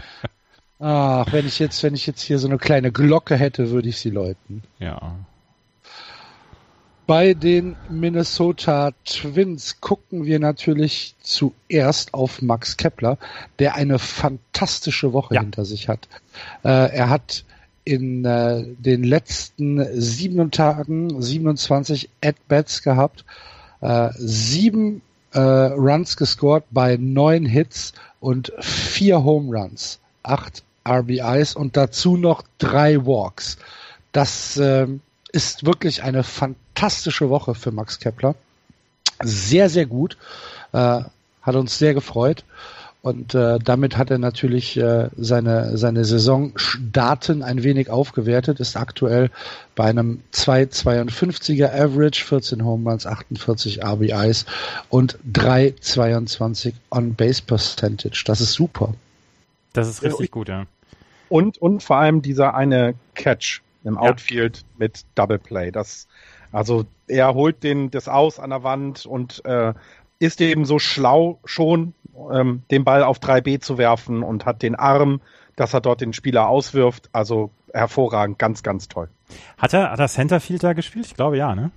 Ach, 0.78 1.32
wenn 1.32 1.46
ich 1.46 1.58
jetzt, 1.58 1.82
wenn 1.82 1.94
ich 1.94 2.06
jetzt 2.06 2.20
hier 2.20 2.38
so 2.38 2.48
eine 2.48 2.58
kleine 2.58 2.92
Glocke 2.92 3.34
hätte, 3.34 3.70
würde 3.70 3.88
ich 3.88 3.96
sie 3.96 4.10
läuten. 4.10 4.62
Ja. 4.78 5.14
Bei 7.06 7.32
den 7.32 7.76
Minnesota 7.88 8.90
Twins 9.06 9.80
gucken 9.80 10.26
wir 10.26 10.38
natürlich 10.38 11.14
zuerst 11.22 12.12
auf 12.12 12.42
Max 12.42 12.76
Kepler, 12.76 13.16
der 13.58 13.76
eine 13.76 13.98
fantastische 13.98 15.14
Woche 15.14 15.36
ja. 15.36 15.40
hinter 15.40 15.64
sich 15.64 15.88
hat. 15.88 16.08
Äh, 16.62 16.94
er 16.94 17.08
hat 17.08 17.46
in 17.84 18.24
äh, 18.24 18.64
den 18.78 19.02
letzten 19.04 19.84
sieben 20.00 20.50
Tagen 20.50 21.20
27 21.20 22.08
At-Bats 22.22 22.82
gehabt, 22.82 23.24
äh, 23.80 24.10
sieben 24.16 25.02
äh, 25.32 25.40
Runs 25.40 26.16
gescored 26.16 26.64
bei 26.70 26.96
neun 26.96 27.44
Hits 27.44 27.92
und 28.20 28.52
vier 28.60 29.24
Home 29.24 29.56
Runs, 29.56 29.98
acht 30.22 30.62
RBIs 30.88 31.56
und 31.56 31.76
dazu 31.76 32.16
noch 32.16 32.42
drei 32.58 33.04
Walks. 33.04 33.58
Das 34.12 34.56
äh, 34.56 34.86
ist 35.32 35.64
wirklich 35.64 36.02
eine 36.02 36.22
fantastische 36.22 37.30
Woche 37.30 37.54
für 37.54 37.72
Max 37.72 37.98
Kepler. 37.98 38.34
Sehr, 39.22 39.68
sehr 39.68 39.86
gut. 39.86 40.16
Äh, 40.72 41.02
hat 41.42 41.54
uns 41.56 41.78
sehr 41.78 41.94
gefreut. 41.94 42.44
Und 43.02 43.34
äh, 43.34 43.58
damit 43.58 43.98
hat 43.98 44.12
er 44.12 44.18
natürlich 44.18 44.76
äh, 44.76 45.10
seine, 45.16 45.76
seine 45.76 46.04
Saisondaten 46.04 47.42
ein 47.42 47.64
wenig 47.64 47.90
aufgewertet, 47.90 48.60
ist 48.60 48.76
aktuell 48.76 49.30
bei 49.74 49.84
einem 49.86 50.22
2,52er 50.32 51.68
Average, 51.72 52.24
14 52.24 52.64
Home 52.64 52.88
Runs, 52.88 53.04
48 53.04 53.84
RBIs 53.84 54.46
und 54.88 55.18
3,22 55.32 56.74
On-Base 56.92 57.42
Percentage. 57.42 58.22
Das 58.24 58.40
ist 58.40 58.52
super. 58.52 58.94
Das 59.72 59.88
ist 59.88 60.04
richtig 60.04 60.28
ja, 60.28 60.32
gut, 60.32 60.48
ja. 60.48 60.66
Und, 61.28 61.58
und 61.58 61.82
vor 61.82 61.96
allem 61.96 62.22
dieser 62.22 62.54
eine 62.54 62.94
Catch 63.16 63.62
im 63.82 63.98
Outfield 63.98 64.58
ja. 64.58 64.64
mit 64.78 65.00
Double 65.16 65.40
Play. 65.40 65.72
Das, 65.72 66.06
also 66.52 66.84
er 67.08 67.34
holt 67.34 67.64
den 67.64 67.90
das 67.90 68.06
aus 68.06 68.38
an 68.38 68.50
der 68.50 68.62
Wand 68.62 69.06
und 69.06 69.44
äh, 69.44 69.74
ist 70.20 70.40
eben 70.40 70.66
so 70.66 70.78
schlau 70.78 71.40
schon, 71.44 71.94
ähm, 72.32 72.62
den 72.70 72.84
Ball 72.84 73.02
auf 73.02 73.18
3B 73.18 73.60
zu 73.60 73.78
werfen 73.78 74.22
und 74.22 74.46
hat 74.46 74.62
den 74.62 74.74
Arm, 74.74 75.20
dass 75.56 75.74
er 75.74 75.80
dort 75.80 76.00
den 76.00 76.12
Spieler 76.12 76.48
auswirft. 76.48 77.08
Also 77.12 77.50
hervorragend, 77.72 78.38
ganz, 78.38 78.62
ganz 78.62 78.88
toll. 78.88 79.08
Hat 79.58 79.72
er, 79.72 79.90
hat 79.90 79.98
er 79.98 80.08
Centerfield 80.08 80.62
da 80.62 80.72
gespielt? 80.72 81.06
Ich 81.06 81.14
glaube 81.14 81.38
ja, 81.38 81.54
ne? 81.54 81.70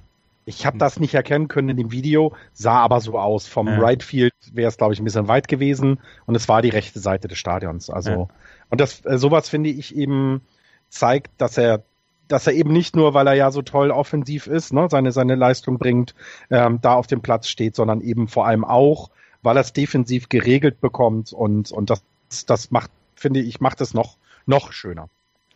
Ich 0.48 0.66
habe 0.66 0.78
das 0.78 1.00
nicht 1.00 1.16
erkennen 1.16 1.48
können 1.48 1.70
in 1.70 1.78
dem 1.78 1.92
Video, 1.92 2.34
sah 2.54 2.78
aber 2.78 3.02
so 3.02 3.18
aus. 3.18 3.48
Vom 3.48 3.68
ja. 3.68 3.80
Right 3.80 4.04
Field 4.04 4.34
wäre 4.54 4.70
es, 4.70 4.78
glaube 4.78 4.94
ich, 4.94 5.00
ein 5.00 5.04
bisschen 5.04 5.28
weit 5.28 5.48
gewesen 5.48 6.00
und 6.28 6.36
es 6.36 6.48
war 6.48 6.62
die 6.62 6.70
rechte 6.70 7.00
Seite 7.00 7.28
des 7.28 7.40
Stadions. 7.40 7.90
Also 7.90 8.12
ja. 8.12 8.28
und 8.70 8.80
das 8.80 9.04
äh, 9.06 9.18
sowas 9.18 9.50
finde 9.50 9.72
ich 9.72 9.96
eben 9.96 10.42
zeigt, 10.90 11.32
dass 11.40 11.58
er 11.58 11.84
dass 12.28 12.48
er 12.48 12.54
eben 12.54 12.74
nicht 12.74 12.96
nur, 12.96 13.14
weil 13.14 13.28
er 13.28 13.34
ja 13.34 13.52
so 13.52 13.62
toll 13.62 13.92
offensiv 13.92 14.48
ist, 14.48 14.74
ne, 14.74 14.88
seine 14.90 15.12
seine 15.12 15.36
Leistung 15.36 15.80
bringt, 15.80 16.14
ähm, 16.52 16.80
da 16.82 16.94
auf 16.94 17.08
dem 17.08 17.22
Platz 17.22 17.48
steht, 17.48 17.76
sondern 17.76 18.02
eben 18.02 18.28
vor 18.28 18.46
allem 18.46 18.64
auch, 18.64 19.10
weil 19.46 19.58
er 19.58 19.62
es 19.62 19.74
defensiv 19.74 20.28
geregelt 20.30 20.82
bekommt 20.82 21.32
und, 21.32 21.72
und 21.72 21.90
das, 21.90 22.02
das 22.46 22.72
macht, 22.72 22.92
finde 23.16 23.40
ich, 23.40 23.62
macht 23.62 23.80
es 23.82 23.94
noch, 23.94 24.18
noch 24.46 24.72
schöner. 24.72 25.08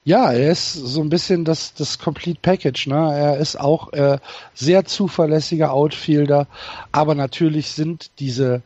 Ja, 0.05 0.31
er 0.31 0.51
ist 0.51 0.73
so 0.73 1.01
ein 1.01 1.09
bisschen 1.09 1.43
das, 1.43 1.73
das 1.73 1.99
Complete 1.99 2.39
Package. 2.41 2.87
Ne? 2.87 3.13
Er 3.13 3.37
ist 3.37 3.59
auch 3.59 3.91
äh, 3.93 4.17
sehr 4.53 4.85
zuverlässiger 4.85 5.73
Outfielder, 5.73 6.47
aber 6.91 7.15
natürlich 7.15 7.71
sind 7.71 8.11
diese 8.19 8.61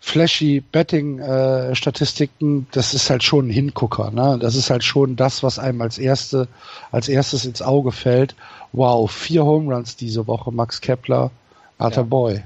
flashy 0.00 0.60
Betting-Statistiken, 0.72 2.62
äh, 2.62 2.64
das 2.72 2.94
ist 2.94 3.10
halt 3.10 3.22
schon 3.22 3.48
ein 3.48 3.50
Hingucker. 3.50 4.10
Ne? 4.10 4.38
Das 4.40 4.54
ist 4.54 4.70
halt 4.70 4.82
schon 4.82 5.16
das, 5.16 5.42
was 5.42 5.58
einem 5.58 5.82
als 5.82 5.98
erste, 5.98 6.48
als 6.90 7.08
erstes 7.08 7.44
ins 7.44 7.60
Auge 7.60 7.92
fällt. 7.92 8.34
Wow, 8.72 9.10
vier 9.10 9.44
Home 9.44 9.74
Runs 9.74 9.96
diese 9.96 10.26
Woche, 10.26 10.50
Max 10.50 10.80
Kepler, 10.80 11.30
Arthur 11.76 12.04
ja. 12.04 12.08
Boy. 12.08 12.42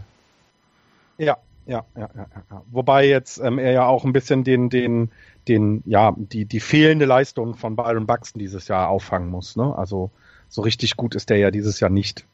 Ja, 1.17 1.37
ja, 1.67 1.85
ja, 1.97 2.11
ja, 2.15 2.27
ja. 2.51 2.63
Wobei 2.71 3.07
jetzt 3.09 3.39
ähm, 3.39 3.59
er 3.59 3.73
ja 3.73 3.87
auch 3.87 4.05
ein 4.05 4.13
bisschen 4.13 4.45
den, 4.45 4.71
den, 4.71 5.11
den, 5.49 5.83
ja, 5.87 6.15
die, 6.17 6.45
die 6.45 6.61
fehlende 6.61 7.05
Leistung 7.07 7.55
von 7.55 7.77
Byron 7.77 8.07
Buxton 8.07 8.39
dieses 8.39 8.69
Jahr 8.69 8.89
auffangen 8.89 9.31
muss. 9.31 9.57
Ne? 9.57 9.77
Also 9.77 10.11
so 10.49 10.63
richtig 10.63 10.97
gut 10.97 11.15
ist 11.15 11.31
der 11.31 11.39
ja 11.39 11.51
dieses 11.51 11.81
Jahr 11.81 11.91
nicht. 11.91 12.27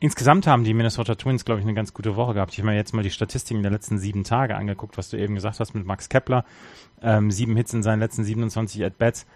Insgesamt 0.00 0.46
haben 0.46 0.62
die 0.62 0.74
Minnesota 0.74 1.16
Twins, 1.16 1.44
glaube 1.44 1.60
ich, 1.60 1.66
eine 1.66 1.74
ganz 1.74 1.92
gute 1.92 2.14
Woche 2.14 2.34
gehabt. 2.34 2.52
Ich 2.52 2.58
habe 2.60 2.68
mir 2.68 2.76
jetzt 2.76 2.94
mal 2.94 3.02
die 3.02 3.10
Statistiken 3.10 3.62
der 3.62 3.72
letzten 3.72 3.98
sieben 3.98 4.22
Tage 4.22 4.54
angeguckt, 4.54 4.96
was 4.96 5.10
du 5.10 5.16
eben 5.16 5.34
gesagt 5.34 5.58
hast 5.58 5.74
mit 5.74 5.84
Max 5.86 6.08
Kepler. 6.08 6.44
Ähm, 7.02 7.32
sieben 7.32 7.56
Hits 7.56 7.74
in 7.74 7.82
seinen 7.82 7.98
letzten 7.98 8.22
27 8.22 8.84
At-Bats. 8.84 9.26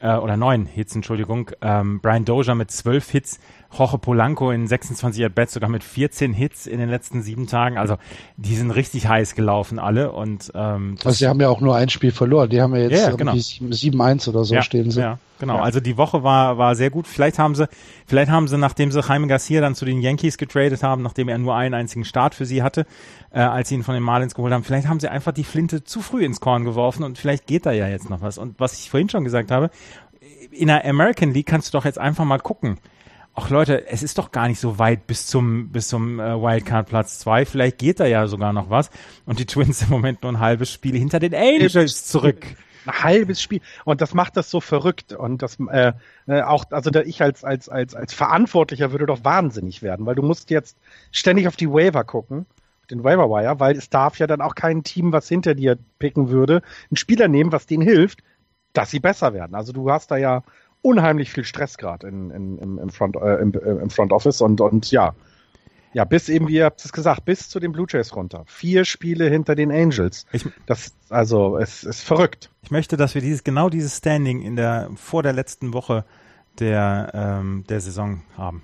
äh, 0.00 0.14
oder 0.16 0.36
neun 0.36 0.66
Hits, 0.66 0.94
Entschuldigung. 0.94 1.50
Ähm, 1.62 1.98
Brian 2.00 2.24
Dozier 2.24 2.54
mit 2.54 2.70
zwölf 2.70 3.10
Hits, 3.10 3.40
Jorge 3.76 3.98
Polanco 3.98 4.50
in 4.50 4.66
26 4.66 5.24
At-Bats 5.24 5.54
sogar 5.54 5.68
mit 5.68 5.82
14 5.82 6.32
Hits 6.32 6.66
in 6.66 6.78
den 6.78 6.88
letzten 6.88 7.22
sieben 7.22 7.46
Tagen. 7.46 7.78
Also 7.78 7.96
die 8.36 8.54
sind 8.54 8.70
richtig 8.70 9.08
heiß 9.08 9.34
gelaufen 9.34 9.78
alle 9.78 10.12
und 10.12 10.52
ähm, 10.54 10.96
also 11.04 11.16
sie 11.16 11.26
haben 11.26 11.40
ja 11.40 11.48
auch 11.48 11.60
nur 11.60 11.76
ein 11.76 11.88
Spiel 11.88 12.12
verloren. 12.12 12.50
Die 12.50 12.60
haben 12.60 12.74
ja 12.74 12.82
jetzt 12.82 13.00
ja, 13.00 13.10
genau. 13.14 13.32
7-1 13.32 14.28
oder 14.28 14.44
so 14.44 14.54
ja, 14.54 14.62
stehen 14.62 14.90
sie. 14.90 15.00
Ja, 15.00 15.18
genau. 15.38 15.56
Ja. 15.56 15.62
Also 15.62 15.80
die 15.80 15.96
Woche 15.96 16.22
war 16.22 16.58
war 16.58 16.76
sehr 16.76 16.90
gut. 16.90 17.06
Vielleicht 17.06 17.38
haben 17.38 17.54
sie 17.54 17.68
vielleicht 18.06 18.30
haben 18.30 18.48
sie 18.48 18.58
nachdem 18.58 18.92
sie 18.92 19.00
Jaime 19.00 19.26
Garcia 19.26 19.60
dann 19.60 19.74
zu 19.74 19.84
den 19.84 20.00
Yankees 20.00 20.38
getradet 20.38 20.82
haben, 20.82 21.02
nachdem 21.02 21.28
er 21.28 21.38
nur 21.38 21.54
einen 21.54 21.74
einzigen 21.74 22.04
Start 22.04 22.34
für 22.34 22.46
sie 22.46 22.62
hatte, 22.62 22.86
äh, 23.30 23.40
als 23.40 23.68
sie 23.68 23.74
ihn 23.74 23.82
von 23.82 23.94
den 23.94 24.02
Marlins 24.02 24.34
geholt 24.34 24.52
haben, 24.52 24.64
vielleicht 24.64 24.88
haben 24.88 25.00
sie 25.00 25.08
einfach 25.08 25.32
die 25.32 25.44
Flinte 25.44 25.84
zu 25.84 26.00
früh 26.00 26.24
ins 26.24 26.40
Korn 26.40 26.64
geworfen 26.64 27.02
und 27.02 27.18
vielleicht 27.18 27.46
geht 27.46 27.66
da 27.66 27.72
ja 27.72 27.88
jetzt 27.88 28.10
noch 28.10 28.20
was. 28.20 28.38
Und 28.38 28.58
was 28.60 28.78
ich 28.78 28.90
vorhin 28.90 29.08
schon 29.08 29.24
gesagt 29.24 29.50
habe, 29.50 29.70
in 30.50 30.68
der 30.68 30.84
American 30.84 31.32
League 31.32 31.46
kannst 31.46 31.72
du 31.72 31.78
doch 31.78 31.84
jetzt 31.84 31.98
einfach 31.98 32.24
mal 32.24 32.38
gucken. 32.38 32.78
Ach 33.36 33.50
Leute, 33.50 33.88
es 33.88 34.02
ist 34.02 34.18
doch 34.18 34.30
gar 34.30 34.46
nicht 34.46 34.60
so 34.60 34.78
weit 34.78 35.08
bis 35.08 35.26
zum 35.26 35.70
bis 35.70 35.88
zum 35.88 36.20
äh, 36.20 36.40
Wildcard 36.40 36.88
Platz 36.88 37.18
zwei. 37.18 37.44
Vielleicht 37.44 37.78
geht 37.78 37.98
da 37.98 38.06
ja 38.06 38.28
sogar 38.28 38.52
noch 38.52 38.70
was. 38.70 38.90
Und 39.26 39.40
die 39.40 39.46
Twins 39.46 39.82
im 39.82 39.90
Moment 39.90 40.22
nur 40.22 40.32
ein 40.32 40.40
halbes 40.40 40.70
Spiel 40.70 40.96
hinter 40.96 41.18
den 41.18 41.34
Angels 41.34 42.06
zurück. 42.06 42.46
Ein 42.86 43.02
halbes 43.02 43.42
Spiel 43.42 43.60
und 43.84 44.02
das 44.02 44.14
macht 44.14 44.36
das 44.36 44.50
so 44.50 44.60
verrückt 44.60 45.14
und 45.14 45.42
das 45.42 45.56
äh, 45.70 45.92
äh, 46.26 46.42
auch 46.42 46.66
also 46.70 46.90
da 46.90 47.00
ich 47.00 47.22
als 47.22 47.42
als 47.42 47.68
als 47.68 47.94
als 47.94 48.12
Verantwortlicher 48.12 48.92
würde 48.92 49.06
doch 49.06 49.24
wahnsinnig 49.24 49.82
werden, 49.82 50.04
weil 50.06 50.14
du 50.14 50.22
musst 50.22 50.50
jetzt 50.50 50.76
ständig 51.10 51.48
auf 51.48 51.56
die 51.56 51.70
Waiver 51.70 52.04
gucken 52.04 52.46
den 52.90 53.04
Waiver 53.04 53.30
Wire, 53.30 53.60
weil 53.60 53.76
es 53.76 53.88
darf 53.88 54.18
ja 54.18 54.26
dann 54.26 54.40
auch 54.40 54.54
kein 54.54 54.82
Team, 54.82 55.12
was 55.12 55.28
hinter 55.28 55.54
dir 55.54 55.78
picken 55.98 56.28
würde, 56.28 56.62
einen 56.90 56.96
Spieler 56.96 57.28
nehmen, 57.28 57.52
was 57.52 57.66
denen 57.66 57.82
hilft, 57.82 58.22
dass 58.72 58.90
sie 58.90 59.00
besser 59.00 59.32
werden. 59.32 59.54
Also 59.54 59.72
du 59.72 59.90
hast 59.90 60.10
da 60.10 60.16
ja 60.16 60.42
unheimlich 60.84 61.32
viel 61.32 61.44
Stress 61.44 61.78
gerade 61.78 62.06
in, 62.06 62.30
in, 62.30 62.58
im, 62.58 62.78
im, 62.78 62.90
Front, 62.90 63.16
äh, 63.16 63.36
im, 63.36 63.54
äh, 63.54 63.82
im 63.82 63.90
Front 63.90 64.12
Office 64.12 64.40
und, 64.40 64.60
und 64.60 64.90
ja. 64.90 65.14
Ja, 65.94 66.04
bis 66.04 66.28
eben, 66.28 66.48
wie 66.48 66.56
ihr 66.56 66.64
habt 66.64 66.84
es 66.84 66.92
gesagt, 66.92 67.24
bis 67.24 67.48
zu 67.48 67.60
den 67.60 67.72
Blue 67.72 67.86
Jays 67.88 68.14
runter. 68.16 68.42
Vier 68.46 68.84
Spiele 68.84 69.30
hinter 69.30 69.54
den 69.54 69.70
Angels. 69.70 70.26
Ich, 70.32 70.44
das, 70.66 70.92
also, 71.08 71.56
es 71.56 71.84
ist 71.84 72.02
verrückt. 72.02 72.50
Ich 72.62 72.72
möchte, 72.72 72.96
dass 72.96 73.14
wir 73.14 73.22
dieses, 73.22 73.44
genau 73.44 73.70
dieses 73.70 73.98
Standing 73.98 74.42
in 74.42 74.56
der, 74.56 74.90
vor 74.96 75.22
der 75.22 75.32
letzten 75.32 75.72
Woche 75.72 76.04
der, 76.58 77.12
ähm, 77.14 77.64
der 77.68 77.80
Saison 77.80 78.22
haben. 78.36 78.62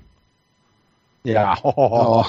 Ja. 1.22 1.56
Oh. 1.62 2.26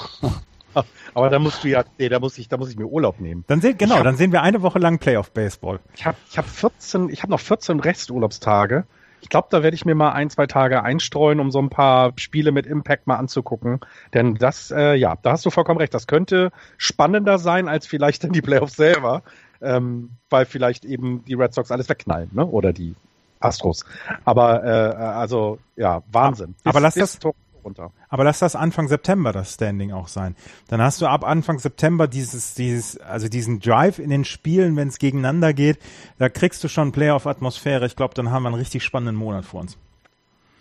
Aber 1.14 1.30
da 1.30 1.40
musst 1.40 1.64
du 1.64 1.68
ja, 1.68 1.84
nee, 1.98 2.08
da 2.08 2.20
muss 2.20 2.38
ich, 2.38 2.48
da 2.48 2.56
muss 2.56 2.70
ich 2.70 2.78
mir 2.78 2.86
Urlaub 2.86 3.20
nehmen. 3.20 3.44
Dann 3.48 3.60
sehen, 3.60 3.78
genau, 3.78 3.96
hab, 3.96 4.04
dann 4.04 4.16
sehen 4.16 4.32
wir 4.32 4.42
eine 4.42 4.62
Woche 4.62 4.80
lang 4.80 5.00
Playoff 5.00 5.32
Baseball. 5.32 5.80
Ich 5.96 6.06
habe, 6.06 6.18
ich 6.30 6.38
habe 6.38 6.48
14, 6.48 7.10
ich 7.10 7.24
habe 7.24 7.32
noch 7.32 7.42
14 7.42 7.80
Resturlaubstage. 7.82 8.86
Ich 9.22 9.30
glaube, 9.30 9.48
da 9.52 9.64
werde 9.64 9.76
ich 9.76 9.86
mir 9.86 9.96
mal 9.96 10.12
ein, 10.12 10.30
zwei 10.30 10.48
Tage 10.48 10.84
einstreuen, 10.84 11.40
um 11.40 11.52
so 11.52 11.60
ein 11.60 11.70
paar 11.70 12.14
Spiele 12.18 12.52
mit 12.52 12.66
Impact 12.66 13.08
mal 13.08 13.16
anzugucken. 13.16 13.80
Denn 14.14 14.36
das, 14.36 14.72
äh, 14.72 14.96
ja, 14.96 15.16
da 15.22 15.32
hast 15.32 15.46
du 15.46 15.52
vollkommen 15.52 15.80
recht. 15.80 15.94
Das 15.94 16.08
könnte 16.08 16.52
spannender 16.78 17.38
sein 17.38 17.68
als 17.68 17.88
vielleicht 17.88 18.24
dann 18.24 18.32
die 18.32 18.42
Playoffs 18.42 18.76
selber, 18.76 19.24
ähm, 19.62 20.12
weil 20.30 20.46
vielleicht 20.46 20.86
eben 20.86 21.24
die 21.26 21.36
Red 21.36 21.54
Sox 21.54 21.72
alles 21.72 21.88
wegknallen, 21.88 22.30
ne? 22.34 22.46
Oder 22.46 22.74
die 22.74 22.96
Astros. 23.40 23.86
Aber 24.26 24.64
äh, 24.64 24.96
also 24.96 25.60
ja, 25.76 26.04
Wahnsinn. 26.12 26.56
Aber 26.64 26.82
bis, 26.82 26.96
lass 26.96 27.20
das 27.20 27.20
runter. 27.64 27.92
Aber 28.10 28.24
lass 28.24 28.40
das 28.40 28.56
Anfang 28.56 28.88
September 28.88 29.32
das 29.32 29.54
Standing 29.54 29.92
auch 29.92 30.08
sein. 30.08 30.36
Dann 30.68 30.82
hast 30.82 31.02
du 31.02 31.08
ab 31.08 31.24
Anfang 31.24 31.60
September 31.60 32.08
dieses, 32.08 32.54
dieses, 32.54 32.98
also 32.98 33.28
diesen 33.28 33.60
Drive 33.60 34.00
in 34.00 34.10
den 34.10 34.26
Spielen, 34.26 34.76
wenn 34.76 34.88
es 34.88 35.00
gegeneinander 35.00 35.54
geht, 35.54 35.80
da 36.18 36.30
kriegst 36.30 36.64
du 36.64 36.68
schon 36.68 36.92
Playoff-Atmosphäre. 36.92 37.86
Ich 37.86 37.96
glaube, 37.96 38.14
dann 38.14 38.32
haben 38.32 38.44
wir 38.44 38.50
einen 38.50 38.58
richtig 38.58 38.84
spannenden 38.84 39.16
Monat 39.16 39.46
vor 39.46 39.62
uns. 39.62 39.78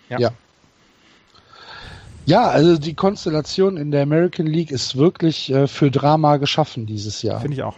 Ja. 0.09 0.19
ja. 0.19 0.31
Ja, 2.27 2.49
also 2.49 2.79
die 2.79 2.95
Konstellation 2.95 3.77
in 3.77 3.91
der 3.91 4.03
American 4.03 4.47
League 4.47 4.71
ist 4.71 4.97
wirklich 4.97 5.51
äh, 5.51 5.67
für 5.67 5.91
Drama 5.91 6.37
geschaffen 6.37 6.87
dieses 6.87 7.23
Jahr. 7.23 7.41
Finde 7.41 7.57
ich 7.57 7.63
auch. 7.63 7.77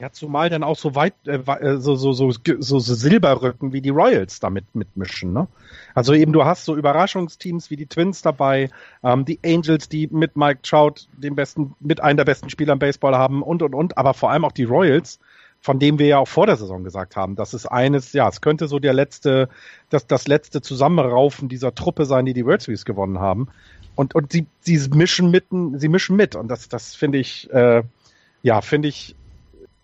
Ja, 0.00 0.10
zumal 0.10 0.48
dann 0.48 0.62
auch 0.62 0.78
so 0.78 0.94
weit, 0.94 1.12
äh, 1.26 1.36
äh, 1.36 1.76
so, 1.76 1.94
so, 1.94 2.12
so, 2.14 2.30
so, 2.32 2.78
so 2.78 2.94
Silberrücken 2.94 3.74
wie 3.74 3.82
die 3.82 3.90
Royals 3.90 4.40
damit 4.40 4.74
mitmischen, 4.74 5.34
ne? 5.34 5.46
Also 5.94 6.14
eben 6.14 6.32
du 6.32 6.46
hast 6.46 6.64
so 6.64 6.74
Überraschungsteams 6.74 7.68
wie 7.70 7.76
die 7.76 7.84
Twins 7.84 8.22
dabei, 8.22 8.70
ähm, 9.02 9.26
die 9.26 9.38
Angels, 9.44 9.90
die 9.90 10.08
mit 10.10 10.36
Mike 10.36 10.60
Trout 10.62 11.06
den 11.18 11.34
besten, 11.34 11.74
mit 11.80 12.02
einem 12.02 12.16
der 12.16 12.24
besten 12.24 12.48
Spieler 12.48 12.72
im 12.72 12.78
Baseball 12.78 13.14
haben 13.14 13.42
und 13.42 13.62
und 13.62 13.74
und, 13.74 13.98
aber 13.98 14.14
vor 14.14 14.30
allem 14.30 14.46
auch 14.46 14.52
die 14.52 14.64
Royals, 14.64 15.20
von 15.60 15.78
dem 15.78 15.98
wir 15.98 16.06
ja 16.06 16.18
auch 16.18 16.28
vor 16.28 16.46
der 16.46 16.56
Saison 16.56 16.82
gesagt 16.82 17.16
haben, 17.16 17.36
das 17.36 17.52
ist 17.52 17.66
eines, 17.66 18.14
ja, 18.14 18.26
es 18.26 18.40
könnte 18.40 18.68
so 18.68 18.78
der 18.78 18.94
letzte, 18.94 19.50
das, 19.90 20.06
das 20.06 20.26
letzte 20.26 20.62
Zusammenraufen 20.62 21.50
dieser 21.50 21.74
Truppe 21.74 22.06
sein, 22.06 22.24
die 22.24 22.32
die 22.32 22.46
World 22.46 22.62
Series 22.62 22.86
gewonnen 22.86 23.20
haben. 23.20 23.48
Und, 23.96 24.14
und 24.14 24.32
sie, 24.32 24.46
sie 24.60 24.80
mischen 24.94 25.30
mitten, 25.30 25.78
sie 25.78 25.88
mischen 25.88 26.16
mit. 26.16 26.36
Und 26.36 26.48
das, 26.48 26.70
das 26.70 26.94
finde 26.94 27.18
ich, 27.18 27.52
äh, 27.52 27.82
ja, 28.42 28.62
finde 28.62 28.88
ich 28.88 29.14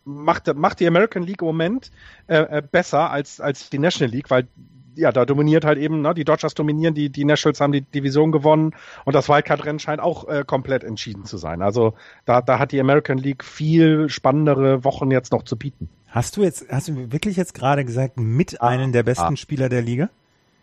macht, 0.06 0.54
macht 0.54 0.80
die 0.80 0.86
American 0.86 1.22
League 1.22 1.42
im 1.42 1.46
Moment 1.46 1.90
äh, 2.28 2.38
äh, 2.38 2.62
besser 2.62 3.10
als, 3.10 3.40
als 3.40 3.68
die 3.68 3.78
National 3.78 4.12
League, 4.12 4.30
weil 4.30 4.48
ja, 4.94 5.12
da 5.12 5.26
dominiert 5.26 5.66
halt 5.66 5.78
eben, 5.78 6.00
ne, 6.00 6.14
die 6.14 6.24
Dodgers 6.24 6.54
dominieren, 6.54 6.94
die, 6.94 7.10
die 7.10 7.26
Nationals 7.26 7.60
haben 7.60 7.72
die 7.72 7.82
Division 7.82 8.32
gewonnen 8.32 8.74
und 9.04 9.14
das 9.14 9.28
Wildcard-Rennen 9.28 9.78
scheint 9.78 10.00
auch 10.00 10.26
äh, 10.26 10.42
komplett 10.46 10.84
entschieden 10.84 11.26
zu 11.26 11.36
sein. 11.36 11.60
Also 11.60 11.94
da, 12.24 12.40
da 12.40 12.58
hat 12.58 12.72
die 12.72 12.80
American 12.80 13.18
League 13.18 13.44
viel 13.44 14.08
spannendere 14.08 14.84
Wochen 14.84 15.10
jetzt 15.10 15.32
noch 15.32 15.42
zu 15.42 15.56
bieten. 15.56 15.90
Hast 16.08 16.38
du 16.38 16.42
jetzt, 16.42 16.66
hast 16.70 16.88
du 16.88 17.12
wirklich 17.12 17.36
jetzt 17.36 17.52
gerade 17.52 17.84
gesagt, 17.84 18.18
mit 18.18 18.62
ah, 18.62 18.68
einem 18.68 18.92
der 18.92 19.02
besten 19.02 19.34
ah. 19.34 19.36
Spieler 19.36 19.68
der 19.68 19.82
Liga? 19.82 20.08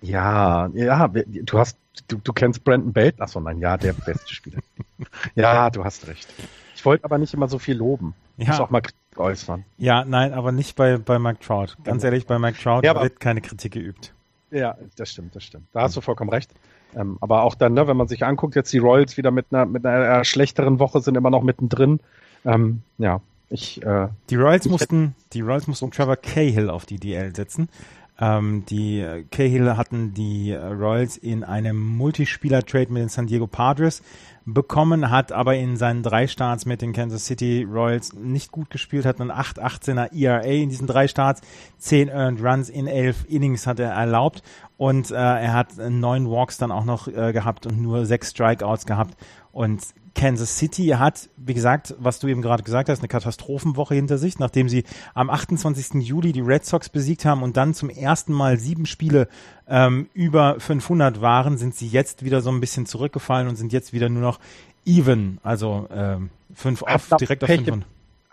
Ja, 0.02 0.68
ja, 0.74 1.08
du 1.08 1.60
hast, 1.60 1.78
du, 2.08 2.18
du 2.18 2.34
kennst 2.34 2.64
Brandon 2.64 2.92
Belt? 2.92 3.22
Achso, 3.22 3.40
nein, 3.40 3.60
ja, 3.60 3.78
der 3.78 3.94
beste 3.94 4.34
Spieler. 4.34 4.60
ja, 5.36 5.70
du 5.70 5.86
hast 5.86 6.08
recht. 6.08 6.28
Ich 6.76 6.84
wollte 6.84 7.06
aber 7.06 7.20
nicht 7.20 7.34
immer 7.34 7.48
so 7.48 7.60
viel 7.60 7.78
loben. 7.78 8.16
Ja. 8.38 8.48
Muss 8.48 8.60
auch 8.60 8.70
mal 8.70 8.82
Kritik 8.82 9.20
äußern. 9.20 9.64
Ja, 9.78 10.06
nein, 10.06 10.34
aber 10.34 10.52
nicht 10.52 10.76
bei, 10.76 10.98
bei 10.98 11.20
Mike 11.20 11.40
Trout. 11.40 11.76
Ganz 11.84 12.04
ehrlich, 12.04 12.26
bei 12.26 12.40
Mike 12.40 12.60
Trout 12.62 12.82
ja, 12.84 13.00
wird 13.00 13.20
keine 13.20 13.42
Kritik 13.42 13.74
geübt. 13.74 14.14
Ja, 14.52 14.78
das 14.98 15.12
stimmt, 15.12 15.36
das 15.36 15.44
stimmt. 15.44 15.66
Da 15.74 15.82
hast 15.82 15.96
du 15.96 16.02
vollkommen 16.02 16.30
recht. 16.30 16.52
Ähm, 16.96 17.18
aber 17.22 17.44
auch 17.44 17.56
dann, 17.56 17.74
ne, 17.74 17.88
wenn 17.88 17.98
man 17.98 18.08
sich 18.08 18.24
anguckt, 18.24 18.56
jetzt 18.56 18.72
die 18.72 18.78
Royals 18.78 19.18
wieder 19.18 19.32
mit 19.32 19.48
einer, 19.52 19.66
mit 19.66 19.86
einer 19.86 20.24
schlechteren 20.24 20.80
Woche 20.80 21.02
sind 21.02 21.16
immer 21.16 21.30
noch 21.30 21.42
mittendrin. 21.42 22.00
Ähm, 22.46 22.84
ja, 22.98 23.22
ich. 23.50 23.82
Äh, 23.84 24.10
die 24.30 24.36
Royals 24.36 24.68
mussten, 24.68 25.16
die 25.34 25.42
Royals 25.42 25.68
mussten 25.68 25.90
Trevor 25.92 26.18
Cahill 26.18 26.70
auf 26.70 26.86
die 26.86 27.00
DL 27.00 27.36
setzen. 27.36 27.70
Ähm, 28.20 28.64
die 28.70 29.00
äh, 29.00 29.24
Cahill 29.24 29.76
hatten 29.76 30.14
die 30.14 30.52
äh, 30.52 30.64
Royals 30.64 31.18
in 31.18 31.44
einem 31.44 31.80
Multispieler-Trade 31.98 32.92
mit 32.92 33.02
den 33.02 33.10
San 33.10 33.26
Diego 33.26 33.48
Padres 33.48 34.04
bekommen, 34.46 35.10
hat 35.10 35.32
aber 35.32 35.56
in 35.56 35.78
seinen 35.78 36.04
drei 36.04 36.28
Starts 36.28 36.66
mit 36.66 36.82
den 36.82 36.94
Kansas 36.94 37.26
City 37.26 37.64
Royals 37.64 38.14
nicht 38.14 38.52
gut 38.52 38.70
gespielt, 38.70 39.06
hat 39.06 39.20
einen 39.20 39.32
8-18er 39.32 40.14
ERA 40.14 40.42
in 40.42 40.70
diesen 40.70 40.86
drei 40.86 41.08
Starts, 41.08 41.42
10 41.80 42.10
Earned 42.10 42.44
Runs 42.44 42.70
in 42.70 42.88
11 42.88 43.26
Innings 43.30 43.66
hat 43.66 43.80
er 43.80 43.92
erlaubt 43.92 44.44
und 44.78 45.10
äh, 45.12 45.16
er 45.16 45.54
hat 45.54 45.78
neun 45.78 46.30
Walks 46.30 46.58
dann 46.58 46.72
auch 46.72 46.86
noch 46.86 47.08
äh, 47.08 47.34
gehabt 47.34 47.66
und 47.66 47.82
nur 47.82 48.06
sechs 48.06 48.32
Strikeouts 48.32 48.86
gehabt 48.86 49.18
und 49.52 49.82
Kansas 50.16 50.58
City 50.58 50.88
hat, 50.88 51.30
wie 51.38 51.54
gesagt, 51.54 51.96
was 51.98 52.20
du 52.20 52.28
eben 52.28 52.42
gerade 52.42 52.64
gesagt 52.64 52.90
hast, 52.90 53.00
eine 53.00 53.08
Katastrophenwoche 53.08 53.96
hinter 53.96 54.18
sich, 54.18 54.40
nachdem 54.40 54.70
sie 54.70 54.84
am 55.14 55.30
28. 55.30 56.02
Juli 56.04 56.32
die 56.32 56.42
Red 56.42 56.66
Sox 56.66 56.90
besiegt 56.90 57.26
haben 57.26 57.42
und 57.42 57.58
dann 57.58 57.74
zum 57.74 57.90
ersten 57.90 58.34
Mal 58.34 58.60
sieben 58.60 58.86
Spiele 58.86 59.28
ähm, 59.68 60.08
über 60.14 60.60
500 60.60 61.22
waren, 61.22 61.58
sind 61.58 61.76
sie 61.76 61.88
jetzt 61.88 62.24
wieder 62.24 62.42
so 62.42 62.52
ein 62.52 62.60
bisschen 62.60 62.86
zurückgefallen 62.86 63.48
und 63.48 63.56
sind 63.56 63.74
jetzt 63.74 63.94
wieder 63.94 64.10
nur 64.10 64.22
noch 64.22 64.40
even, 64.86 65.40
also 65.44 65.88
ähm, 65.92 66.30
fünf 66.54 66.84
auf, 66.84 67.10
direkt 67.20 67.44
auf 67.44 67.50
500 67.50 67.84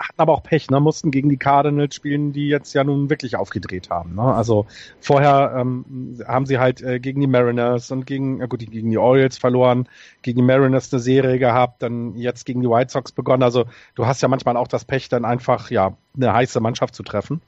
hatten 0.01 0.21
aber 0.21 0.33
auch 0.33 0.43
Pech, 0.43 0.71
ne? 0.71 0.81
mussten 0.81 1.11
gegen 1.11 1.29
die 1.29 1.37
Cardinals 1.37 1.95
spielen, 1.95 2.33
die 2.33 2.49
jetzt 2.49 2.73
ja 2.73 2.83
nun 2.83 3.11
wirklich 3.11 3.37
aufgedreht 3.37 3.91
haben. 3.91 4.15
Ne? 4.15 4.23
Also 4.23 4.67
vorher 5.01 5.55
ähm, 5.59 6.19
haben 6.27 6.47
sie 6.47 6.59
halt 6.59 6.81
äh, 6.81 6.99
gegen 6.99 7.21
die 7.21 7.27
Mariners 7.27 7.91
und 7.91 8.07
gegen, 8.07 8.41
äh, 8.41 8.49
gut, 8.49 8.61
gegen 8.61 8.91
die 8.91 8.99
Orioles 8.99 9.37
verloren, 9.37 9.89
gegen 10.23 10.39
die 10.39 10.45
Mariners 10.45 10.93
eine 10.93 11.01
Serie 11.01 11.39
gehabt, 11.39 11.83
dann 11.83 12.17
jetzt 12.17 12.47
gegen 12.47 12.63
die 12.63 12.69
White 12.69 12.91
Sox 12.91 13.13
begonnen. 13.13 13.43
Also 13.43 13.67
du 13.95 14.07
hast 14.07 14.23
ja 14.23 14.29
manchmal 14.29 14.57
auch 14.57 14.69
das 14.69 14.87
Pech, 14.87 15.11
dann 15.11 15.25
einfach 15.25 15.71
ja 15.71 15.97
eine 16.17 16.33
heiße 16.33 16.61
Mannschaft 16.61 16.95
zu 16.95 17.03
treffen. 17.03 17.43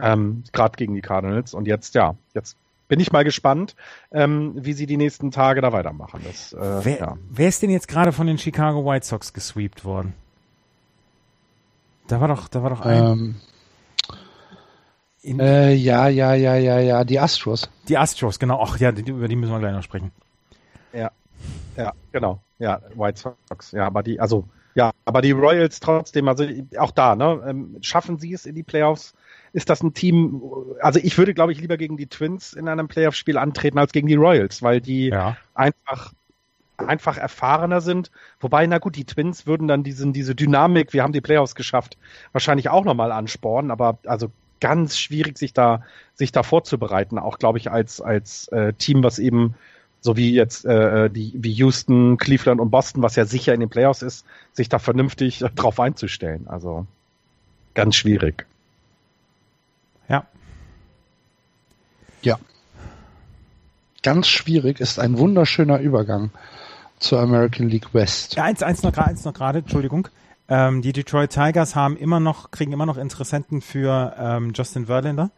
Ähm, 0.00 0.44
Gerade 0.52 0.76
gegen 0.76 0.94
die 0.94 1.02
Cardinals. 1.02 1.52
Und 1.52 1.66
jetzt, 1.66 1.94
ja, 1.94 2.14
jetzt 2.32 2.56
bin 2.88 2.98
ich 2.98 3.12
mal 3.12 3.24
gespannt, 3.24 3.76
ähm, 4.10 4.54
wie 4.56 4.72
sie 4.72 4.86
die 4.86 4.96
nächsten 4.96 5.30
Tage 5.30 5.60
da 5.60 5.72
weitermachen. 5.72 6.22
Das, 6.24 6.54
äh, 6.54 6.84
wer, 6.84 6.98
ja. 6.98 7.18
wer 7.28 7.48
ist 7.48 7.62
denn 7.62 7.70
jetzt 7.70 7.88
gerade 7.88 8.12
von 8.12 8.26
den 8.26 8.38
Chicago 8.38 8.86
White 8.86 9.06
Sox 9.06 9.34
gesweept 9.34 9.84
worden? 9.84 10.14
Da 12.10 12.20
war 12.20 12.26
doch, 12.26 12.48
da 12.48 12.62
war 12.62 12.70
doch 12.70 12.80
ein. 12.80 13.36
Ähm, 15.22 15.38
äh, 15.38 15.74
ja, 15.74 16.08
ja, 16.08 16.34
ja, 16.34 16.56
ja, 16.56 16.80
ja, 16.80 17.04
die 17.04 17.20
Astros. 17.20 17.70
Die 17.88 17.96
Astros, 17.96 18.40
genau. 18.40 18.60
Ach 18.60 18.76
ja, 18.78 18.90
die, 18.90 19.08
über 19.08 19.28
die 19.28 19.36
müssen 19.36 19.52
wir 19.52 19.60
gleich 19.60 19.74
noch 19.74 19.84
sprechen. 19.84 20.10
Ja, 20.92 21.12
ja, 21.76 21.92
genau. 22.10 22.40
Ja, 22.58 22.80
White 22.96 23.20
Sox. 23.20 23.70
Ja, 23.70 23.86
aber 23.86 24.02
die, 24.02 24.18
also, 24.18 24.44
ja, 24.74 24.90
aber 25.04 25.22
die 25.22 25.30
Royals 25.30 25.78
trotzdem, 25.78 26.26
also 26.26 26.44
auch 26.78 26.90
da, 26.90 27.14
ne, 27.14 27.44
ähm, 27.46 27.76
schaffen 27.80 28.18
sie 28.18 28.32
es 28.32 28.44
in 28.44 28.56
die 28.56 28.64
Playoffs. 28.64 29.14
ist 29.52 29.70
das 29.70 29.80
ein 29.80 29.94
Team, 29.94 30.42
also 30.80 30.98
ich 31.00 31.16
würde, 31.16 31.32
glaube 31.32 31.52
ich, 31.52 31.60
lieber 31.60 31.76
gegen 31.76 31.96
die 31.96 32.08
Twins 32.08 32.54
in 32.54 32.66
einem 32.66 32.88
Playoff-Spiel 32.88 33.38
antreten 33.38 33.78
als 33.78 33.92
gegen 33.92 34.08
die 34.08 34.16
Royals, 34.16 34.62
weil 34.62 34.80
die 34.80 35.10
ja. 35.10 35.36
einfach 35.54 36.12
einfach 36.86 37.16
erfahrener 37.16 37.80
sind. 37.80 38.10
Wobei, 38.40 38.66
na 38.66 38.78
gut, 38.78 38.96
die 38.96 39.04
Twins 39.04 39.46
würden 39.46 39.68
dann 39.68 39.82
diesen, 39.82 40.12
diese 40.12 40.34
Dynamik, 40.34 40.92
wir 40.92 41.02
haben 41.02 41.12
die 41.12 41.20
Playoffs 41.20 41.54
geschafft, 41.54 41.96
wahrscheinlich 42.32 42.68
auch 42.68 42.84
nochmal 42.84 43.12
anspornen, 43.12 43.70
aber 43.70 43.98
also 44.06 44.30
ganz 44.60 44.98
schwierig, 44.98 45.38
sich 45.38 45.52
da, 45.52 45.82
sich 46.14 46.32
da 46.32 46.42
vorzubereiten, 46.42 47.18
auch 47.18 47.38
glaube 47.38 47.58
ich, 47.58 47.70
als, 47.70 48.00
als 48.00 48.48
äh, 48.48 48.72
Team, 48.74 49.02
was 49.02 49.18
eben 49.18 49.54
so 50.00 50.16
wie 50.16 50.32
jetzt 50.32 50.64
äh, 50.64 51.10
die 51.10 51.32
wie 51.34 51.52
Houston, 51.52 52.16
Cleveland 52.16 52.60
und 52.60 52.70
Boston, 52.70 53.02
was 53.02 53.16
ja 53.16 53.24
sicher 53.26 53.52
in 53.52 53.60
den 53.60 53.68
Playoffs 53.68 54.02
ist, 54.02 54.24
sich 54.52 54.68
da 54.68 54.78
vernünftig 54.78 55.42
äh, 55.42 55.50
drauf 55.54 55.78
einzustellen. 55.78 56.46
Also 56.48 56.86
ganz 57.74 57.96
schwierig. 57.96 58.46
Ja. 60.08 60.26
Ja. 62.22 62.38
Ganz 64.02 64.28
schwierig 64.28 64.80
ist 64.80 64.98
ein 64.98 65.18
wunderschöner 65.18 65.78
Übergang 65.78 66.30
zur 67.00 67.20
American 67.20 67.68
League 67.68 67.92
West. 67.92 68.36
Ja, 68.36 68.44
eins, 68.44 68.62
eins 68.62 68.82
noch 68.82 68.96
eins 68.96 69.24
noch 69.24 69.34
gerade, 69.34 69.58
Entschuldigung. 69.60 70.08
Ähm, 70.48 70.82
die 70.82 70.92
Detroit 70.92 71.30
Tigers 71.30 71.74
haben 71.74 71.96
immer 71.96 72.20
noch, 72.20 72.50
kriegen 72.50 72.72
immer 72.72 72.86
noch 72.86 72.96
Interessenten 72.96 73.60
für 73.60 74.14
ähm, 74.18 74.52
Justin 74.54 74.86
Verlander, 74.86 75.30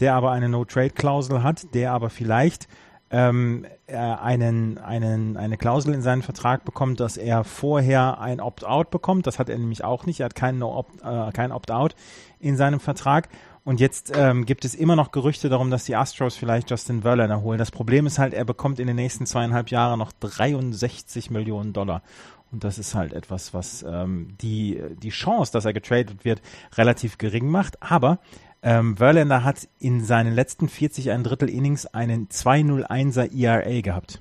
der 0.00 0.14
aber 0.14 0.32
eine 0.32 0.48
No-Trade-Klausel 0.48 1.42
hat, 1.42 1.74
der 1.74 1.92
aber 1.92 2.10
vielleicht 2.10 2.68
ähm, 3.10 3.66
äh, 3.86 3.96
einen, 3.96 4.78
einen, 4.78 5.36
eine 5.36 5.58
Klausel 5.58 5.92
in 5.94 6.00
seinen 6.00 6.22
Vertrag 6.22 6.64
bekommt, 6.64 6.98
dass 6.98 7.18
er 7.18 7.44
vorher 7.44 8.20
ein 8.20 8.40
Opt-out 8.40 8.90
bekommt. 8.90 9.26
Das 9.26 9.38
hat 9.38 9.50
er 9.50 9.58
nämlich 9.58 9.84
auch 9.84 10.06
nicht. 10.06 10.20
Er 10.20 10.26
hat 10.26 10.34
keinen 10.34 10.58
no 10.58 10.74
Opt, 10.78 11.02
äh, 11.04 11.30
kein 11.32 11.52
Opt-out 11.52 11.94
in 12.40 12.56
seinem 12.56 12.80
Vertrag. 12.80 13.28
Und 13.64 13.78
jetzt 13.78 14.12
ähm, 14.16 14.44
gibt 14.44 14.64
es 14.64 14.74
immer 14.74 14.96
noch 14.96 15.12
Gerüchte 15.12 15.48
darum, 15.48 15.70
dass 15.70 15.84
die 15.84 15.94
Astros 15.94 16.36
vielleicht 16.36 16.70
Justin 16.70 17.02
Verlander 17.02 17.42
holen. 17.42 17.58
Das 17.58 17.70
Problem 17.70 18.06
ist 18.06 18.18
halt, 18.18 18.34
er 18.34 18.44
bekommt 18.44 18.80
in 18.80 18.88
den 18.88 18.96
nächsten 18.96 19.24
zweieinhalb 19.24 19.70
Jahren 19.70 20.00
noch 20.00 20.10
63 20.12 21.30
Millionen 21.30 21.72
Dollar. 21.72 22.02
Und 22.50 22.64
das 22.64 22.78
ist 22.78 22.94
halt 22.94 23.12
etwas, 23.12 23.54
was 23.54 23.84
ähm, 23.88 24.36
die, 24.42 24.82
die 25.00 25.10
Chance, 25.10 25.52
dass 25.52 25.64
er 25.64 25.72
getradet 25.72 26.24
wird, 26.24 26.42
relativ 26.76 27.18
gering 27.18 27.48
macht. 27.48 27.80
Aber 27.80 28.18
ähm, 28.62 28.96
Verlander 28.96 29.44
hat 29.44 29.68
in 29.78 30.04
seinen 30.04 30.34
letzten 30.34 30.68
40 30.68 31.10
ein 31.12 31.22
Drittel 31.22 31.48
Innings 31.48 31.86
einen 31.86 32.28
201er 32.28 33.32
ERA 33.32 33.80
gehabt. 33.80 34.20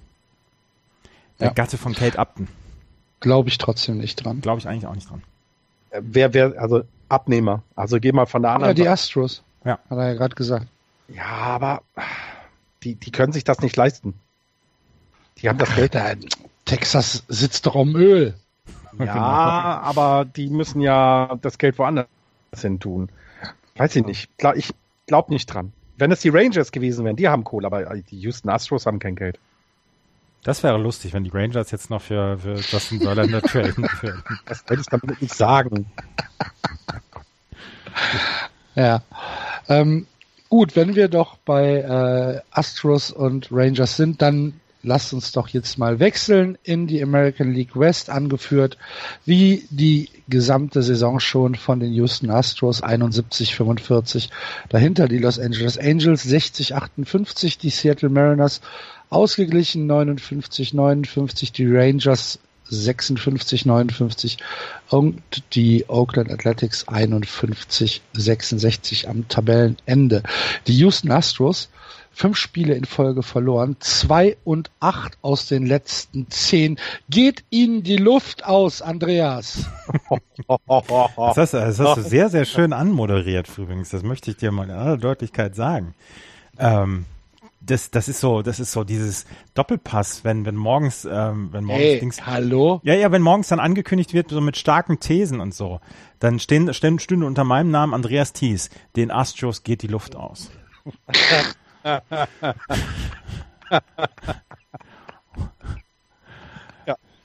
Der 1.39 1.47
ja. 1.47 1.53
Gatte 1.53 1.77
von 1.77 1.93
Kate 1.93 2.19
Upton. 2.19 2.47
Glaube 3.19 3.49
ich 3.49 3.57
trotzdem 3.57 3.97
nicht 3.97 4.23
dran. 4.23 4.41
Glaube 4.41 4.59
ich 4.59 4.67
eigentlich 4.67 4.85
auch 4.85 4.95
nicht 4.95 5.09
dran. 5.09 5.23
Äh, 5.89 6.01
wer, 6.03 6.33
wer, 6.33 6.61
also 6.61 6.83
Abnehmer. 7.11 7.63
Also 7.75 7.99
geh 7.99 8.11
mal 8.11 8.25
von 8.25 8.41
der 8.41 8.51
anderen. 8.51 8.69
Ja, 8.71 8.83
die 8.83 8.87
Astros. 8.87 9.43
Ja. 9.65 9.79
Hat 9.89 9.97
er 9.97 10.07
ja 10.07 10.13
gerade 10.13 10.35
gesagt. 10.35 10.67
Ja, 11.07 11.25
aber 11.25 11.81
die, 12.83 12.95
die 12.95 13.11
können 13.11 13.33
sich 13.33 13.43
das 13.43 13.59
nicht 13.61 13.75
leisten. 13.75 14.13
Die 15.37 15.49
haben 15.49 15.57
das 15.57 15.75
Geld. 15.75 15.95
Da, 15.95 16.13
Texas 16.65 17.23
sitzt 17.27 17.65
doch 17.65 17.75
um 17.75 17.95
Öl. 17.95 18.35
Ja, 18.99 19.81
aber 19.83 20.25
die 20.25 20.49
müssen 20.49 20.81
ja 20.81 21.37
das 21.41 21.57
Geld 21.57 21.77
woanders 21.79 22.07
hin 22.55 22.79
tun. 22.79 23.09
Weiß 23.75 23.95
ich 23.95 24.05
nicht. 24.05 24.29
Ich 24.55 24.69
glaube 25.07 25.33
nicht 25.33 25.47
dran. 25.47 25.73
Wenn 25.97 26.11
es 26.11 26.21
die 26.21 26.29
Rangers 26.29 26.71
gewesen 26.71 27.05
wären, 27.05 27.15
die 27.15 27.29
haben 27.29 27.43
Kohle, 27.43 27.67
aber 27.67 27.83
die 27.95 28.19
Houston 28.19 28.49
Astros 28.49 28.85
haben 28.85 28.99
kein 28.99 29.15
Geld. 29.15 29.39
Das 30.43 30.63
wäre 30.63 30.77
lustig, 30.77 31.13
wenn 31.13 31.23
die 31.23 31.29
Rangers 31.29 31.71
jetzt 31.71 31.89
noch 31.89 32.01
für, 32.01 32.37
für 32.39 32.55
Justin 32.55 33.01
Verlander 33.01 33.41
traden 33.41 33.87
würden. 34.01 34.23
Das 34.45 34.63
werde 34.67 34.81
ich 34.81 34.87
damit 34.87 35.21
nicht 35.21 35.35
sagen. 35.35 35.85
ja. 38.75 39.03
Ähm, 39.69 40.07
gut, 40.49 40.75
wenn 40.75 40.95
wir 40.95 41.09
doch 41.09 41.37
bei 41.37 41.75
äh, 41.77 42.41
Astros 42.51 43.11
und 43.11 43.49
Rangers 43.51 43.97
sind, 43.97 44.21
dann 44.21 44.59
lasst 44.83 45.13
uns 45.13 45.31
doch 45.31 45.47
jetzt 45.49 45.77
mal 45.77 45.99
wechseln 45.99 46.57
in 46.63 46.87
die 46.87 47.03
American 47.03 47.53
League 47.53 47.75
West, 47.77 48.09
angeführt 48.09 48.77
wie 49.25 49.67
die 49.69 50.09
gesamte 50.27 50.81
Saison 50.81 51.19
schon 51.19 51.55
von 51.55 51.79
den 51.79 51.93
Houston 51.93 52.31
Astros 52.31 52.81
71-45. 52.81 54.29
Dahinter 54.69 55.07
die 55.07 55.19
Los 55.19 55.39
Angeles 55.39 55.77
Angels 55.77 56.25
60-58, 56.25 57.59
die 57.59 57.69
Seattle 57.69 58.09
Mariners 58.09 58.61
ausgeglichen 59.11 59.89
59-59, 59.89 61.53
die 61.53 61.67
Rangers 61.67 62.39
56, 62.65 63.65
59 63.65 64.37
und 64.89 65.21
die 65.53 65.85
Oakland 65.89 66.31
Athletics 66.31 66.87
51, 66.87 68.01
66 68.13 69.09
am 69.09 69.27
Tabellenende. 69.27 70.23
Die 70.67 70.77
Houston 70.77 71.11
Astros 71.11 71.69
fünf 72.11 72.37
Spiele 72.37 72.73
in 72.75 72.85
Folge 72.85 73.23
verloren, 73.23 73.77
zwei 73.79 74.37
und 74.43 74.69
acht 74.79 75.17
aus 75.21 75.47
den 75.47 75.65
letzten 75.65 76.29
zehn. 76.29 76.77
Geht 77.09 77.43
Ihnen 77.49 77.83
die 77.83 77.97
Luft 77.97 78.45
aus, 78.45 78.81
Andreas? 78.81 79.65
das, 80.47 81.37
hast, 81.37 81.53
das 81.53 81.79
hast 81.79 81.97
du 81.97 82.01
sehr, 82.01 82.29
sehr 82.29 82.45
schön 82.45 82.73
anmoderiert, 82.73 83.49
übrigens. 83.57 83.89
Das 83.89 84.03
möchte 84.03 84.31
ich 84.31 84.37
dir 84.37 84.51
mal 84.51 84.65
in 84.65 84.71
aller 84.71 84.97
Deutlichkeit 84.97 85.55
sagen. 85.55 85.95
Ähm, 86.59 87.05
das, 87.61 87.91
das 87.91 88.07
ist 88.07 88.19
so, 88.19 88.41
das 88.41 88.59
ist 88.59 88.71
so 88.71 88.83
dieses 88.83 89.25
Doppelpass, 89.53 90.23
wenn, 90.23 90.45
wenn 90.45 90.55
morgens, 90.55 91.05
ähm, 91.05 91.49
wenn 91.51 91.63
morgens 91.63 91.85
hey, 91.85 91.99
Dings, 91.99 92.25
hallo? 92.25 92.81
Ja, 92.83 92.95
ja, 92.95 93.11
wenn 93.11 93.21
morgens 93.21 93.49
dann 93.49 93.59
angekündigt 93.59 94.13
wird, 94.13 94.29
so 94.29 94.41
mit 94.41 94.57
starken 94.57 94.99
Thesen 94.99 95.39
und 95.39 95.53
so, 95.53 95.79
dann 96.19 96.39
stehen, 96.39 96.73
stehen, 96.73 96.97
stünde 96.99 97.25
unter 97.25 97.43
meinem 97.43 97.69
Namen 97.69 97.93
Andreas 97.93 98.33
Thies, 98.33 98.69
den 98.95 99.11
Astros 99.11 99.63
geht 99.63 99.83
die 99.83 99.87
Luft 99.87 100.15
aus. 100.15 100.51
ja. 101.83 102.01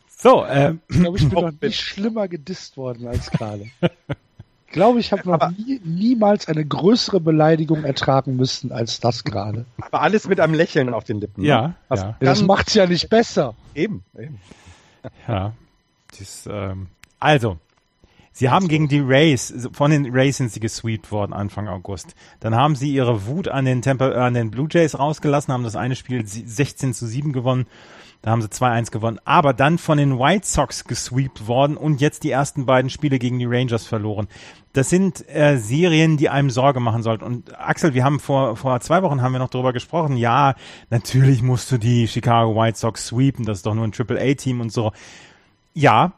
So, 0.08 0.44
ähm, 0.44 0.80
ich 0.88 1.00
glaube, 1.00 1.18
ich 1.18 1.28
bin 1.28 1.38
noch 1.44 1.52
nicht 1.60 1.80
schlimmer 1.80 2.28
gedisst 2.28 2.76
worden 2.76 3.06
als 3.06 3.30
gerade. 3.30 3.70
Ich 4.76 4.78
glaube, 4.78 5.00
ich 5.00 5.10
habe 5.10 5.26
noch 5.26 5.50
nie, 5.52 5.80
niemals 5.84 6.48
eine 6.48 6.62
größere 6.62 7.18
Beleidigung 7.18 7.84
ertragen 7.84 8.36
müssen 8.36 8.72
als 8.72 9.00
das 9.00 9.24
gerade. 9.24 9.64
Aber 9.80 10.02
alles 10.02 10.28
mit 10.28 10.38
einem 10.38 10.52
Lächeln 10.52 10.92
auf 10.92 11.02
den 11.04 11.18
Lippen. 11.18 11.40
Ne? 11.40 11.48
Ja, 11.48 11.74
das, 11.88 12.02
ja. 12.02 12.16
das 12.20 12.42
macht's 12.42 12.74
ja 12.74 12.86
nicht 12.86 13.08
besser. 13.08 13.54
Eben, 13.74 14.04
eben. 14.18 14.38
Ja. 15.26 15.54
Dies, 16.18 16.46
ähm, 16.52 16.88
also, 17.18 17.56
Sie 18.38 18.50
haben 18.50 18.68
gegen 18.68 18.86
die 18.86 19.00
Rays, 19.00 19.66
von 19.72 19.90
den 19.90 20.12
Rays 20.14 20.36
sind 20.36 20.52
sie 20.52 20.60
gesweept 20.60 21.10
worden 21.10 21.32
Anfang 21.32 21.68
August. 21.68 22.14
Dann 22.38 22.54
haben 22.54 22.76
sie 22.76 22.92
ihre 22.92 23.24
Wut 23.24 23.48
an 23.48 23.64
den, 23.64 23.80
Temper, 23.80 24.14
an 24.14 24.34
den 24.34 24.50
Blue 24.50 24.68
Jays 24.70 24.98
rausgelassen, 24.98 25.54
haben 25.54 25.64
das 25.64 25.74
eine 25.74 25.96
Spiel 25.96 26.26
16 26.26 26.92
zu 26.92 27.06
7 27.06 27.32
gewonnen. 27.32 27.64
Da 28.20 28.32
haben 28.32 28.42
sie 28.42 28.48
2-1 28.48 28.90
gewonnen. 28.90 29.18
Aber 29.24 29.54
dann 29.54 29.78
von 29.78 29.96
den 29.96 30.18
White 30.18 30.46
Sox 30.46 30.84
gesweept 30.84 31.48
worden 31.48 31.78
und 31.78 32.02
jetzt 32.02 32.24
die 32.24 32.30
ersten 32.30 32.66
beiden 32.66 32.90
Spiele 32.90 33.18
gegen 33.18 33.38
die 33.38 33.46
Rangers 33.46 33.86
verloren. 33.86 34.28
Das 34.74 34.90
sind 34.90 35.26
äh, 35.30 35.56
Serien, 35.56 36.18
die 36.18 36.28
einem 36.28 36.50
Sorge 36.50 36.80
machen 36.80 37.02
sollten. 37.02 37.24
Und 37.24 37.58
Axel, 37.58 37.94
wir 37.94 38.04
haben 38.04 38.20
vor, 38.20 38.54
vor 38.56 38.78
zwei 38.80 39.02
Wochen 39.02 39.22
haben 39.22 39.32
wir 39.32 39.38
noch 39.38 39.48
darüber 39.48 39.72
gesprochen. 39.72 40.18
Ja, 40.18 40.56
natürlich 40.90 41.40
musst 41.40 41.72
du 41.72 41.78
die 41.78 42.06
Chicago 42.06 42.54
White 42.54 42.76
Sox 42.76 43.06
sweepen. 43.06 43.46
Das 43.46 43.60
ist 43.60 43.64
doch 43.64 43.74
nur 43.74 43.84
ein 43.84 43.92
Triple-A-Team 43.92 44.60
und 44.60 44.70
so. 44.70 44.92
Ja, 45.72 46.12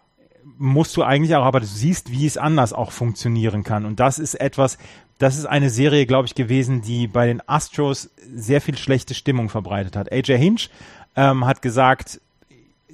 musst 0.57 0.97
du 0.97 1.03
eigentlich 1.03 1.35
auch, 1.37 1.45
aber 1.45 1.61
du 1.61 1.66
siehst, 1.66 2.11
wie 2.11 2.27
es 2.27 2.37
anders 2.37 2.73
auch 2.73 2.93
funktionieren 2.93 3.65
kann. 3.65 3.85
Und 3.85 4.01
das 4.01 4.19
ist 4.19 4.35
etwas, 4.35 4.79
das 5.19 5.37
ist 5.37 5.47
eine 5.47 5.70
Serie, 5.70 6.07
glaube 6.07 6.27
ich, 6.27 6.35
gewesen, 6.35 6.81
die 6.81 7.07
bei 7.07 7.27
den 7.27 7.47
Astros 7.47 8.11
sehr 8.35 8.61
viel 8.61 8.79
schlechte 8.79 9.15
Stimmung 9.15 9.49
verbreitet 9.49 9.97
hat. 9.97 10.12
AJ 10.12 10.39
Hinch 10.39 10.70
ähm, 11.16 11.45
hat 11.45 11.62
gesagt, 11.62 12.20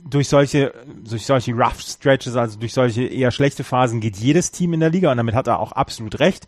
durch 0.06 0.28
solche, 0.28 0.74
durch 1.02 1.24
solche 1.24 1.52
Rough 1.52 1.80
Stretches, 1.80 2.36
also 2.36 2.58
durch 2.58 2.72
solche 2.72 3.04
eher 3.04 3.30
schlechte 3.30 3.64
Phasen 3.64 4.00
geht 4.00 4.16
jedes 4.16 4.50
Team 4.50 4.74
in 4.74 4.80
der 4.80 4.90
Liga 4.90 5.10
und 5.10 5.16
damit 5.16 5.34
hat 5.34 5.46
er 5.46 5.58
auch 5.60 5.72
absolut 5.72 6.20
recht 6.20 6.46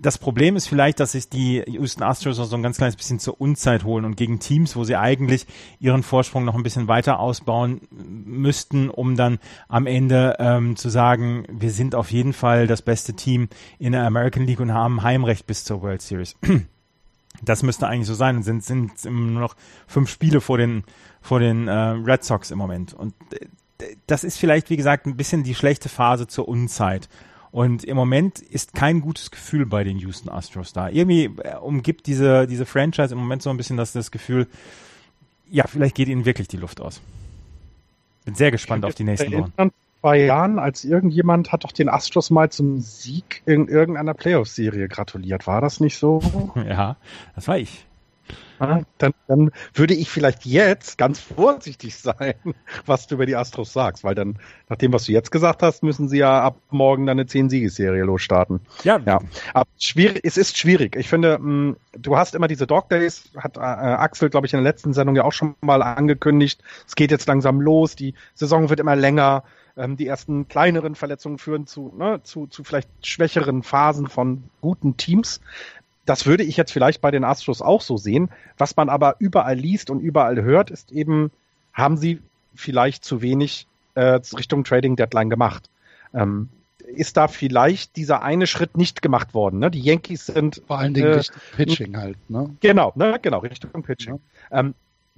das 0.00 0.16
Problem 0.16 0.54
ist 0.54 0.68
vielleicht, 0.68 1.00
dass 1.00 1.12
sich 1.12 1.28
die 1.28 1.62
Houston 1.66 2.04
Astros 2.04 2.36
so 2.36 2.56
ein 2.56 2.62
ganz 2.62 2.76
kleines 2.76 2.94
bisschen 2.94 3.18
zur 3.18 3.40
Unzeit 3.40 3.82
holen 3.82 4.04
und 4.04 4.16
gegen 4.16 4.38
Teams, 4.38 4.76
wo 4.76 4.84
sie 4.84 4.96
eigentlich 4.96 5.46
ihren 5.80 6.04
Vorsprung 6.04 6.44
noch 6.44 6.54
ein 6.54 6.62
bisschen 6.62 6.86
weiter 6.86 7.18
ausbauen 7.18 7.80
müssten, 7.90 8.90
um 8.90 9.16
dann 9.16 9.38
am 9.68 9.86
Ende 9.86 10.36
ähm, 10.38 10.76
zu 10.76 10.88
sagen, 10.88 11.44
wir 11.50 11.72
sind 11.72 11.96
auf 11.96 12.12
jeden 12.12 12.32
Fall 12.32 12.68
das 12.68 12.82
beste 12.82 13.14
Team 13.14 13.48
in 13.80 13.92
der 13.92 14.04
American 14.04 14.46
League 14.46 14.60
und 14.60 14.72
haben 14.72 15.02
Heimrecht 15.02 15.46
bis 15.46 15.64
zur 15.64 15.82
World 15.82 16.02
Series. 16.02 16.36
Das 17.40 17.62
müsste 17.62 17.86
eigentlich 17.86 18.08
so 18.08 18.14
sein 18.14 18.36
und 18.36 18.42
sind, 18.42 18.64
sind 18.64 18.98
nur 19.04 19.40
noch 19.40 19.54
fünf 19.86 20.10
Spiele 20.10 20.40
vor 20.40 20.58
den, 20.58 20.82
vor 21.20 21.38
den 21.38 21.68
äh, 21.68 21.72
Red 21.72 22.24
Sox 22.24 22.50
im 22.50 22.58
Moment. 22.58 22.94
Und 22.94 23.14
äh, 23.32 23.46
das 24.08 24.24
ist 24.24 24.38
vielleicht, 24.38 24.70
wie 24.70 24.76
gesagt, 24.76 25.06
ein 25.06 25.16
bisschen 25.16 25.44
die 25.44 25.54
schlechte 25.54 25.88
Phase 25.88 26.26
zur 26.26 26.48
Unzeit. 26.48 27.08
Und 27.50 27.84
im 27.84 27.96
Moment 27.96 28.40
ist 28.40 28.74
kein 28.74 29.00
gutes 29.00 29.30
Gefühl 29.30 29.64
bei 29.66 29.84
den 29.84 29.98
Houston 29.98 30.28
Astros 30.28 30.72
da. 30.72 30.88
Irgendwie 30.88 31.24
äh, 31.42 31.56
umgibt 31.56 32.06
diese, 32.06 32.46
diese 32.46 32.66
Franchise 32.66 33.12
im 33.14 33.18
Moment 33.18 33.42
so 33.42 33.50
ein 33.50 33.56
bisschen 33.56 33.76
das, 33.76 33.92
das 33.92 34.10
Gefühl, 34.10 34.46
ja, 35.50 35.66
vielleicht 35.66 35.94
geht 35.94 36.08
ihnen 36.08 36.24
wirklich 36.24 36.48
die 36.48 36.58
Luft 36.58 36.80
aus. 36.80 37.00
Bin 38.24 38.34
sehr 38.34 38.50
gespannt 38.50 38.84
auf 38.84 38.94
die 38.94 39.04
nächsten 39.04 39.32
Wochen. 39.32 39.72
zwei 40.00 40.20
Jahren, 40.20 40.58
als 40.58 40.84
irgendjemand 40.84 41.50
hat 41.50 41.64
doch 41.64 41.72
den 41.72 41.88
Astros 41.88 42.30
mal 42.30 42.50
zum 42.50 42.80
Sieg 42.80 43.42
in 43.46 43.68
irgendeiner 43.68 44.12
Playoff-Serie 44.12 44.88
gratuliert. 44.88 45.46
War 45.46 45.60
das 45.60 45.80
nicht 45.80 45.96
so? 45.96 46.20
Ja, 46.68 46.96
das 47.34 47.48
war 47.48 47.58
ich. 47.58 47.86
Dann, 48.98 49.12
dann 49.26 49.50
würde 49.74 49.94
ich 49.94 50.10
vielleicht 50.10 50.44
jetzt 50.44 50.98
ganz 50.98 51.20
vorsichtig 51.20 51.96
sein, 51.96 52.34
was 52.86 53.06
du 53.06 53.14
über 53.14 53.26
die 53.26 53.36
Astros 53.36 53.72
sagst, 53.72 54.04
weil 54.04 54.14
dann, 54.14 54.38
nach 54.68 54.76
dem, 54.76 54.92
was 54.92 55.04
du 55.04 55.12
jetzt 55.12 55.30
gesagt 55.30 55.62
hast, 55.62 55.82
müssen 55.82 56.08
sie 56.08 56.18
ja 56.18 56.42
ab 56.42 56.58
morgen 56.70 57.06
dann 57.06 57.18
eine 57.18 57.28
10-Siegesserie 57.28 58.04
losstarten. 58.04 58.60
Ja, 58.84 58.98
Ja, 59.06 59.20
aber 59.54 59.68
schwierig, 59.78 60.20
es 60.24 60.36
ist 60.36 60.56
schwierig. 60.56 60.96
Ich 60.96 61.08
finde, 61.08 61.38
mh, 61.38 61.76
du 61.92 62.16
hast 62.16 62.34
immer 62.34 62.48
diese 62.48 62.66
Dog 62.66 62.88
Days, 62.88 63.30
hat 63.36 63.56
äh, 63.56 63.60
Axel, 63.60 64.30
glaube 64.30 64.46
ich, 64.46 64.52
in 64.52 64.58
der 64.58 64.70
letzten 64.70 64.92
Sendung 64.92 65.16
ja 65.16 65.24
auch 65.24 65.32
schon 65.32 65.54
mal 65.60 65.82
angekündigt. 65.82 66.62
Es 66.86 66.94
geht 66.94 67.10
jetzt 67.10 67.26
langsam 67.26 67.60
los, 67.60 67.96
die 67.96 68.14
Saison 68.34 68.68
wird 68.68 68.80
immer 68.80 68.96
länger. 68.96 69.44
Ähm, 69.76 69.96
die 69.96 70.08
ersten 70.08 70.48
kleineren 70.48 70.96
Verletzungen 70.96 71.38
führen 71.38 71.68
zu, 71.68 71.94
ne, 71.96 72.20
zu, 72.24 72.48
zu 72.48 72.64
vielleicht 72.64 72.88
schwächeren 73.06 73.62
Phasen 73.62 74.08
von 74.08 74.42
guten 74.60 74.96
Teams. 74.96 75.40
Das 76.08 76.24
würde 76.24 76.42
ich 76.42 76.56
jetzt 76.56 76.72
vielleicht 76.72 77.02
bei 77.02 77.10
den 77.10 77.22
Astros 77.22 77.60
auch 77.60 77.82
so 77.82 77.98
sehen. 77.98 78.30
Was 78.56 78.76
man 78.76 78.88
aber 78.88 79.16
überall 79.18 79.56
liest 79.56 79.90
und 79.90 80.00
überall 80.00 80.40
hört, 80.42 80.70
ist 80.70 80.90
eben, 80.90 81.30
haben 81.74 81.98
sie 81.98 82.20
vielleicht 82.54 83.04
zu 83.04 83.20
wenig 83.20 83.66
äh, 83.94 84.20
Richtung 84.36 84.64
Trading 84.64 84.96
Deadline 84.96 85.28
gemacht. 85.28 85.68
Ähm, 86.14 86.48
ist 86.78 87.18
da 87.18 87.28
vielleicht 87.28 87.96
dieser 87.96 88.22
eine 88.22 88.46
Schritt 88.46 88.78
nicht 88.78 89.02
gemacht 89.02 89.34
worden. 89.34 89.58
Ne? 89.58 89.70
Die 89.70 89.80
Yankees 89.80 90.24
sind 90.24 90.62
Vor 90.66 90.78
allen 90.78 90.94
Dingen 90.94 91.08
Äh, 91.08 91.16
Richtung 91.16 91.42
Pitching 91.54 91.96
halt, 91.98 92.16
ne? 92.30 92.56
Genau, 92.60 92.92
ne, 92.94 93.18
genau, 93.20 93.40
Richtung 93.40 93.82
Pitching. 93.82 94.18
Ähm, 94.50 94.74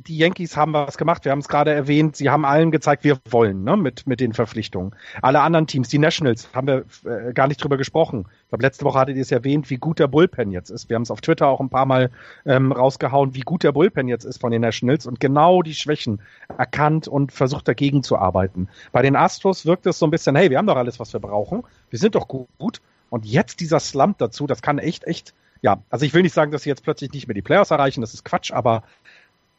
die 0.07 0.17
Yankees 0.17 0.57
haben 0.57 0.73
was 0.73 0.97
gemacht, 0.97 1.25
wir 1.25 1.33
haben 1.33 1.41
es 1.41 1.49
gerade 1.49 1.73
erwähnt, 1.73 2.17
sie 2.17 2.31
haben 2.31 2.45
allen 2.45 2.71
gezeigt, 2.71 3.05
wir 3.05 3.19
wollen, 3.29 3.65
ne, 3.65 3.77
mit, 3.77 4.07
mit 4.07 4.21
den 4.21 4.33
Verpflichtungen. 4.33 4.95
Alle 5.21 5.41
anderen 5.41 5.67
Teams, 5.67 5.89
die 5.89 5.99
Nationals, 5.99 6.49
haben 6.55 6.67
wir 6.67 6.85
äh, 7.05 7.33
gar 7.33 7.49
nicht 7.49 7.63
drüber 7.63 7.77
gesprochen. 7.77 8.27
Ich 8.43 8.49
glaube, 8.49 8.63
letzte 8.63 8.85
Woche 8.85 8.99
hattet 8.99 9.17
ihr 9.17 9.23
es 9.23 9.31
erwähnt, 9.31 9.69
wie 9.69 9.77
gut 9.77 9.99
der 9.99 10.09
Bullpen 10.09 10.53
jetzt 10.53 10.71
ist. 10.71 10.89
Wir 10.89 10.95
haben 10.95 11.03
es 11.03 11.11
auf 11.11 11.21
Twitter 11.21 11.49
auch 11.49 11.61
ein 11.61 11.69
paar 11.69 11.87
Mal 11.87 12.11
ähm, 12.47 12.73
rausgehauen, 12.73 13.35
wie 13.35 13.41
gut 13.41 13.63
der 13.63 13.73
Bullpen 13.73 14.09
jetzt 14.09 14.25
ist 14.25 14.41
von 14.41 14.51
den 14.51 14.63
Nationals 14.63 15.07
und 15.07 15.21
genau 15.21 15.63
die 15.63 15.75
Schwächen 15.75 16.23
erkannt 16.57 17.07
und 17.07 17.33
versucht 17.33 17.69
dagegen 17.69 18.03
zu 18.03 18.17
arbeiten. 18.17 18.69
Bei 18.93 19.03
den 19.03 19.17
Astros 19.17 19.67
wirkt 19.67 19.87
es 19.87 19.99
so 19.99 20.07
ein 20.07 20.11
bisschen, 20.11 20.35
hey, 20.35 20.51
wir 20.51 20.59
haben 20.59 20.67
doch 20.67 20.77
alles, 20.77 20.99
was 20.99 21.13
wir 21.13 21.21
brauchen, 21.21 21.63
wir 21.91 21.99
sind 21.99 22.15
doch 22.15 22.27
gut. 22.29 22.81
Und 23.11 23.27
jetzt 23.27 23.61
dieser 23.61 23.81
Slump 23.81 24.19
dazu, 24.19 24.47
das 24.47 24.63
kann 24.63 24.79
echt, 24.79 25.05
echt, 25.05 25.35
ja, 25.63 25.83
also 25.91 26.07
ich 26.07 26.15
will 26.15 26.23
nicht 26.23 26.33
sagen, 26.33 26.53
dass 26.53 26.63
sie 26.63 26.71
jetzt 26.71 26.85
plötzlich 26.85 27.13
nicht 27.13 27.27
mehr 27.27 27.35
die 27.35 27.43
Playoffs 27.43 27.71
erreichen, 27.71 28.01
das 28.01 28.15
ist 28.15 28.25
Quatsch, 28.25 28.53
aber 28.53 28.83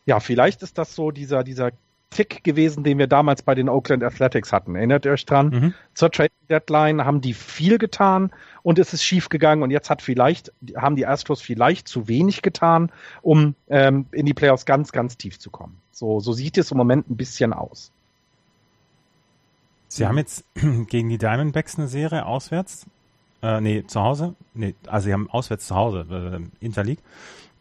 ja, 0.05 0.19
vielleicht 0.19 0.63
ist 0.63 0.77
das 0.77 0.95
so 0.95 1.11
dieser, 1.11 1.43
dieser 1.43 1.71
Tick 2.11 2.43
gewesen, 2.43 2.83
den 2.83 2.97
wir 2.97 3.07
damals 3.07 3.41
bei 3.41 3.55
den 3.55 3.69
Oakland 3.69 4.03
Athletics 4.03 4.51
hatten. 4.51 4.75
Erinnert 4.75 5.05
ihr 5.05 5.13
euch 5.13 5.25
dran? 5.25 5.47
Mhm. 5.47 5.73
Zur 5.93 6.11
Trade 6.11 6.31
Deadline 6.49 7.05
haben 7.05 7.21
die 7.21 7.33
viel 7.33 7.77
getan 7.77 8.31
und 8.63 8.79
es 8.79 8.93
ist 8.93 9.03
schief 9.03 9.29
gegangen 9.29 9.63
und 9.63 9.71
jetzt 9.71 9.89
hat 9.89 10.01
vielleicht, 10.01 10.51
haben 10.75 10.97
die 10.97 11.07
Astros 11.07 11.41
vielleicht 11.41 11.87
zu 11.87 12.09
wenig 12.09 12.41
getan, 12.41 12.91
um 13.21 13.55
ähm, 13.69 14.05
in 14.11 14.25
die 14.25 14.33
Playoffs 14.33 14.65
ganz, 14.65 14.91
ganz 14.91 15.17
tief 15.17 15.39
zu 15.39 15.49
kommen. 15.49 15.77
So, 15.91 16.19
so 16.19 16.33
sieht 16.33 16.57
es 16.57 16.71
im 16.71 16.77
Moment 16.77 17.09
ein 17.09 17.15
bisschen 17.15 17.53
aus. 17.53 17.91
Sie 19.87 20.05
haben 20.05 20.17
jetzt 20.17 20.43
gegen 20.87 21.09
die 21.09 21.17
Diamondbacks 21.17 21.77
eine 21.77 21.87
Serie 21.87 22.25
auswärts. 22.25 22.85
Äh, 23.41 23.61
nee, 23.61 23.83
zu 23.87 24.01
Hause. 24.01 24.35
Nee, 24.53 24.75
also 24.87 25.05
sie 25.05 25.13
haben 25.13 25.29
auswärts 25.29 25.67
zu 25.67 25.75
Hause, 25.75 26.05
äh, 26.61 26.65
Interleague. 26.65 27.01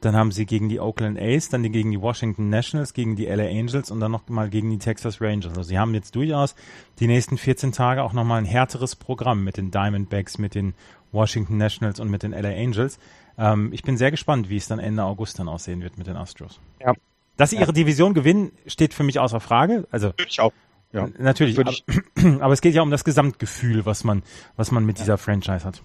Dann 0.01 0.17
haben 0.17 0.33
sie 0.33 0.47
gegen 0.47 0.69
die 0.69 0.81
Oakland 0.81 1.19
A's, 1.21 1.51
dann 1.51 1.63
die 1.63 1.71
gegen 1.71 1.91
die 1.91 2.01
Washington 2.01 2.49
Nationals, 2.49 2.95
gegen 2.95 3.17
die 3.17 3.27
LA 3.27 3.49
Angels 3.49 3.91
und 3.91 4.01
dann 4.01 4.11
noch 4.11 4.29
mal 4.29 4.49
gegen 4.49 4.71
die 4.71 4.79
Texas 4.79 5.21
Rangers. 5.21 5.51
Also 5.51 5.63
sie 5.63 5.79
haben 5.79 5.95
jetzt 5.95 6.17
durchaus 6.17 6.55
die 7.01 7.07
nächsten 7.07 7.37
14 7.37 7.73
Tage 7.73 8.03
auch 8.03 8.15
noch 8.15 8.25
mal 8.25 8.39
ein 8.39 8.47
härteres 8.47 8.97
Programm 8.97 9.45
mit 9.45 9.59
den 9.59 9.71
Diamondbacks, 9.71 10.39
mit 10.39 10.55
den 10.55 10.75
Washington 11.13 11.59
Nationals 11.59 12.01
und 12.01 12.09
mit 12.09 12.23
den 12.23 12.33
LA 12.33 12.49
Angels. 12.49 12.99
Ähm, 13.37 13.73
ich 13.73 13.83
bin 13.83 13.97
sehr 13.97 14.11
gespannt, 14.11 14.49
wie 14.49 14.57
es 14.57 14.69
dann 14.69 14.79
Ende 14.79 15.05
August 15.05 15.39
dann 15.39 15.49
aussehen 15.49 15.83
wird 15.83 15.99
mit 15.99 16.07
den 16.07 16.17
Astros. 16.17 16.61
Ja. 16.81 16.95
Dass 17.37 17.51
sie 17.51 17.57
ihre 17.57 17.73
Division 17.73 18.15
gewinnen, 18.15 18.53
steht 18.67 18.95
für 18.95 19.03
mich 19.03 19.19
außer 19.19 19.41
Frage. 19.41 19.87
Also 19.91 20.09
Würde 20.09 20.27
ich 20.29 20.41
auch. 20.41 20.53
Ja. 20.93 21.09
Natürlich, 21.19 21.59
aber, 21.59 21.73
aber 22.41 22.53
es 22.53 22.61
geht 22.61 22.75
ja 22.75 22.83
um 22.83 22.91
das 22.91 23.05
Gesamtgefühl, 23.05 23.87
was 23.87 24.05
man, 24.05 24.23
was 24.57 24.71
man 24.71 24.85
mit 24.85 24.99
dieser 24.99 25.19
Franchise 25.19 25.65
hat. 25.65 25.83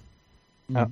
Ja. 0.67 0.89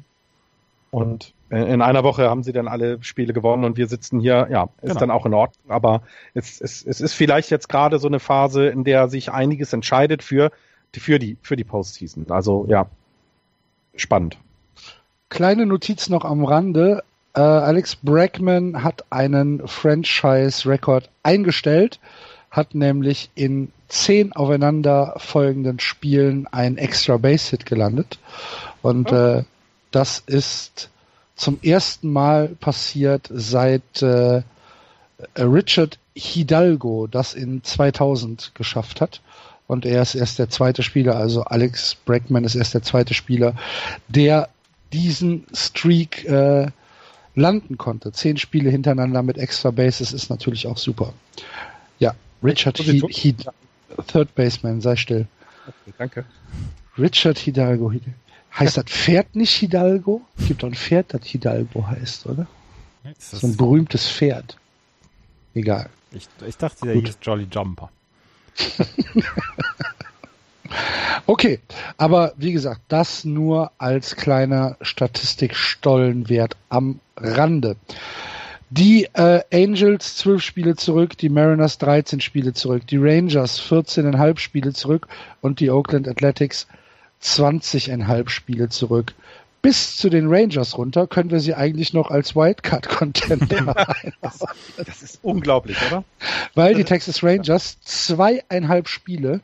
Und 0.92 1.34
in 1.56 1.82
einer 1.82 2.04
Woche 2.04 2.30
haben 2.30 2.44
sie 2.44 2.54
dann 2.54 2.68
alle 2.68 3.02
Spiele 3.04 3.34
gewonnen 3.34 3.64
und 3.64 3.78
wir 3.78 3.88
sitzen 3.88 4.20
hier, 4.20 4.48
ja, 4.50 4.70
ist 4.82 4.90
Genau. 4.90 5.00
dann 5.00 5.12
auch 5.12 5.26
in 5.26 5.34
Ordnung. 5.34 5.72
Aber 5.72 6.02
es, 6.34 6.60
es, 6.62 6.86
es 6.86 7.02
ist 7.02 7.14
vielleicht 7.14 7.50
jetzt 7.52 7.70
gerade 7.70 8.00
so 8.00 8.08
eine 8.08 8.20
Phase, 8.20 8.68
in 8.68 8.84
der 8.84 9.08
sich 9.10 9.32
einiges 9.32 9.74
entscheidet 9.74 10.24
für, 10.24 10.52
für 10.94 11.20
die, 11.20 11.38
für 11.42 11.56
die 11.56 11.64
Postseason. 11.64 12.26
Also 12.30 12.66
ja, 12.70 12.88
spannend. 13.96 14.38
Kleine 15.30 15.66
Notiz 15.66 16.10
noch 16.10 16.26
am 16.26 16.46
Rande. 16.46 17.04
Äh, 17.36 17.42
Alex 17.42 17.96
Bregman 17.96 18.84
hat 18.84 19.06
einen 19.10 19.68
Franchise-Rekord 19.68 21.10
eingestellt, 21.24 22.00
hat 22.52 22.76
nämlich 22.76 23.32
in 23.36 23.72
zehn 23.88 24.34
aufeinanderfolgenden 24.34 25.80
Spielen 25.80 26.48
ein 26.52 26.78
Extra 26.78 27.18
Base 27.18 27.50
Hit 27.52 27.66
gelandet. 27.66 28.20
Und 28.82 29.12
äh, 29.12 29.44
das 29.92 30.20
ist 30.26 30.90
zum 31.36 31.60
ersten 31.62 32.12
Mal 32.12 32.50
passiert 32.50 33.30
seit 33.32 34.02
äh, 34.02 34.44
Richard 35.38 36.00
Hidalgo 36.16 37.08
das 37.08 37.34
in 37.34 37.64
2000 37.64 38.52
geschafft 38.56 39.02
hat. 39.02 39.22
Und 39.66 39.86
er 39.86 40.02
ist 40.02 40.14
erst 40.16 40.40
der 40.40 40.50
zweite 40.50 40.84
Spieler, 40.84 41.16
also 41.16 41.44
Alex 41.44 41.96
Bregman 41.96 42.44
ist 42.44 42.56
erst 42.56 42.74
der 42.74 42.84
zweite 42.84 43.14
Spieler, 43.14 43.56
der 44.10 44.50
diesen 44.92 45.46
Streak 45.54 46.26
äh, 46.26 46.68
landen 47.34 47.78
konnte. 47.78 48.12
Zehn 48.12 48.38
Spiele 48.38 48.70
hintereinander 48.70 49.24
mit 49.24 49.38
Extra 49.38 49.72
Bases 49.72 50.12
ist 50.14 50.30
natürlich 50.30 50.68
auch 50.68 50.78
super. 50.78 51.14
Ja, 51.98 52.14
Richard 52.44 52.78
Hi 52.80 53.00
Position? 53.00 53.38
Hi 53.48 54.04
Third 54.08 54.36
Baseman, 54.36 54.82
sei 54.82 54.96
still. 54.98 55.28
Okay, 55.66 55.94
danke. 55.98 56.26
Richard 56.98 57.40
Hidalgo. 57.40 57.92
Hid- 57.92 58.04
Heißt 58.58 58.78
das 58.78 58.86
Pferd 58.86 59.36
nicht 59.36 59.54
Hidalgo? 59.54 60.22
Es 60.38 60.48
gibt 60.48 60.64
doch 60.64 60.68
ein 60.68 60.76
Pferd, 60.76 61.14
das 61.14 61.26
Hidalgo 61.26 61.88
heißt, 61.88 62.28
oder? 62.28 62.48
Ist 63.18 63.34
das, 63.34 63.42
So 63.42 63.48
ein 63.48 63.58
berühmtes 63.58 64.10
Pferd. 64.10 64.58
Egal. 65.56 65.90
ich, 66.12 66.28
ich 66.48 66.58
dachte, 66.58 66.86
der 66.86 66.96
Gut. 66.96 67.08
hieß 67.08 67.18
Jolly 67.22 67.48
Jumper. 67.52 67.90
Okay, 71.26 71.60
aber 71.98 72.34
wie 72.36 72.52
gesagt, 72.52 72.82
das 72.90 73.24
nur 73.24 73.72
als 73.78 74.16
kleiner 74.16 74.76
Statistikstollenwert 74.82 76.58
am 76.70 77.00
Rande. 77.16 77.78
Die 78.70 79.08
äh, 79.14 79.42
Angels 79.54 80.18
12 80.18 80.42
Spiele 80.42 80.76
zurück, 80.76 81.18
die 81.18 81.30
Mariners 81.30 81.78
13 81.78 82.20
Spiele 82.20 82.54
zurück, 82.54 82.88
die 82.88 82.98
Rangers 82.98 83.62
14,5 83.62 84.40
Spiele 84.40 84.74
zurück 84.74 85.08
und 85.42 85.60
die 85.60 85.70
Oakland 85.70 86.08
Athletics 86.08 86.68
20,5 87.24 88.30
Spiele 88.30 88.70
zurück. 88.70 89.14
Bis 89.62 89.96
zu 89.96 90.10
den 90.10 90.28
Rangers 90.28 90.78
runter 90.78 91.08
können 91.08 91.32
wir 91.32 91.40
sie 91.40 91.54
eigentlich 91.54 91.94
noch 91.94 92.12
als 92.12 92.36
Wildcard-Contender 92.36 93.74
Das 94.22 95.02
ist 95.02 95.20
unglaublich, 95.22 95.78
oder? 95.88 96.04
weil 96.54 96.76
die 96.76 96.84
Texas 96.84 97.24
Rangers 97.24 97.80
zweieinhalb 97.82 98.90
Spiele 98.90 99.40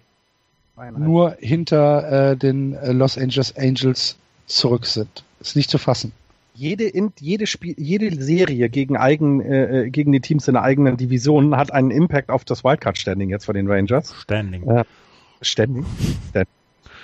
nur 0.97 1.37
hinter 1.39 2.31
äh, 2.31 2.37
den 2.37 2.73
äh, 2.73 2.91
Los 2.91 3.17
Angeles 3.17 3.55
Angels 3.55 4.17
zurück 4.45 4.85
sind. 4.85 5.23
Ist 5.39 5.55
nicht 5.55 5.69
zu 5.69 5.77
fassen. 5.77 6.11
jede, 6.53 6.83
in, 6.83 7.13
jede, 7.19 7.47
Spiel, 7.47 7.75
jede 7.77 8.21
Serie 8.21 8.69
gegen, 8.69 8.97
eigen, 8.97 9.39
äh, 9.39 9.83
äh, 9.83 9.89
gegen 9.89 10.11
die 10.11 10.19
Teams 10.19 10.47
in 10.49 10.55
der 10.55 10.63
eigenen 10.63 10.97
Division 10.97 11.55
hat 11.55 11.71
einen 11.71 11.91
Impact 11.91 12.29
auf 12.29 12.43
das 12.43 12.65
Wildcard-Standing 12.65 13.29
jetzt 13.29 13.45
von 13.45 13.55
den 13.55 13.71
Rangers. 13.71 14.13
Standing. 14.21 14.65
Ja. 14.65 14.83
Ständig. 15.41 15.85
Ständig. 16.29 16.49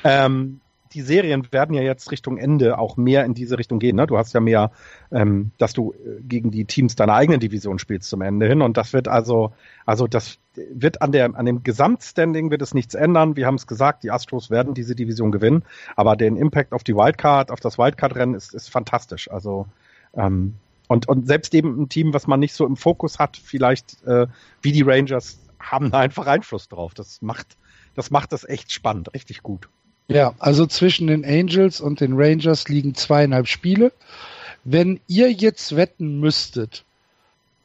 Ähm, 0.04 0.60
die 0.96 1.02
Serien 1.02 1.52
werden 1.52 1.76
ja 1.76 1.82
jetzt 1.82 2.10
Richtung 2.12 2.38
Ende 2.38 2.80
auch 2.80 2.96
mehr 2.96 3.26
in 3.26 3.34
diese 3.34 3.58
Richtung 3.58 3.80
gehen. 3.80 3.98
Ne? 3.98 4.08
Du 4.08 4.18
hast 4.18 4.34
ja 4.34 4.40
mehr, 4.40 4.72
ähm, 5.12 5.52
dass 5.58 5.74
du 5.74 5.94
äh, 5.94 6.22
gegen 6.22 6.52
die 6.52 6.64
Teams 6.66 6.96
deiner 6.96 7.14
eigenen 7.14 7.42
Division 7.42 7.80
spielst 7.80 8.10
zum 8.10 8.22
Ende 8.22 8.48
hin. 8.48 8.62
Und 8.62 8.78
das 8.78 8.94
wird 8.94 9.10
also, 9.10 9.54
also 9.86 10.08
das 10.08 10.40
wird 10.56 11.02
an 11.02 11.12
der, 11.12 11.36
an 11.36 11.46
dem 11.46 11.64
Gesamtstanding 11.64 12.50
wird 12.50 12.62
es 12.62 12.74
nichts 12.74 12.96
ändern. 12.96 13.36
Wir 13.36 13.46
haben 13.46 13.56
es 13.56 13.68
gesagt, 13.68 14.04
die 14.04 14.12
Astros 14.12 14.50
werden 14.50 14.74
diese 14.74 14.96
Division 14.96 15.34
gewinnen. 15.34 15.64
Aber 15.98 16.16
den 16.16 16.38
Impact 16.38 16.72
auf 16.72 16.86
die 16.86 16.96
Wildcard, 16.96 17.52
auf 17.52 17.60
das 17.60 17.78
Wildcard-Rennen 17.78 18.34
ist, 18.34 18.54
ist 18.54 18.70
fantastisch. 18.70 19.30
Also, 19.30 19.68
ähm, 20.16 20.56
und, 20.88 21.10
und 21.10 21.28
selbst 21.28 21.54
eben 21.54 21.82
ein 21.82 21.90
Team, 21.90 22.14
was 22.14 22.26
man 22.26 22.40
nicht 22.40 22.54
so 22.54 22.66
im 22.66 22.78
Fokus 22.78 23.20
hat, 23.20 23.36
vielleicht 23.36 24.02
äh, 24.06 24.28
wie 24.62 24.72
die 24.72 24.84
Rangers, 24.84 25.40
haben 25.60 25.92
da 25.92 26.00
einfach 26.00 26.28
Einfluss 26.28 26.70
drauf. 26.70 26.94
Das 26.94 27.22
macht, 27.22 27.58
das 27.96 28.12
macht 28.12 28.32
das 28.32 28.48
echt 28.48 28.72
spannend, 28.72 29.14
richtig 29.14 29.44
gut. 29.44 29.68
Ja, 30.08 30.34
also 30.40 30.68
zwischen 30.68 31.08
den 31.08 31.26
Angels 31.26 31.82
und 31.82 32.00
den 32.00 32.14
Rangers 32.16 32.68
liegen 32.68 32.96
zweieinhalb 32.96 33.48
Spiele. 33.48 33.92
Wenn 34.64 35.00
ihr 35.08 35.32
jetzt 35.32 35.76
wetten 35.76 36.20
müsstet, 36.20 36.84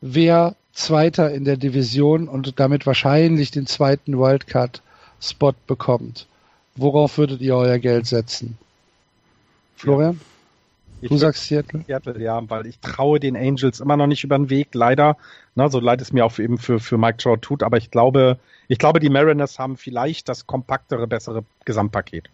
wer 0.01 0.57
Zweiter 0.73 1.31
in 1.33 1.45
der 1.45 1.57
Division 1.57 2.29
und 2.29 2.59
damit 2.59 2.87
wahrscheinlich 2.87 3.51
den 3.51 3.67
zweiten 3.67 4.19
Wildcard-Spot 4.19 5.55
bekommt, 5.67 6.27
Worauf 6.77 7.19
würdet 7.19 7.41
ihr 7.41 7.57
euer 7.57 7.79
Geld 7.79 8.07
setzen? 8.07 8.57
Florian? 9.77 10.21
Ich 11.01 11.09
du 11.09 11.17
sagst 11.17 11.45
Seattle? 11.47 11.83
Seattle, 11.87 12.21
ja, 12.21 12.43
weil 12.49 12.67
ich 12.67 12.79
traue 12.81 13.21
den 13.21 13.37
Angels 13.37 13.81
immer 13.81 13.97
noch 13.97 14.07
nicht 14.07 14.25
über 14.25 14.37
den 14.37 14.51
Weg, 14.51 14.69
leider. 14.75 15.17
Na, 15.55 15.69
so 15.69 15.81
leid 15.81 16.01
es 16.03 16.13
mir 16.13 16.25
auch 16.25 16.39
eben 16.39 16.59
für, 16.59 16.79
für 16.79 16.99
Mike 16.99 17.19
Trout 17.19 17.39
tut, 17.39 17.63
aber 17.63 17.79
ich 17.79 17.91
glaube, 17.91 18.39
ich 18.69 18.79
glaube, 18.79 19.01
die 19.01 19.09
Mariners 19.11 19.59
haben 19.59 19.77
vielleicht 19.77 20.29
das 20.29 20.47
kompaktere, 20.47 21.07
bessere 21.07 21.45
Gesamtpaket. 21.65 22.29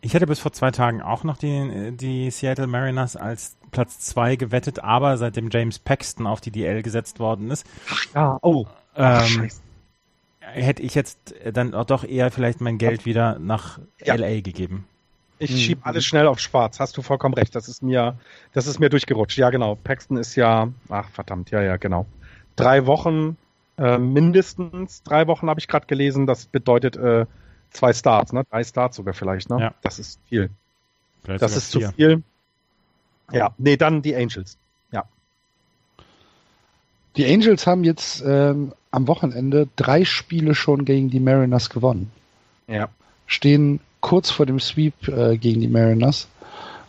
Ich 0.00 0.14
hätte 0.14 0.26
bis 0.26 0.38
vor 0.38 0.52
zwei 0.52 0.70
Tagen 0.70 1.02
auch 1.02 1.24
noch 1.24 1.36
die, 1.38 1.92
die 1.96 2.30
Seattle 2.30 2.68
Mariners 2.68 3.16
als 3.16 3.56
Platz 3.72 3.98
zwei 3.98 4.36
gewettet, 4.36 4.78
aber 4.78 5.16
seitdem 5.16 5.50
James 5.50 5.78
Paxton 5.78 6.26
auf 6.26 6.40
die 6.40 6.52
DL 6.52 6.82
gesetzt 6.82 7.18
worden 7.18 7.50
ist, 7.50 7.66
Ja, 8.14 8.38
oh. 8.42 8.66
Ach, 8.94 9.28
ähm, 9.36 9.48
hätte 10.40 10.82
ich 10.82 10.94
jetzt 10.94 11.34
dann 11.52 11.74
auch 11.74 11.84
doch 11.84 12.04
eher 12.04 12.30
vielleicht 12.30 12.60
mein 12.60 12.78
Geld 12.78 13.06
wieder 13.06 13.38
nach 13.38 13.80
Ja. 14.04 14.14
LA 14.14 14.40
gegeben. 14.40 14.86
Ich 15.38 15.50
Mhm. 15.52 15.56
schieb 15.56 15.78
alles 15.86 16.04
schnell 16.04 16.26
auf 16.26 16.40
schwarz. 16.40 16.80
Hast 16.80 16.96
du 16.96 17.02
vollkommen 17.02 17.34
recht. 17.34 17.54
Das 17.54 17.68
ist 17.68 17.82
mir, 17.82 18.16
das 18.52 18.66
ist 18.66 18.80
mir 18.80 18.88
durchgerutscht. 18.88 19.38
Ja, 19.38 19.50
genau. 19.50 19.76
Paxton 19.76 20.16
ist 20.16 20.34
ja, 20.34 20.68
ach 20.88 21.08
verdammt, 21.10 21.50
ja, 21.50 21.62
ja, 21.62 21.76
genau. 21.76 22.06
Drei 22.56 22.86
Wochen, 22.86 23.36
äh, 23.78 23.98
mindestens 23.98 25.02
drei 25.04 25.26
Wochen 25.28 25.48
habe 25.48 25.60
ich 25.60 25.68
gerade 25.68 25.86
gelesen. 25.86 26.26
Das 26.26 26.46
bedeutet 26.46 26.96
äh, 26.96 27.26
zwei 27.70 27.92
Starts, 27.92 28.32
ne? 28.32 28.42
Drei 28.50 28.64
Starts 28.64 28.96
sogar 28.96 29.14
vielleicht, 29.14 29.48
ne? 29.48 29.60
Ja. 29.60 29.74
Das 29.82 29.98
ist 30.00 30.18
viel. 30.28 30.50
Vielleicht 31.22 31.42
Das 31.42 31.56
ist 31.56 31.70
zu 31.70 31.78
vier. 31.80 31.92
viel. 31.92 32.22
Ja, 33.30 33.54
nee, 33.58 33.76
dann 33.76 34.02
die 34.02 34.16
Angels. 34.16 34.56
Ja. 34.90 35.04
Die 37.16 37.26
Angels 37.32 37.66
haben 37.66 37.84
jetzt 37.84 38.22
ähm, 38.26 38.72
am 38.90 39.06
Wochenende 39.06 39.68
drei 39.76 40.04
Spiele 40.04 40.54
schon 40.54 40.84
gegen 40.84 41.10
die 41.10 41.20
Mariners 41.20 41.70
gewonnen. 41.70 42.10
Ja. 42.66 42.88
Stehen 43.26 43.80
kurz 44.00 44.30
vor 44.30 44.46
dem 44.46 44.60
Sweep 44.60 45.08
äh, 45.08 45.36
gegen 45.38 45.60
die 45.60 45.68
Mariners. 45.68 46.28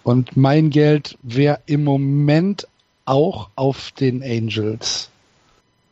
Und 0.04 0.38
mein 0.38 0.70
Geld 0.70 1.18
wäre 1.24 1.60
im 1.66 1.84
Moment 1.84 2.68
auch 3.06 3.50
auf 3.56 3.92
den 3.92 4.24
Angels. 4.24 5.10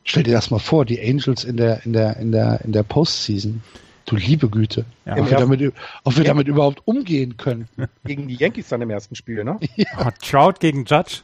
Stell 0.03 0.23
dir 0.23 0.33
das 0.33 0.49
mal 0.51 0.59
vor, 0.59 0.85
die 0.85 1.01
Angels 1.01 1.43
in 1.43 1.57
der, 1.57 1.85
in 1.85 1.93
der, 1.93 2.17
in 2.17 2.31
der, 2.31 2.61
in 2.63 2.71
der 2.71 2.83
Postseason. 2.83 3.61
Du 4.05 4.15
liebe 4.15 4.47
Güte. 4.49 4.85
Ja. 5.05 5.17
ob, 5.17 5.25
wir 5.25 5.31
Ja. 5.33 5.39
damit, 5.39 5.73
ob 6.05 6.15
wir 6.15 6.23
Ja. 6.23 6.29
damit 6.29 6.47
überhaupt 6.47 6.81
umgehen 6.85 7.35
können. 7.35 7.67
Gegen 8.05 8.27
die 8.29 8.35
Yankees 8.35 8.69
dann 8.69 8.81
im 8.81 8.89
ersten 8.89 9.15
Spiel, 9.15 9.43
ne? 9.43 9.59
Oh, 9.99 10.09
Trout 10.23 10.53
gegen 10.61 10.85
Judge. 10.85 11.21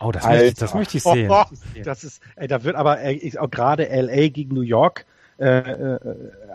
Oh, 0.00 0.12
das, 0.12 0.24
möchte 0.24 0.44
ich, 0.46 0.54
das 0.54 0.74
möchte 0.74 0.96
ich 0.96 1.02
sehen. 1.02 1.30
Oh, 1.30 1.44
das 1.84 2.04
ist, 2.04 2.22
ey, 2.36 2.48
da 2.48 2.64
wird 2.64 2.76
aber 2.76 3.00
ey, 3.00 3.16
ich- 3.16 3.38
auch 3.38 3.50
gerade 3.50 3.84
LA 3.84 4.28
gegen 4.28 4.54
New 4.54 4.62
York 4.62 5.04
äh, 5.38 5.46
äh, 5.58 5.98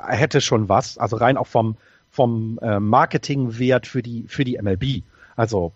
hätte 0.07 0.41
schon 0.41 0.67
was. 0.69 0.97
Also 0.97 1.17
rein 1.17 1.37
auch 1.37 1.47
vom 1.47 1.75
vom 2.11 2.59
äh, 2.61 2.79
Marketingwert 2.79 3.87
für 3.87 4.01
die 4.03 4.25
für 4.27 4.43
die 4.43 4.57
MLB. 4.61 5.03
Also 5.35 5.71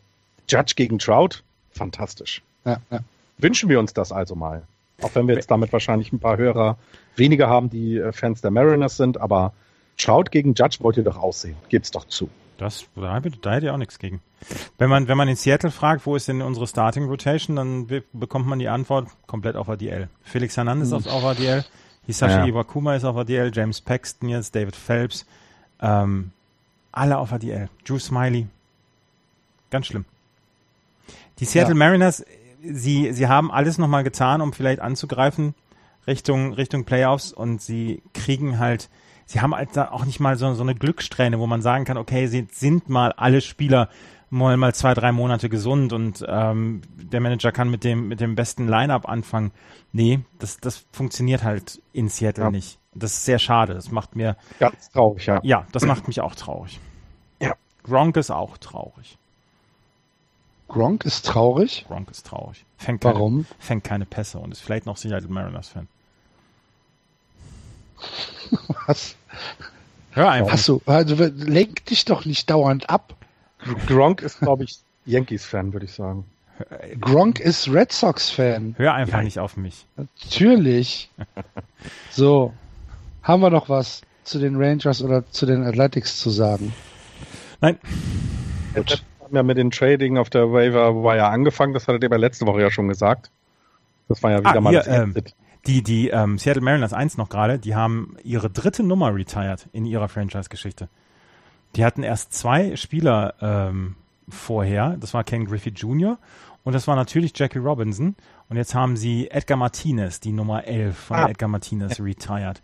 Judge 0.48 0.74
gegen 0.76 1.00
Trout, 1.00 1.42
fantastisch. 1.72 2.42
Ja, 2.66 2.78
ja. 2.92 3.00
Wünschen 3.38 3.70
wir 3.70 3.80
uns 3.80 3.94
das 3.94 4.12
also 4.12 4.36
mal. 4.36 4.64
Auch 5.02 5.14
wenn 5.14 5.28
wir 5.28 5.36
jetzt 5.36 5.52
damit 5.52 5.74
wahrscheinlich 5.74 6.14
ein 6.14 6.20
paar 6.20 6.38
Hörer 6.38 6.78
weniger 7.16 7.48
haben, 7.50 7.70
die 7.70 7.98
äh, 7.98 8.12
Fans 8.12 8.42
der 8.42 8.52
Mariners 8.52 8.98
sind, 8.98 9.20
aber 9.20 9.54
Trout 9.98 10.26
gegen 10.32 10.54
Judge 10.54 10.78
wollt 10.82 10.98
ihr 10.98 11.04
doch 11.04 11.18
aussehen. 11.18 11.56
Gebt's 11.70 11.92
doch 11.92 12.06
zu. 12.08 12.30
Das, 12.58 12.86
da, 12.96 13.16
hätte- 13.16 13.32
da 13.42 13.54
hätte 13.56 13.66
ich 13.66 13.72
auch 13.72 13.78
nichts 13.78 14.00
gegen. 14.00 14.22
Wenn 14.78 14.90
man, 14.90 15.08
wenn 15.10 15.18
man 15.18 15.28
in 15.28 15.36
Seattle 15.36 15.72
fragt, 15.72 16.06
wo 16.06 16.16
ist 16.16 16.28
denn 16.30 16.42
unsere 16.42 16.68
Starting 16.68 17.06
Rotation, 17.06 17.56
dann 17.58 17.88
be 17.88 18.04
bekommt 18.14 18.48
man 18.48 18.60
die 18.60 18.70
Antwort 18.70 19.08
komplett 19.28 19.56
auf 19.58 19.68
ADL. 19.70 20.08
Felix 20.24 20.56
Hernandez 20.56 20.92
ist 20.92 21.08
auf 21.10 21.24
ADL, 21.26 21.66
Hisashi 22.06 22.36
Ja. 22.38 22.46
Iwakuma 22.46 22.96
ist 22.96 23.04
auf 23.04 23.18
ADL, 23.18 23.52
James 23.54 23.82
Paxton 23.82 24.30
jetzt, 24.30 24.56
David 24.56 24.76
Phelps, 24.78 25.26
ähm, 25.82 26.32
alle 26.92 27.18
auf 27.18 27.32
ADL. 27.34 27.70
Drew 27.86 28.00
Smiley. 28.00 28.48
Ganz 29.70 29.88
schlimm. 29.88 30.06
Die 31.40 31.46
Seattle 31.46 31.74
Ja. 31.74 31.80
Mariners, 31.80 32.26
sie, 32.64 33.12
sie 33.12 33.28
haben 33.28 33.52
alles 33.52 33.78
nochmal 33.78 34.04
getan, 34.04 34.42
um 34.42 34.54
vielleicht 34.54 34.80
anzugreifen 34.80 35.54
Richtung, 36.08 36.54
Richtung 36.54 36.86
Playoffs 36.86 37.34
und 37.34 37.62
sie 37.62 38.02
kriegen 38.14 38.60
halt, 38.60 38.90
sie 39.26 39.42
haben 39.42 39.56
halt 39.56 39.78
auch 39.78 40.06
nicht 40.06 40.20
mal 40.20 40.38
so, 40.38 40.54
so 40.54 40.64
eine 40.64 40.76
Glückssträhne, 40.76 41.40
wo 41.40 41.48
man 41.48 41.62
sagen 41.62 41.84
kann, 41.84 41.98
okay, 41.98 42.28
sie 42.28 42.48
sind 42.52 42.90
mal 42.90 43.12
alle 43.14 43.42
Spieler 43.42 43.90
mal, 44.36 44.58
mal 44.58 44.74
zwei, 44.76 44.94
drei 44.94 45.12
Monate 45.12 45.50
gesund 45.50 45.94
und 45.94 46.24
ähm, 46.28 46.82
der 46.96 47.22
Manager 47.22 47.52
kann 47.52 47.70
mit 47.70 47.84
dem, 47.84 48.08
mit 48.08 48.20
dem 48.20 48.36
besten 48.36 48.68
Line-Up 48.68 49.08
anfangen. 49.08 49.52
Nee, 49.92 50.20
das, 50.40 50.58
das 50.58 50.86
funktioniert 50.92 51.44
halt 51.44 51.82
in 51.94 52.10
Seattle 52.10 52.46
Ja. 52.46 52.52
nicht. 52.52 52.78
Das 52.94 53.14
ist 53.14 53.26
sehr 53.26 53.40
schade. 53.40 53.74
Das 53.74 53.92
macht 53.92 54.16
mir, 54.16 54.38
Ganz 54.60 54.90
traurig, 54.92 55.26
ja. 55.26 55.40
ja, 55.44 55.66
das 55.72 55.86
macht 55.86 56.08
mich 56.08 56.22
auch 56.22 56.36
traurig. 56.36 56.80
Ja. 57.42 57.54
Gronk 57.84 58.16
ist 58.18 58.32
auch 58.32 58.58
traurig. 58.58 59.18
Gronk 60.68 61.06
ist 61.06 61.26
traurig. 61.26 61.86
Gronk 61.88 62.10
ist 62.12 62.26
traurig. 62.26 62.66
Fängt 62.78 63.02
keine, 63.02 63.16
Warum? 63.16 63.46
Fängt 63.60 63.84
keine 63.84 64.06
Pässe 64.06 64.40
und 64.40 64.52
ist 64.52 64.62
vielleicht 64.62 64.86
noch 64.86 64.98
Seattle 64.98 65.30
Mariners-Fan. 65.30 65.88
Was? 68.88 69.16
Hör 70.12 70.32
einfach. 70.32 70.54
Hast 70.54 70.68
du, 70.68 70.82
also 70.86 71.16
lenk 71.36 71.86
dich 71.86 72.06
doch 72.06 72.26
nicht 72.26 72.50
dauernd 72.50 72.90
ab. 72.90 73.16
Gronk 73.88 74.22
ist, 74.22 74.40
glaube 74.40 74.64
ich, 74.64 74.80
Yankees-Fan, 75.06 75.74
würde 75.74 75.86
ich 75.86 75.94
sagen. 75.94 76.26
Gronk 77.02 77.40
ist 77.40 77.68
Red 77.72 77.92
Sox-Fan. 77.92 78.76
Hör 78.78 78.94
einfach 78.94 79.22
nicht 79.22 79.40
auf 79.40 79.58
mich. 79.58 79.86
Natürlich. 79.98 81.10
So. 82.12 82.54
Haben 83.22 83.42
wir 83.42 83.50
noch 83.50 83.70
was 83.70 84.02
zu 84.24 84.40
den 84.40 84.56
Rangers 84.56 85.04
oder 85.04 85.30
zu 85.30 85.46
den 85.46 85.64
Athletics 85.64 86.18
zu 86.20 86.30
sagen? 86.30 86.74
Nein, 87.62 87.78
Wir 88.74 88.84
haben 88.84 89.36
ja 89.36 89.44
mit 89.44 89.58
den 89.58 89.70
Trading 89.72 90.18
auf 90.18 90.30
der 90.30 90.52
Waiver 90.52 90.96
Wire 90.96 91.28
angefangen, 91.28 91.74
das 91.74 91.88
hattet 91.88 92.04
ihr 92.04 92.10
bei 92.10 92.18
letzte 92.18 92.46
Woche 92.46 92.62
ja 92.62 92.72
schon 92.72 92.88
gesagt. 92.88 93.30
Das 94.08 94.22
war 94.24 94.32
ja 94.32 94.40
wieder 94.40 94.56
Ah, 94.56 94.62
mal 94.62 94.70
hier, 94.72 94.84
das 94.84 94.88
ähm, 94.88 95.16
die, 95.68 95.82
die 95.84 96.10
ähm, 96.10 96.38
Seattle 96.38 96.62
Mariners 96.62 96.94
1 96.94 97.18
noch 97.18 97.30
gerade, 97.30 97.60
die 97.60 97.76
haben 97.76 98.16
ihre 98.24 98.50
dritte 98.50 98.84
Nummer 98.84 99.14
retired 99.14 99.68
in 99.74 99.86
ihrer 99.86 100.08
Franchise-Geschichte. 100.08 100.88
Die 101.76 101.84
hatten 101.84 102.04
erst 102.04 102.34
zwei 102.34 102.76
Spieler 102.76 103.34
ähm, 103.42 103.96
vorher, 104.30 104.98
das 105.00 105.14
war 105.14 105.24
Ken 105.24 105.46
Griffey 105.46 105.70
Jr. 105.72 106.18
und 106.64 106.74
das 106.74 106.88
war 106.88 106.96
natürlich 106.96 107.34
Jackie 107.36 107.60
Robinson. 107.60 108.16
Und 108.48 108.58
jetzt 108.58 108.76
haben 108.76 108.96
sie 108.96 109.32
Edgar 109.32 109.58
Martinez, 109.58 110.20
die 110.20 110.32
Nummer 110.32 110.66
11 110.66 110.96
von 110.96 111.18
Ah. 111.18 111.30
Edgar 111.30 111.50
Martinez, 111.50 112.00
retired. 112.00 112.62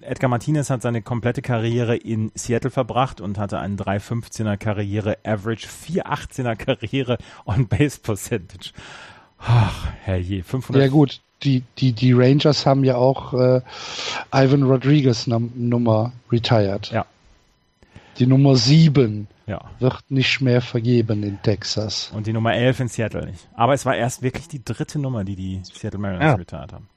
Edgar 0.00 0.28
Martinez 0.28 0.70
hat 0.70 0.82
seine 0.82 1.02
komplette 1.02 1.40
Karriere 1.40 1.94
in 1.96 2.32
Seattle 2.34 2.70
verbracht 2.70 3.20
und 3.20 3.38
hatte 3.38 3.60
einen 3.60 3.76
3,15er 3.76 4.56
Karriere 4.56 5.18
Average, 5.24 5.68
4,18er 5.68 6.56
Karriere 6.56 7.18
on 7.44 7.68
Base 7.68 8.00
Percentage. 8.00 8.72
Ach, 9.38 9.86
herrje, 10.02 10.42
500. 10.42 10.82
Ja 10.82 10.88
gut, 10.90 11.20
die, 11.44 11.62
die, 11.78 11.92
die 11.92 12.12
Rangers 12.12 12.66
haben 12.66 12.82
ja 12.82 12.96
auch 12.96 13.34
äh, 13.34 13.60
Ivan 14.34 14.64
Rodriguez 14.64 15.28
Num 15.28 15.52
Nummer 15.54 16.12
retired. 16.32 16.90
Ja. 16.90 17.06
Die 18.18 18.26
Nummer 18.26 18.56
7 18.56 19.28
Ja. 19.46 19.60
wird 19.78 20.02
nicht 20.10 20.40
mehr 20.40 20.60
vergeben 20.62 21.22
in 21.22 21.40
Texas. 21.42 22.10
Und 22.14 22.26
die 22.26 22.32
Nummer 22.32 22.54
11 22.54 22.80
in 22.80 22.88
Seattle 22.88 23.26
nicht. 23.26 23.46
Aber 23.54 23.74
es 23.74 23.84
war 23.86 23.94
erst 23.96 24.22
wirklich 24.22 24.48
die 24.48 24.64
dritte 24.64 24.98
Nummer, 24.98 25.24
die 25.24 25.36
die 25.36 25.60
Seattle 25.64 25.98
Mariners 26.00 26.24
Ja. 26.24 26.34
retired 26.34 26.72
haben. 26.72 26.88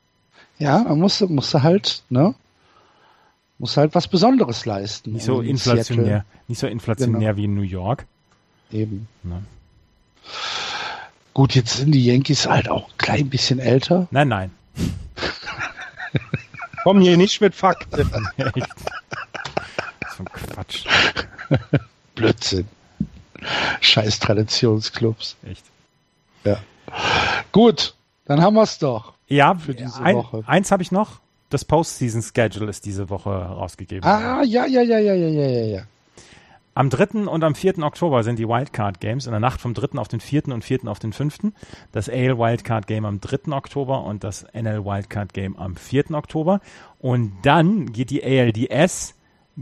Ja, 0.57 0.79
man 0.79 0.99
musste, 0.99 1.27
musste 1.27 1.61
halt, 1.63 2.03
ne? 2.09 2.35
Muss 3.57 3.75
halt 3.75 3.93
was 3.95 4.07
Besonderes 4.07 4.65
leisten. 4.65 5.11
Nicht 5.13 5.25
so 5.25 5.41
in 5.41 5.49
inflationär, 5.49 6.05
Seattle. 6.05 6.25
nicht 6.47 6.59
so 6.59 6.67
inflationär 6.67 7.19
Genau. 7.33 7.37
wie 7.37 7.43
in 7.45 7.55
New 7.55 7.61
York. 7.61 8.05
Eben. 8.71 9.07
Ne? 9.23 9.43
Gut, 11.33 11.55
jetzt 11.55 11.77
sind 11.77 11.91
die 11.91 12.05
Yankees 12.05 12.47
halt 12.47 12.69
auch 12.69 12.87
ein 12.89 12.97
klein 12.97 13.29
bisschen 13.29 13.59
älter. 13.59 14.07
Nein, 14.11 14.27
nein. 14.29 14.51
Komm 16.83 17.01
hier 17.01 17.17
nicht 17.17 17.41
mit 17.41 17.53
Fakten. 17.55 18.09
So 20.19 20.23
ein 20.23 20.31
Quatsch. 20.31 20.85
Blödsinn. 22.15 22.67
Scheiß 23.79 24.19
Traditionsclubs. 24.19 25.37
Echt. 25.43 25.65
Gut, 27.51 27.95
dann 28.25 28.41
haben 28.41 28.55
wir's 28.55 28.79
doch. 28.79 29.13
Ja, 29.27 29.55
Für 29.55 29.73
diese 29.73 30.01
ein, 30.01 30.15
Woche. 30.15 30.43
eins 30.45 30.71
habe 30.71 30.83
ich 30.83 30.91
noch. 30.91 31.19
Das 31.49 31.63
Postseason 31.65 32.21
Schedule 32.21 32.69
ist 32.69 32.85
diese 32.85 33.09
Woche 33.09 33.29
rausgegeben. 33.29 34.03
Ah, 34.03 34.43
ja, 34.43 34.65
ja, 34.65 34.81
ja, 34.81 34.99
ja, 34.99 35.13
ja, 35.13 35.27
ja, 35.27 35.47
ja, 35.47 35.65
ja. 35.65 35.81
Am 36.75 36.89
3. 36.89 37.27
und 37.27 37.43
am 37.43 37.55
4. 37.55 37.79
Oktober 37.79 38.23
sind 38.23 38.39
die 38.39 38.47
Wildcard 38.47 38.99
Games, 38.99 39.25
in 39.25 39.31
der 39.31 39.39
Nacht 39.39 39.59
vom 39.61 39.73
3. 39.73 39.97
auf 39.99 40.07
den 40.07 40.19
4. 40.19 40.47
und 40.49 40.63
4. 40.63 40.87
auf 40.87 40.99
den 40.99 41.13
5. 41.13 41.51
Das 41.91 42.09
AL 42.09 42.37
Wildcard 42.37 42.87
Game 42.87 43.05
am 43.05 43.19
3. 43.21 43.51
Oktober 43.51 44.03
und 44.03 44.23
das 44.23 44.45
NL 44.53 44.85
Wildcard 44.85 45.33
Game 45.33 45.57
am 45.57 45.75
4. 45.75 46.11
Oktober. 46.11 46.61
Und 46.99 47.33
dann 47.43 47.91
geht 47.93 48.09
die 48.11 48.23
ALDS 48.23 49.15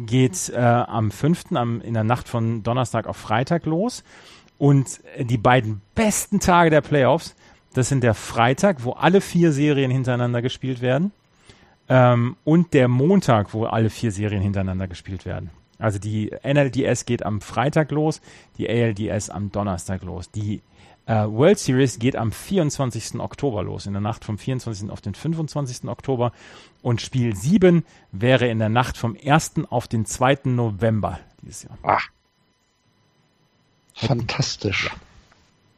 geht 0.05 0.49
äh, 0.49 0.57
am 0.57 1.11
5. 1.11 1.53
Am, 1.53 1.81
in 1.81 1.93
der 1.93 2.03
Nacht 2.03 2.29
von 2.29 2.63
Donnerstag 2.63 3.07
auf 3.07 3.17
Freitag 3.17 3.65
los. 3.65 4.03
Und 4.57 5.01
äh, 5.15 5.25
die 5.25 5.37
beiden 5.37 5.81
besten 5.95 6.39
Tage 6.39 6.69
der 6.69 6.81
Playoffs, 6.81 7.35
das 7.73 7.89
sind 7.89 8.03
der 8.03 8.13
Freitag, 8.13 8.83
wo 8.83 8.91
alle 8.91 9.21
vier 9.21 9.51
Serien 9.51 9.91
hintereinander 9.91 10.41
gespielt 10.41 10.81
werden. 10.81 11.11
Ähm, 11.89 12.35
und 12.43 12.73
der 12.73 12.87
Montag, 12.87 13.53
wo 13.53 13.65
alle 13.65 13.89
vier 13.89 14.11
Serien 14.11 14.41
hintereinander 14.41 14.87
gespielt 14.87 15.25
werden. 15.25 15.49
Also 15.79 15.99
die 15.99 16.31
NLDS 16.43 17.05
geht 17.05 17.23
am 17.23 17.41
Freitag 17.41 17.91
los, 17.91 18.21
die 18.57 18.67
ALDS 18.69 19.29
am 19.29 19.51
Donnerstag 19.51 20.03
los. 20.03 20.31
Die 20.31 20.61
äh, 21.05 21.25
World 21.25 21.59
Series 21.59 21.99
geht 21.99 22.15
am 22.15 22.31
24. 22.31 23.19
Oktober 23.19 23.63
los, 23.63 23.85
in 23.85 23.93
der 23.93 24.01
Nacht 24.01 24.25
vom 24.25 24.37
24. 24.37 24.89
auf 24.89 25.01
den 25.01 25.15
25. 25.15 25.87
Oktober. 25.87 26.31
Und 26.87 27.01
Spiel 27.01 27.35
7 27.35 27.83
wäre 28.13 28.47
in 28.47 28.59
der 28.59 28.69
Nacht 28.69 28.95
vom 28.95 29.17
1. 29.21 29.55
auf 29.69 29.89
den 29.89 30.05
2. 30.05 30.37
November 30.45 31.19
dieses 31.41 31.63
Jahr. 31.63 31.77
Ach, 31.83 32.07
Fantastisch. 33.93 34.89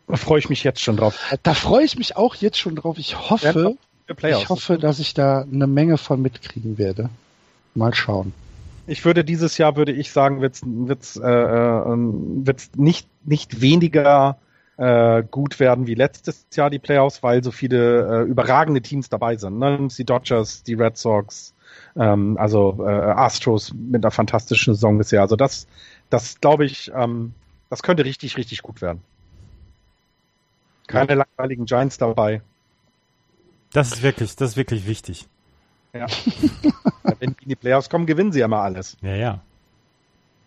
da 0.07 0.17
freue 0.17 0.37
ich 0.37 0.49
mich 0.49 0.63
jetzt 0.63 0.81
schon 0.81 0.97
drauf. 0.97 1.17
Da 1.41 1.55
freue 1.55 1.83
ich 1.83 1.97
mich 1.97 2.15
auch 2.15 2.35
jetzt 2.35 2.59
schon 2.59 2.75
drauf. 2.75 2.99
Ich 2.99 3.17
hoffe, 3.27 3.75
ich 4.21 4.49
hoffe, 4.49 4.77
dass 4.77 4.99
ich 4.99 5.15
da 5.15 5.41
eine 5.51 5.65
Menge 5.65 5.97
von 5.97 6.21
mitkriegen 6.21 6.77
werde. 6.77 7.09
Mal 7.73 7.95
schauen. 7.95 8.31
Ich 8.85 9.03
würde 9.03 9.25
dieses 9.25 9.57
Jahr, 9.57 9.77
würde 9.77 9.93
ich 9.93 10.11
sagen, 10.11 10.41
wird's 10.41 10.61
wird's, 10.63 11.15
äh, 11.15 11.27
äh, 11.27 11.91
ähm, 11.91 12.45
wird's 12.45 12.69
nicht, 12.75 13.07
nicht 13.25 13.61
weniger 13.61 14.37
äh, 14.79 15.23
gut 15.29 15.59
werden 15.59 15.87
wie 15.87 15.93
letztes 15.93 16.47
Jahr 16.53 16.69
die 16.69 16.79
Playoffs, 16.79 17.21
weil 17.21 17.43
so 17.43 17.51
viele 17.51 18.21
äh, 18.21 18.23
überragende 18.23 18.81
Teams 18.81 19.09
dabei 19.09 19.35
sind. 19.35 19.59
Ne? 19.59 19.89
Die 19.89 20.05
Dodgers, 20.05 20.63
die 20.63 20.75
Red 20.75 20.97
Sox, 20.97 21.53
ähm, 21.97 22.37
also 22.39 22.77
äh, 22.79 22.89
Astros 22.89 23.73
mit 23.73 24.05
einer 24.05 24.11
fantastischen 24.11 24.73
Saison 24.73 24.97
bisher. 24.97 25.21
Also 25.21 25.35
das, 25.35 25.67
das 26.09 26.39
glaube 26.39 26.65
ich, 26.65 26.91
ähm, 26.95 27.33
das 27.69 27.83
könnte 27.83 28.05
richtig, 28.05 28.37
richtig 28.37 28.61
gut 28.61 28.81
werden. 28.81 29.01
Keine 30.87 31.15
langweiligen 31.15 31.65
Giants 31.65 31.97
dabei. 31.97 32.41
Das 33.73 33.91
ist 33.91 34.01
wirklich, 34.01 34.35
das 34.37 34.51
ist 34.51 34.57
wirklich 34.57 34.87
wichtig. 34.87 35.27
Ja. 35.93 36.05
Wenn 37.19 37.35
die 37.37 37.43
in 37.43 37.49
die 37.49 37.55
Playoffs 37.55 37.89
kommen, 37.89 38.05
gewinnen 38.05 38.31
sie 38.31 38.39
ja 38.39 38.47
mal 38.47 38.63
alles. 38.63 38.95
Ja, 39.01 39.15
ja. 39.15 39.41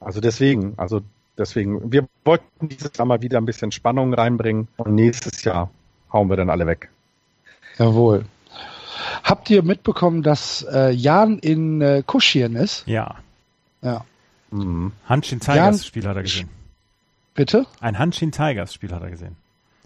Also 0.00 0.20
deswegen, 0.20 0.72
also 0.78 1.02
deswegen, 1.38 1.92
wir 1.92 2.08
wollten 2.24 2.68
dieses 2.68 2.90
Jahr 2.96 3.06
mal 3.06 3.22
wieder 3.22 3.38
ein 3.38 3.44
bisschen 3.44 3.72
Spannung 3.72 4.14
reinbringen 4.14 4.68
und 4.76 4.94
nächstes 4.94 5.44
Jahr 5.44 5.70
hauen 6.12 6.28
wir 6.28 6.36
dann 6.36 6.50
alle 6.50 6.66
weg. 6.66 6.90
Jawohl. 7.78 8.24
Habt 9.24 9.48
ihr 9.50 9.62
mitbekommen, 9.62 10.22
dass 10.22 10.62
äh, 10.70 10.90
Jan 10.90 11.38
in 11.38 11.80
äh, 11.80 12.02
Kuschien 12.06 12.54
ist? 12.56 12.86
Ja. 12.86 13.16
Ja. 13.80 14.04
Mhm. 14.50 14.92
Hanshin 15.08 15.40
Tigers 15.40 15.86
Spiel 15.86 16.06
hat 16.06 16.16
er 16.16 16.22
gesehen. 16.22 16.48
Bitte? 17.34 17.66
Ein 17.80 17.98
Hanshin 17.98 18.30
Tigers 18.30 18.74
Spiel 18.74 18.92
hat 18.92 19.02
er 19.02 19.10
gesehen. 19.10 19.36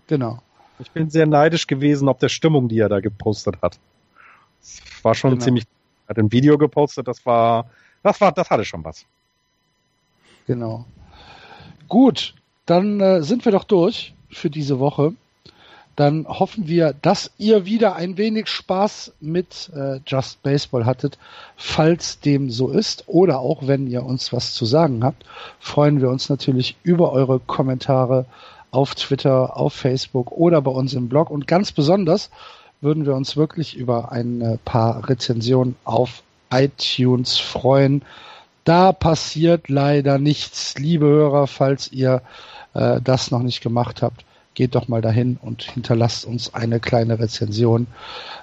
Genau. 0.09 0.43
Ich 0.79 0.91
bin 0.91 1.09
sehr 1.09 1.27
neidisch 1.27 1.67
gewesen 1.67 2.09
auf 2.09 2.19
der 2.19 2.29
Stimmung, 2.29 2.69
die 2.69 2.79
er 2.81 2.89
da 2.89 3.01
gepostet 3.01 3.57
hat. 3.63 3.79
Es 4.61 4.83
war 5.03 5.15
schon 5.15 5.31
Genau. 5.31 5.45
ziemlich, 5.45 5.65
er 6.07 6.11
hat 6.11 6.19
ein 6.19 6.33
Video 6.33 6.59
gepostet, 6.59 7.07
das 7.09 7.25
war, 7.25 7.71
das 8.03 8.21
war, 8.21 8.33
das 8.33 8.51
hatte 8.51 8.65
schon 8.65 8.85
was. 8.85 9.07
Genau. 10.47 10.85
Gut, 11.89 12.35
dann 12.67 13.01
äh, 13.01 13.23
sind 13.23 13.45
wir 13.45 13.53
doch 13.53 13.65
durch 13.65 14.15
für 14.31 14.51
diese 14.51 14.79
Woche. 14.79 15.13
Dann 15.95 16.27
hoffen 16.29 16.69
wir, 16.69 16.93
dass 16.93 17.31
ihr 17.39 17.65
wieder 17.65 17.97
ein 17.97 18.19
wenig 18.19 18.49
Spaß 18.49 19.15
mit 19.21 19.71
äh, 19.75 20.01
Just 20.07 20.43
Baseball 20.43 20.85
hattet. 20.85 21.17
Falls 21.57 22.21
dem 22.21 22.51
so 22.51 22.69
ist 22.69 23.05
oder 23.07 23.41
auch 23.41 23.67
wenn 23.67 23.87
ihr 23.87 24.05
uns 24.05 24.31
was 24.31 24.53
zu 24.53 24.67
sagen 24.67 25.03
habt, 25.03 25.25
freuen 25.59 26.03
wir 26.03 26.11
uns 26.11 26.29
natürlich 26.29 26.77
über 26.83 27.13
eure 27.13 27.41
Kommentare 27.41 28.27
auf 28.71 28.95
Twitter, 28.95 29.57
auf 29.57 29.73
Facebook 29.73 30.33
oder 30.33 30.61
bei 30.61 30.71
uns 30.71 30.93
im 30.93 31.09
Blog. 31.09 31.31
Und 31.31 31.47
ganz 31.47 31.73
besonders 31.73 32.31
würden 32.83 33.07
wir 33.07 33.15
uns 33.15 33.39
wirklich 33.39 33.75
über 33.75 34.13
ein 34.13 34.43
äh, 34.43 34.59
paar 34.67 35.09
Rezensionen 35.09 35.77
auf 35.85 36.23
iTunes 36.51 37.39
freuen. 37.39 38.03
Da 38.67 38.91
passiert 38.91 39.69
leider 39.69 40.19
nichts, 40.19 40.77
liebe 40.77 41.07
Hörer, 41.07 41.47
falls 41.47 41.93
ihr 41.93 42.21
äh, 42.75 43.01
das 43.01 43.31
noch 43.31 43.45
nicht 43.45 43.61
gemacht 43.61 44.03
habt. 44.03 44.25
Geht 44.55 44.75
doch 44.75 44.89
mal 44.89 45.01
dahin 45.01 45.39
und 45.41 45.63
hinterlasst 45.63 46.25
uns 46.25 46.53
eine 46.53 46.81
kleine 46.81 47.21
Rezension, 47.21 47.87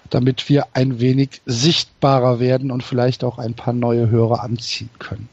damit 0.10 0.48
wir 0.48 0.68
ein 0.72 1.02
wenig 1.02 1.42
sichtbarer 1.46 2.40
werden 2.40 2.72
und 2.72 2.84
vielleicht 2.84 3.26
auch 3.26 3.38
ein 3.38 3.54
paar 3.54 3.74
neue 3.74 4.10
Hörer 4.10 4.42
anziehen 4.44 4.92
können. 4.98 5.28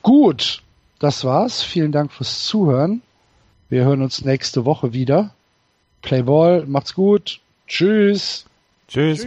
Gut, 0.00 0.62
das 0.98 1.22
war's. 1.26 1.60
Vielen 1.62 1.92
Dank 1.92 2.10
fürs 2.10 2.46
Zuhören. 2.46 3.02
Wir 3.68 3.84
hören 3.84 4.00
uns 4.00 4.24
nächste 4.24 4.64
Woche 4.64 4.94
wieder. 4.94 5.34
Playball, 6.00 6.64
macht's 6.66 6.94
gut. 6.94 7.40
Tschüss. 7.66 8.46
Tschüss. 8.88 9.26